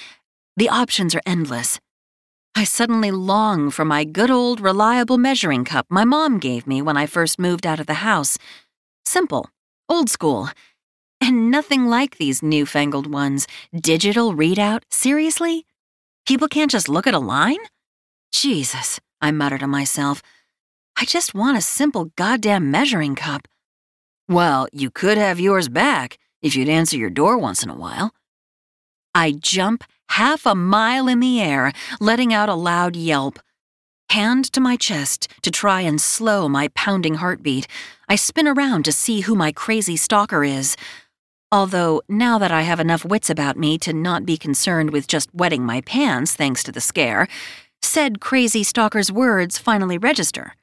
The 0.55 0.69
options 0.69 1.13
are 1.13 1.21
endless. 1.25 1.79
I 2.55 2.63
suddenly 2.63 3.11
long 3.11 3.69
for 3.69 3.85
my 3.85 4.03
good 4.05 4.31
old 4.31 4.59
reliable 4.59 5.17
measuring 5.17 5.65
cup 5.65 5.85
my 5.89 6.05
mom 6.05 6.39
gave 6.39 6.65
me 6.65 6.81
when 6.81 6.97
I 6.97 7.05
first 7.05 7.39
moved 7.39 7.67
out 7.67 7.79
of 7.79 7.87
the 7.87 8.05
house. 8.05 8.37
Simple, 9.05 9.49
old 9.87 10.09
school, 10.09 10.49
and 11.21 11.51
nothing 11.51 11.87
like 11.87 12.17
these 12.17 12.41
newfangled 12.41 13.11
ones. 13.11 13.45
Digital 13.75 14.33
readout? 14.33 14.83
Seriously? 14.89 15.65
People 16.25 16.47
can't 16.47 16.71
just 16.71 16.89
look 16.89 17.05
at 17.05 17.13
a 17.13 17.19
line? 17.19 17.59
Jesus, 18.31 18.99
I 19.21 19.31
muttered 19.31 19.59
to 19.59 19.67
myself. 19.67 20.21
I 20.97 21.05
just 21.05 21.33
want 21.33 21.57
a 21.57 21.61
simple 21.61 22.11
goddamn 22.15 22.71
measuring 22.71 23.15
cup. 23.15 23.47
Well, 24.27 24.67
you 24.71 24.91
could 24.91 25.17
have 25.17 25.39
yours 25.39 25.67
back 25.69 26.18
if 26.41 26.55
you'd 26.55 26.69
answer 26.69 26.97
your 26.97 27.09
door 27.09 27.37
once 27.37 27.63
in 27.63 27.69
a 27.69 27.75
while. 27.75 28.13
I 29.13 29.31
jump 29.31 29.83
half 30.09 30.45
a 30.45 30.55
mile 30.55 31.07
in 31.07 31.19
the 31.19 31.41
air, 31.41 31.71
letting 31.99 32.33
out 32.33 32.49
a 32.49 32.55
loud 32.55 32.95
yelp. 32.95 33.39
Hand 34.11 34.45
to 34.53 34.59
my 34.59 34.75
chest 34.75 35.27
to 35.43 35.51
try 35.51 35.81
and 35.81 36.01
slow 36.01 36.49
my 36.49 36.69
pounding 36.69 37.15
heartbeat, 37.15 37.67
I 38.07 38.15
spin 38.15 38.47
around 38.47 38.85
to 38.85 38.91
see 38.91 39.21
who 39.21 39.35
my 39.35 39.51
crazy 39.51 39.95
stalker 39.95 40.43
is. 40.43 40.75
Although, 41.51 42.01
now 42.09 42.37
that 42.39 42.51
I 42.51 42.61
have 42.61 42.79
enough 42.79 43.05
wits 43.05 43.29
about 43.29 43.57
me 43.57 43.77
to 43.79 43.93
not 43.93 44.25
be 44.25 44.37
concerned 44.37 44.91
with 44.91 45.07
just 45.07 45.33
wetting 45.33 45.63
my 45.63 45.81
pants 45.81 46.35
thanks 46.35 46.63
to 46.63 46.71
the 46.71 46.81
scare, 46.81 47.27
said 47.81 48.19
crazy 48.19 48.63
stalker's 48.63 49.11
words 49.11 49.57
finally 49.57 49.97
register. 49.97 50.55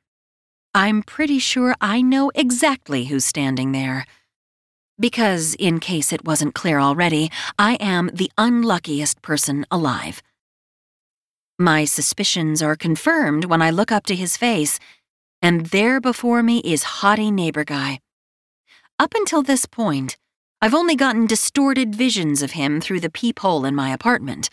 I'm 0.74 1.02
pretty 1.02 1.38
sure 1.38 1.74
I 1.80 2.02
know 2.02 2.30
exactly 2.34 3.06
who's 3.06 3.24
standing 3.24 3.72
there. 3.72 4.06
Because, 4.98 5.54
in 5.54 5.78
case 5.78 6.12
it 6.12 6.24
wasn't 6.24 6.54
clear 6.54 6.78
already, 6.78 7.30
I 7.58 7.74
am 7.74 8.10
the 8.14 8.30
unluckiest 8.38 9.20
person 9.20 9.66
alive. 9.70 10.22
My 11.58 11.84
suspicions 11.84 12.62
are 12.62 12.76
confirmed 12.76 13.44
when 13.46 13.62
I 13.62 13.70
look 13.70 13.92
up 13.92 14.06
to 14.06 14.14
his 14.14 14.36
face, 14.36 14.78
and 15.42 15.66
there 15.66 16.00
before 16.00 16.42
me 16.42 16.58
is 16.60 16.84
hottie 17.00 17.32
neighbor 17.32 17.64
guy. 17.64 18.00
Up 18.98 19.12
until 19.14 19.42
this 19.42 19.66
point, 19.66 20.16
I've 20.62 20.74
only 20.74 20.96
gotten 20.96 21.26
distorted 21.26 21.94
visions 21.94 22.42
of 22.42 22.52
him 22.52 22.80
through 22.80 23.00
the 23.00 23.10
peephole 23.10 23.66
in 23.66 23.74
my 23.74 23.90
apartment. 23.90 24.48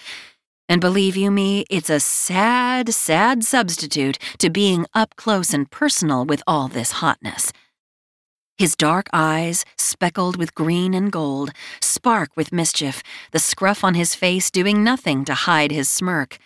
And 0.68 0.82
believe 0.82 1.16
you 1.16 1.32
me, 1.32 1.66
it's 1.70 1.90
a 1.90 2.00
sad, 2.00 2.94
sad 2.94 3.44
substitute 3.46 4.18
to 4.40 4.50
being 4.50 4.86
up 4.94 5.16
close 5.16 5.54
and 5.54 5.72
personal 5.72 6.26
with 6.26 6.44
all 6.46 6.68
this 6.68 6.94
hotness. 6.94 7.54
His 8.64 8.78
dark 8.78 9.08
eyes, 9.12 9.66
speckled 9.78 10.38
with 10.38 10.56
green 10.56 10.94
and 10.94 11.12
gold, 11.12 11.52
spark 11.82 12.30
with 12.38 12.54
mischief, 12.54 13.04
the 13.32 13.40
scruff 13.40 13.84
on 13.84 13.94
his 13.94 14.16
face 14.16 14.50
doing 14.50 14.86
nothing 14.86 15.26
to 15.26 15.34
hide 15.34 15.74
his 15.74 15.90
smirk. 15.90 16.38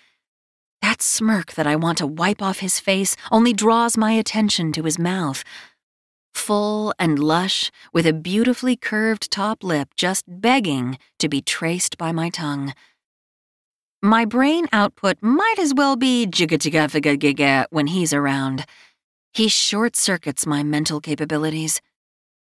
That 0.82 1.04
smirk 1.04 1.54
that 1.54 1.68
I 1.68 1.76
want 1.76 2.00
to 2.00 2.08
wipe 2.08 2.42
off 2.42 2.58
his 2.58 2.80
face 2.80 3.16
only 3.32 3.54
draws 3.54 3.98
my 3.98 4.14
attention 4.14 4.72
to 4.72 4.82
his 4.82 4.98
mouth. 4.98 5.44
Full 6.34 6.92
and 6.98 7.20
lush, 7.20 7.70
with 7.94 8.08
a 8.08 8.14
beautifully 8.14 8.76
curved 8.76 9.30
top 9.30 9.64
lip 9.64 9.90
just 9.96 10.26
begging 10.28 10.98
to 11.20 11.30
be 11.30 11.40
traced 11.40 12.00
by 12.00 12.12
my 12.12 12.32
tongue. 12.32 12.74
My 14.02 14.26
brain 14.26 14.66
output 14.74 15.18
might 15.22 15.60
as 15.60 15.72
well 15.72 15.96
be 15.96 16.26
jigga 16.26 17.66
when 17.70 17.86
he's 17.86 18.12
around. 18.12 18.66
He 19.36 19.48
short 19.50 19.96
circuits 19.96 20.48
my 20.48 20.64
mental 20.64 21.00
capabilities. 21.00 21.80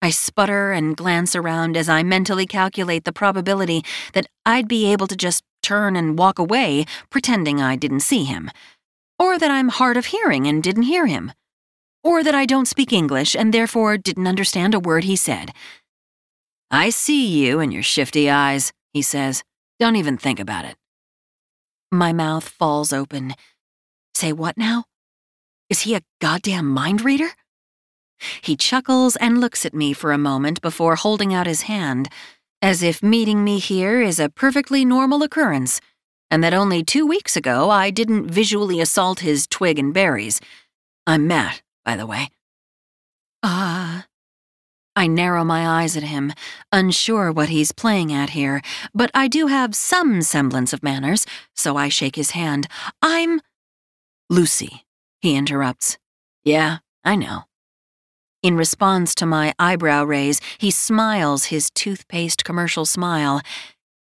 I 0.05 0.11
sputter 0.11 0.71
and 0.71 0.95
glance 0.95 1.35
around 1.35 1.75
as 1.75 1.89
I 1.89 2.03
mentally 2.03 2.45
calculate 2.45 3.05
the 3.05 3.11
probability 3.11 3.83
that 4.13 4.27
I'd 4.45 4.67
be 4.67 4.91
able 4.91 5.07
to 5.07 5.15
just 5.15 5.43
turn 5.63 5.95
and 5.95 6.15
walk 6.15 6.37
away, 6.37 6.85
pretending 7.09 7.59
I 7.59 7.75
didn't 7.75 8.01
see 8.01 8.23
him. 8.23 8.51
Or 9.17 9.39
that 9.39 9.49
I'm 9.49 9.69
hard 9.69 9.97
of 9.97 10.13
hearing 10.13 10.45
and 10.45 10.61
didn't 10.61 10.83
hear 10.83 11.07
him. 11.07 11.31
Or 12.03 12.23
that 12.23 12.35
I 12.35 12.45
don't 12.45 12.67
speak 12.67 12.93
English 12.93 13.35
and 13.35 13.51
therefore 13.51 13.97
didn't 13.97 14.27
understand 14.27 14.75
a 14.75 14.79
word 14.79 15.05
he 15.05 15.15
said. 15.15 15.51
I 16.69 16.91
see 16.91 17.25
you 17.25 17.59
and 17.59 17.73
your 17.73 17.81
shifty 17.81 18.29
eyes, 18.29 18.73
he 18.93 19.01
says. 19.01 19.43
Don't 19.79 19.95
even 19.95 20.19
think 20.19 20.39
about 20.39 20.65
it. 20.65 20.75
My 21.91 22.13
mouth 22.13 22.47
falls 22.47 22.93
open. 22.93 23.33
Say 24.13 24.33
what 24.33 24.55
now? 24.55 24.83
Is 25.67 25.81
he 25.81 25.95
a 25.95 26.03
goddamn 26.21 26.69
mind 26.69 27.03
reader? 27.03 27.31
He 28.41 28.55
chuckles 28.55 29.15
and 29.17 29.39
looks 29.39 29.65
at 29.65 29.73
me 29.73 29.93
for 29.93 30.11
a 30.11 30.17
moment 30.17 30.61
before 30.61 30.95
holding 30.95 31.33
out 31.33 31.47
his 31.47 31.63
hand, 31.63 32.09
as 32.61 32.81
if 32.81 33.03
meeting 33.03 33.43
me 33.43 33.59
here 33.59 34.01
is 34.01 34.19
a 34.19 34.29
perfectly 34.29 34.85
normal 34.85 35.23
occurrence, 35.23 35.81
and 36.31 36.43
that 36.43 36.53
only 36.53 36.83
two 36.83 37.05
weeks 37.05 37.35
ago 37.35 37.69
I 37.69 37.89
didn't 37.91 38.29
visually 38.29 38.81
assault 38.81 39.19
his 39.19 39.47
twig 39.47 39.77
and 39.77 39.93
berries. 39.93 40.41
I'm 41.05 41.27
Matt, 41.27 41.61
by 41.83 41.95
the 41.95 42.07
way. 42.07 42.29
Ah. 43.43 43.99
Uh, 43.99 44.01
I 44.97 45.07
narrow 45.07 45.43
my 45.43 45.67
eyes 45.67 45.97
at 45.97 46.03
him, 46.03 46.31
unsure 46.71 47.29
what 47.29 47.49
he's 47.49 47.73
playing 47.73 48.13
at 48.13 48.29
here, 48.29 48.61
but 48.93 49.11
I 49.13 49.27
do 49.27 49.47
have 49.47 49.75
some 49.75 50.21
semblance 50.21 50.71
of 50.71 50.83
manners, 50.83 51.25
so 51.53 51.75
I 51.75 51.89
shake 51.89 52.15
his 52.15 52.31
hand. 52.31 52.67
I'm. 53.01 53.41
Lucy, 54.29 54.85
he 55.19 55.35
interrupts. 55.35 55.97
Yeah, 56.45 56.77
I 57.03 57.17
know. 57.17 57.43
In 58.45 58.57
response 58.57 59.15
to 59.15 59.25
my 59.25 59.55
eyebrow 59.57 60.03
raise, 60.03 60.39
he 60.59 60.69
smiles 60.69 61.45
his 61.45 61.71
toothpaste 61.71 62.45
commercial 62.45 62.85
smile. 62.85 63.41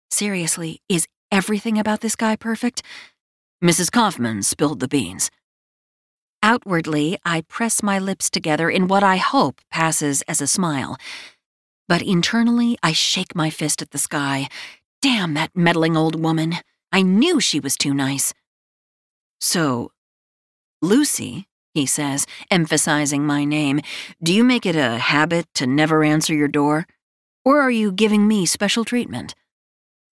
Seriously, 0.10 0.82
is 0.90 1.08
everything 1.32 1.78
about 1.78 2.02
this 2.02 2.16
guy 2.16 2.36
perfect? 2.36 2.82
Mrs. 3.64 3.92
Kaufman 3.92 4.42
spilled 4.42 4.80
the 4.80 4.88
beans. 4.88 5.30
Outwardly, 6.42 7.20
I 7.24 7.42
press 7.42 7.84
my 7.84 8.00
lips 8.00 8.32
together 8.32 8.68
in 8.68 8.88
what 8.88 9.04
I 9.04 9.18
hope 9.18 9.62
passes 9.70 10.24
as 10.24 10.42
a 10.42 10.48
smile. 10.48 10.98
But 11.88 12.02
internally, 12.02 12.80
I 12.82 12.94
shake 12.94 13.36
my 13.36 13.52
fist 13.52 13.84
at 13.84 13.92
the 13.92 14.00
sky. 14.00 14.50
Damn 15.04 15.36
that 15.36 15.56
meddling 15.56 15.96
old 15.96 16.20
woman. 16.20 16.56
I 16.92 17.04
knew 17.04 17.40
she 17.40 17.60
was 17.60 17.78
too 17.78 17.94
nice. 17.94 18.34
So, 19.40 19.92
Lucy, 20.82 21.46
he 21.74 21.86
says, 21.86 22.28
emphasizing 22.50 23.26
my 23.26 23.46
name, 23.46 23.82
do 24.22 24.34
you 24.34 24.44
make 24.44 24.66
it 24.66 24.76
a 24.76 24.98
habit 24.98 25.48
to 25.56 25.66
never 25.66 26.04
answer 26.04 26.34
your 26.34 26.48
door? 26.48 26.86
Or 27.46 27.60
are 27.60 27.72
you 27.72 27.92
giving 27.92 28.28
me 28.28 28.46
special 28.46 28.86
treatment? 28.86 29.36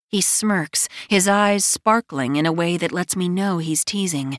He 0.09 0.21
smirks, 0.21 0.89
his 1.09 1.27
eyes 1.27 1.65
sparkling 1.65 2.37
in 2.37 2.47
a 2.47 2.53
way 2.53 2.77
that 2.77 2.93
lets 2.93 3.17
me 3.17 3.29
know 3.29 3.59
he's 3.59 3.85
teasing. 3.85 4.39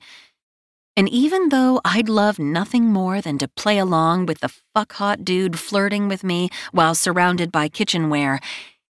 And 0.96 1.10
even 1.10 1.50
though 1.50 1.82
I'd 1.84 2.10
love 2.10 2.40
nothing 2.40 2.86
more 2.86 3.22
than 3.22 3.38
to 3.40 3.48
play 3.48 3.78
along 3.78 4.26
with 4.26 4.40
the 4.40 4.54
fuck 4.74 4.94
hot 4.94 5.26
dude 5.26 5.60
flirting 5.60 6.08
with 6.08 6.24
me 6.24 6.50
while 6.72 6.96
surrounded 6.96 7.52
by 7.52 7.68
kitchenware, 7.68 8.40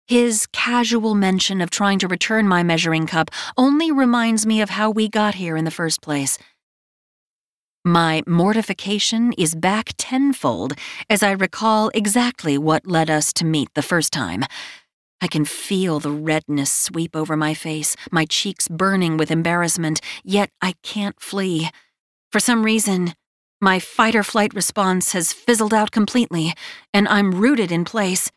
his 0.07 0.47
casual 0.47 1.15
mention 1.15 1.61
of 1.61 1.69
trying 1.69 1.99
to 1.99 2.07
return 2.07 2.47
my 2.47 2.61
measuring 2.63 3.07
cup 3.07 3.31
only 3.57 3.91
reminds 3.91 4.45
me 4.45 4.61
of 4.61 4.71
how 4.71 4.89
we 4.89 5.07
got 5.07 5.35
here 5.35 5.55
in 5.55 5.63
the 5.63 5.71
first 5.71 6.01
place. 6.01 6.37
My 7.85 8.23
mortification 8.25 9.33
is 9.33 9.55
back 9.55 9.91
tenfold 9.97 10.73
as 11.09 11.21
I 11.21 11.31
recall 11.31 11.91
exactly 11.93 12.57
what 12.57 12.87
led 12.87 13.09
us 13.09 13.33
to 13.33 13.45
meet 13.45 13.67
the 13.73 13.81
first 13.81 14.13
time. 14.13 14.45
I 15.19 15.27
can 15.27 15.43
feel 15.43 15.99
the 15.99 16.09
redness 16.09 16.71
sweep 16.71 17.13
over 17.13 17.35
my 17.35 17.53
face, 17.53 17.97
my 18.09 18.23
cheeks 18.23 18.69
burning 18.69 19.17
with 19.17 19.31
embarrassment, 19.31 19.99
yet 20.23 20.49
I 20.61 20.75
can't 20.81 21.19
flee. 21.19 21.71
For 22.31 22.39
some 22.39 22.63
reason, 22.63 23.15
my 23.59 23.79
fight 23.79 24.15
or 24.15 24.23
flight 24.23 24.53
response 24.53 25.11
has 25.11 25.33
fizzled 25.33 25.73
out 25.73 25.91
completely, 25.91 26.53
and 26.93 27.05
I'm 27.09 27.31
rooted 27.31 27.69
in 27.69 27.83
place. 27.83 28.31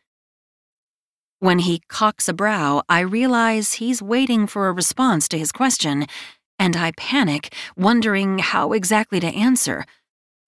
When 1.38 1.60
he 1.60 1.82
cocks 1.88 2.28
a 2.28 2.34
brow, 2.34 2.82
I 2.88 2.98
realize 3.00 3.74
he's 3.74 4.02
waiting 4.02 4.48
for 4.48 4.66
a 4.66 4.72
response 4.72 5.28
to 5.28 5.38
his 5.38 5.52
question, 5.52 6.06
and 6.58 6.76
I 6.76 6.92
panic, 6.96 7.54
wondering 7.76 8.38
how 8.38 8.72
exactly 8.72 9.20
to 9.20 9.26
answer. 9.26 9.84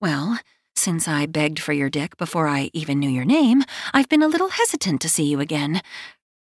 Well, 0.00 0.38
since 0.76 1.08
I 1.08 1.26
begged 1.26 1.58
for 1.58 1.72
your 1.72 1.90
dick 1.90 2.16
before 2.16 2.46
I 2.46 2.70
even 2.72 2.98
knew 2.98 3.10
your 3.10 3.24
name, 3.24 3.64
I've 3.92 4.08
been 4.08 4.22
a 4.22 4.28
little 4.28 4.50
hesitant 4.50 5.00
to 5.00 5.08
see 5.08 5.24
you 5.24 5.40
again. 5.40 5.82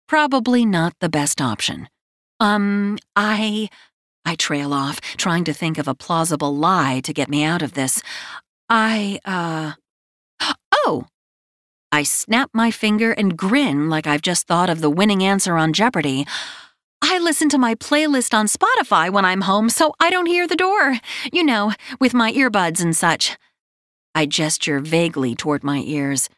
Probably 0.07 0.65
not 0.65 0.93
the 0.99 1.09
best 1.09 1.41
option. 1.41 1.87
Um, 2.39 2.97
I. 3.15 3.69
I 4.25 4.35
trail 4.35 4.73
off, 4.73 5.01
trying 5.01 5.43
to 5.43 5.53
think 5.53 5.77
of 5.77 5.87
a 5.87 5.93
plausible 5.93 6.55
lie 6.55 7.01
to 7.03 7.13
get 7.13 7.29
me 7.29 7.43
out 7.43 7.61
of 7.61 7.73
this. 7.73 8.01
I, 8.69 9.19
uh. 9.25 9.73
Oh! 10.73 11.05
I 11.91 12.03
snap 12.03 12.49
my 12.53 12.71
finger 12.71 13.11
and 13.11 13.37
grin 13.37 13.87
like 13.89 14.07
I've 14.07 14.23
just 14.23 14.47
thought 14.47 14.69
of 14.69 14.81
the 14.81 14.89
winning 14.89 15.23
answer 15.23 15.57
on 15.57 15.73
Jeopardy! 15.73 16.25
I 17.05 17.19
listen 17.19 17.49
to 17.49 17.57
my 17.57 17.75
playlist 17.75 18.33
on 18.33 18.45
Spotify 18.45 19.11
when 19.11 19.25
I'm 19.25 19.41
home 19.41 19.67
so 19.67 19.93
I 19.99 20.09
don't 20.09 20.25
hear 20.25 20.47
the 20.47 20.55
door. 20.55 20.99
You 21.33 21.43
know, 21.43 21.73
with 21.99 22.13
my 22.13 22.31
earbuds 22.31 22.81
and 22.81 22.95
such. 22.95 23.37
I 24.15 24.25
gesture 24.25 24.79
vaguely 24.79 25.35
toward 25.35 25.65
my 25.65 25.79
ears. 25.79 26.29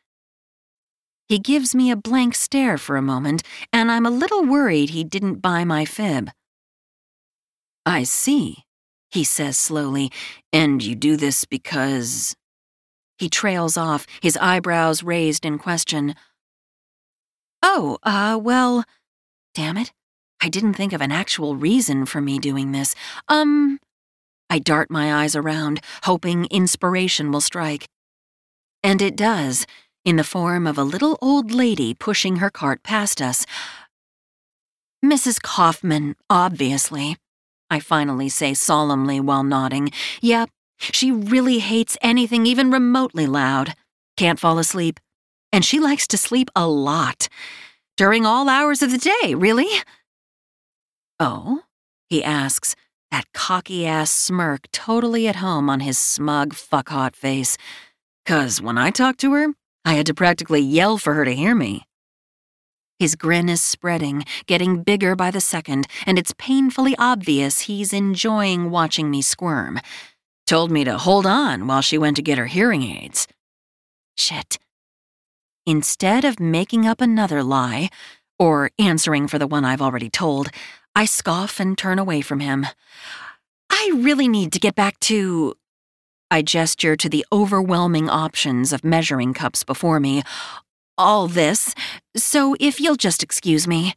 He 1.30 1.38
gives 1.38 1.76
me 1.76 1.91
a 1.91 1.95
blank 1.95 2.34
stare 2.34 2.80
for 2.80 2.97
a 2.97 3.01
moment, 3.03 3.43
and 3.72 3.91
I'm 3.91 4.07
a 4.07 4.11
little 4.11 4.43
worried 4.43 4.89
he 4.89 5.03
didn't 5.03 5.36
buy 5.36 5.66
my 5.66 5.86
fib. 5.86 6.32
I 7.86 8.01
see, 8.01 8.66
he 9.11 9.24
says 9.24 9.57
slowly, 9.57 10.11
and 10.51 10.84
you 10.84 10.95
do 10.95 11.16
this 11.16 11.45
because. 11.45 12.36
He 13.20 13.30
trails 13.30 13.78
off, 13.78 14.07
his 14.20 14.36
eyebrows 14.38 15.03
raised 15.03 15.45
in 15.45 15.59
question. 15.59 16.16
Oh, 17.61 17.99
uh, 18.01 18.39
well, 18.41 18.84
damn 19.53 19.78
it. 19.78 19.91
I 20.41 20.49
didn't 20.49 20.73
think 20.73 20.93
of 20.93 21.01
an 21.01 21.11
actual 21.11 21.55
reason 21.55 22.05
for 22.05 22.21
me 22.21 22.39
doing 22.39 22.71
this. 22.71 22.95
Um, 23.27 23.79
I 24.49 24.59
dart 24.59 24.91
my 24.91 25.23
eyes 25.23 25.36
around, 25.36 25.81
hoping 26.03 26.45
inspiration 26.45 27.31
will 27.31 27.41
strike. 27.41 27.88
And 28.83 29.01
it 29.01 29.15
does, 29.15 29.65
in 30.03 30.17
the 30.17 30.23
form 30.23 30.67
of 30.67 30.77
a 30.77 30.83
little 30.83 31.17
old 31.21 31.51
lady 31.51 31.93
pushing 31.93 32.38
her 32.38 32.51
cart 32.51 32.83
past 32.83 33.21
us. 33.21 33.45
Mrs. 35.03 35.41
Kaufman, 35.41 36.15
obviously. 36.29 37.17
I 37.69 37.79
finally 37.79 38.29
say 38.29 38.53
solemnly 38.53 39.19
while 39.19 39.43
nodding. 39.43 39.89
Yep, 40.21 40.49
she 40.77 41.11
really 41.11 41.59
hates 41.59 41.97
anything 42.01 42.45
even 42.45 42.69
remotely 42.71 43.25
loud. 43.25 43.73
Can't 44.17 44.39
fall 44.39 44.59
asleep. 44.59 44.99
And 45.51 45.65
she 45.65 45.79
likes 45.79 46.07
to 46.07 46.17
sleep 46.17 46.49
a 46.55 46.67
lot. 46.67 47.27
During 47.97 48.25
all 48.25 48.49
hours 48.49 48.81
of 48.81 48.91
the 48.91 48.97
day, 48.97 49.33
really? 49.33 49.69
Oh? 51.20 51.61
He 52.09 52.24
asks, 52.24 52.76
that 53.11 53.32
cocky 53.34 53.86
ass 53.86 54.11
smirk 54.11 54.70
totally 54.72 55.28
at 55.28 55.38
home 55.38 55.70
on 55.70 55.80
his 55.80 55.97
smug, 55.97 56.53
fuck 56.53 56.89
hot 56.89 57.16
face. 57.16 57.57
Cause 58.26 58.61
when 58.61 58.78
I 58.78 58.89
talked 58.91 59.20
to 59.22 59.34
her, 59.34 59.53
I 59.86 59.93
had 59.93 60.05
to 60.07 60.13
practically 60.13 60.59
yell 60.59 60.97
for 60.97 61.13
her 61.13 61.24
to 61.24 61.34
hear 61.34 61.55
me. 61.55 61.86
His 62.99 63.16
grin 63.16 63.49
is 63.49 63.63
spreading, 63.63 64.26
getting 64.47 64.84
bigger 64.84 65.16
by 65.16 65.30
the 65.30 65.41
second, 65.41 65.88
and 66.05 66.18
it's 66.18 66.34
painfully 66.38 66.95
obvious 66.97 67.61
he's 67.61 67.93
enjoying 67.93 68.72
watching 68.72 69.11
me 69.11 69.22
squirm. 69.22 69.80
Told 70.47 70.72
me 70.72 70.84
to 70.84 70.97
hold 70.97 71.26
on 71.26 71.68
while 71.68 71.82
she 71.82 71.97
went 71.97 72.16
to 72.16 72.22
get 72.22 72.38
her 72.38 72.45
hearing 72.47 72.84
aids. 72.84 73.28
Shit. 74.18 74.57
Instead 75.66 76.24
of 76.24 76.39
making 76.39 76.86
up 76.86 77.01
another 77.01 77.43
lie, 77.43 77.89
or 78.38 78.72
answering 78.78 79.28
for 79.28 79.39
the 79.39 79.47
one 79.47 79.66
I've 79.66 79.82
already 79.82 80.09
told, 80.09 80.49
I 80.95 81.05
scoff 81.05 81.59
and 81.59 81.77
turn 81.77 81.99
away 81.99 82.21
from 82.21 82.39
him. 82.39 82.65
I 83.69 83.91
really 83.95 84.27
need 84.27 84.53
to 84.53 84.59
get 84.59 84.75
back 84.75 84.99
to. 85.01 85.55
I 86.31 86.41
gesture 86.41 86.95
to 86.95 87.09
the 87.09 87.25
overwhelming 87.31 88.09
options 88.09 88.73
of 88.73 88.83
measuring 88.83 89.33
cups 89.33 89.63
before 89.63 89.99
me. 89.99 90.23
All 90.97 91.27
this, 91.27 91.75
so 92.15 92.55
if 92.59 92.79
you'll 92.79 92.95
just 92.95 93.21
excuse 93.21 93.67
me. 93.67 93.93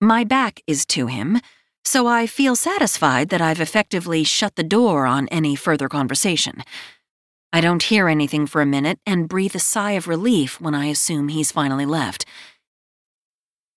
My 0.00 0.24
back 0.24 0.62
is 0.66 0.86
to 0.86 1.06
him, 1.06 1.40
so 1.84 2.06
I 2.06 2.26
feel 2.26 2.56
satisfied 2.56 3.28
that 3.28 3.42
I've 3.42 3.60
effectively 3.60 4.24
shut 4.24 4.56
the 4.56 4.62
door 4.62 5.06
on 5.06 5.28
any 5.28 5.54
further 5.54 5.88
conversation. 5.88 6.62
I 7.52 7.60
don't 7.60 7.82
hear 7.82 8.08
anything 8.08 8.46
for 8.46 8.62
a 8.62 8.66
minute 8.66 8.98
and 9.06 9.28
breathe 9.28 9.54
a 9.54 9.58
sigh 9.58 9.92
of 9.92 10.08
relief 10.08 10.60
when 10.60 10.74
I 10.74 10.86
assume 10.86 11.28
he's 11.28 11.52
finally 11.52 11.84
left. 11.84 12.24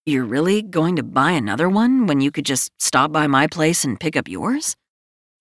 You're 0.06 0.26
really 0.26 0.62
going 0.62 0.97
to 0.97 1.04
buy 1.04 1.32
another 1.32 1.70
one 1.70 2.08
when 2.08 2.20
you 2.20 2.30
could 2.30 2.45
just 2.45 2.72
stop 2.78 3.14
by 3.14 3.26
my 3.26 3.47
place 3.47 3.86
and 3.86 3.97
pick 3.97 4.18
up 4.18 4.28
yours? 4.28 4.76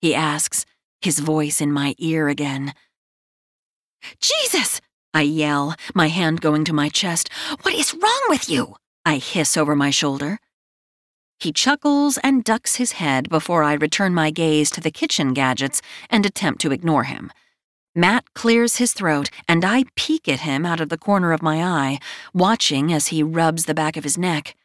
He 0.01 0.15
asks, 0.15 0.65
his 1.01 1.19
voice 1.19 1.61
in 1.61 1.73
my 1.73 1.97
ear 1.99 2.29
again. 2.29 2.73
Jesus! 4.21 4.81
I 5.13 5.23
yell, 5.23 5.75
my 5.97 6.07
hand 6.07 6.41
going 6.41 6.65
to 6.67 6.73
my 6.73 6.89
chest. 6.89 7.29
What 7.63 7.75
is 7.75 7.93
wrong 7.93 8.23
with 8.29 8.49
you? 8.49 8.77
I 9.05 9.17
hiss 9.17 9.57
over 9.57 9.75
my 9.75 9.91
shoulder. 9.91 10.39
He 11.41 11.53
chuckles 11.53 12.17
and 12.19 12.45
ducks 12.45 12.77
his 12.77 12.93
head 12.93 13.29
before 13.29 13.65
I 13.65 13.73
return 13.73 14.15
my 14.15 14.31
gaze 14.31 14.71
to 14.71 14.81
the 14.81 14.93
kitchen 14.93 15.33
gadgets 15.33 15.83
and 16.09 16.25
attempt 16.25 16.61
to 16.61 16.71
ignore 16.71 17.03
him. 17.03 17.33
Matt 17.95 18.33
clears 18.35 18.77
his 18.77 18.95
throat, 18.95 19.29
and 19.47 19.65
I 19.65 19.85
peek 19.97 20.29
at 20.29 20.41
him 20.41 20.65
out 20.65 20.81
of 20.81 20.89
the 20.89 20.97
corner 20.97 21.33
of 21.33 21.43
my 21.43 21.63
eye, 21.63 21.99
watching 22.33 22.93
as 22.93 23.09
he 23.09 23.23
rubs 23.23 23.67
the 23.67 23.75
back 23.75 23.97
of 23.97 24.05
his 24.05 24.17
neck. 24.17 24.57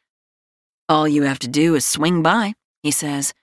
All 0.87 1.07
you 1.07 1.23
have 1.23 1.39
to 1.39 1.49
do 1.49 1.75
is 1.75 1.85
swing 1.85 2.23
by, 2.23 2.53
he 2.81 2.91
says. 2.91 3.33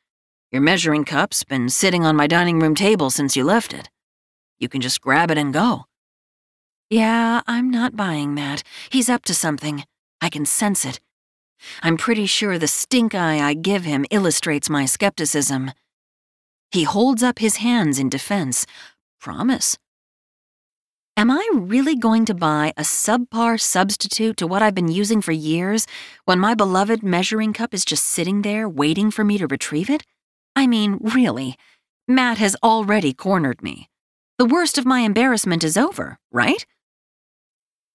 Your 0.50 0.62
measuring 0.62 1.04
cup's 1.04 1.44
been 1.44 1.68
sitting 1.68 2.04
on 2.06 2.16
my 2.16 2.26
dining 2.26 2.60
room 2.60 2.74
table 2.74 3.10
since 3.10 3.36
you 3.36 3.44
left 3.44 3.74
it. 3.74 3.90
You 4.58 4.68
can 4.68 4.80
just 4.80 5.02
grab 5.02 5.30
it 5.30 5.36
and 5.36 5.52
go. 5.52 5.84
Yeah, 6.88 7.42
I'm 7.46 7.70
not 7.70 7.96
buying 7.96 8.36
that. 8.36 8.62
He's 8.88 9.10
up 9.10 9.24
to 9.24 9.34
something. 9.34 9.84
I 10.20 10.30
can 10.30 10.46
sense 10.46 10.86
it. 10.86 11.00
I'm 11.82 11.96
pretty 11.96 12.26
sure 12.26 12.58
the 12.58 12.68
stink 12.68 13.14
eye 13.14 13.40
I 13.40 13.54
give 13.54 13.84
him 13.84 14.06
illustrates 14.10 14.70
my 14.70 14.86
skepticism. 14.86 15.72
He 16.70 16.84
holds 16.84 17.22
up 17.22 17.38
his 17.38 17.56
hands 17.56 17.98
in 17.98 18.08
defense, 18.08 18.66
Promise. 19.24 19.78
Am 21.16 21.30
I 21.30 21.48
really 21.54 21.96
going 21.96 22.26
to 22.26 22.34
buy 22.34 22.74
a 22.76 22.82
subpar 22.82 23.58
substitute 23.58 24.36
to 24.36 24.46
what 24.46 24.60
I've 24.60 24.74
been 24.74 24.92
using 24.92 25.22
for 25.22 25.32
years 25.32 25.86
when 26.26 26.38
my 26.38 26.52
beloved 26.52 27.02
measuring 27.02 27.54
cup 27.54 27.72
is 27.72 27.86
just 27.86 28.04
sitting 28.04 28.42
there 28.42 28.68
waiting 28.68 29.10
for 29.10 29.24
me 29.24 29.38
to 29.38 29.46
retrieve 29.46 29.88
it? 29.88 30.02
I 30.54 30.66
mean, 30.66 30.98
really, 31.00 31.56
Matt 32.06 32.36
has 32.36 32.54
already 32.62 33.14
cornered 33.14 33.62
me. 33.62 33.88
The 34.36 34.44
worst 34.44 34.76
of 34.76 34.84
my 34.84 35.00
embarrassment 35.00 35.64
is 35.64 35.78
over, 35.78 36.18
right? 36.30 36.66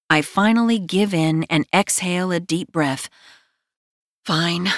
I 0.09 0.23
finally 0.23 0.79
give 0.79 1.13
in 1.13 1.43
and 1.43 1.67
exhale 1.71 2.31
a 2.31 2.39
deep 2.39 2.71
breath. 2.71 3.07
Fine. 4.25 4.69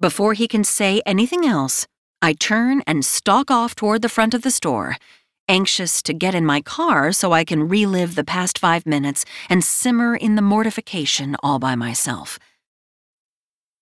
Before 0.00 0.32
he 0.32 0.48
can 0.48 0.64
say 0.64 1.02
anything 1.04 1.44
else, 1.44 1.86
I 2.22 2.32
turn 2.32 2.80
and 2.86 3.04
stalk 3.04 3.50
off 3.50 3.74
toward 3.74 4.00
the 4.00 4.08
front 4.08 4.32
of 4.32 4.40
the 4.40 4.50
store 4.50 4.96
anxious 5.48 6.02
to 6.02 6.12
get 6.12 6.34
in 6.34 6.44
my 6.44 6.60
car 6.60 7.12
so 7.12 7.32
I 7.32 7.44
can 7.44 7.68
relive 7.68 8.14
the 8.14 8.24
past 8.24 8.58
five 8.58 8.86
minutes 8.86 9.24
and 9.48 9.62
simmer 9.62 10.16
in 10.16 10.34
the 10.34 10.42
mortification 10.42 11.36
all 11.42 11.58
by 11.58 11.74
myself. 11.74 12.38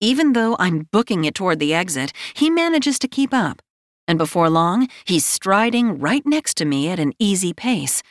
Even 0.01 0.33
though 0.33 0.57
I'm 0.59 0.89
booking 0.91 1.25
it 1.25 1.35
toward 1.35 1.59
the 1.59 1.73
exit, 1.73 2.13
he 2.35 2.51
manages 2.51 2.99
to 2.99 3.09
keep 3.09 3.33
up, 3.33 3.63
and 4.09 4.19
before 4.19 4.51
long, 4.51 4.89
he's 5.05 5.25
striding 5.25 5.99
right 5.99 6.27
next 6.27 6.57
to 6.57 6.65
me 6.65 6.89
at 6.89 6.99
an 6.99 7.13
easy 7.19 7.53
pace. 7.53 8.03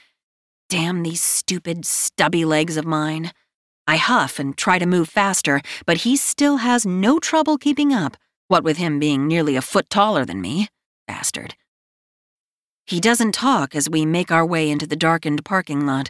Damn 0.70 1.04
these 1.04 1.22
stupid, 1.22 1.86
stubby 1.86 2.46
legs 2.46 2.78
of 2.78 2.86
mine. 2.86 3.34
I 3.88 3.98
huff 3.98 4.40
and 4.40 4.58
try 4.58 4.80
to 4.80 4.86
move 4.86 5.10
faster, 5.10 5.62
but 5.86 5.98
he 5.98 6.16
still 6.16 6.58
has 6.58 6.86
no 6.86 7.20
trouble 7.20 7.58
keeping 7.58 7.94
up, 7.94 8.16
what 8.48 8.64
with 8.64 8.78
him 8.78 8.98
being 8.98 9.28
nearly 9.28 9.58
a 9.58 9.62
foot 9.62 9.90
taller 9.90 10.24
than 10.24 10.40
me. 10.40 10.70
Bastard. 11.08 11.56
He 12.92 13.00
doesn't 13.00 13.32
talk 13.32 13.74
as 13.74 13.90
we 13.90 14.06
make 14.06 14.34
our 14.34 14.46
way 14.46 14.70
into 14.70 14.86
the 14.86 14.98
darkened 14.98 15.46
parking 15.46 15.86
lot. 15.86 16.10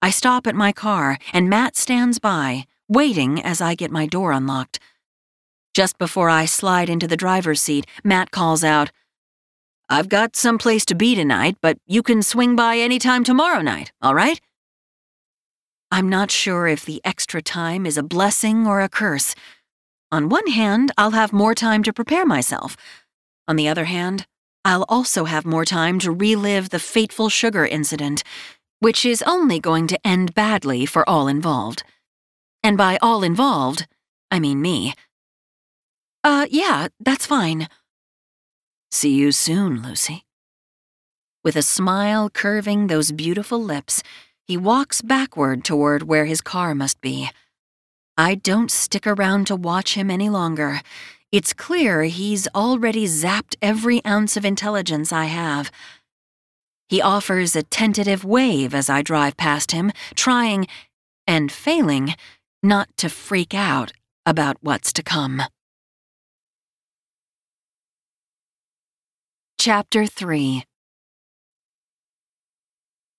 I 0.00 0.08
stop 0.08 0.46
at 0.46 0.54
my 0.54 0.72
car, 0.72 1.18
and 1.34 1.50
Matt 1.50 1.76
stands 1.76 2.18
by, 2.18 2.64
waiting 2.88 3.42
as 3.42 3.60
I 3.60 3.74
get 3.74 3.90
my 3.90 4.06
door 4.06 4.32
unlocked. 4.32 4.80
Just 5.74 5.98
before 5.98 6.30
I 6.30 6.46
slide 6.46 6.88
into 6.88 7.06
the 7.06 7.18
driver's 7.18 7.60
seat, 7.60 7.86
Matt 8.02 8.30
calls 8.30 8.64
out, 8.64 8.90
I've 9.90 10.08
got 10.08 10.34
some 10.34 10.56
place 10.56 10.86
to 10.86 10.94
be 10.94 11.14
tonight, 11.14 11.58
but 11.60 11.76
you 11.86 12.02
can 12.02 12.22
swing 12.22 12.56
by 12.56 12.78
any 12.78 12.98
time 12.98 13.22
tomorrow 13.22 13.60
night, 13.60 13.92
all 14.00 14.14
right? 14.14 14.40
I'm 15.90 16.08
not 16.08 16.30
sure 16.30 16.66
if 16.66 16.86
the 16.86 17.02
extra 17.04 17.42
time 17.42 17.84
is 17.84 17.98
a 17.98 18.02
blessing 18.02 18.66
or 18.66 18.80
a 18.80 18.88
curse. 18.88 19.34
On 20.10 20.30
one 20.30 20.46
hand, 20.46 20.90
I'll 20.96 21.10
have 21.10 21.34
more 21.34 21.54
time 21.54 21.82
to 21.82 21.92
prepare 21.92 22.24
myself. 22.24 22.78
On 23.46 23.56
the 23.56 23.68
other 23.68 23.84
hand, 23.84 24.26
I'll 24.64 24.84
also 24.88 25.24
have 25.24 25.44
more 25.44 25.64
time 25.64 25.98
to 26.00 26.12
relive 26.12 26.70
the 26.70 26.78
fateful 26.78 27.28
sugar 27.28 27.66
incident, 27.66 28.22
which 28.80 29.04
is 29.04 29.22
only 29.22 29.58
going 29.58 29.86
to 29.88 30.06
end 30.06 30.34
badly 30.34 30.86
for 30.86 31.08
all 31.08 31.28
involved. 31.28 31.82
And 32.62 32.76
by 32.76 32.98
all 33.02 33.22
involved, 33.22 33.86
I 34.30 34.38
mean 34.38 34.62
me. 34.62 34.94
Uh, 36.22 36.46
yeah, 36.50 36.88
that's 37.00 37.26
fine. 37.26 37.68
See 38.90 39.14
you 39.14 39.32
soon, 39.32 39.82
Lucy. 39.82 40.24
With 41.42 41.56
a 41.56 41.62
smile 41.62 42.30
curving 42.30 42.86
those 42.86 43.10
beautiful 43.10 43.60
lips, 43.60 44.02
he 44.46 44.56
walks 44.56 45.02
backward 45.02 45.64
toward 45.64 46.04
where 46.04 46.26
his 46.26 46.40
car 46.40 46.74
must 46.74 47.00
be. 47.00 47.30
I 48.16 48.36
don't 48.36 48.70
stick 48.70 49.06
around 49.06 49.46
to 49.48 49.56
watch 49.56 49.94
him 49.94 50.10
any 50.10 50.28
longer. 50.28 50.82
It's 51.32 51.54
clear 51.54 52.02
he's 52.02 52.46
already 52.54 53.06
zapped 53.06 53.56
every 53.62 54.04
ounce 54.04 54.36
of 54.36 54.44
intelligence 54.44 55.14
I 55.14 55.24
have. 55.24 55.72
He 56.90 57.00
offers 57.00 57.56
a 57.56 57.62
tentative 57.62 58.22
wave 58.22 58.74
as 58.74 58.90
I 58.90 59.00
drive 59.00 59.38
past 59.38 59.72
him, 59.72 59.92
trying, 60.14 60.66
and 61.26 61.50
failing, 61.50 62.14
not 62.62 62.90
to 62.98 63.08
freak 63.08 63.54
out 63.54 63.94
about 64.26 64.58
what's 64.60 64.92
to 64.92 65.02
come. 65.02 65.40
Chapter 69.58 70.04
3 70.04 70.64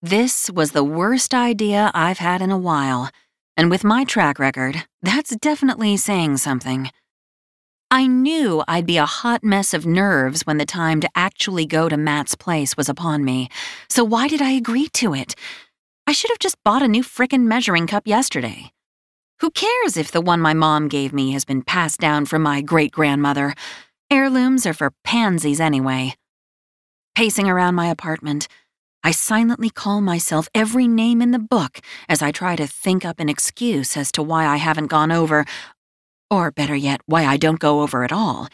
This 0.03 0.51
was 0.51 0.71
the 0.73 0.83
worst 0.83 1.33
idea 1.33 1.89
I've 1.95 2.19
had 2.19 2.43
in 2.43 2.51
a 2.51 2.59
while, 2.59 3.09
and 3.57 3.71
with 3.71 3.83
my 3.83 4.03
track 4.03 4.37
record, 4.37 4.85
that's 5.01 5.35
definitely 5.37 5.97
saying 5.97 6.37
something. 6.37 6.91
I 7.93 8.07
knew 8.07 8.63
I'd 8.67 8.87
be 8.87 8.97
a 8.97 9.05
hot 9.05 9.43
mess 9.43 9.71
of 9.71 9.85
nerves 9.85 10.47
when 10.47 10.57
the 10.57 10.65
time 10.65 10.99
to 11.01 11.09
actually 11.13 11.67
go 11.67 11.87
to 11.87 11.95
Matt's 11.95 12.33
place 12.33 12.75
was 12.75 12.89
upon 12.89 13.23
me, 13.23 13.49
so 13.87 14.03
why 14.03 14.27
did 14.27 14.41
I 14.41 14.49
agree 14.49 14.87
to 14.93 15.13
it? 15.13 15.35
I 16.07 16.11
should 16.11 16.31
have 16.31 16.39
just 16.39 16.57
bought 16.63 16.81
a 16.81 16.87
new 16.87 17.03
frickin' 17.03 17.43
measuring 17.43 17.85
cup 17.85 18.07
yesterday. 18.07 18.71
Who 19.41 19.51
cares 19.51 19.95
if 19.95 20.11
the 20.11 20.21
one 20.21 20.41
my 20.41 20.55
mom 20.55 20.87
gave 20.87 21.13
me 21.13 21.33
has 21.33 21.45
been 21.45 21.61
passed 21.61 21.99
down 21.99 22.25
from 22.25 22.41
my 22.41 22.61
great 22.61 22.91
grandmother? 22.91 23.53
Heirlooms 24.09 24.65
are 24.65 24.73
for 24.73 24.95
pansies 25.03 25.59
anyway. 25.59 26.15
Pacing 27.13 27.47
around 27.47 27.75
my 27.75 27.89
apartment, 27.91 28.47
I 29.03 29.11
silently 29.11 29.69
call 29.69 30.01
myself 30.01 30.49
every 30.55 30.87
name 30.87 31.21
in 31.21 31.29
the 31.29 31.37
book 31.37 31.79
as 32.09 32.23
I 32.23 32.31
try 32.31 32.55
to 32.55 32.65
think 32.65 33.05
up 33.05 33.19
an 33.19 33.29
excuse 33.29 33.95
as 33.95 34.11
to 34.13 34.23
why 34.23 34.47
I 34.47 34.55
haven't 34.55 34.87
gone 34.87 35.11
over, 35.11 35.45
or 36.33 36.51
better 36.51 36.75
yet, 36.75 37.01
why 37.05 37.25
I 37.25 37.37
don't 37.37 37.59
go 37.59 37.81
over 37.81 38.03
at 38.03 38.11
all. 38.11 38.47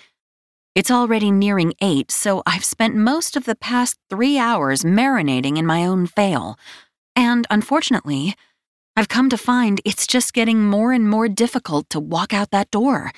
It's 0.75 0.91
already 0.91 1.31
nearing 1.31 1.73
eight, 1.81 2.11
so 2.11 2.43
I've 2.45 2.65
spent 2.65 2.95
most 2.95 3.37
of 3.37 3.45
the 3.45 3.55
past 3.55 3.97
three 4.09 4.37
hours 4.37 4.83
marinating 4.83 5.57
in 5.57 5.65
my 5.65 5.85
own 5.85 6.05
fail. 6.05 6.57
And 7.15 7.47
unfortunately, 7.49 8.35
I've 8.95 9.07
come 9.07 9.29
to 9.29 9.37
find 9.37 9.81
it's 9.85 10.05
just 10.05 10.33
getting 10.33 10.63
more 10.63 10.91
and 10.91 11.09
more 11.09 11.29
difficult 11.29 11.89
to 11.91 11.99
walk 11.99 12.33
out 12.33 12.51
that 12.51 12.69
door. 12.69 13.11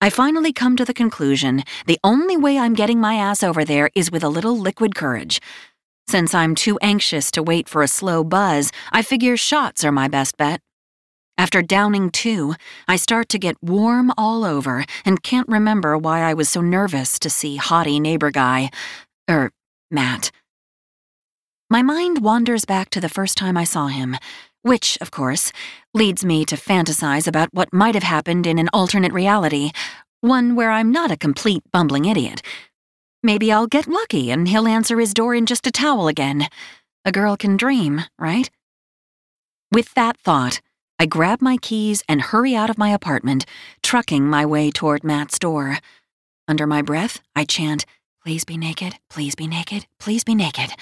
I 0.00 0.10
finally 0.10 0.52
come 0.52 0.76
to 0.76 0.84
the 0.84 0.94
conclusion 0.94 1.62
the 1.86 1.98
only 2.02 2.36
way 2.36 2.58
I'm 2.58 2.74
getting 2.74 3.00
my 3.00 3.14
ass 3.16 3.42
over 3.42 3.64
there 3.64 3.90
is 3.94 4.10
with 4.10 4.24
a 4.24 4.28
little 4.28 4.58
liquid 4.58 4.94
courage. 4.94 5.40
Since 6.08 6.34
I'm 6.34 6.54
too 6.54 6.78
anxious 6.80 7.30
to 7.32 7.42
wait 7.42 7.68
for 7.68 7.82
a 7.82 7.88
slow 7.88 8.24
buzz, 8.24 8.72
I 8.92 9.02
figure 9.02 9.36
shots 9.36 9.84
are 9.84 9.92
my 9.92 10.08
best 10.08 10.36
bet. 10.36 10.60
After 11.38 11.60
downing 11.60 12.10
two, 12.10 12.54
I 12.88 12.96
start 12.96 13.28
to 13.30 13.38
get 13.38 13.62
warm 13.62 14.10
all 14.16 14.44
over 14.44 14.84
and 15.04 15.22
can't 15.22 15.48
remember 15.48 15.98
why 15.98 16.20
I 16.20 16.32
was 16.32 16.48
so 16.48 16.62
nervous 16.62 17.18
to 17.18 17.28
see 17.28 17.58
hottie 17.58 18.00
neighbor 18.00 18.30
guy, 18.30 18.70
er, 19.28 19.50
Matt. 19.90 20.30
My 21.68 21.82
mind 21.82 22.22
wanders 22.22 22.64
back 22.64 22.88
to 22.90 23.00
the 23.00 23.10
first 23.10 23.36
time 23.36 23.56
I 23.56 23.64
saw 23.64 23.88
him, 23.88 24.16
which, 24.62 24.96
of 25.00 25.10
course, 25.10 25.52
leads 25.92 26.24
me 26.24 26.44
to 26.46 26.56
fantasize 26.56 27.28
about 27.28 27.52
what 27.52 27.72
might 27.72 27.94
have 27.94 28.02
happened 28.02 28.46
in 28.46 28.58
an 28.58 28.70
alternate 28.72 29.12
reality, 29.12 29.72
one 30.22 30.56
where 30.56 30.70
I'm 30.70 30.90
not 30.90 31.10
a 31.10 31.16
complete 31.16 31.62
bumbling 31.70 32.06
idiot. 32.06 32.40
Maybe 33.22 33.52
I'll 33.52 33.66
get 33.66 33.88
lucky 33.88 34.30
and 34.30 34.48
he'll 34.48 34.66
answer 34.66 34.98
his 34.98 35.12
door 35.12 35.34
in 35.34 35.44
just 35.44 35.66
a 35.66 35.70
towel 35.70 36.08
again. 36.08 36.48
A 37.04 37.12
girl 37.12 37.36
can 37.36 37.56
dream, 37.56 38.02
right? 38.18 38.48
With 39.70 39.92
that 39.94 40.16
thought, 40.18 40.60
I 40.98 41.06
grab 41.06 41.42
my 41.42 41.56
keys 41.56 42.02
and 42.08 42.20
hurry 42.20 42.54
out 42.54 42.70
of 42.70 42.78
my 42.78 42.90
apartment, 42.90 43.44
trucking 43.82 44.26
my 44.26 44.46
way 44.46 44.70
toward 44.70 45.04
Matt's 45.04 45.38
door. 45.38 45.78
Under 46.48 46.66
my 46.66 46.82
breath, 46.82 47.20
I 47.34 47.44
chant, 47.44 47.84
Please 48.24 48.44
be 48.44 48.56
naked, 48.56 48.96
please 49.08 49.36
be 49.36 49.46
naked, 49.46 49.86
please 50.00 50.24
be 50.24 50.34
naked 50.34 50.72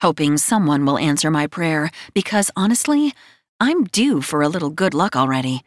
hoping 0.00 0.36
someone 0.38 0.84
will 0.84 0.98
answer 0.98 1.30
my 1.30 1.46
prayer 1.46 1.90
because 2.14 2.50
honestly, 2.56 3.12
I'm 3.58 3.84
due 3.84 4.22
for 4.22 4.42
a 4.42 4.48
little 4.48 4.70
good 4.70 4.94
luck 4.94 5.14
already. 5.14 5.62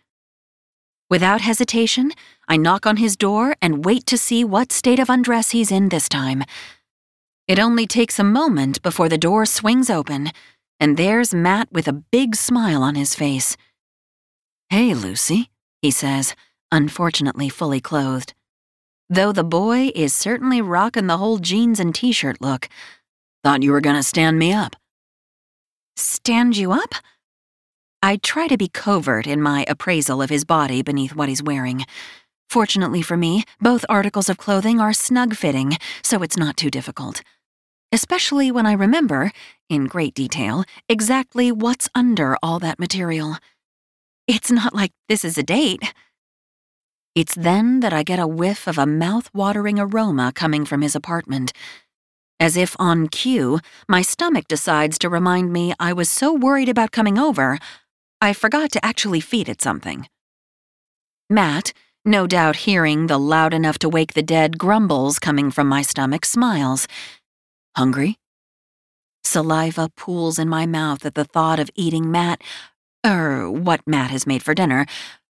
Without 1.10 1.42
hesitation, 1.42 2.12
I 2.48 2.58
knock 2.58 2.88
on 2.88 2.98
his 2.98 3.16
door 3.16 3.56
and 3.62 3.86
wait 3.86 4.06
to 4.08 4.18
see 4.18 4.44
what 4.44 4.72
state 4.72 5.00
of 5.00 5.10
undress 5.10 5.52
he's 5.52 5.72
in 5.72 5.90
this 5.90 6.10
time. 6.10 6.44
It 7.48 7.60
only 7.60 7.86
takes 7.86 8.18
a 8.18 8.24
moment 8.24 8.82
before 8.82 9.10
the 9.10 9.18
door 9.18 9.46
swings 9.46 9.90
open, 9.90 10.32
and 10.80 10.98
there's 10.98 11.34
Matt 11.34 11.72
with 11.72 11.88
a 11.88 11.94
big 11.94 12.36
smile 12.36 12.82
on 12.82 12.96
his 12.96 13.14
face. 13.14 13.56
Hey, 14.74 14.96
Lucy, 14.96 15.52
he 15.84 15.92
says, 15.92 16.34
unfortunately 16.72 17.48
fully 17.48 17.80
clothed. 17.80 18.34
Though 19.08 19.32
the 19.32 19.44
boy 19.44 19.92
is 19.94 20.16
certainly 20.16 20.64
rocking 20.64 21.06
the 21.06 21.20
whole 21.20 21.38
jeans 21.38 21.80
and 21.80 21.94
t 21.94 22.12
shirt 22.12 22.42
look, 22.42 22.70
Thought 23.44 23.62
you 23.62 23.72
were 23.72 23.82
gonna 23.82 24.02
stand 24.02 24.40
me 24.40 24.52
up. 24.52 24.76
Stand 25.96 26.58
you 26.58 26.72
up? 26.72 26.96
I 28.02 28.18
try 28.18 28.48
to 28.48 28.58
be 28.58 28.68
covert 28.68 29.28
in 29.28 29.44
my 29.44 29.64
appraisal 29.68 30.24
of 30.24 30.32
his 30.32 30.44
body 30.44 30.82
beneath 30.82 31.16
what 31.16 31.30
he's 31.30 31.44
wearing. 31.44 31.86
Fortunately 32.50 33.04
for 33.04 33.16
me, 33.16 33.44
both 33.62 33.86
articles 33.90 34.28
of 34.28 34.40
clothing 34.40 34.82
are 34.82 34.92
snug 34.92 35.36
fitting, 35.36 35.78
so 36.02 36.24
it's 36.24 36.36
not 36.36 36.58
too 36.58 36.72
difficult. 36.72 37.22
Especially 37.92 38.50
when 38.52 38.66
I 38.66 38.74
remember, 38.74 39.32
in 39.70 39.86
great 39.86 40.16
detail, 40.16 40.64
exactly 40.90 41.52
what's 41.52 41.90
under 41.94 42.36
all 42.42 42.58
that 42.58 42.80
material. 42.80 43.38
It's 44.28 44.52
not 44.52 44.74
like 44.74 44.92
this 45.10 45.26
is 45.26 45.38
a 45.38 45.44
date. 45.44 45.94
It's 47.14 47.36
then 47.36 47.82
that 47.82 47.94
I 47.94 48.04
get 48.04 48.20
a 48.20 48.28
whiff 48.28 48.68
of 48.68 48.78
a 48.78 48.86
mouth-watering 48.86 49.80
aroma 49.80 50.32
coming 50.34 50.66
from 50.66 50.82
his 50.82 50.96
apartment. 50.96 51.52
As 52.40 52.58
if 52.58 52.76
on 52.80 53.08
cue, 53.08 53.60
my 53.88 54.02
stomach 54.02 54.48
decides 54.48 54.98
to 55.00 55.10
remind 55.10 55.52
me 55.52 55.74
I 55.80 55.94
was 55.94 56.10
so 56.10 56.34
worried 56.34 56.70
about 56.70 56.92
coming 56.92 57.20
over, 57.20 57.60
I 58.22 58.34
forgot 58.34 58.72
to 58.72 58.86
actually 58.86 59.20
feed 59.20 59.50
it 59.50 59.62
something. 59.62 60.08
Matt, 61.30 61.74
no 62.06 62.26
doubt 62.26 62.58
hearing 62.68 63.08
the 63.08 63.20
loud 63.20 63.54
enough 63.54 63.78
to 63.80 63.90
wake 63.90 64.14
the 64.14 64.24
dead 64.24 64.58
grumbles 64.58 65.20
coming 65.20 65.52
from 65.52 65.68
my 65.68 65.82
stomach, 65.82 66.26
smiles. 66.26 66.88
Hungry? 67.76 68.18
Saliva 69.24 69.90
pools 69.96 70.40
in 70.40 70.50
my 70.50 70.66
mouth 70.66 71.06
at 71.06 71.16
the 71.16 71.26
thought 71.26 71.60
of 71.60 71.70
eating 71.76 72.12
Matt, 72.12 72.42
er, 73.06 73.50
what 73.50 73.82
Matt 73.86 74.12
has 74.12 74.28
made 74.28 74.44
for 74.44 74.54
dinner, 74.54 74.86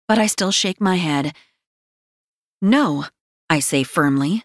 but 0.07 0.17
I 0.17 0.27
still 0.27 0.51
shake 0.51 0.81
my 0.81 0.95
head. 0.95 1.33
No, 2.61 3.05
I 3.49 3.59
say 3.59 3.83
firmly, 3.83 4.43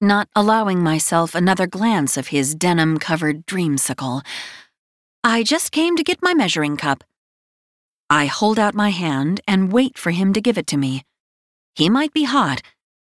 not 0.00 0.28
allowing 0.36 0.82
myself 0.82 1.34
another 1.34 1.66
glance 1.66 2.16
of 2.16 2.28
his 2.28 2.54
denim 2.54 2.98
covered 2.98 3.46
dreamsicle. 3.46 4.22
I 5.22 5.42
just 5.42 5.72
came 5.72 5.96
to 5.96 6.04
get 6.04 6.22
my 6.22 6.34
measuring 6.34 6.76
cup. 6.76 7.04
I 8.10 8.26
hold 8.26 8.58
out 8.58 8.74
my 8.74 8.90
hand 8.90 9.40
and 9.48 9.72
wait 9.72 9.96
for 9.96 10.10
him 10.10 10.32
to 10.34 10.40
give 10.40 10.58
it 10.58 10.66
to 10.68 10.76
me. 10.76 11.04
He 11.74 11.88
might 11.88 12.12
be 12.12 12.24
hot, 12.24 12.60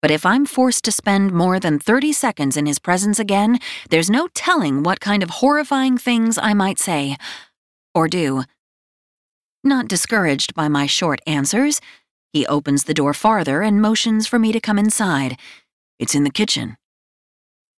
but 0.00 0.10
if 0.10 0.24
I'm 0.24 0.46
forced 0.46 0.84
to 0.84 0.92
spend 0.92 1.32
more 1.32 1.60
than 1.60 1.78
30 1.78 2.12
seconds 2.12 2.56
in 2.56 2.66
his 2.66 2.78
presence 2.78 3.18
again, 3.18 3.58
there's 3.90 4.10
no 4.10 4.28
telling 4.34 4.82
what 4.82 5.00
kind 5.00 5.22
of 5.22 5.30
horrifying 5.30 5.98
things 5.98 6.38
I 6.38 6.54
might 6.54 6.78
say. 6.78 7.16
Or 7.94 8.08
do. 8.08 8.44
Not 9.64 9.88
discouraged 9.88 10.54
by 10.54 10.68
my 10.68 10.86
short 10.86 11.20
answers, 11.26 11.80
he 12.32 12.46
opens 12.46 12.84
the 12.84 12.94
door 12.94 13.14
farther 13.14 13.62
and 13.62 13.82
motions 13.82 14.26
for 14.26 14.38
me 14.38 14.52
to 14.52 14.60
come 14.60 14.78
inside. 14.78 15.38
It's 15.98 16.14
in 16.14 16.24
the 16.24 16.30
kitchen. 16.30 16.76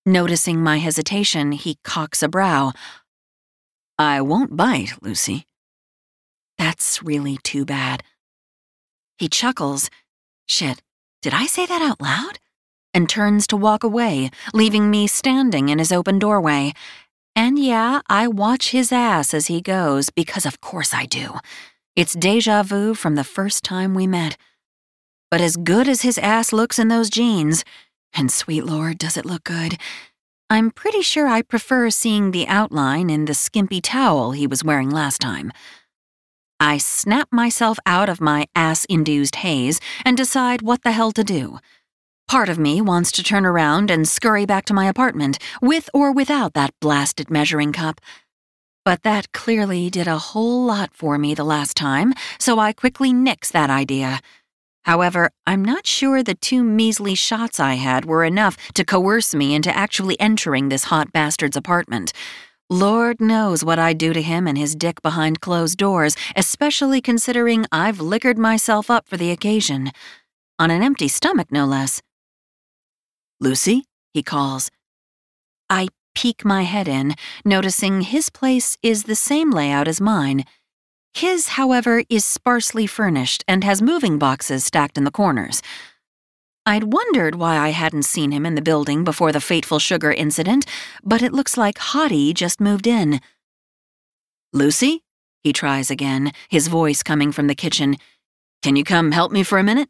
Noticing 0.04 0.62
my 0.62 0.78
hesitation, 0.78 1.52
he 1.52 1.78
cocks 1.84 2.22
a 2.22 2.28
brow. 2.28 2.72
I 3.98 4.20
won't 4.20 4.56
bite, 4.56 4.92
Lucy. 5.02 5.46
That's 6.58 7.02
really 7.02 7.38
too 7.38 7.64
bad. 7.64 8.02
He 9.18 9.28
chuckles. 9.28 9.88
Shit, 10.46 10.82
did 11.22 11.32
I 11.32 11.46
say 11.46 11.66
that 11.66 11.82
out 11.82 12.00
loud? 12.00 12.38
And 12.92 13.08
turns 13.08 13.46
to 13.48 13.56
walk 13.56 13.84
away, 13.84 14.30
leaving 14.52 14.90
me 14.90 15.06
standing 15.06 15.68
in 15.68 15.78
his 15.78 15.92
open 15.92 16.18
doorway. 16.18 16.72
And 17.36 17.58
yeah, 17.58 18.00
I 18.08 18.26
watch 18.26 18.70
his 18.70 18.90
ass 18.90 19.32
as 19.32 19.46
he 19.46 19.60
goes, 19.60 20.10
because 20.10 20.44
of 20.44 20.60
course 20.60 20.92
I 20.92 21.06
do. 21.06 21.38
It's 21.97 22.14
deja 22.14 22.62
vu 22.62 22.95
from 22.95 23.16
the 23.16 23.24
first 23.24 23.64
time 23.64 23.95
we 23.95 24.07
met. 24.07 24.36
But 25.30 25.41
as 25.41 25.57
good 25.57 25.88
as 25.88 26.03
his 26.03 26.18
ass 26.18 26.53
looks 26.53 26.78
in 26.78 26.88
those 26.88 27.11
jeans, 27.11 27.64
and 28.12 28.30
sweet 28.30 28.64
lord, 28.64 28.99
does 28.99 29.16
it 29.16 29.26
look 29.26 29.45
good. 29.45 29.76
I'm 30.49 30.70
pretty 30.70 31.03
sure 31.03 31.26
I 31.28 31.43
prefer 31.43 31.91
seeing 31.91 32.30
the 32.30 32.47
outline 32.49 33.11
in 33.11 33.24
the 33.24 33.34
skimpy 33.34 33.80
towel 33.80 34.32
he 34.32 34.47
was 34.47 34.64
wearing 34.64 34.91
last 34.91 35.18
time. 35.18 35.53
I 36.59 36.78
snap 36.78 37.28
myself 37.32 37.78
out 37.86 38.09
of 38.09 38.20
my 38.20 38.47
ass 38.55 38.84
induced 38.84 39.36
haze 39.36 39.80
and 40.05 40.16
decide 40.16 40.62
what 40.62 40.82
the 40.82 40.93
hell 40.93 41.12
to 41.12 41.24
do. 41.24 41.59
Part 42.28 42.49
of 42.49 42.59
me 42.59 42.80
wants 42.80 43.11
to 43.12 43.22
turn 43.22 43.45
around 43.45 43.91
and 43.91 44.07
scurry 44.07 44.47
back 44.47 44.64
to 44.66 44.74
my 44.74 44.86
apartment, 44.86 45.38
with 45.61 45.91
or 45.93 46.12
without 46.12 46.55
that 46.55 46.74
blasted 46.80 47.30
measuring 47.30 47.72
cup. 47.72 48.01
But 48.84 49.02
that 49.02 49.32
clearly 49.32 49.90
did 49.90 50.06
a 50.06 50.18
whole 50.18 50.64
lot 50.64 50.94
for 50.94 51.18
me 51.18 51.34
the 51.34 51.44
last 51.44 51.76
time, 51.76 52.14
so 52.38 52.58
I 52.58 52.72
quickly 52.72 53.12
nix 53.12 53.50
that 53.50 53.70
idea. 53.70 54.20
However, 54.84 55.30
I'm 55.46 55.62
not 55.64 55.86
sure 55.86 56.22
the 56.22 56.34
two 56.34 56.64
measly 56.64 57.14
shots 57.14 57.60
I 57.60 57.74
had 57.74 58.06
were 58.06 58.24
enough 58.24 58.56
to 58.74 58.84
coerce 58.84 59.34
me 59.34 59.54
into 59.54 59.74
actually 59.76 60.18
entering 60.18 60.68
this 60.68 60.84
hot 60.84 61.12
bastard's 61.12 61.56
apartment. 61.56 62.12
Lord 62.70 63.20
knows 63.20 63.64
what 63.64 63.78
I'd 63.78 63.98
do 63.98 64.12
to 64.12 64.22
him 64.22 64.46
and 64.46 64.56
his 64.56 64.74
dick 64.74 65.02
behind 65.02 65.40
closed 65.40 65.76
doors, 65.76 66.16
especially 66.34 67.00
considering 67.00 67.66
I've 67.70 68.00
liquored 68.00 68.38
myself 68.38 68.90
up 68.90 69.06
for 69.06 69.16
the 69.16 69.30
occasion. 69.30 69.90
On 70.58 70.70
an 70.70 70.82
empty 70.82 71.08
stomach, 71.08 71.50
no 71.50 71.66
less. 71.66 72.00
Lucy? 73.40 73.84
he 74.14 74.22
calls. 74.22 74.70
I 75.68 75.88
peek 76.20 76.44
my 76.44 76.64
head 76.64 76.86
in, 76.86 77.14
noticing 77.46 78.02
his 78.02 78.28
place 78.28 78.76
is 78.82 79.04
the 79.04 79.16
same 79.16 79.50
layout 79.50 79.88
as 79.88 80.02
mine. 80.02 80.44
His, 81.14 81.48
however, 81.48 82.04
is 82.10 82.26
sparsely 82.26 82.86
furnished 82.86 83.42
and 83.48 83.64
has 83.64 83.80
moving 83.80 84.18
boxes 84.18 84.62
stacked 84.62 84.98
in 84.98 85.04
the 85.04 85.10
corners. 85.10 85.62
I'd 86.66 86.92
wondered 86.92 87.36
why 87.36 87.56
I 87.56 87.70
hadn't 87.70 88.02
seen 88.02 88.32
him 88.32 88.44
in 88.44 88.54
the 88.54 88.60
building 88.60 89.02
before 89.02 89.32
the 89.32 89.40
fateful 89.40 89.78
sugar 89.78 90.12
incident, 90.12 90.66
but 91.02 91.22
it 91.22 91.32
looks 91.32 91.56
like 91.56 91.78
Hottie 91.78 92.34
just 92.34 92.60
moved 92.60 92.86
in. 92.86 93.22
Lucy? 94.52 95.02
He 95.42 95.54
tries 95.54 95.90
again, 95.90 96.32
his 96.50 96.68
voice 96.68 97.02
coming 97.02 97.32
from 97.32 97.46
the 97.46 97.54
kitchen. 97.54 97.96
Can 98.62 98.76
you 98.76 98.84
come 98.84 99.12
help 99.12 99.32
me 99.32 99.42
for 99.42 99.58
a 99.58 99.64
minute? 99.64 99.88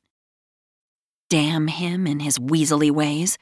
Damn 1.28 1.66
him 1.66 2.06
and 2.06 2.22
his 2.22 2.38
weaselly 2.38 2.92
ways. 2.92 3.36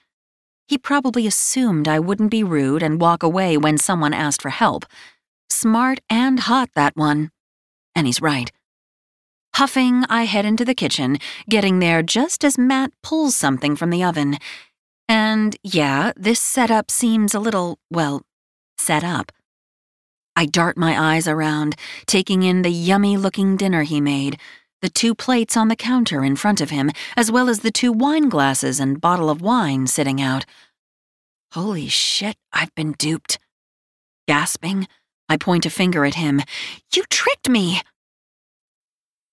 He 0.68 0.76
probably 0.76 1.26
assumed 1.26 1.88
I 1.88 1.98
wouldn't 1.98 2.30
be 2.30 2.44
rude 2.44 2.82
and 2.82 3.00
walk 3.00 3.22
away 3.22 3.56
when 3.56 3.78
someone 3.78 4.12
asked 4.12 4.42
for 4.42 4.50
help. 4.50 4.84
Smart 5.48 6.00
and 6.10 6.40
hot, 6.40 6.68
that 6.74 6.94
one. 6.94 7.30
And 7.94 8.06
he's 8.06 8.20
right. 8.20 8.52
Huffing, 9.54 10.04
I 10.10 10.24
head 10.24 10.44
into 10.44 10.66
the 10.66 10.74
kitchen, 10.74 11.18
getting 11.48 11.78
there 11.78 12.02
just 12.02 12.44
as 12.44 12.58
Matt 12.58 12.92
pulls 13.02 13.34
something 13.34 13.76
from 13.76 13.88
the 13.88 14.04
oven. 14.04 14.36
And 15.08 15.56
yeah, 15.62 16.12
this 16.16 16.38
setup 16.38 16.90
seems 16.90 17.34
a 17.34 17.40
little, 17.40 17.78
well, 17.90 18.20
set 18.76 19.02
up. 19.02 19.32
I 20.36 20.44
dart 20.44 20.76
my 20.76 21.14
eyes 21.14 21.26
around, 21.26 21.76
taking 22.06 22.42
in 22.42 22.60
the 22.60 22.70
yummy 22.70 23.16
looking 23.16 23.56
dinner 23.56 23.84
he 23.84 24.02
made, 24.02 24.38
the 24.80 24.88
two 24.88 25.14
plates 25.14 25.56
on 25.56 25.68
the 25.68 25.76
counter 25.76 26.24
in 26.24 26.36
front 26.36 26.60
of 26.60 26.70
him, 26.70 26.90
as 27.16 27.30
well 27.30 27.48
as 27.48 27.60
the 27.60 27.70
two 27.70 27.92
wine 27.92 28.28
glasses 28.28 28.78
and 28.78 29.00
bottle 29.00 29.30
of 29.30 29.42
wine 29.42 29.86
sitting 29.86 30.20
out. 30.20 30.44
Holy 31.52 31.88
shit, 31.88 32.36
I've 32.52 32.74
been 32.74 32.92
duped. 32.92 33.38
Gasping, 34.26 34.86
I 35.28 35.36
point 35.36 35.66
a 35.66 35.70
finger 35.70 36.04
at 36.04 36.14
him. 36.14 36.42
You 36.94 37.04
tricked 37.10 37.48
me! 37.48 37.80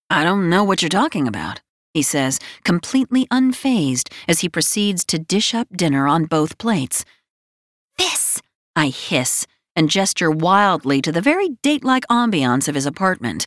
I 0.08 0.24
don't 0.24 0.48
know 0.48 0.64
what 0.64 0.82
you're 0.82 0.88
talking 0.88 1.26
about, 1.26 1.60
he 1.92 2.02
says, 2.02 2.38
completely 2.64 3.26
unfazed 3.26 4.12
as 4.28 4.40
he 4.40 4.48
proceeds 4.48 5.04
to 5.06 5.18
dish 5.18 5.52
up 5.54 5.68
dinner 5.76 6.06
on 6.06 6.24
both 6.24 6.58
plates. 6.58 7.04
This, 7.98 8.40
I 8.74 8.88
hiss 8.88 9.46
and 9.74 9.90
gesture 9.90 10.30
wildly 10.30 11.02
to 11.02 11.12
the 11.12 11.20
very 11.20 11.50
date 11.62 11.84
like 11.84 12.06
ambiance 12.08 12.68
of 12.68 12.74
his 12.74 12.86
apartment. 12.86 13.46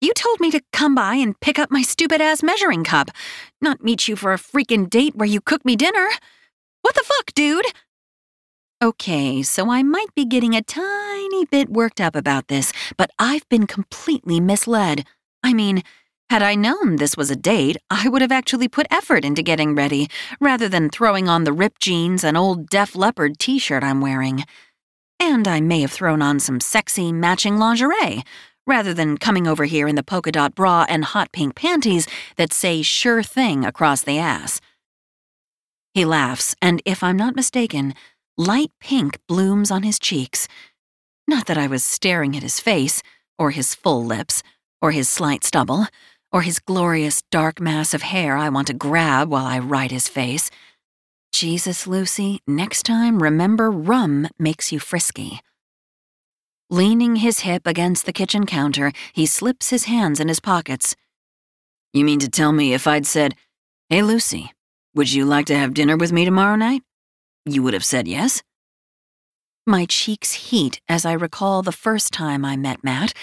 You 0.00 0.14
told 0.14 0.40
me 0.40 0.50
to 0.52 0.62
come 0.72 0.94
by 0.94 1.16
and 1.16 1.38
pick 1.40 1.58
up 1.58 1.70
my 1.70 1.82
stupid 1.82 2.22
ass 2.22 2.42
measuring 2.42 2.84
cup, 2.84 3.10
not 3.60 3.84
meet 3.84 4.08
you 4.08 4.16
for 4.16 4.32
a 4.32 4.38
freaking 4.38 4.88
date 4.88 5.14
where 5.14 5.28
you 5.28 5.42
cook 5.42 5.62
me 5.64 5.76
dinner. 5.76 6.08
What 6.80 6.94
the 6.94 7.04
fuck, 7.04 7.34
dude? 7.34 7.66
Okay, 8.82 9.42
so 9.42 9.70
I 9.70 9.82
might 9.82 10.14
be 10.14 10.24
getting 10.24 10.56
a 10.56 10.62
tiny 10.62 11.44
bit 11.44 11.68
worked 11.68 12.00
up 12.00 12.16
about 12.16 12.48
this, 12.48 12.72
but 12.96 13.10
I've 13.18 13.46
been 13.50 13.66
completely 13.66 14.40
misled. 14.40 15.04
I 15.42 15.52
mean, 15.52 15.82
had 16.30 16.42
I 16.42 16.54
known 16.54 16.96
this 16.96 17.14
was 17.14 17.30
a 17.30 17.36
date, 17.36 17.76
I 17.90 18.08
would 18.08 18.22
have 18.22 18.32
actually 18.32 18.68
put 18.68 18.86
effort 18.90 19.22
into 19.22 19.42
getting 19.42 19.74
ready, 19.74 20.08
rather 20.40 20.66
than 20.66 20.88
throwing 20.88 21.28
on 21.28 21.44
the 21.44 21.52
ripped 21.52 21.82
jeans 21.82 22.24
and 22.24 22.38
old 22.38 22.70
Def 22.70 22.96
Leppard 22.96 23.38
t 23.38 23.58
shirt 23.58 23.84
I'm 23.84 24.00
wearing. 24.00 24.44
And 25.18 25.46
I 25.46 25.60
may 25.60 25.82
have 25.82 25.92
thrown 25.92 26.22
on 26.22 26.40
some 26.40 26.58
sexy 26.58 27.12
matching 27.12 27.58
lingerie, 27.58 28.24
rather 28.66 28.94
than 28.94 29.18
coming 29.18 29.46
over 29.46 29.64
here 29.64 29.88
in 29.88 29.96
the 29.96 30.02
polka 30.02 30.32
dot 30.32 30.54
bra 30.54 30.84
and 30.88 31.04
hot 31.04 31.32
pink 31.32 31.54
panties 31.54 32.06
that 32.36 32.52
say 32.52 32.82
sure 32.82 33.22
thing 33.22 33.64
across 33.64 34.02
the 34.02 34.18
ass. 34.18 34.60
He 35.94 36.04
laughs, 36.04 36.54
and 36.62 36.80
if 36.84 37.02
I'm 37.02 37.16
not 37.16 37.34
mistaken, 37.34 37.94
light 38.36 38.70
pink 38.80 39.18
blooms 39.26 39.70
on 39.70 39.82
his 39.82 39.98
cheeks. 39.98 40.46
Not 41.26 41.46
that 41.46 41.58
I 41.58 41.66
was 41.66 41.84
staring 41.84 42.36
at 42.36 42.42
his 42.42 42.60
face, 42.60 43.02
or 43.38 43.50
his 43.50 43.74
full 43.74 44.04
lips, 44.04 44.42
or 44.80 44.92
his 44.92 45.08
slight 45.08 45.44
stubble, 45.44 45.86
or 46.32 46.42
his 46.42 46.58
glorious 46.58 47.22
dark 47.30 47.60
mass 47.60 47.92
of 47.92 48.02
hair 48.02 48.36
I 48.36 48.48
want 48.48 48.68
to 48.68 48.74
grab 48.74 49.30
while 49.30 49.46
I 49.46 49.58
ride 49.58 49.90
his 49.90 50.08
face. 50.08 50.50
Jesus, 51.32 51.86
Lucy, 51.86 52.40
next 52.46 52.84
time 52.84 53.22
remember 53.22 53.70
rum 53.70 54.28
makes 54.38 54.72
you 54.72 54.78
frisky. 54.78 55.40
Leaning 56.72 57.16
his 57.16 57.40
hip 57.40 57.66
against 57.66 58.06
the 58.06 58.12
kitchen 58.12 58.46
counter, 58.46 58.92
he 59.12 59.26
slips 59.26 59.70
his 59.70 59.86
hands 59.86 60.20
in 60.20 60.28
his 60.28 60.38
pockets. 60.38 60.94
You 61.92 62.04
mean 62.04 62.20
to 62.20 62.30
tell 62.30 62.52
me 62.52 62.72
if 62.72 62.86
I'd 62.86 63.06
said, 63.06 63.34
Hey, 63.88 64.02
Lucy, 64.02 64.52
would 64.94 65.12
you 65.12 65.24
like 65.24 65.46
to 65.46 65.58
have 65.58 65.74
dinner 65.74 65.96
with 65.96 66.12
me 66.12 66.24
tomorrow 66.24 66.54
night? 66.54 66.84
You 67.44 67.64
would 67.64 67.74
have 67.74 67.84
said 67.84 68.06
yes? 68.06 68.44
My 69.66 69.84
cheeks 69.84 70.32
heat 70.32 70.80
as 70.88 71.04
I 71.04 71.12
recall 71.12 71.62
the 71.62 71.72
first 71.72 72.12
time 72.12 72.44
I 72.44 72.56
met 72.56 72.84
Matt, 72.84 73.14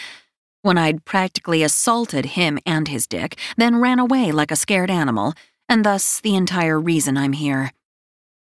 when 0.62 0.78
I'd 0.78 1.06
practically 1.06 1.64
assaulted 1.64 2.26
him 2.26 2.60
and 2.66 2.90
his 2.90 3.08
dick, 3.08 3.38
then 3.56 3.80
ran 3.80 4.00
away 4.00 4.34
like 4.34 4.52
a 4.52 4.58
scared 4.58 4.92
animal, 4.92 5.34
and 5.70 5.86
thus 5.86 6.20
the 6.20 6.36
entire 6.36 6.78
reason 6.78 7.16
I'm 7.16 7.32
here. 7.32 7.72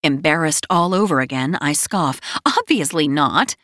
Embarrassed 0.02 0.66
all 0.70 0.94
over 0.94 1.20
again, 1.20 1.58
I 1.60 1.74
scoff. 1.74 2.22
Obviously 2.46 3.06
not. 3.06 3.54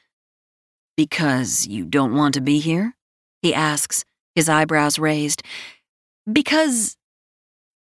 Because 1.00 1.66
you 1.66 1.86
don't 1.86 2.14
want 2.14 2.34
to 2.34 2.42
be 2.42 2.58
here? 2.58 2.94
He 3.40 3.54
asks, 3.54 4.04
his 4.34 4.50
eyebrows 4.50 4.98
raised. 4.98 5.42
Because. 6.30 6.98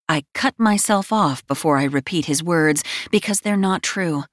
I 0.06 0.24
cut 0.34 0.52
myself 0.58 1.14
off 1.14 1.44
before 1.46 1.78
I 1.78 1.84
repeat 1.84 2.26
his 2.26 2.42
words 2.42 2.84
because 3.10 3.40
they're 3.40 3.56
not 3.56 3.82
true. 3.82 4.24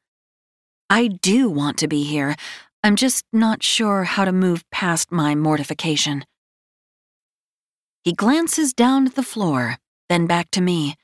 I 0.90 1.08
do 1.08 1.50
want 1.50 1.78
to 1.78 1.88
be 1.88 2.04
here. 2.04 2.36
I'm 2.84 2.98
just 2.98 3.24
not 3.32 3.64
sure 3.64 4.04
how 4.04 4.26
to 4.26 4.34
move 4.34 4.70
past 4.70 5.14
my 5.14 5.34
mortification. 5.34 6.26
He 8.04 8.12
glances 8.12 8.74
down 8.74 9.08
at 9.08 9.16
the 9.16 9.24
floor, 9.24 9.78
then 10.10 10.28
back 10.28 10.52
to 10.52 10.62
me. 10.62 10.96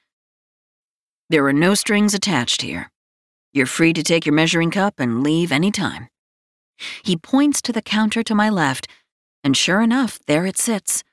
There 1.30 1.46
are 1.46 1.54
no 1.54 1.76
strings 1.76 2.14
attached 2.14 2.62
here. 2.62 2.92
You're 3.54 3.68
free 3.78 3.94
to 3.94 4.04
take 4.04 4.26
your 4.26 4.36
measuring 4.36 4.70
cup 4.70 4.96
and 5.00 5.24
leave 5.24 5.54
any 5.54 5.72
time. 5.72 6.10
He 7.04 7.16
points 7.16 7.62
to 7.64 7.72
the 7.72 7.82
counter 7.82 8.24
to 8.24 8.36
my 8.36 8.50
left, 8.50 8.88
and 9.44 9.56
sure 9.56 9.82
enough, 9.82 10.20
there 10.28 10.46
it 10.46 10.58
sits. 10.58 11.04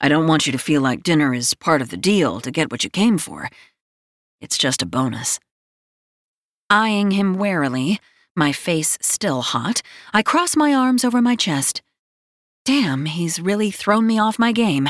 I 0.00 0.08
don't 0.08 0.26
want 0.26 0.46
you 0.46 0.52
to 0.52 0.58
feel 0.58 0.80
like 0.80 1.02
dinner 1.02 1.34
is 1.34 1.54
part 1.54 1.82
of 1.82 1.90
the 1.90 1.96
deal 1.96 2.40
to 2.40 2.50
get 2.50 2.70
what 2.70 2.84
you 2.84 2.90
came 2.90 3.18
for. 3.18 3.48
It's 4.40 4.58
just 4.58 4.82
a 4.82 4.86
bonus. 4.86 5.40
Eyeing 6.70 7.12
him 7.12 7.34
warily, 7.34 7.98
my 8.36 8.52
face 8.52 8.98
still 9.00 9.42
hot, 9.42 9.82
I 10.12 10.22
cross 10.22 10.54
my 10.54 10.72
arms 10.72 11.04
over 11.04 11.20
my 11.20 11.34
chest. 11.34 11.82
Damn, 12.64 13.06
he's 13.06 13.40
really 13.40 13.70
thrown 13.70 14.06
me 14.06 14.18
off 14.18 14.38
my 14.38 14.52
game. 14.52 14.88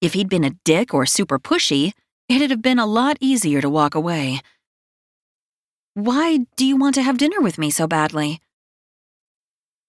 If 0.00 0.14
he'd 0.14 0.28
been 0.28 0.44
a 0.44 0.56
dick 0.64 0.94
or 0.94 1.06
super 1.06 1.38
pushy, 1.38 1.92
it'd 2.28 2.50
have 2.50 2.62
been 2.62 2.78
a 2.78 2.86
lot 2.86 3.16
easier 3.20 3.60
to 3.60 3.68
walk 3.68 3.94
away. 3.94 4.40
Why 5.94 6.46
do 6.56 6.64
you 6.64 6.76
want 6.76 6.94
to 6.94 7.02
have 7.02 7.18
dinner 7.18 7.40
with 7.40 7.58
me 7.58 7.70
so 7.70 7.86
badly? 7.86 8.40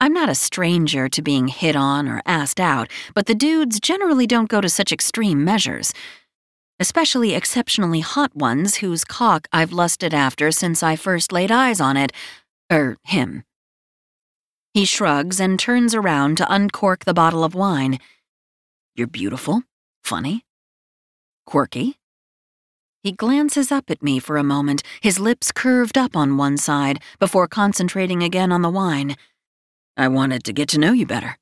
I'm 0.02 0.14
not 0.14 0.30
a 0.30 0.36
stranger 0.36 1.10
to 1.10 1.22
being 1.22 1.50
hit 1.50 1.76
on 1.76 2.08
or 2.08 2.22
asked 2.26 2.62
out, 2.62 2.90
but 3.14 3.26
the 3.26 3.36
dudes 3.36 3.82
generally 3.82 4.26
don't 4.26 4.48
go 4.48 4.62
to 4.62 4.70
such 4.70 4.94
extreme 4.94 5.44
measures. 5.44 5.94
Especially 6.80 7.34
exceptionally 7.34 8.00
hot 8.00 8.34
ones 8.34 8.76
whose 8.76 9.04
cock 9.04 9.50
I've 9.52 9.74
lusted 9.74 10.14
after 10.14 10.52
since 10.52 10.82
I 10.82 10.96
first 10.96 11.34
laid 11.34 11.52
eyes 11.52 11.82
on 11.82 11.98
it. 11.98 12.14
Er, 12.72 12.96
him. 13.04 13.44
He 14.74 14.86
shrugs 14.86 15.42
and 15.42 15.60
turns 15.60 15.94
around 15.94 16.38
to 16.38 16.50
uncork 16.50 17.04
the 17.04 17.14
bottle 17.14 17.44
of 17.44 17.54
wine. 17.54 18.00
You're 18.96 19.08
beautiful, 19.08 19.64
funny, 20.02 20.46
quirky. 21.46 21.98
He 23.04 23.12
glances 23.12 23.70
up 23.70 23.90
at 23.90 24.04
me 24.04 24.20
for 24.20 24.38
a 24.38 24.44
moment, 24.44 24.82
his 25.02 25.20
lips 25.20 25.52
curved 25.52 25.98
up 25.98 26.16
on 26.16 26.38
one 26.38 26.56
side, 26.56 27.02
before 27.20 27.48
concentrating 27.48 28.24
again 28.24 28.54
on 28.54 28.62
the 28.62 28.70
wine. 28.70 29.18
I 30.00 30.08
wanted 30.08 30.46
to 30.46 30.54
get 30.54 30.70
to 30.70 30.80
know 30.80 30.94
you 30.94 31.06
better. 31.06 31.38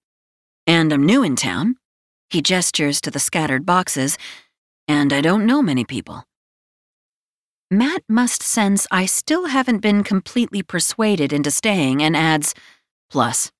And 0.65 0.91
I'm 0.91 1.05
new 1.05 1.21
in 1.21 1.35
town. 1.35 1.75
He 2.31 2.41
gestures 2.41 2.99
to 3.01 3.11
the 3.11 3.19
scattered 3.19 3.67
boxes, 3.67 4.17
and 4.87 5.13
I 5.13 5.21
don't 5.21 5.45
know 5.45 5.61
many 5.61 5.85
people. 5.85 6.23
Matt 7.69 8.01
must 8.09 8.41
sense 8.41 8.87
I 8.89 9.05
still 9.05 9.45
haven't 9.45 9.79
been 9.79 10.03
completely 10.03 10.63
persuaded 10.63 11.31
into 11.31 11.51
staying 11.51 12.01
and 12.01 12.17
adds, 12.17 12.55
Plus, 13.11 13.51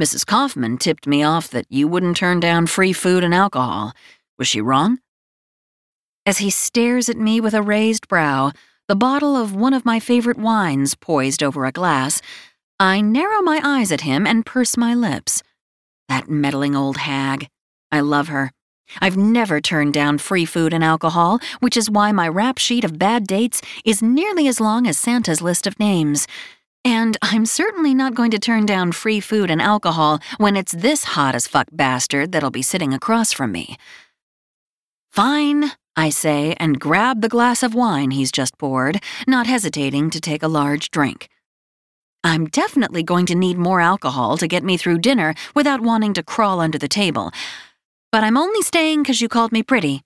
Mrs. 0.00 0.24
Kaufman 0.24 0.78
tipped 0.78 1.08
me 1.08 1.24
off 1.24 1.48
that 1.48 1.66
you 1.68 1.88
wouldn't 1.88 2.16
turn 2.16 2.38
down 2.38 2.68
free 2.68 2.92
food 2.92 3.24
and 3.24 3.34
alcohol. 3.34 3.92
Was 4.38 4.46
she 4.46 4.60
wrong? 4.60 5.00
As 6.24 6.38
he 6.38 6.50
stares 6.50 7.08
at 7.08 7.16
me 7.16 7.40
with 7.40 7.54
a 7.54 7.62
raised 7.62 8.06
brow, 8.06 8.52
the 8.86 8.94
bottle 8.94 9.34
of 9.36 9.56
one 9.56 9.74
of 9.74 9.84
my 9.84 9.98
favorite 9.98 10.38
wines 10.38 10.94
poised 10.94 11.42
over 11.42 11.64
a 11.64 11.72
glass, 11.72 12.22
I 12.84 13.00
narrow 13.00 13.40
my 13.40 13.62
eyes 13.64 13.90
at 13.90 14.02
him 14.02 14.26
and 14.26 14.44
purse 14.44 14.76
my 14.76 14.94
lips. 14.94 15.42
That 16.10 16.28
meddling 16.28 16.76
old 16.76 16.98
hag. 16.98 17.48
I 17.90 18.00
love 18.00 18.28
her. 18.28 18.52
I've 19.00 19.16
never 19.16 19.58
turned 19.58 19.94
down 19.94 20.18
free 20.18 20.44
food 20.44 20.74
and 20.74 20.84
alcohol, 20.84 21.40
which 21.60 21.78
is 21.78 21.88
why 21.88 22.12
my 22.12 22.28
rap 22.28 22.58
sheet 22.58 22.84
of 22.84 22.98
bad 22.98 23.26
dates 23.26 23.62
is 23.86 24.02
nearly 24.02 24.46
as 24.48 24.60
long 24.60 24.86
as 24.86 24.98
Santa's 24.98 25.40
list 25.40 25.66
of 25.66 25.80
names. 25.80 26.26
And 26.84 27.16
I'm 27.22 27.46
certainly 27.46 27.94
not 27.94 28.14
going 28.14 28.30
to 28.32 28.38
turn 28.38 28.66
down 28.66 28.92
free 28.92 29.18
food 29.18 29.50
and 29.50 29.62
alcohol 29.62 30.20
when 30.36 30.54
it's 30.54 30.72
this 30.72 31.04
hot 31.04 31.34
as 31.34 31.48
fuck 31.48 31.68
bastard 31.72 32.32
that'll 32.32 32.50
be 32.50 32.60
sitting 32.60 32.92
across 32.92 33.32
from 33.32 33.50
me. 33.50 33.78
Fine, 35.10 35.72
I 35.96 36.10
say, 36.10 36.54
and 36.60 36.78
grab 36.78 37.22
the 37.22 37.30
glass 37.30 37.62
of 37.62 37.74
wine 37.74 38.10
he's 38.10 38.30
just 38.30 38.58
poured, 38.58 39.02
not 39.26 39.46
hesitating 39.46 40.10
to 40.10 40.20
take 40.20 40.42
a 40.42 40.48
large 40.48 40.90
drink. 40.90 41.30
I'm 42.24 42.46
definitely 42.46 43.02
going 43.02 43.26
to 43.26 43.34
need 43.34 43.58
more 43.58 43.82
alcohol 43.82 44.38
to 44.38 44.48
get 44.48 44.64
me 44.64 44.78
through 44.78 44.98
dinner 45.00 45.34
without 45.54 45.82
wanting 45.82 46.14
to 46.14 46.22
crawl 46.22 46.58
under 46.58 46.78
the 46.78 46.88
table. 46.88 47.30
But 48.10 48.24
I'm 48.24 48.38
only 48.38 48.62
staying 48.62 49.02
because 49.02 49.20
you 49.20 49.28
called 49.28 49.52
me 49.52 49.62
pretty. 49.62 50.02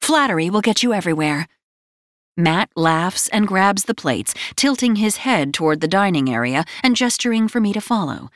Flattery 0.00 0.50
will 0.50 0.60
get 0.60 0.82
you 0.82 0.92
everywhere. 0.92 1.46
Matt 2.36 2.70
laughs 2.74 3.28
and 3.28 3.46
grabs 3.46 3.84
the 3.84 3.94
plates, 3.94 4.34
tilting 4.56 4.96
his 4.96 5.18
head 5.18 5.54
toward 5.54 5.80
the 5.80 5.88
dining 5.88 6.28
area 6.28 6.64
and 6.82 6.96
gesturing 6.96 7.46
for 7.46 7.60
me 7.60 7.72
to 7.72 7.80
follow. 7.80 8.28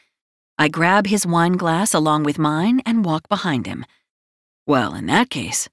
I 0.56 0.68
grab 0.68 1.08
his 1.08 1.26
wine 1.26 1.54
glass 1.54 1.92
along 1.92 2.22
with 2.22 2.38
mine 2.38 2.80
and 2.86 3.04
walk 3.04 3.28
behind 3.28 3.66
him. 3.66 3.84
Well, 4.68 4.94
in 4.94 5.06
that 5.06 5.30
case, 5.30 5.68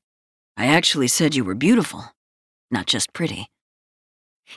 I 0.57 0.65
actually 0.65 1.07
said 1.07 1.35
you 1.35 1.43
were 1.43 1.55
beautiful, 1.55 2.15
not 2.71 2.87
just 2.87 3.13
pretty. 3.13 3.49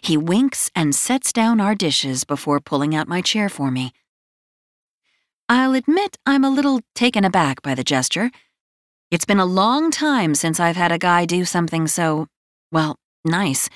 He 0.01 0.17
winks 0.17 0.71
and 0.75 0.95
sets 0.95 1.33
down 1.33 1.61
our 1.61 1.75
dishes 1.75 2.25
before 2.25 2.61
pulling 2.61 2.95
out 2.95 3.09
my 3.09 3.21
chair 3.21 3.49
for 3.49 3.71
me. 3.71 3.93
I'll 5.49 5.75
admit 5.75 6.17
I'm 6.25 6.45
a 6.45 6.51
little 6.51 6.81
taken 6.95 7.25
aback 7.25 7.61
by 7.63 7.75
the 7.75 7.83
gesture. 7.83 8.31
It's 9.11 9.25
been 9.25 9.41
a 9.41 9.45
long 9.45 9.91
time 9.91 10.37
since 10.37 10.61
I've 10.61 10.77
had 10.77 10.93
a 10.93 10.99
guy 10.99 11.25
do 11.25 11.45
something 11.45 11.89
so, 11.89 12.29
well, 12.71 12.97
nice. 13.25 13.69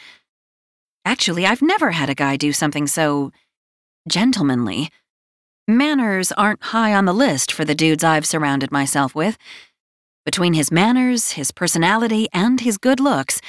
Actually, 1.04 1.46
I've 1.46 1.62
never 1.62 1.90
had 1.90 2.08
a 2.08 2.14
guy 2.14 2.36
do 2.36 2.52
something 2.52 2.86
so 2.86 3.32
gentlemanly. 4.08 4.90
Manners 5.66 6.30
aren't 6.32 6.62
high 6.62 6.94
on 6.94 7.06
the 7.06 7.12
list 7.12 7.50
for 7.50 7.64
the 7.64 7.74
dudes 7.74 8.04
I've 8.04 8.26
surrounded 8.26 8.70
myself 8.70 9.14
with. 9.14 9.36
Between 10.24 10.54
his 10.54 10.70
manners, 10.70 11.32
his 11.32 11.50
personality, 11.50 12.28
and 12.32 12.60
his 12.60 12.78
good 12.78 13.00
looks, 13.00 13.40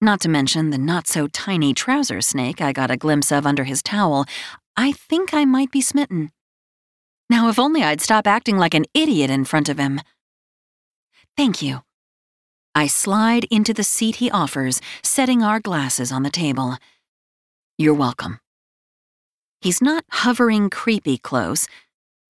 not 0.00 0.20
to 0.20 0.28
mention 0.28 0.70
the 0.70 0.78
not 0.78 1.06
so 1.06 1.26
tiny 1.26 1.72
trouser 1.72 2.20
snake 2.20 2.60
I 2.60 2.72
got 2.72 2.90
a 2.90 2.96
glimpse 2.96 3.32
of 3.32 3.46
under 3.46 3.64
his 3.64 3.82
towel, 3.82 4.26
I 4.76 4.92
think 4.92 5.32
I 5.32 5.44
might 5.44 5.70
be 5.70 5.80
smitten. 5.80 6.32
Now, 7.30 7.48
if 7.48 7.58
only 7.58 7.82
I'd 7.82 8.00
stop 8.00 8.26
acting 8.26 8.56
like 8.58 8.74
an 8.74 8.84
idiot 8.94 9.30
in 9.30 9.44
front 9.44 9.68
of 9.68 9.78
him. 9.78 10.00
Thank 11.36 11.62
you. 11.62 11.82
I 12.74 12.86
slide 12.86 13.46
into 13.50 13.72
the 13.72 13.82
seat 13.82 14.16
he 14.16 14.30
offers, 14.30 14.80
setting 15.02 15.42
our 15.42 15.60
glasses 15.60 16.12
on 16.12 16.22
the 16.22 16.30
table. 16.30 16.76
You're 17.78 17.94
welcome. 17.94 18.38
He's 19.60 19.80
not 19.80 20.04
hovering 20.10 20.68
creepy 20.70 21.16
close, 21.16 21.66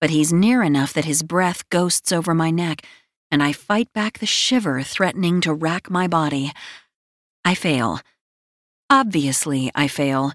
but 0.01 0.11
he's 0.11 0.33
near 0.33 0.63
enough 0.63 0.93
that 0.93 1.05
his 1.05 1.23
breath 1.23 1.69
ghosts 1.69 2.13
over 2.13 2.33
my 2.33 2.51
neck, 2.51 2.83
and 3.31 3.43
I 3.43 3.53
fight 3.53 3.93
back 3.93 4.19
the 4.19 4.27
shiver 4.27 4.83
threatening 4.83 5.41
to 5.43 5.53
rack 5.53 5.91
my 5.91 6.07
body. 6.07 6.53
I 7.47 7.55
fail. 7.55 8.01
Obviously, 8.91 9.71
I 9.73 9.87
fail. 9.87 10.33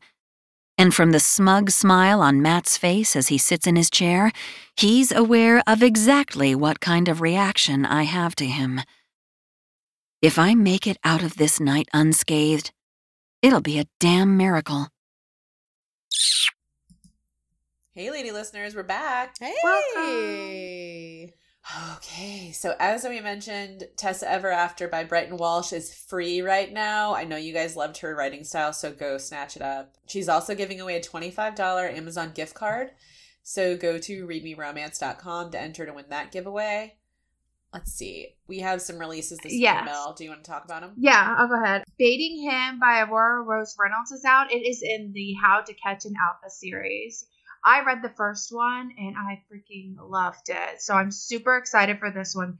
And 0.77 0.95
from 0.95 1.11
the 1.11 1.19
smug 1.19 1.69
smile 1.69 2.21
on 2.21 2.41
Matt's 2.41 2.77
face 2.77 3.17
as 3.17 3.27
he 3.27 3.37
sits 3.37 3.67
in 3.67 3.75
his 3.75 3.89
chair, 3.89 4.31
he's 4.77 5.11
aware 5.11 5.61
of 5.67 5.83
exactly 5.83 6.55
what 6.55 6.79
kind 6.79 7.09
of 7.09 7.19
reaction 7.19 7.85
I 7.85 8.03
have 8.03 8.33
to 8.35 8.45
him. 8.45 8.79
If 10.21 10.39
I 10.39 10.55
make 10.55 10.87
it 10.87 10.95
out 11.03 11.21
of 11.21 11.35
this 11.35 11.59
night 11.59 11.89
unscathed, 11.93 12.71
it'll 13.41 13.59
be 13.59 13.77
a 13.77 13.87
damn 13.99 14.37
miracle. 14.37 14.87
Hey, 17.93 18.09
lady 18.09 18.31
listeners, 18.31 18.73
we're 18.73 18.83
back. 18.83 19.35
Hey. 19.37 21.33
Okay, 21.95 22.51
so 22.51 22.75
as 22.79 23.03
we 23.03 23.21
mentioned, 23.21 23.87
Tessa 23.95 24.29
Ever 24.29 24.51
After 24.51 24.87
by 24.87 25.03
Brighton 25.03 25.37
Walsh 25.37 25.71
is 25.71 25.93
free 25.93 26.41
right 26.41 26.71
now. 26.71 27.13
I 27.15 27.23
know 27.23 27.37
you 27.37 27.53
guys 27.53 27.75
loved 27.77 27.97
her 27.97 28.15
writing 28.15 28.43
style, 28.43 28.73
so 28.73 28.91
go 28.91 29.17
snatch 29.17 29.55
it 29.55 29.61
up. 29.61 29.95
She's 30.07 30.27
also 30.27 30.55
giving 30.55 30.81
away 30.81 30.97
a 30.97 31.01
$25 31.01 31.95
Amazon 31.95 32.31
gift 32.33 32.55
card. 32.55 32.91
So 33.43 33.77
go 33.77 33.99
to 33.99 34.27
readmeromance.com 34.27 35.51
to 35.51 35.61
enter 35.61 35.85
to 35.85 35.93
win 35.93 36.05
that 36.09 36.31
giveaway. 36.31 36.95
Let's 37.73 37.93
see. 37.93 38.35
We 38.47 38.59
have 38.59 38.81
some 38.81 38.97
releases 38.99 39.37
this 39.39 39.53
Yes. 39.53 39.81
week, 39.81 39.85
Mel. 39.85 40.13
Do 40.13 40.25
you 40.25 40.29
want 40.31 40.43
to 40.43 40.51
talk 40.51 40.65
about 40.65 40.81
them? 40.81 40.93
Yeah, 40.97 41.35
I'll 41.37 41.47
go 41.47 41.63
ahead. 41.63 41.83
Baiting 41.97 42.41
Him 42.41 42.79
by 42.79 43.01
Aurora 43.01 43.43
Rose 43.43 43.77
Reynolds 43.79 44.11
is 44.11 44.25
out. 44.25 44.51
It 44.51 44.67
is 44.67 44.81
in 44.83 45.13
the 45.13 45.33
How 45.41 45.61
to 45.61 45.73
Catch 45.75 46.03
an 46.05 46.15
Alpha 46.21 46.49
series. 46.49 47.25
I 47.63 47.83
read 47.83 48.01
the 48.01 48.13
first 48.15 48.51
one 48.51 48.91
and 48.97 49.15
I 49.17 49.43
freaking 49.51 49.95
loved 49.99 50.49
it. 50.49 50.81
So 50.81 50.93
I'm 50.93 51.11
super 51.11 51.57
excited 51.57 51.99
for 51.99 52.11
this 52.11 52.33
one. 52.35 52.57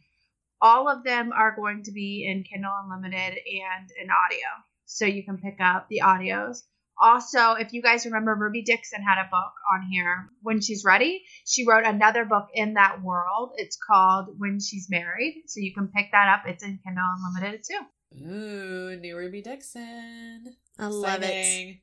All 0.61 0.87
of 0.87 1.03
them 1.03 1.31
are 1.33 1.55
going 1.55 1.83
to 1.83 1.91
be 1.91 2.27
in 2.29 2.43
Kindle 2.43 2.71
Unlimited 2.83 3.39
and 3.39 3.89
in 3.99 4.09
audio. 4.09 4.47
So 4.85 5.05
you 5.05 5.23
can 5.23 5.37
pick 5.37 5.59
up 5.59 5.87
the 5.89 6.01
audios. 6.03 6.61
Also, 7.01 7.53
if 7.53 7.73
you 7.73 7.81
guys 7.81 8.05
remember, 8.05 8.35
Ruby 8.35 8.61
Dixon 8.61 9.01
had 9.01 9.19
a 9.19 9.29
book 9.31 9.53
on 9.73 9.87
here. 9.89 10.29
When 10.43 10.61
she's 10.61 10.85
ready, 10.85 11.23
she 11.47 11.65
wrote 11.65 11.83
another 11.83 12.25
book 12.25 12.49
in 12.53 12.75
that 12.75 13.01
world. 13.01 13.53
It's 13.55 13.75
called 13.75 14.35
When 14.37 14.59
She's 14.59 14.87
Married. 14.87 15.45
So 15.47 15.61
you 15.61 15.73
can 15.73 15.87
pick 15.87 16.11
that 16.11 16.27
up. 16.27 16.43
It's 16.45 16.63
in 16.63 16.79
Kindle 16.85 17.03
Unlimited 17.17 17.63
too. 17.67 17.79
Ooh, 18.23 18.95
new 18.97 19.17
Ruby 19.17 19.41
Dixon. 19.41 20.55
I 20.77 20.87
love 20.87 21.23
it. 21.23 21.77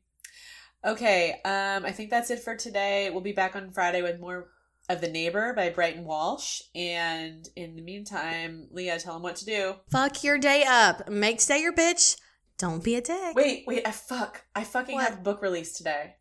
Exciting. 0.84 0.96
Okay, 0.96 1.30
um, 1.44 1.84
I 1.84 1.92
think 1.92 2.10
that's 2.10 2.30
it 2.30 2.40
for 2.40 2.54
today. 2.56 3.10
We'll 3.10 3.20
be 3.20 3.32
back 3.32 3.56
on 3.56 3.70
Friday 3.72 4.02
with 4.02 4.20
more 4.20 4.48
of 4.88 5.00
The 5.00 5.08
Neighbor 5.08 5.52
by 5.54 5.70
Brighton 5.70 6.04
Walsh. 6.04 6.62
And 6.74 7.46
in 7.56 7.76
the 7.76 7.82
meantime, 7.82 8.68
Leah, 8.70 8.98
tell 8.98 9.14
them 9.14 9.22
what 9.22 9.36
to 9.36 9.44
do. 9.44 9.74
Fuck 9.90 10.22
your 10.24 10.38
day 10.38 10.64
up. 10.66 11.08
Make 11.08 11.40
today 11.40 11.60
your 11.60 11.74
bitch. 11.74 12.16
Don't 12.58 12.82
be 12.82 12.94
a 12.96 13.00
dick. 13.00 13.34
Wait, 13.36 13.64
wait, 13.66 13.86
I 13.86 13.90
fuck. 13.92 14.44
I 14.54 14.64
fucking 14.64 14.94
What? 14.96 15.08
have 15.08 15.22
book 15.22 15.42
release 15.42 15.72
today. 15.76 16.14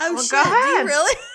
Oh 0.00 0.14
Well, 0.14 0.22
shit. 0.22 0.30
go 0.32 0.42
Do 0.44 0.50
you 0.50 0.84
really? 0.86 1.16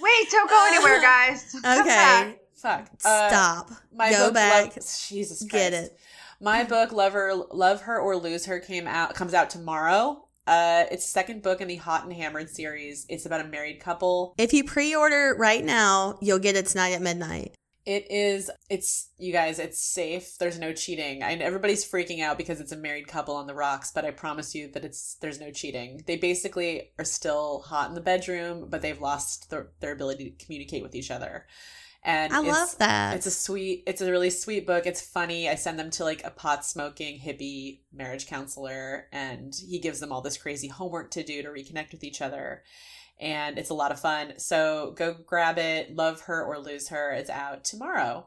Wait, 0.00 0.30
don't 0.30 0.50
go 0.50 0.66
anywhere, 0.72 1.00
guys. 1.02 1.52
Come 1.52 1.62
back. 1.62 2.26
okay. 2.26 2.38
Fuck. 2.56 2.88
Uh, 3.04 3.28
Stop. 3.28 3.70
My 3.94 4.10
Go 4.10 4.26
book, 4.26 4.34
back. 4.34 4.64
Love, 4.64 4.74
Jesus 5.08 5.38
Christ. 5.48 5.50
Get 5.50 5.72
it. 5.72 5.96
My 6.42 6.64
book, 6.64 6.90
Love 6.90 7.12
Her, 7.12 7.34
Love 7.34 7.82
Her 7.82 8.00
or 8.00 8.16
Lose 8.16 8.46
Her, 8.46 8.58
came 8.58 8.88
out 8.88 9.14
comes 9.14 9.32
out 9.32 9.48
tomorrow. 9.48 10.24
Uh, 10.44 10.86
it's 10.90 11.06
second 11.06 11.40
book 11.40 11.60
in 11.60 11.68
the 11.68 11.76
Hot 11.76 12.02
and 12.02 12.12
Hammered 12.12 12.50
series. 12.50 13.06
It's 13.08 13.24
about 13.26 13.44
a 13.44 13.48
married 13.48 13.78
couple. 13.78 14.34
If 14.36 14.52
you 14.52 14.64
pre-order 14.64 15.36
right 15.38 15.64
now, 15.64 16.18
you'll 16.20 16.40
get 16.40 16.56
it 16.56 16.66
tonight 16.66 16.94
at 16.94 17.00
midnight. 17.00 17.54
It 17.86 18.10
is. 18.10 18.50
It's 18.68 19.10
you 19.18 19.32
guys. 19.32 19.60
It's 19.60 19.80
safe. 19.80 20.36
There's 20.38 20.58
no 20.58 20.72
cheating. 20.72 21.22
I 21.22 21.34
everybody's 21.34 21.88
freaking 21.88 22.20
out 22.20 22.38
because 22.38 22.60
it's 22.60 22.72
a 22.72 22.76
married 22.76 23.06
couple 23.06 23.36
on 23.36 23.46
the 23.46 23.54
rocks, 23.54 23.92
but 23.92 24.04
I 24.04 24.10
promise 24.10 24.52
you 24.52 24.68
that 24.72 24.84
it's 24.84 25.14
there's 25.20 25.40
no 25.40 25.52
cheating. 25.52 26.02
They 26.08 26.16
basically 26.16 26.90
are 26.98 27.04
still 27.04 27.60
hot 27.60 27.88
in 27.88 27.94
the 27.94 28.00
bedroom, 28.00 28.66
but 28.68 28.82
they've 28.82 29.00
lost 29.00 29.48
their, 29.50 29.68
their 29.78 29.92
ability 29.92 30.30
to 30.30 30.44
communicate 30.44 30.82
with 30.82 30.96
each 30.96 31.12
other. 31.12 31.46
And 32.04 32.32
I 32.32 32.40
it's- 32.40 32.52
love 32.52 32.78
that. 32.78 33.16
It's 33.16 33.26
a 33.26 33.30
sweet. 33.30 33.84
It's 33.86 34.00
a 34.00 34.10
really 34.10 34.30
sweet 34.30 34.66
book. 34.66 34.86
It's 34.86 35.00
funny. 35.00 35.48
I 35.48 35.54
send 35.54 35.78
them 35.78 35.90
to 35.90 36.04
like 36.04 36.24
a 36.24 36.30
pot 36.30 36.64
smoking 36.64 37.20
hippie 37.20 37.80
marriage 37.92 38.26
counselor, 38.26 39.06
and 39.12 39.54
he 39.54 39.78
gives 39.78 40.00
them 40.00 40.10
all 40.12 40.20
this 40.20 40.36
crazy 40.36 40.68
homework 40.68 41.12
to 41.12 41.22
do 41.22 41.42
to 41.42 41.48
reconnect 41.48 41.92
with 41.92 42.02
each 42.02 42.20
other. 42.20 42.64
And 43.20 43.56
it's 43.56 43.70
a 43.70 43.74
lot 43.74 43.92
of 43.92 44.00
fun. 44.00 44.38
So 44.38 44.94
go 44.96 45.14
grab 45.24 45.58
it. 45.58 45.94
Love 45.94 46.22
her 46.22 46.44
or 46.44 46.58
lose 46.58 46.88
her. 46.88 47.12
It's 47.12 47.30
out 47.30 47.62
tomorrow. 47.62 48.26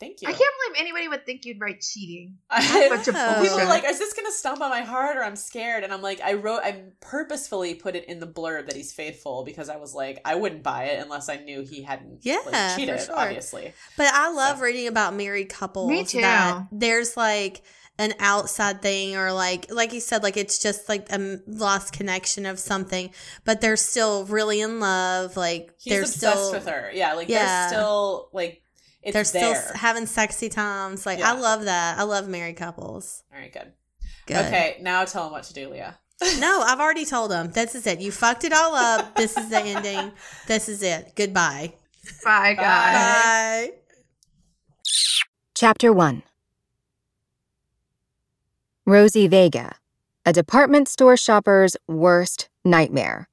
Thank 0.00 0.22
you. 0.22 0.28
I 0.28 0.32
can't 0.32 0.40
believe 0.66 0.80
anybody 0.80 1.08
would 1.08 1.26
think 1.26 1.44
you'd 1.44 1.60
write 1.60 1.80
cheating. 1.82 2.38
I- 2.50 2.88
Bunch 2.88 3.06
of 3.08 3.14
know. 3.14 3.34
People 3.34 3.48
bullshit. 3.58 3.66
are 3.66 3.68
like, 3.68 3.84
is 3.84 3.98
this 3.98 4.14
gonna 4.14 4.32
stomp 4.32 4.60
on 4.62 4.70
my 4.70 4.80
heart 4.80 5.16
or 5.18 5.22
I'm 5.22 5.36
scared? 5.36 5.84
And 5.84 5.92
I'm 5.92 6.00
like, 6.02 6.20
I 6.22 6.32
wrote, 6.34 6.62
I 6.64 6.84
purposefully 7.00 7.74
put 7.74 7.94
it 7.96 8.06
in 8.06 8.18
the 8.18 8.26
blurb 8.26 8.66
that 8.66 8.76
he's 8.76 8.92
faithful 8.92 9.44
because 9.44 9.68
I 9.68 9.76
was 9.76 9.94
like, 9.94 10.20
I 10.24 10.34
wouldn't 10.36 10.62
buy 10.62 10.84
it 10.84 11.02
unless 11.02 11.28
I 11.28 11.36
knew 11.36 11.62
he 11.62 11.82
hadn't 11.82 12.20
Yeah, 12.22 12.38
like, 12.46 12.54
for 12.72 12.76
cheated, 12.78 13.00
sure. 13.02 13.16
obviously. 13.16 13.72
But 13.96 14.06
I 14.14 14.32
love 14.32 14.56
So. 14.56 14.64
reading 14.64 14.86
about 14.88 15.14
married 15.14 15.50
couples. 15.50 15.90
Me 15.90 16.04
too. 16.04 16.22
That 16.22 16.62
there's 16.72 17.16
like 17.16 17.62
an 17.98 18.14
outside 18.18 18.80
thing, 18.80 19.14
or 19.16 19.30
like 19.34 19.70
like 19.70 19.92
you 19.92 20.00
said, 20.00 20.22
like 20.22 20.38
it's 20.38 20.58
just 20.58 20.88
like 20.88 21.12
a 21.12 21.40
lost 21.46 21.92
connection 21.92 22.46
of 22.46 22.58
something, 22.58 23.10
but 23.44 23.60
they're 23.60 23.76
still 23.76 24.24
really 24.24 24.62
in 24.62 24.80
love. 24.80 25.36
Like 25.36 25.72
He's 25.78 25.92
they're 25.92 26.02
obsessed 26.02 26.18
still 26.46 26.52
with 26.52 26.66
her. 26.66 26.90
Yeah, 26.94 27.12
like 27.12 27.28
Yeah. 27.28 27.44
they're 27.44 27.68
still 27.78 28.30
like 28.32 28.62
it's 29.02 29.14
they're 29.14 29.24
still 29.24 29.52
there. 29.52 29.56
s- 29.72 29.76
having 29.76 30.06
sexy 30.06 30.48
times. 30.48 31.06
Like 31.06 31.18
Yeah. 31.20 31.32
I 31.32 31.38
love 31.38 31.64
that. 31.64 31.98
I 31.98 32.02
love 32.02 32.28
married 32.28 32.56
couples. 32.56 33.22
All 33.32 33.38
right, 33.40 33.52
good. 33.52 33.72
Good. 34.26 34.46
Okay, 34.46 34.78
now 34.80 35.04
tell 35.04 35.24
them 35.24 35.32
what 35.32 35.44
to 35.44 35.54
do, 35.54 35.68
Leah. 35.70 35.98
No, 36.38 36.60
I've 36.60 36.80
already 36.80 37.06
told 37.06 37.30
them. 37.30 37.50
This 37.52 37.74
is 37.74 37.86
it. 37.86 37.98
You 38.00 38.12
fucked 38.12 38.44
it 38.44 38.52
all 38.52 38.74
up. 38.74 39.16
This 39.16 39.36
is 39.38 39.48
the 39.48 39.58
ending. 39.62 40.12
This 40.46 40.68
is 40.68 40.82
it. 40.82 41.12
Goodbye. 41.16 41.74
Bye, 42.24 42.54
guys. 42.54 43.68
Bye. 43.70 43.72
Chapter 45.54 45.92
1 45.92 46.22
Rosie 48.86 49.28
Vega, 49.28 49.76
a 50.26 50.32
department 50.32 50.88
store 50.88 51.16
shopper's 51.16 51.76
worst 51.86 52.48
nightmare. 52.64 53.28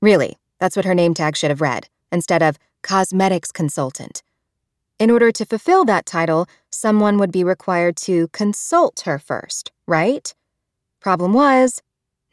Really, 0.00 0.36
that's 0.58 0.76
what 0.76 0.84
her 0.84 0.94
name 0.94 1.14
tag 1.14 1.36
should 1.36 1.50
have 1.50 1.60
read, 1.60 1.88
instead 2.10 2.42
of 2.42 2.58
cosmetics 2.82 3.52
consultant. 3.52 4.22
In 4.98 5.10
order 5.10 5.30
to 5.30 5.46
fulfill 5.46 5.84
that 5.84 6.06
title, 6.06 6.48
someone 6.70 7.18
would 7.18 7.30
be 7.30 7.44
required 7.44 7.96
to 7.98 8.28
consult 8.28 9.00
her 9.00 9.18
first, 9.18 9.70
right? 9.86 10.34
Problem 11.00 11.32
was, 11.32 11.82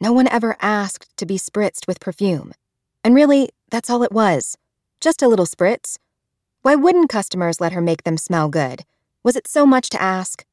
no 0.00 0.12
one 0.12 0.28
ever 0.28 0.56
asked 0.60 1.16
to 1.16 1.26
be 1.26 1.38
spritzed 1.38 1.86
with 1.86 2.00
perfume. 2.00 2.52
And 3.04 3.14
really, 3.14 3.50
that's 3.70 3.88
all 3.88 4.02
it 4.02 4.12
was 4.12 4.56
just 5.00 5.22
a 5.22 5.28
little 5.28 5.46
spritz. 5.46 5.98
Why 6.62 6.74
wouldn't 6.74 7.10
customers 7.10 7.60
let 7.60 7.72
her 7.72 7.80
make 7.80 8.02
them 8.02 8.16
smell 8.16 8.48
good? 8.48 8.84
Was 9.22 9.36
it 9.36 9.46
so 9.46 9.66
much 9.66 9.88
to 9.90 10.02
ask? 10.02 10.44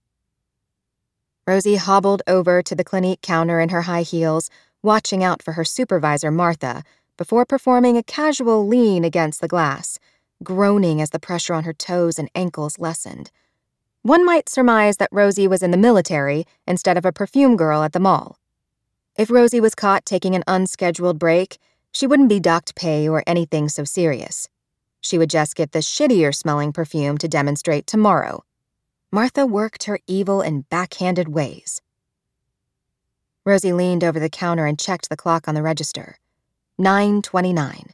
Rosie 1.47 1.77
hobbled 1.77 2.21
over 2.27 2.61
to 2.61 2.75
the 2.75 2.83
Clinique 2.83 3.21
counter 3.21 3.59
in 3.59 3.69
her 3.69 3.83
high 3.83 4.03
heels, 4.03 4.49
watching 4.81 5.23
out 5.23 5.41
for 5.41 5.53
her 5.53 5.65
supervisor, 5.65 6.29
Martha, 6.29 6.83
before 7.17 7.45
performing 7.45 7.97
a 7.97 8.03
casual 8.03 8.67
lean 8.67 9.03
against 9.03 9.41
the 9.41 9.47
glass, 9.47 9.97
groaning 10.43 11.01
as 11.01 11.09
the 11.09 11.19
pressure 11.19 11.53
on 11.53 11.63
her 11.63 11.73
toes 11.73 12.19
and 12.19 12.29
ankles 12.35 12.77
lessened. 12.77 13.31
One 14.01 14.25
might 14.25 14.49
surmise 14.49 14.97
that 14.97 15.09
Rosie 15.11 15.47
was 15.47 15.63
in 15.63 15.71
the 15.71 15.77
military 15.77 16.45
instead 16.67 16.97
of 16.97 17.05
a 17.05 17.13
perfume 17.13 17.55
girl 17.55 17.83
at 17.83 17.93
the 17.93 17.99
mall. 17.99 18.37
If 19.17 19.29
Rosie 19.29 19.61
was 19.61 19.75
caught 19.75 20.05
taking 20.05 20.35
an 20.35 20.43
unscheduled 20.47 21.19
break, 21.19 21.57
she 21.91 22.07
wouldn't 22.07 22.29
be 22.29 22.39
docked 22.39 22.75
pay 22.75 23.07
or 23.07 23.23
anything 23.25 23.69
so 23.69 23.83
serious. 23.83 24.49
She 24.99 25.17
would 25.17 25.29
just 25.29 25.55
get 25.55 25.71
the 25.71 25.79
shittier 25.79 26.33
smelling 26.33 26.73
perfume 26.73 27.17
to 27.19 27.27
demonstrate 27.27 27.87
tomorrow. 27.87 28.43
Martha 29.11 29.45
worked 29.45 29.83
her 29.83 29.99
evil 30.07 30.41
and 30.41 30.67
backhanded 30.69 31.27
ways. 31.27 31.81
Rosie 33.45 33.73
leaned 33.73 34.03
over 34.03 34.19
the 34.19 34.29
counter 34.29 34.65
and 34.65 34.79
checked 34.79 35.09
the 35.09 35.17
clock 35.17 35.47
on 35.47 35.55
the 35.55 35.61
register. 35.61 36.17
9:29. 36.79 37.91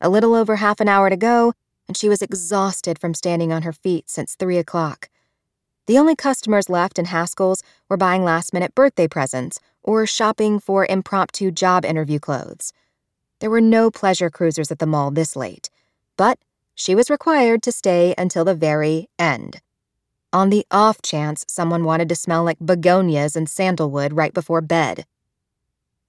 A 0.00 0.08
little 0.08 0.34
over 0.34 0.56
half 0.56 0.80
an 0.80 0.88
hour 0.88 1.08
to 1.10 1.16
go, 1.16 1.52
and 1.88 1.96
she 1.96 2.08
was 2.08 2.22
exhausted 2.22 2.98
from 2.98 3.14
standing 3.14 3.52
on 3.52 3.62
her 3.62 3.72
feet 3.72 4.08
since 4.08 4.36
3 4.36 4.58
o'clock. 4.58 5.08
The 5.86 5.98
only 5.98 6.14
customers 6.14 6.68
left 6.68 6.98
in 6.98 7.06
Haskell's 7.06 7.62
were 7.88 7.96
buying 7.96 8.22
last-minute 8.22 8.74
birthday 8.74 9.08
presents 9.08 9.58
or 9.82 10.06
shopping 10.06 10.60
for 10.60 10.84
impromptu 10.84 11.50
job 11.50 11.86
interview 11.86 12.18
clothes. 12.18 12.74
There 13.40 13.48
were 13.48 13.62
no 13.62 13.90
pleasure 13.90 14.28
cruisers 14.28 14.70
at 14.70 14.80
the 14.80 14.86
mall 14.86 15.10
this 15.10 15.34
late, 15.34 15.70
but 16.18 16.38
she 16.74 16.94
was 16.94 17.08
required 17.08 17.62
to 17.62 17.72
stay 17.72 18.14
until 18.18 18.44
the 18.44 18.54
very 18.54 19.08
end. 19.18 19.62
On 20.30 20.50
the 20.50 20.66
off 20.70 21.00
chance 21.00 21.46
someone 21.48 21.84
wanted 21.84 22.10
to 22.10 22.14
smell 22.14 22.44
like 22.44 22.58
begonias 22.58 23.34
and 23.34 23.48
sandalwood 23.48 24.12
right 24.12 24.34
before 24.34 24.60
bed. 24.60 25.06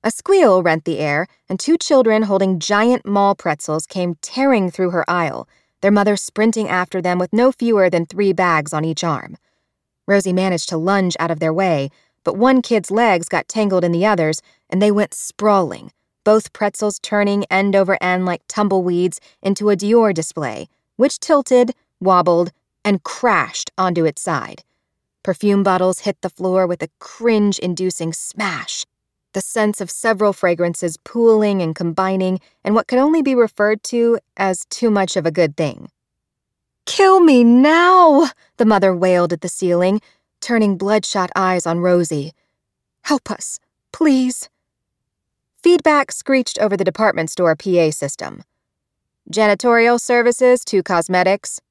A 0.04 0.12
squeal 0.12 0.62
rent 0.62 0.84
the 0.84 1.00
air, 1.00 1.28
and 1.48 1.60
two 1.60 1.78
children 1.78 2.24
holding 2.24 2.60
giant 2.60 3.06
mall 3.06 3.36
pretzels 3.36 3.86
came 3.86 4.16
tearing 4.22 4.70
through 4.72 4.92
her 4.92 5.10
aisle, 5.10 5.48
their 5.82 5.92
mother 5.92 6.16
sprinting 6.16 6.68
after 6.68 7.02
them 7.02 7.20
with 7.20 7.34
no 7.34 7.52
fewer 7.52 7.90
than 7.90 8.06
three 8.06 8.34
bags 8.34 8.74
on 8.74 8.86
each 8.86 9.04
arm. 9.04 9.38
Rosie 10.08 10.34
managed 10.34 10.70
to 10.70 10.78
lunge 10.78 11.16
out 11.20 11.32
of 11.32 11.40
their 11.40 11.54
way, 11.54 11.90
but 12.24 12.38
one 12.38 12.62
kid's 12.62 12.92
legs 12.92 13.30
got 13.30 13.48
tangled 13.48 13.84
in 13.84 13.92
the 13.92 14.06
other's, 14.06 14.42
and 14.70 14.82
they 14.82 14.92
went 14.92 15.14
sprawling, 15.14 15.92
both 16.24 16.54
pretzels 16.54 17.00
turning 17.00 17.46
end 17.46 17.76
over 17.76 17.98
end 18.02 18.26
like 18.26 18.42
tumbleweeds 18.48 19.20
into 19.42 19.70
a 19.70 19.76
Dior 19.76 20.14
display, 20.14 20.68
which 20.96 21.20
tilted, 21.20 21.74
wobbled, 22.00 22.52
and 22.84 23.04
crashed 23.04 23.72
onto 23.78 24.06
its 24.06 24.22
side. 24.22 24.64
Perfume 25.24 25.64
bottles 25.64 26.00
hit 26.00 26.22
the 26.22 26.30
floor 26.30 26.66
with 26.66 26.82
a 26.82 26.90
cringe 27.00 27.60
inducing 27.60 28.14
smash, 28.14 28.86
the 29.40 29.44
scents 29.44 29.80
of 29.80 29.90
several 29.90 30.34
fragrances 30.34 30.98
pooling 30.98 31.62
and 31.62 31.74
combining 31.74 32.42
in 32.66 32.74
what 32.74 32.90
could 32.90 33.00
only 33.00 33.22
be 33.22 33.34
referred 33.34 33.82
to 33.82 34.20
as 34.36 34.66
too 34.66 34.92
much 34.92 35.16
of 35.16 35.26
a 35.26 35.32
good 35.32 35.56
thing. 35.56 35.88
Kill 36.86 37.22
me 37.22 37.46
now, 37.46 38.32
the 38.58 38.66
mother 38.66 38.94
wailed 38.94 39.32
at 39.32 39.40
the 39.40 39.48
ceiling, 39.48 40.02
turning 40.42 40.78
bloodshot 40.78 41.32
eyes 41.38 41.66
on 41.66 41.80
Rosie. 41.80 42.34
Help 43.04 43.32
us, 43.32 43.62
please. 43.94 44.50
Feedback 45.64 46.12
screeched 46.12 46.60
over 46.60 46.76
the 46.76 46.84
department 46.84 47.30
store 47.30 47.56
PA 47.56 47.92
system. 47.92 48.44
Janitorial 49.32 50.02
services 50.02 50.66
to 50.66 50.84
cosmetics. 50.84 51.62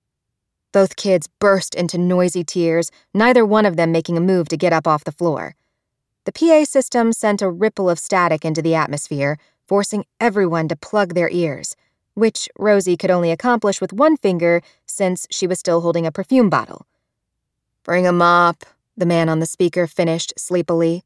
Both 0.73 0.97
kids 0.97 1.29
burst 1.39 1.75
into 1.75 1.99
noisy 1.99 2.45
tears, 2.45 2.91
neither 3.13 3.45
one 3.45 3.67
of 3.67 3.77
them 3.77 3.93
making 3.93 4.17
a 4.17 4.23
move 4.23 4.49
to 4.49 4.57
get 4.57 4.73
up 4.73 4.87
off 4.87 5.05
the 5.05 5.13
floor. 5.13 5.58
The 6.29 6.47
PA 6.47 6.65
system 6.65 7.15
sent 7.15 7.41
a 7.41 7.49
ripple 7.49 7.89
of 7.89 7.99
static 7.99 8.45
into 8.45 8.61
the 8.61 8.75
atmosphere, 8.75 9.39
forcing 9.67 10.05
everyone 10.21 10.69
to 10.69 10.77
plug 10.77 11.15
their 11.15 11.31
ears, 11.31 11.75
which 12.13 12.51
Rosie 12.59 12.99
could 12.99 13.11
only 13.11 13.31
accomplish 13.31 13.81
with 13.81 13.95
one 13.95 14.19
finger 14.19 14.61
since 14.85 15.27
she 15.31 15.47
was 15.47 15.59
still 15.59 15.81
holding 15.81 16.05
a 16.05 16.13
perfume 16.13 16.51
bottle. 16.51 16.87
Bring 17.83 18.07
a 18.07 18.13
mop, 18.13 18.67
the 18.95 19.07
man 19.07 19.31
on 19.31 19.39
the 19.39 19.47
speaker 19.47 19.87
finished 19.87 20.35
sleepily. 20.37 21.03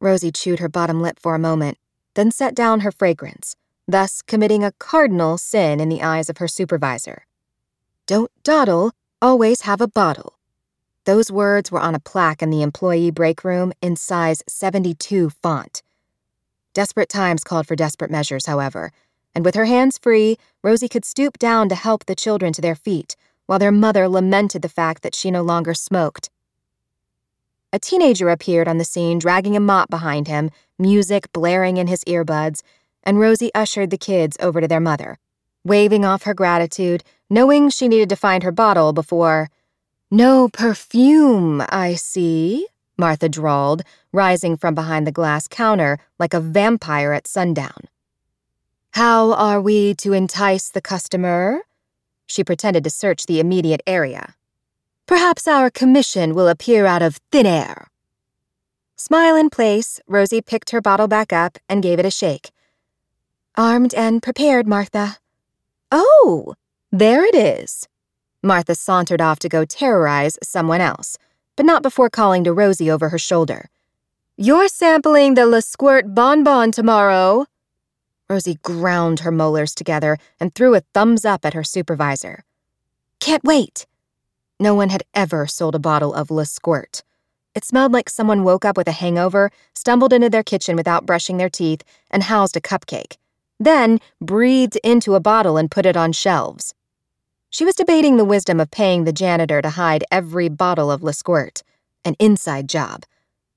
Rosie 0.00 0.30
chewed 0.30 0.60
her 0.60 0.68
bottom 0.68 1.02
lip 1.02 1.18
for 1.18 1.34
a 1.34 1.40
moment, 1.40 1.76
then 2.14 2.30
set 2.30 2.54
down 2.54 2.82
her 2.82 2.92
fragrance, 2.92 3.56
thus 3.88 4.22
committing 4.22 4.62
a 4.62 4.70
cardinal 4.78 5.36
sin 5.36 5.80
in 5.80 5.88
the 5.88 6.00
eyes 6.00 6.30
of 6.30 6.38
her 6.38 6.46
supervisor. 6.46 7.26
Don't 8.06 8.30
dawdle, 8.44 8.92
always 9.20 9.62
have 9.62 9.80
a 9.80 9.88
bottle. 9.88 10.37
Those 11.08 11.32
words 11.32 11.72
were 11.72 11.80
on 11.80 11.94
a 11.94 11.98
plaque 12.00 12.42
in 12.42 12.50
the 12.50 12.60
employee 12.60 13.10
break 13.10 13.42
room 13.42 13.72
in 13.80 13.96
size 13.96 14.42
72 14.46 15.30
font. 15.30 15.82
Desperate 16.74 17.08
times 17.08 17.42
called 17.42 17.66
for 17.66 17.74
desperate 17.74 18.10
measures, 18.10 18.44
however, 18.44 18.92
and 19.34 19.42
with 19.42 19.54
her 19.54 19.64
hands 19.64 19.96
free, 19.96 20.36
Rosie 20.62 20.86
could 20.86 21.06
stoop 21.06 21.38
down 21.38 21.70
to 21.70 21.74
help 21.74 22.04
the 22.04 22.14
children 22.14 22.52
to 22.52 22.60
their 22.60 22.74
feet, 22.74 23.16
while 23.46 23.58
their 23.58 23.72
mother 23.72 24.06
lamented 24.06 24.60
the 24.60 24.68
fact 24.68 25.02
that 25.02 25.14
she 25.14 25.30
no 25.30 25.40
longer 25.40 25.72
smoked. 25.72 26.28
A 27.72 27.78
teenager 27.78 28.28
appeared 28.28 28.68
on 28.68 28.76
the 28.76 28.84
scene 28.84 29.18
dragging 29.18 29.56
a 29.56 29.60
mop 29.60 29.88
behind 29.88 30.28
him, 30.28 30.50
music 30.78 31.32
blaring 31.32 31.78
in 31.78 31.86
his 31.86 32.04
earbuds, 32.04 32.60
and 33.02 33.18
Rosie 33.18 33.54
ushered 33.54 33.88
the 33.88 33.96
kids 33.96 34.36
over 34.40 34.60
to 34.60 34.68
their 34.68 34.78
mother, 34.78 35.16
waving 35.64 36.04
off 36.04 36.24
her 36.24 36.34
gratitude, 36.34 37.02
knowing 37.30 37.70
she 37.70 37.88
needed 37.88 38.10
to 38.10 38.14
find 38.16 38.42
her 38.42 38.52
bottle 38.52 38.92
before. 38.92 39.48
No 40.10 40.48
perfume, 40.48 41.62
I 41.68 41.94
see, 41.94 42.66
Martha 42.96 43.28
drawled, 43.28 43.82
rising 44.10 44.56
from 44.56 44.74
behind 44.74 45.06
the 45.06 45.12
glass 45.12 45.46
counter 45.46 45.98
like 46.18 46.32
a 46.32 46.40
vampire 46.40 47.12
at 47.12 47.26
sundown. 47.26 47.88
How 48.92 49.32
are 49.34 49.60
we 49.60 49.94
to 49.96 50.14
entice 50.14 50.70
the 50.70 50.80
customer? 50.80 51.60
She 52.26 52.42
pretended 52.42 52.84
to 52.84 52.90
search 52.90 53.26
the 53.26 53.38
immediate 53.38 53.82
area. 53.86 54.34
Perhaps 55.06 55.46
our 55.46 55.70
commission 55.70 56.34
will 56.34 56.48
appear 56.48 56.86
out 56.86 57.02
of 57.02 57.20
thin 57.30 57.46
air. 57.46 57.88
Smile 58.96 59.36
in 59.36 59.50
place, 59.50 60.00
Rosie 60.08 60.40
picked 60.40 60.70
her 60.70 60.80
bottle 60.80 61.06
back 61.06 61.32
up 61.32 61.58
and 61.68 61.82
gave 61.82 61.98
it 61.98 62.06
a 62.06 62.10
shake. 62.10 62.50
Armed 63.56 63.94
and 63.94 64.22
prepared, 64.22 64.66
Martha. 64.66 65.18
Oh, 65.92 66.54
there 66.90 67.24
it 67.24 67.34
is. 67.34 67.86
Martha 68.48 68.74
sauntered 68.74 69.20
off 69.20 69.38
to 69.40 69.48
go 69.48 69.64
terrorize 69.64 70.38
someone 70.42 70.80
else, 70.80 71.18
but 71.54 71.66
not 71.66 71.82
before 71.82 72.10
calling 72.10 72.42
to 72.44 72.52
Rosie 72.52 72.90
over 72.90 73.10
her 73.10 73.18
shoulder. 73.18 73.68
You're 74.36 74.68
sampling 74.68 75.34
the 75.34 75.44
La 75.46 75.60
Squirt 75.60 76.14
bonbon 76.14 76.72
tomorrow. 76.72 77.46
Rosie 78.30 78.58
ground 78.62 79.20
her 79.20 79.30
molars 79.30 79.74
together 79.74 80.16
and 80.40 80.54
threw 80.54 80.74
a 80.74 80.82
thumbs 80.94 81.24
up 81.24 81.44
at 81.44 81.54
her 81.54 81.62
supervisor. 81.62 82.44
Can't 83.20 83.44
wait. 83.44 83.86
No 84.58 84.74
one 84.74 84.88
had 84.88 85.04
ever 85.14 85.46
sold 85.46 85.74
a 85.74 85.78
bottle 85.78 86.14
of 86.14 86.30
Le 86.30 86.46
Squirt. 86.46 87.02
It 87.54 87.64
smelled 87.64 87.92
like 87.92 88.08
someone 88.08 88.44
woke 88.44 88.64
up 88.64 88.76
with 88.76 88.88
a 88.88 88.92
hangover, 88.92 89.50
stumbled 89.74 90.12
into 90.12 90.30
their 90.30 90.42
kitchen 90.42 90.74
without 90.74 91.06
brushing 91.06 91.36
their 91.36 91.50
teeth, 91.50 91.82
and 92.10 92.22
housed 92.22 92.56
a 92.56 92.60
cupcake. 92.60 93.16
Then 93.60 94.00
breathed 94.20 94.78
into 94.82 95.14
a 95.14 95.20
bottle 95.20 95.56
and 95.56 95.70
put 95.70 95.84
it 95.84 95.96
on 95.96 96.12
shelves. 96.12 96.74
She 97.50 97.64
was 97.64 97.74
debating 97.74 98.16
the 98.16 98.24
wisdom 98.24 98.60
of 98.60 98.70
paying 98.70 99.04
the 99.04 99.12
janitor 99.12 99.62
to 99.62 99.70
hide 99.70 100.04
every 100.10 100.48
bottle 100.48 100.90
of 100.90 101.02
Le 101.02 101.14
Squirt, 101.14 101.62
an 102.04 102.14
inside 102.18 102.68
job, 102.68 103.04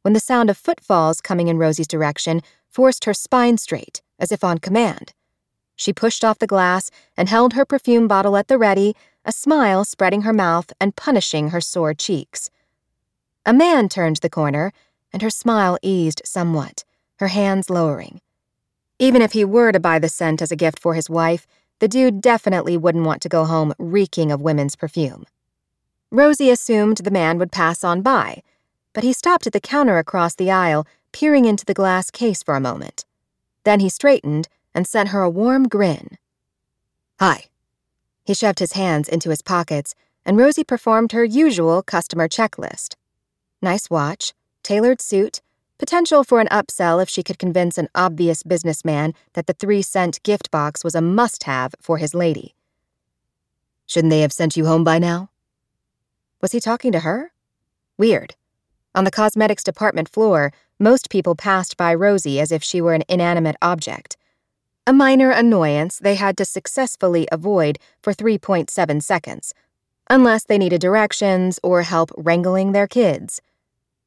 when 0.01 0.13
the 0.13 0.19
sound 0.19 0.49
of 0.49 0.57
footfalls 0.57 1.19
coming 1.19 1.49
in 1.49 1.57
Rosie's 1.57 1.87
direction 1.87 2.41
forced 2.69 3.03
her 3.03 3.13
spine 3.13 3.57
straight, 3.57 4.01
as 4.17 4.31
if 4.31 4.43
on 4.43 4.59
command. 4.59 5.13
She 5.75 5.91
pushed 5.91 6.23
off 6.23 6.39
the 6.39 6.47
glass 6.47 6.89
and 7.17 7.27
held 7.27 7.53
her 7.53 7.65
perfume 7.65 8.07
bottle 8.07 8.37
at 8.37 8.47
the 8.47 8.57
ready, 8.57 8.95
a 9.25 9.31
smile 9.31 9.83
spreading 9.83 10.21
her 10.21 10.33
mouth 10.33 10.71
and 10.79 10.95
punishing 10.95 11.49
her 11.49 11.61
sore 11.61 11.93
cheeks. 11.93 12.49
A 13.45 13.53
man 13.53 13.89
turned 13.89 14.17
the 14.17 14.29
corner, 14.29 14.71
and 15.11 15.21
her 15.21 15.29
smile 15.29 15.77
eased 15.81 16.21
somewhat, 16.23 16.85
her 17.17 17.27
hands 17.27 17.69
lowering. 17.69 18.21
Even 18.99 19.21
if 19.21 19.33
he 19.33 19.43
were 19.43 19.71
to 19.71 19.79
buy 19.79 19.99
the 19.99 20.07
scent 20.07 20.41
as 20.41 20.51
a 20.51 20.55
gift 20.55 20.79
for 20.79 20.93
his 20.93 21.09
wife, 21.09 21.45
the 21.81 21.87
dude 21.87 22.21
definitely 22.21 22.77
wouldn't 22.77 23.07
want 23.07 23.23
to 23.23 23.27
go 23.27 23.43
home 23.43 23.73
reeking 23.79 24.31
of 24.31 24.39
women's 24.39 24.75
perfume. 24.75 25.25
Rosie 26.11 26.51
assumed 26.51 26.97
the 26.97 27.09
man 27.09 27.39
would 27.39 27.51
pass 27.51 27.83
on 27.83 28.03
by, 28.03 28.43
but 28.93 29.03
he 29.03 29.11
stopped 29.11 29.47
at 29.47 29.53
the 29.53 29.59
counter 29.59 29.97
across 29.97 30.35
the 30.35 30.51
aisle, 30.51 30.85
peering 31.11 31.45
into 31.45 31.65
the 31.65 31.73
glass 31.73 32.11
case 32.11 32.43
for 32.43 32.55
a 32.55 32.59
moment. 32.59 33.03
Then 33.63 33.79
he 33.79 33.89
straightened 33.89 34.47
and 34.75 34.85
sent 34.85 35.09
her 35.09 35.21
a 35.21 35.29
warm 35.29 35.67
grin. 35.67 36.19
Hi. 37.19 37.45
He 38.23 38.35
shoved 38.35 38.59
his 38.59 38.73
hands 38.73 39.09
into 39.09 39.31
his 39.31 39.41
pockets, 39.41 39.95
and 40.23 40.37
Rosie 40.37 40.63
performed 40.63 41.13
her 41.13 41.25
usual 41.25 41.81
customer 41.81 42.27
checklist. 42.27 42.93
Nice 43.59 43.89
watch, 43.89 44.33
tailored 44.61 45.01
suit, 45.01 45.41
potential 45.81 46.23
for 46.23 46.39
an 46.39 46.47
upsell 46.49 47.01
if 47.01 47.09
she 47.09 47.23
could 47.23 47.39
convince 47.39 47.75
an 47.75 47.89
obvious 47.95 48.43
businessman 48.43 49.15
that 49.33 49.47
the 49.47 49.53
three 49.53 49.81
cent 49.81 50.21
gift 50.21 50.51
box 50.51 50.83
was 50.83 50.93
a 50.93 51.01
must 51.01 51.45
have 51.45 51.73
for 51.81 51.97
his 51.97 52.13
lady. 52.13 52.53
Shouldn't 53.87 54.11
they 54.11 54.21
have 54.21 54.31
sent 54.31 54.55
you 54.55 54.67
home 54.67 54.83
by 54.83 54.99
now? 54.99 55.31
Was 56.39 56.51
he 56.51 56.59
talking 56.59 56.91
to 56.91 56.99
her? 56.99 57.31
Weird. 57.97 58.35
On 58.93 59.05
the 59.05 59.17
cosmetics 59.19 59.63
department 59.63 60.07
floor, 60.07 60.53
most 60.77 61.09
people 61.09 61.33
passed 61.33 61.77
by 61.77 61.95
Rosie 61.95 62.39
as 62.39 62.51
if 62.51 62.63
she 62.63 62.79
were 62.79 62.93
an 62.93 63.03
inanimate 63.09 63.55
object. 63.59 64.17
A 64.85 64.93
minor 64.93 65.31
annoyance 65.31 65.97
they 65.97 66.13
had 66.13 66.37
to 66.37 66.45
successfully 66.45 67.27
avoid 67.31 67.79
for 68.03 68.13
3.7 68.13 69.01
seconds, 69.01 69.55
unless 70.11 70.43
they 70.43 70.59
needed 70.59 70.79
directions 70.79 71.59
or 71.63 71.81
help 71.81 72.11
wrangling 72.15 72.71
their 72.71 72.87
kids. 72.87 73.41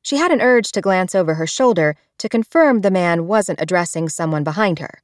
She 0.05 0.19
had 0.19 0.31
an 0.31 0.43
urge 0.43 0.71
to 0.73 0.83
glance 0.83 1.15
over 1.15 1.35
her 1.35 1.47
shoulder 1.47 1.97
to 2.19 2.29
confirm 2.29 2.83
the 2.83 2.91
man 2.91 3.27
wasn't 3.27 3.61
addressing 3.61 4.11
someone 4.11 4.45
behind 4.45 4.79
her. 4.79 5.01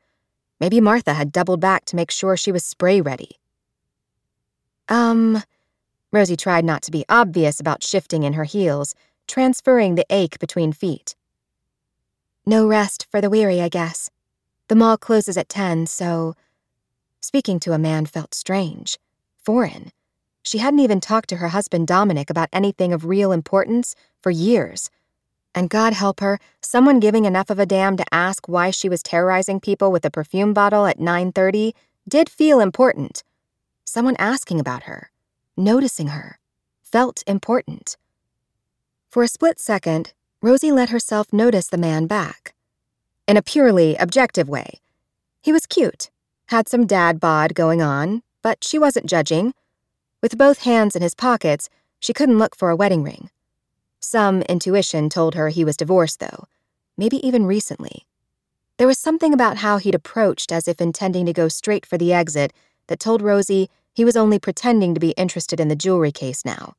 Maybe 0.61 0.79
Martha 0.79 1.15
had 1.15 1.33
doubled 1.33 1.59
back 1.59 1.87
to 1.87 1.97
make 1.97 2.11
sure 2.11 2.37
she 2.37 2.53
was 2.53 2.63
spray 2.63 3.01
ready. 3.01 3.39
Um, 4.91 5.43
Rosie 6.13 6.37
tried 6.37 6.67
not 6.67 6.83
to 6.83 6.91
be 6.91 7.07
obvious 7.09 7.59
about 7.59 7.83
shifting 7.83 8.25
in 8.25 8.35
her 8.35 8.45
heels 8.45 8.95
transferring 9.27 9.95
the 9.95 10.07
ache 10.11 10.39
between 10.39 10.71
feet. 10.71 11.15
No 12.45 12.67
rest 12.67 13.07
for 13.11 13.23
the 13.23 13.31
weary, 13.31 13.63
I 13.63 13.71
guess. 13.71 14.11
The 14.69 14.75
mall 14.75 14.99
closes 14.99 15.39
at 15.39 15.49
10, 15.49 15.87
so. 15.87 16.35
Speaking 17.23 17.59
to 17.61 17.73
a 17.73 17.79
man 17.79 18.05
felt 18.05 18.35
strange, 18.35 18.99
foreign. 19.39 19.93
She 20.43 20.59
hadn't 20.59 20.81
even 20.81 21.01
talked 21.01 21.29
to 21.31 21.37
her 21.37 21.49
husband 21.49 21.87
Dominic 21.87 22.31
about 22.31 22.49
anything 22.53 22.93
of 22.93 23.05
real 23.05 23.33
importance 23.33 23.95
for 24.19 24.31
years. 24.31 24.91
And 25.55 25.69
God 25.69 25.93
help 25.93 26.21
her, 26.21 26.39
someone 26.63 27.01
giving 27.01 27.25
enough 27.25 27.51
of 27.51 27.59
a 27.59 27.67
damn 27.67 27.97
to 27.97 28.15
ask 28.15 28.49
why 28.49 28.71
she 28.71 28.89
was 28.89 29.03
terrorizing 29.03 29.61
people 29.61 29.91
with 29.91 30.05
a 30.05 30.11
perfume 30.11 30.55
bottle 30.55 30.87
at 30.87 31.01
9:30 31.01 31.75
did 32.09 32.29
feel 32.29 32.61
important. 32.61 33.23
Someone 33.85 34.17
asking 34.19 34.61
about 34.61 34.85
her, 34.85 35.11
noticing 35.57 36.09
her, 36.09 36.39
felt 36.83 37.23
important. 37.27 37.97
For 39.11 39.23
a 39.25 39.29
split 39.29 39.59
second, 39.59 40.13
Rosie 40.41 40.73
let 40.73 40.91
herself 40.91 41.33
notice 41.33 41.67
the 41.67 41.77
man 41.77 42.07
back. 42.07 42.55
In 43.27 43.37
a 43.37 43.43
purely 43.43 43.97
objective 43.97 44.49
way. 44.49 44.81
He 45.43 45.53
was 45.53 45.67
cute, 45.67 46.11
had 46.47 46.69
some 46.69 46.87
dad 46.87 47.21
bod 47.21 47.55
going 47.55 47.83
on, 47.83 48.23
but 48.43 48.65
she 48.65 48.79
wasn't 48.79 49.07
judging. 49.07 49.55
With 50.23 50.37
both 50.37 50.65
hands 50.65 50.95
in 50.95 51.03
his 51.03 51.15
pockets, 51.15 51.71
she 51.99 52.13
couldn't 52.13 52.39
look 52.39 52.55
for 52.55 52.71
a 52.71 52.77
wedding 52.77 53.03
ring. 53.03 53.31
Some 54.01 54.43
intuition 54.43 55.09
told 55.09 55.35
her 55.35 55.49
he 55.49 55.65
was 55.65 55.77
divorced, 55.77 56.21
though, 56.21 56.45
maybe 56.97 57.27
even 57.27 57.47
recently. 57.47 58.07
There 58.77 58.87
was 58.87 58.99
something 58.99 59.33
about 59.33 59.59
how 59.59 59.79
he'd 59.79 59.95
approached 59.95 60.53
as 60.53 60.69
if 60.69 60.81
intending 60.81 61.27
to 61.27 61.33
go 61.33 61.49
straight 61.49 61.87
for 61.87 61.99
the 61.99 62.13
exit 62.13 62.53
that 62.87 63.01
told 63.01 63.23
Rosie 63.23 63.71
he 63.93 64.05
was 64.05 64.17
only 64.17 64.39
pretending 64.39 64.95
to 64.95 65.01
be 65.01 65.11
interested 65.11 65.61
in 65.61 65.69
the 65.69 65.77
jewelry 65.77 66.13
case 66.13 66.45
now. 66.45 66.75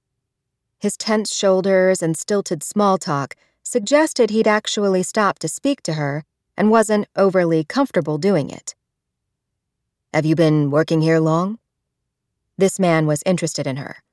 His 0.80 0.98
tense 0.98 1.34
shoulders 1.34 2.02
and 2.02 2.18
stilted 2.18 2.64
small 2.64 2.98
talk 2.98 3.36
suggested 3.64 4.30
he'd 4.30 4.48
actually 4.48 5.04
stopped 5.04 5.42
to 5.42 5.48
speak 5.48 5.82
to 5.84 5.94
her 5.94 6.26
and 6.58 6.72
wasn't 6.72 7.08
overly 7.16 7.64
comfortable 7.64 8.18
doing 8.18 8.50
it. 8.50 8.76
Have 10.14 10.26
you 10.26 10.36
been 10.36 10.72
working 10.72 11.02
here 11.02 11.20
long? 11.20 11.60
This 12.62 12.78
man 12.78 13.08
was 13.08 13.24
interested 13.26 13.66
in 13.66 13.78
her. 13.78 14.04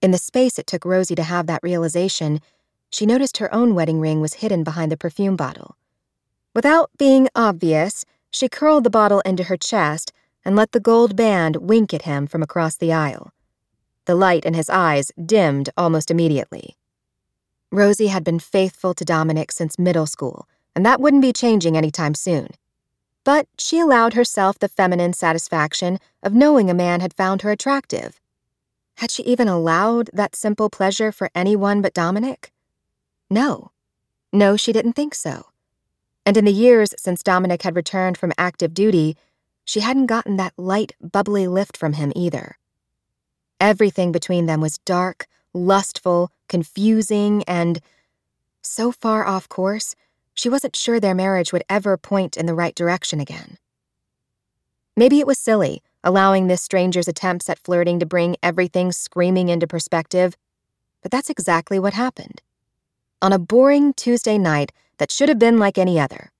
In 0.00 0.10
the 0.10 0.16
space 0.16 0.58
it 0.58 0.66
took 0.66 0.86
Rosie 0.86 1.14
to 1.16 1.22
have 1.22 1.46
that 1.48 1.62
realization, 1.62 2.40
she 2.88 3.04
noticed 3.04 3.36
her 3.36 3.54
own 3.54 3.74
wedding 3.74 4.00
ring 4.00 4.22
was 4.22 4.40
hidden 4.40 4.64
behind 4.64 4.90
the 4.90 4.96
perfume 4.96 5.36
bottle. 5.36 5.76
Without 6.54 6.88
being 6.96 7.28
obvious, 7.36 8.06
she 8.30 8.48
curled 8.48 8.84
the 8.84 8.88
bottle 8.88 9.20
into 9.26 9.44
her 9.44 9.56
chest 9.58 10.14
and 10.46 10.56
let 10.56 10.72
the 10.72 10.80
gold 10.80 11.14
band 11.14 11.56
wink 11.56 11.92
at 11.92 12.08
him 12.08 12.26
from 12.26 12.42
across 12.42 12.74
the 12.74 12.90
aisle. 12.90 13.34
The 14.06 14.14
light 14.14 14.46
in 14.46 14.54
his 14.54 14.70
eyes 14.70 15.12
dimmed 15.22 15.68
almost 15.76 16.10
immediately. 16.10 16.78
Rosie 17.70 18.06
had 18.06 18.24
been 18.24 18.38
faithful 18.38 18.94
to 18.94 19.04
Dominic 19.04 19.52
since 19.52 19.78
middle 19.78 20.06
school, 20.06 20.48
and 20.74 20.86
that 20.86 21.02
wouldn't 21.02 21.20
be 21.20 21.34
changing 21.34 21.76
anytime 21.76 22.14
soon. 22.14 22.48
But 23.24 23.46
she 23.58 23.78
allowed 23.78 24.14
herself 24.14 24.58
the 24.58 24.68
feminine 24.68 25.12
satisfaction 25.12 25.98
of 26.22 26.34
knowing 26.34 26.70
a 26.70 26.74
man 26.74 27.00
had 27.00 27.14
found 27.14 27.42
her 27.42 27.50
attractive. 27.50 28.20
Had 28.96 29.10
she 29.10 29.22
even 29.22 29.48
allowed 29.48 30.10
that 30.12 30.36
simple 30.36 30.70
pleasure 30.70 31.12
for 31.12 31.30
anyone 31.34 31.82
but 31.82 31.94
Dominic? 31.94 32.52
No. 33.28 33.72
No, 34.32 34.56
she 34.56 34.72
didn't 34.72 34.94
think 34.94 35.14
so. 35.14 35.46
And 36.26 36.36
in 36.36 36.44
the 36.44 36.52
years 36.52 36.94
since 36.98 37.22
Dominic 37.22 37.62
had 37.62 37.76
returned 37.76 38.18
from 38.18 38.32
active 38.36 38.74
duty, 38.74 39.16
she 39.64 39.80
hadn't 39.80 40.06
gotten 40.06 40.36
that 40.36 40.52
light, 40.56 40.92
bubbly 41.00 41.46
lift 41.46 41.76
from 41.76 41.94
him 41.94 42.12
either. 42.14 42.58
Everything 43.60 44.12
between 44.12 44.46
them 44.46 44.60
was 44.60 44.78
dark, 44.78 45.26
lustful, 45.52 46.30
confusing, 46.48 47.42
and 47.44 47.80
so 48.62 48.92
far 48.92 49.26
off 49.26 49.48
course, 49.48 49.94
she 50.40 50.48
wasn't 50.48 50.74
sure 50.74 50.98
their 50.98 51.14
marriage 51.14 51.52
would 51.52 51.64
ever 51.68 51.98
point 51.98 52.34
in 52.34 52.46
the 52.46 52.54
right 52.54 52.74
direction 52.74 53.20
again. 53.20 53.58
Maybe 54.96 55.20
it 55.20 55.26
was 55.26 55.38
silly, 55.38 55.82
allowing 56.02 56.46
this 56.46 56.62
stranger's 56.62 57.08
attempts 57.08 57.50
at 57.50 57.58
flirting 57.58 58.00
to 58.00 58.06
bring 58.06 58.36
everything 58.42 58.90
screaming 58.90 59.50
into 59.50 59.66
perspective, 59.66 60.38
but 61.02 61.10
that's 61.10 61.28
exactly 61.28 61.78
what 61.78 61.92
happened. 61.92 62.40
On 63.20 63.34
a 63.34 63.38
boring 63.38 63.92
Tuesday 63.92 64.38
night 64.38 64.72
that 64.96 65.12
should 65.12 65.28
have 65.28 65.38
been 65.38 65.58
like 65.58 65.76
any 65.76 66.00
other. 66.00 66.32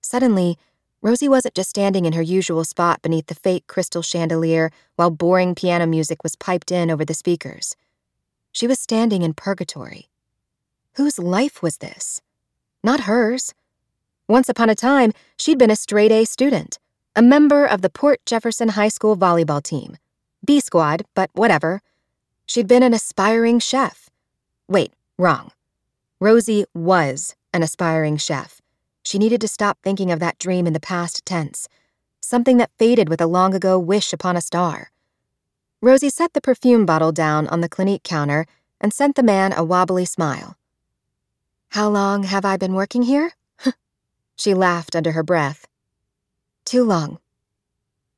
Suddenly, 0.00 0.56
Rosie 1.02 1.28
wasn't 1.28 1.56
just 1.56 1.68
standing 1.68 2.06
in 2.06 2.14
her 2.14 2.22
usual 2.22 2.64
spot 2.64 3.02
beneath 3.02 3.26
the 3.26 3.34
fake 3.34 3.66
crystal 3.66 4.00
chandelier 4.00 4.70
while 4.94 5.10
boring 5.10 5.54
piano 5.54 5.86
music 5.86 6.22
was 6.22 6.36
piped 6.36 6.72
in 6.72 6.90
over 6.90 7.04
the 7.04 7.12
speakers. 7.12 7.76
She 8.50 8.66
was 8.66 8.78
standing 8.78 9.20
in 9.20 9.34
purgatory. 9.34 10.08
Whose 10.94 11.18
life 11.18 11.62
was 11.62 11.76
this? 11.76 12.22
Not 12.86 13.00
hers. 13.00 13.52
Once 14.28 14.48
upon 14.48 14.70
a 14.70 14.74
time, 14.74 15.12
she'd 15.36 15.58
been 15.58 15.70
a 15.70 15.76
straight 15.76 16.12
A 16.12 16.24
student, 16.24 16.78
a 17.14 17.20
member 17.20 17.66
of 17.66 17.82
the 17.82 17.90
Port 17.90 18.20
Jefferson 18.24 18.70
High 18.70 18.88
School 18.96 19.14
volleyball 19.14 19.62
team. 19.62 19.98
B 20.42 20.60
squad, 20.60 21.02
but 21.14 21.28
whatever. 21.34 21.82
She'd 22.46 22.68
been 22.68 22.82
an 22.82 22.94
aspiring 22.94 23.58
chef. 23.58 24.08
Wait, 24.68 24.94
wrong. 25.18 25.50
Rosie 26.20 26.64
was 26.72 27.34
an 27.52 27.62
aspiring 27.62 28.16
chef 28.16 28.62
she 29.06 29.18
needed 29.18 29.40
to 29.40 29.48
stop 29.48 29.78
thinking 29.82 30.10
of 30.10 30.18
that 30.18 30.38
dream 30.38 30.66
in 30.66 30.72
the 30.72 30.80
past 30.80 31.24
tense, 31.24 31.68
something 32.20 32.56
that 32.56 32.72
faded 32.76 33.08
with 33.08 33.20
a 33.20 33.26
long 33.26 33.54
ago 33.54 33.78
wish 33.78 34.12
upon 34.12 34.36
a 34.36 34.40
star. 34.40 34.90
Rosie 35.80 36.10
set 36.10 36.32
the 36.32 36.40
perfume 36.40 36.84
bottle 36.84 37.12
down 37.12 37.46
on 37.46 37.60
the 37.60 37.68
Clinique 37.68 38.02
counter 38.02 38.46
and 38.80 38.92
sent 38.92 39.14
the 39.14 39.22
man 39.22 39.52
a 39.52 39.62
wobbly 39.62 40.04
smile. 40.04 40.56
How 41.70 41.88
long 41.88 42.22
have 42.22 42.44
I 42.44 42.56
been 42.56 42.74
working 42.74 43.02
here? 43.02 43.32
she 44.36 44.54
laughed 44.54 44.96
under 44.96 45.12
her 45.12 45.22
breath. 45.22 45.66
Too 46.64 46.84
long. 46.84 47.18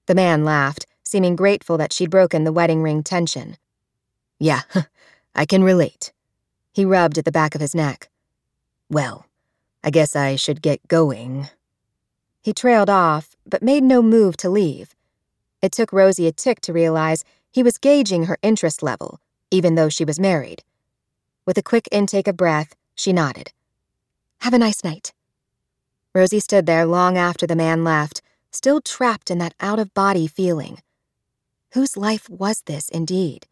The 0.06 0.14
man 0.14 0.44
laughed, 0.44 0.86
seeming 1.02 1.36
grateful 1.36 1.76
that 1.78 1.92
she'd 1.92 2.10
broken 2.10 2.44
the 2.44 2.52
wedding 2.52 2.82
ring 2.82 3.02
tension. 3.02 3.56
Yeah, 4.38 4.62
I 5.34 5.44
can 5.44 5.62
relate. 5.64 6.12
He 6.72 6.84
rubbed 6.84 7.18
at 7.18 7.24
the 7.24 7.32
back 7.32 7.54
of 7.54 7.60
his 7.60 7.74
neck. 7.74 8.08
Well, 8.88 9.26
I 9.82 9.90
guess 9.90 10.14
I 10.16 10.36
should 10.36 10.62
get 10.62 10.86
going. 10.88 11.48
He 12.40 12.52
trailed 12.52 12.88
off, 12.88 13.36
but 13.44 13.62
made 13.62 13.82
no 13.82 14.00
move 14.00 14.36
to 14.38 14.48
leave. 14.48 14.94
It 15.60 15.72
took 15.72 15.92
Rosie 15.92 16.26
a 16.26 16.32
tick 16.32 16.60
to 16.62 16.72
realize 16.72 17.24
he 17.50 17.62
was 17.62 17.78
gauging 17.78 18.24
her 18.24 18.38
interest 18.42 18.82
level, 18.82 19.20
even 19.50 19.74
though 19.74 19.88
she 19.88 20.04
was 20.04 20.20
married. 20.20 20.62
With 21.44 21.58
a 21.58 21.62
quick 21.62 21.88
intake 21.90 22.28
of 22.28 22.36
breath, 22.36 22.76
she 22.98 23.12
nodded. 23.12 23.52
Have 24.40 24.52
a 24.52 24.58
nice 24.58 24.84
night. 24.84 25.14
Rosie 26.14 26.40
stood 26.40 26.66
there 26.66 26.84
long 26.84 27.16
after 27.16 27.46
the 27.46 27.56
man 27.56 27.84
left, 27.84 28.20
still 28.50 28.80
trapped 28.80 29.30
in 29.30 29.38
that 29.38 29.54
out 29.60 29.78
of 29.78 29.94
body 29.94 30.26
feeling. 30.26 30.82
Whose 31.74 31.96
life 31.96 32.28
was 32.28 32.62
this, 32.66 32.88
indeed? 32.88 33.46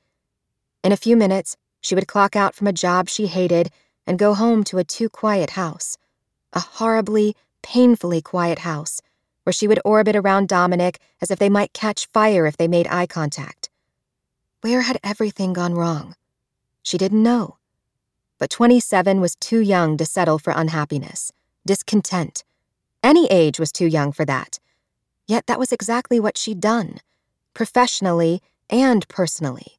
In 0.82 0.92
a 0.92 0.96
few 0.96 1.16
minutes, 1.16 1.56
she 1.80 1.94
would 1.94 2.08
clock 2.08 2.34
out 2.34 2.54
from 2.54 2.66
a 2.66 2.72
job 2.72 3.08
she 3.08 3.28
hated 3.28 3.70
and 4.06 4.18
go 4.18 4.34
home 4.34 4.64
to 4.64 4.78
a 4.78 4.84
too 4.84 5.08
quiet 5.08 5.50
house. 5.50 5.96
A 6.52 6.60
horribly, 6.60 7.36
painfully 7.62 8.20
quiet 8.20 8.60
house 8.60 9.00
where 9.46 9.52
she 9.52 9.68
would 9.68 9.78
orbit 9.84 10.16
around 10.16 10.48
Dominic 10.48 10.98
as 11.22 11.30
if 11.30 11.38
they 11.38 11.48
might 11.48 11.72
catch 11.72 12.06
fire 12.06 12.46
if 12.46 12.56
they 12.56 12.66
made 12.66 12.88
eye 12.88 13.06
contact. 13.06 13.70
Where 14.60 14.80
had 14.80 14.98
everything 15.04 15.52
gone 15.52 15.74
wrong? 15.74 16.16
She 16.82 16.98
didn't 16.98 17.22
know. 17.22 17.56
But 18.38 18.50
27 18.50 19.20
was 19.20 19.36
too 19.36 19.60
young 19.60 19.96
to 19.96 20.04
settle 20.04 20.38
for 20.38 20.52
unhappiness, 20.54 21.32
discontent. 21.66 22.44
Any 23.02 23.26
age 23.28 23.58
was 23.58 23.72
too 23.72 23.86
young 23.86 24.12
for 24.12 24.24
that. 24.24 24.58
Yet 25.26 25.46
that 25.46 25.58
was 25.58 25.72
exactly 25.72 26.20
what 26.20 26.36
she'd 26.36 26.60
done, 26.60 27.00
professionally 27.54 28.42
and 28.68 29.06
personally. 29.08 29.78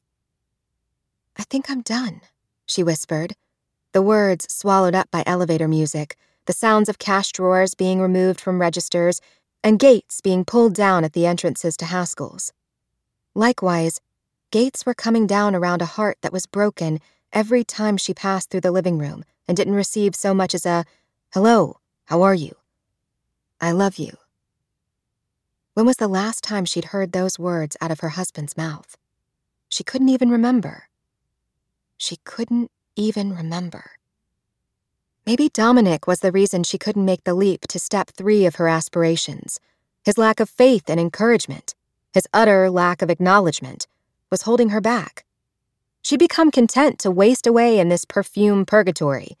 I 1.36 1.44
think 1.44 1.70
I'm 1.70 1.82
done, 1.82 2.20
she 2.66 2.82
whispered, 2.82 3.34
the 3.92 4.02
words 4.02 4.52
swallowed 4.52 4.94
up 4.94 5.10
by 5.10 5.22
elevator 5.24 5.66
music, 5.66 6.16
the 6.44 6.52
sounds 6.52 6.88
of 6.88 6.98
cash 6.98 7.32
drawers 7.32 7.74
being 7.74 8.00
removed 8.00 8.40
from 8.40 8.60
registers, 8.60 9.20
and 9.64 9.78
gates 9.78 10.20
being 10.20 10.44
pulled 10.44 10.74
down 10.74 11.04
at 11.04 11.14
the 11.14 11.26
entrances 11.26 11.76
to 11.78 11.86
Haskell's. 11.86 12.52
Likewise, 13.34 14.00
gates 14.50 14.84
were 14.84 14.94
coming 14.94 15.26
down 15.26 15.54
around 15.54 15.80
a 15.80 15.86
heart 15.86 16.18
that 16.20 16.32
was 16.32 16.46
broken 16.46 17.00
every 17.32 17.64
time 17.64 17.96
she 17.96 18.14
passed 18.14 18.50
through 18.50 18.62
the 18.62 18.70
living 18.70 18.98
room 18.98 19.24
and 19.46 19.56
didn't 19.56 19.74
receive 19.74 20.14
so 20.14 20.34
much 20.34 20.54
as 20.54 20.66
a, 20.66 20.84
Hello, 21.32 21.78
how 22.06 22.22
are 22.22 22.34
you? 22.34 22.56
I 23.60 23.72
love 23.72 23.98
you. 23.98 24.12
When 25.74 25.86
was 25.86 25.98
the 25.98 26.08
last 26.08 26.42
time 26.42 26.64
she'd 26.64 26.86
heard 26.86 27.12
those 27.12 27.38
words 27.38 27.76
out 27.80 27.90
of 27.90 28.00
her 28.00 28.10
husband's 28.10 28.56
mouth? 28.56 28.96
She 29.68 29.84
couldn't 29.84 30.08
even 30.08 30.30
remember. 30.30 30.88
She 31.96 32.16
couldn't 32.24 32.70
even 32.96 33.36
remember. 33.36 33.92
Maybe 35.26 35.50
Dominic 35.50 36.06
was 36.06 36.20
the 36.20 36.32
reason 36.32 36.62
she 36.62 36.78
couldn't 36.78 37.04
make 37.04 37.24
the 37.24 37.34
leap 37.34 37.68
to 37.68 37.78
step 37.78 38.08
three 38.08 38.46
of 38.46 38.54
her 38.54 38.66
aspirations. 38.66 39.60
His 40.02 40.16
lack 40.16 40.40
of 40.40 40.48
faith 40.48 40.88
and 40.88 40.98
encouragement, 40.98 41.74
his 42.12 42.26
utter 42.32 42.70
lack 42.70 43.02
of 43.02 43.10
acknowledgement, 43.10 43.86
was 44.30 44.42
holding 44.42 44.70
her 44.70 44.80
back. 44.80 45.26
She'd 46.02 46.18
become 46.18 46.50
content 46.50 46.98
to 47.00 47.10
waste 47.10 47.46
away 47.46 47.78
in 47.78 47.88
this 47.88 48.04
perfume 48.04 48.64
purgatory. 48.64 49.36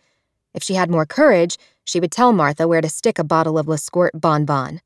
If 0.54 0.62
she 0.62 0.74
had 0.74 0.90
more 0.90 1.06
courage, 1.06 1.56
she 1.84 2.00
would 2.00 2.12
tell 2.12 2.32
Martha 2.32 2.68
where 2.68 2.80
to 2.80 2.88
stick 2.88 3.18
a 3.18 3.24
bottle 3.24 3.58
of 3.58 3.68
Le 3.68 3.78
Squirt 3.78 4.12
bonbon. 4.20 4.80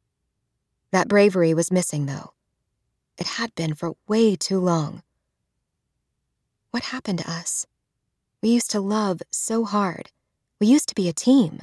That 0.90 1.09
bravery 1.09 1.55
was 1.55 1.73
missing, 1.73 2.07
though. 2.07 2.32
It 3.19 3.27
had 3.27 3.55
been 3.55 3.74
for 3.74 3.94
way 4.07 4.36
too 4.36 4.59
long. 4.59 5.03
What 6.70 6.85
happened 6.85 7.19
to 7.19 7.31
us? 7.31 7.66
We 8.43 8.51
used 8.51 8.70
to 8.73 8.81
love 8.81 9.23
so 9.31 9.65
hard. 9.65 10.11
We 10.61 10.66
used 10.66 10.89
to 10.89 10.94
be 10.94 11.09
a 11.09 11.12
team. 11.12 11.62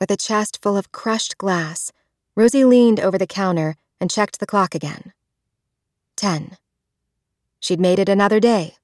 With 0.00 0.10
a 0.10 0.16
chest 0.16 0.60
full 0.62 0.76
of 0.76 0.92
crushed 0.92 1.38
glass, 1.38 1.92
Rosie 2.34 2.64
leaned 2.64 3.00
over 3.00 3.16
the 3.16 3.26
counter 3.26 3.76
and 4.00 4.10
checked 4.10 4.40
the 4.40 4.46
clock 4.46 4.74
again. 4.74 5.12
Ten. 6.16 6.58
She'd 7.60 7.80
made 7.80 7.98
it 7.98 8.08
another 8.08 8.40
day. 8.40 8.74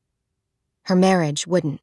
Her 0.84 0.96
marriage 0.96 1.46
wouldn't. 1.46 1.80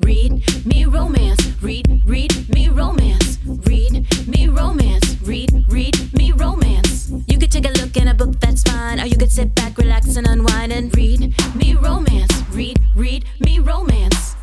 Read 0.00 0.42
me 0.64 0.86
romance, 0.86 1.46
read, 1.60 2.02
read 2.06 2.48
me 2.48 2.68
romance, 2.68 3.38
read 3.44 4.06
me 4.26 4.48
romance, 4.48 5.20
read, 5.20 5.50
read 5.68 6.14
me 6.14 6.32
romance. 6.32 7.12
You 7.26 7.38
could 7.38 7.52
take 7.52 7.66
a 7.66 7.72
look 7.80 7.96
in 7.96 8.08
a 8.08 8.14
book, 8.14 8.40
that's 8.40 8.62
fine, 8.62 8.98
or 8.98 9.04
you 9.04 9.18
could 9.18 9.30
sit 9.30 9.54
back, 9.54 9.76
relax, 9.76 10.16
and 10.16 10.26
unwind 10.26 10.72
and 10.72 10.94
read 10.96 11.34
me 11.54 11.74
romance, 11.74 12.32
read, 12.50 12.78
read 12.96 13.26
me 13.40 13.58
romance. 13.58 14.36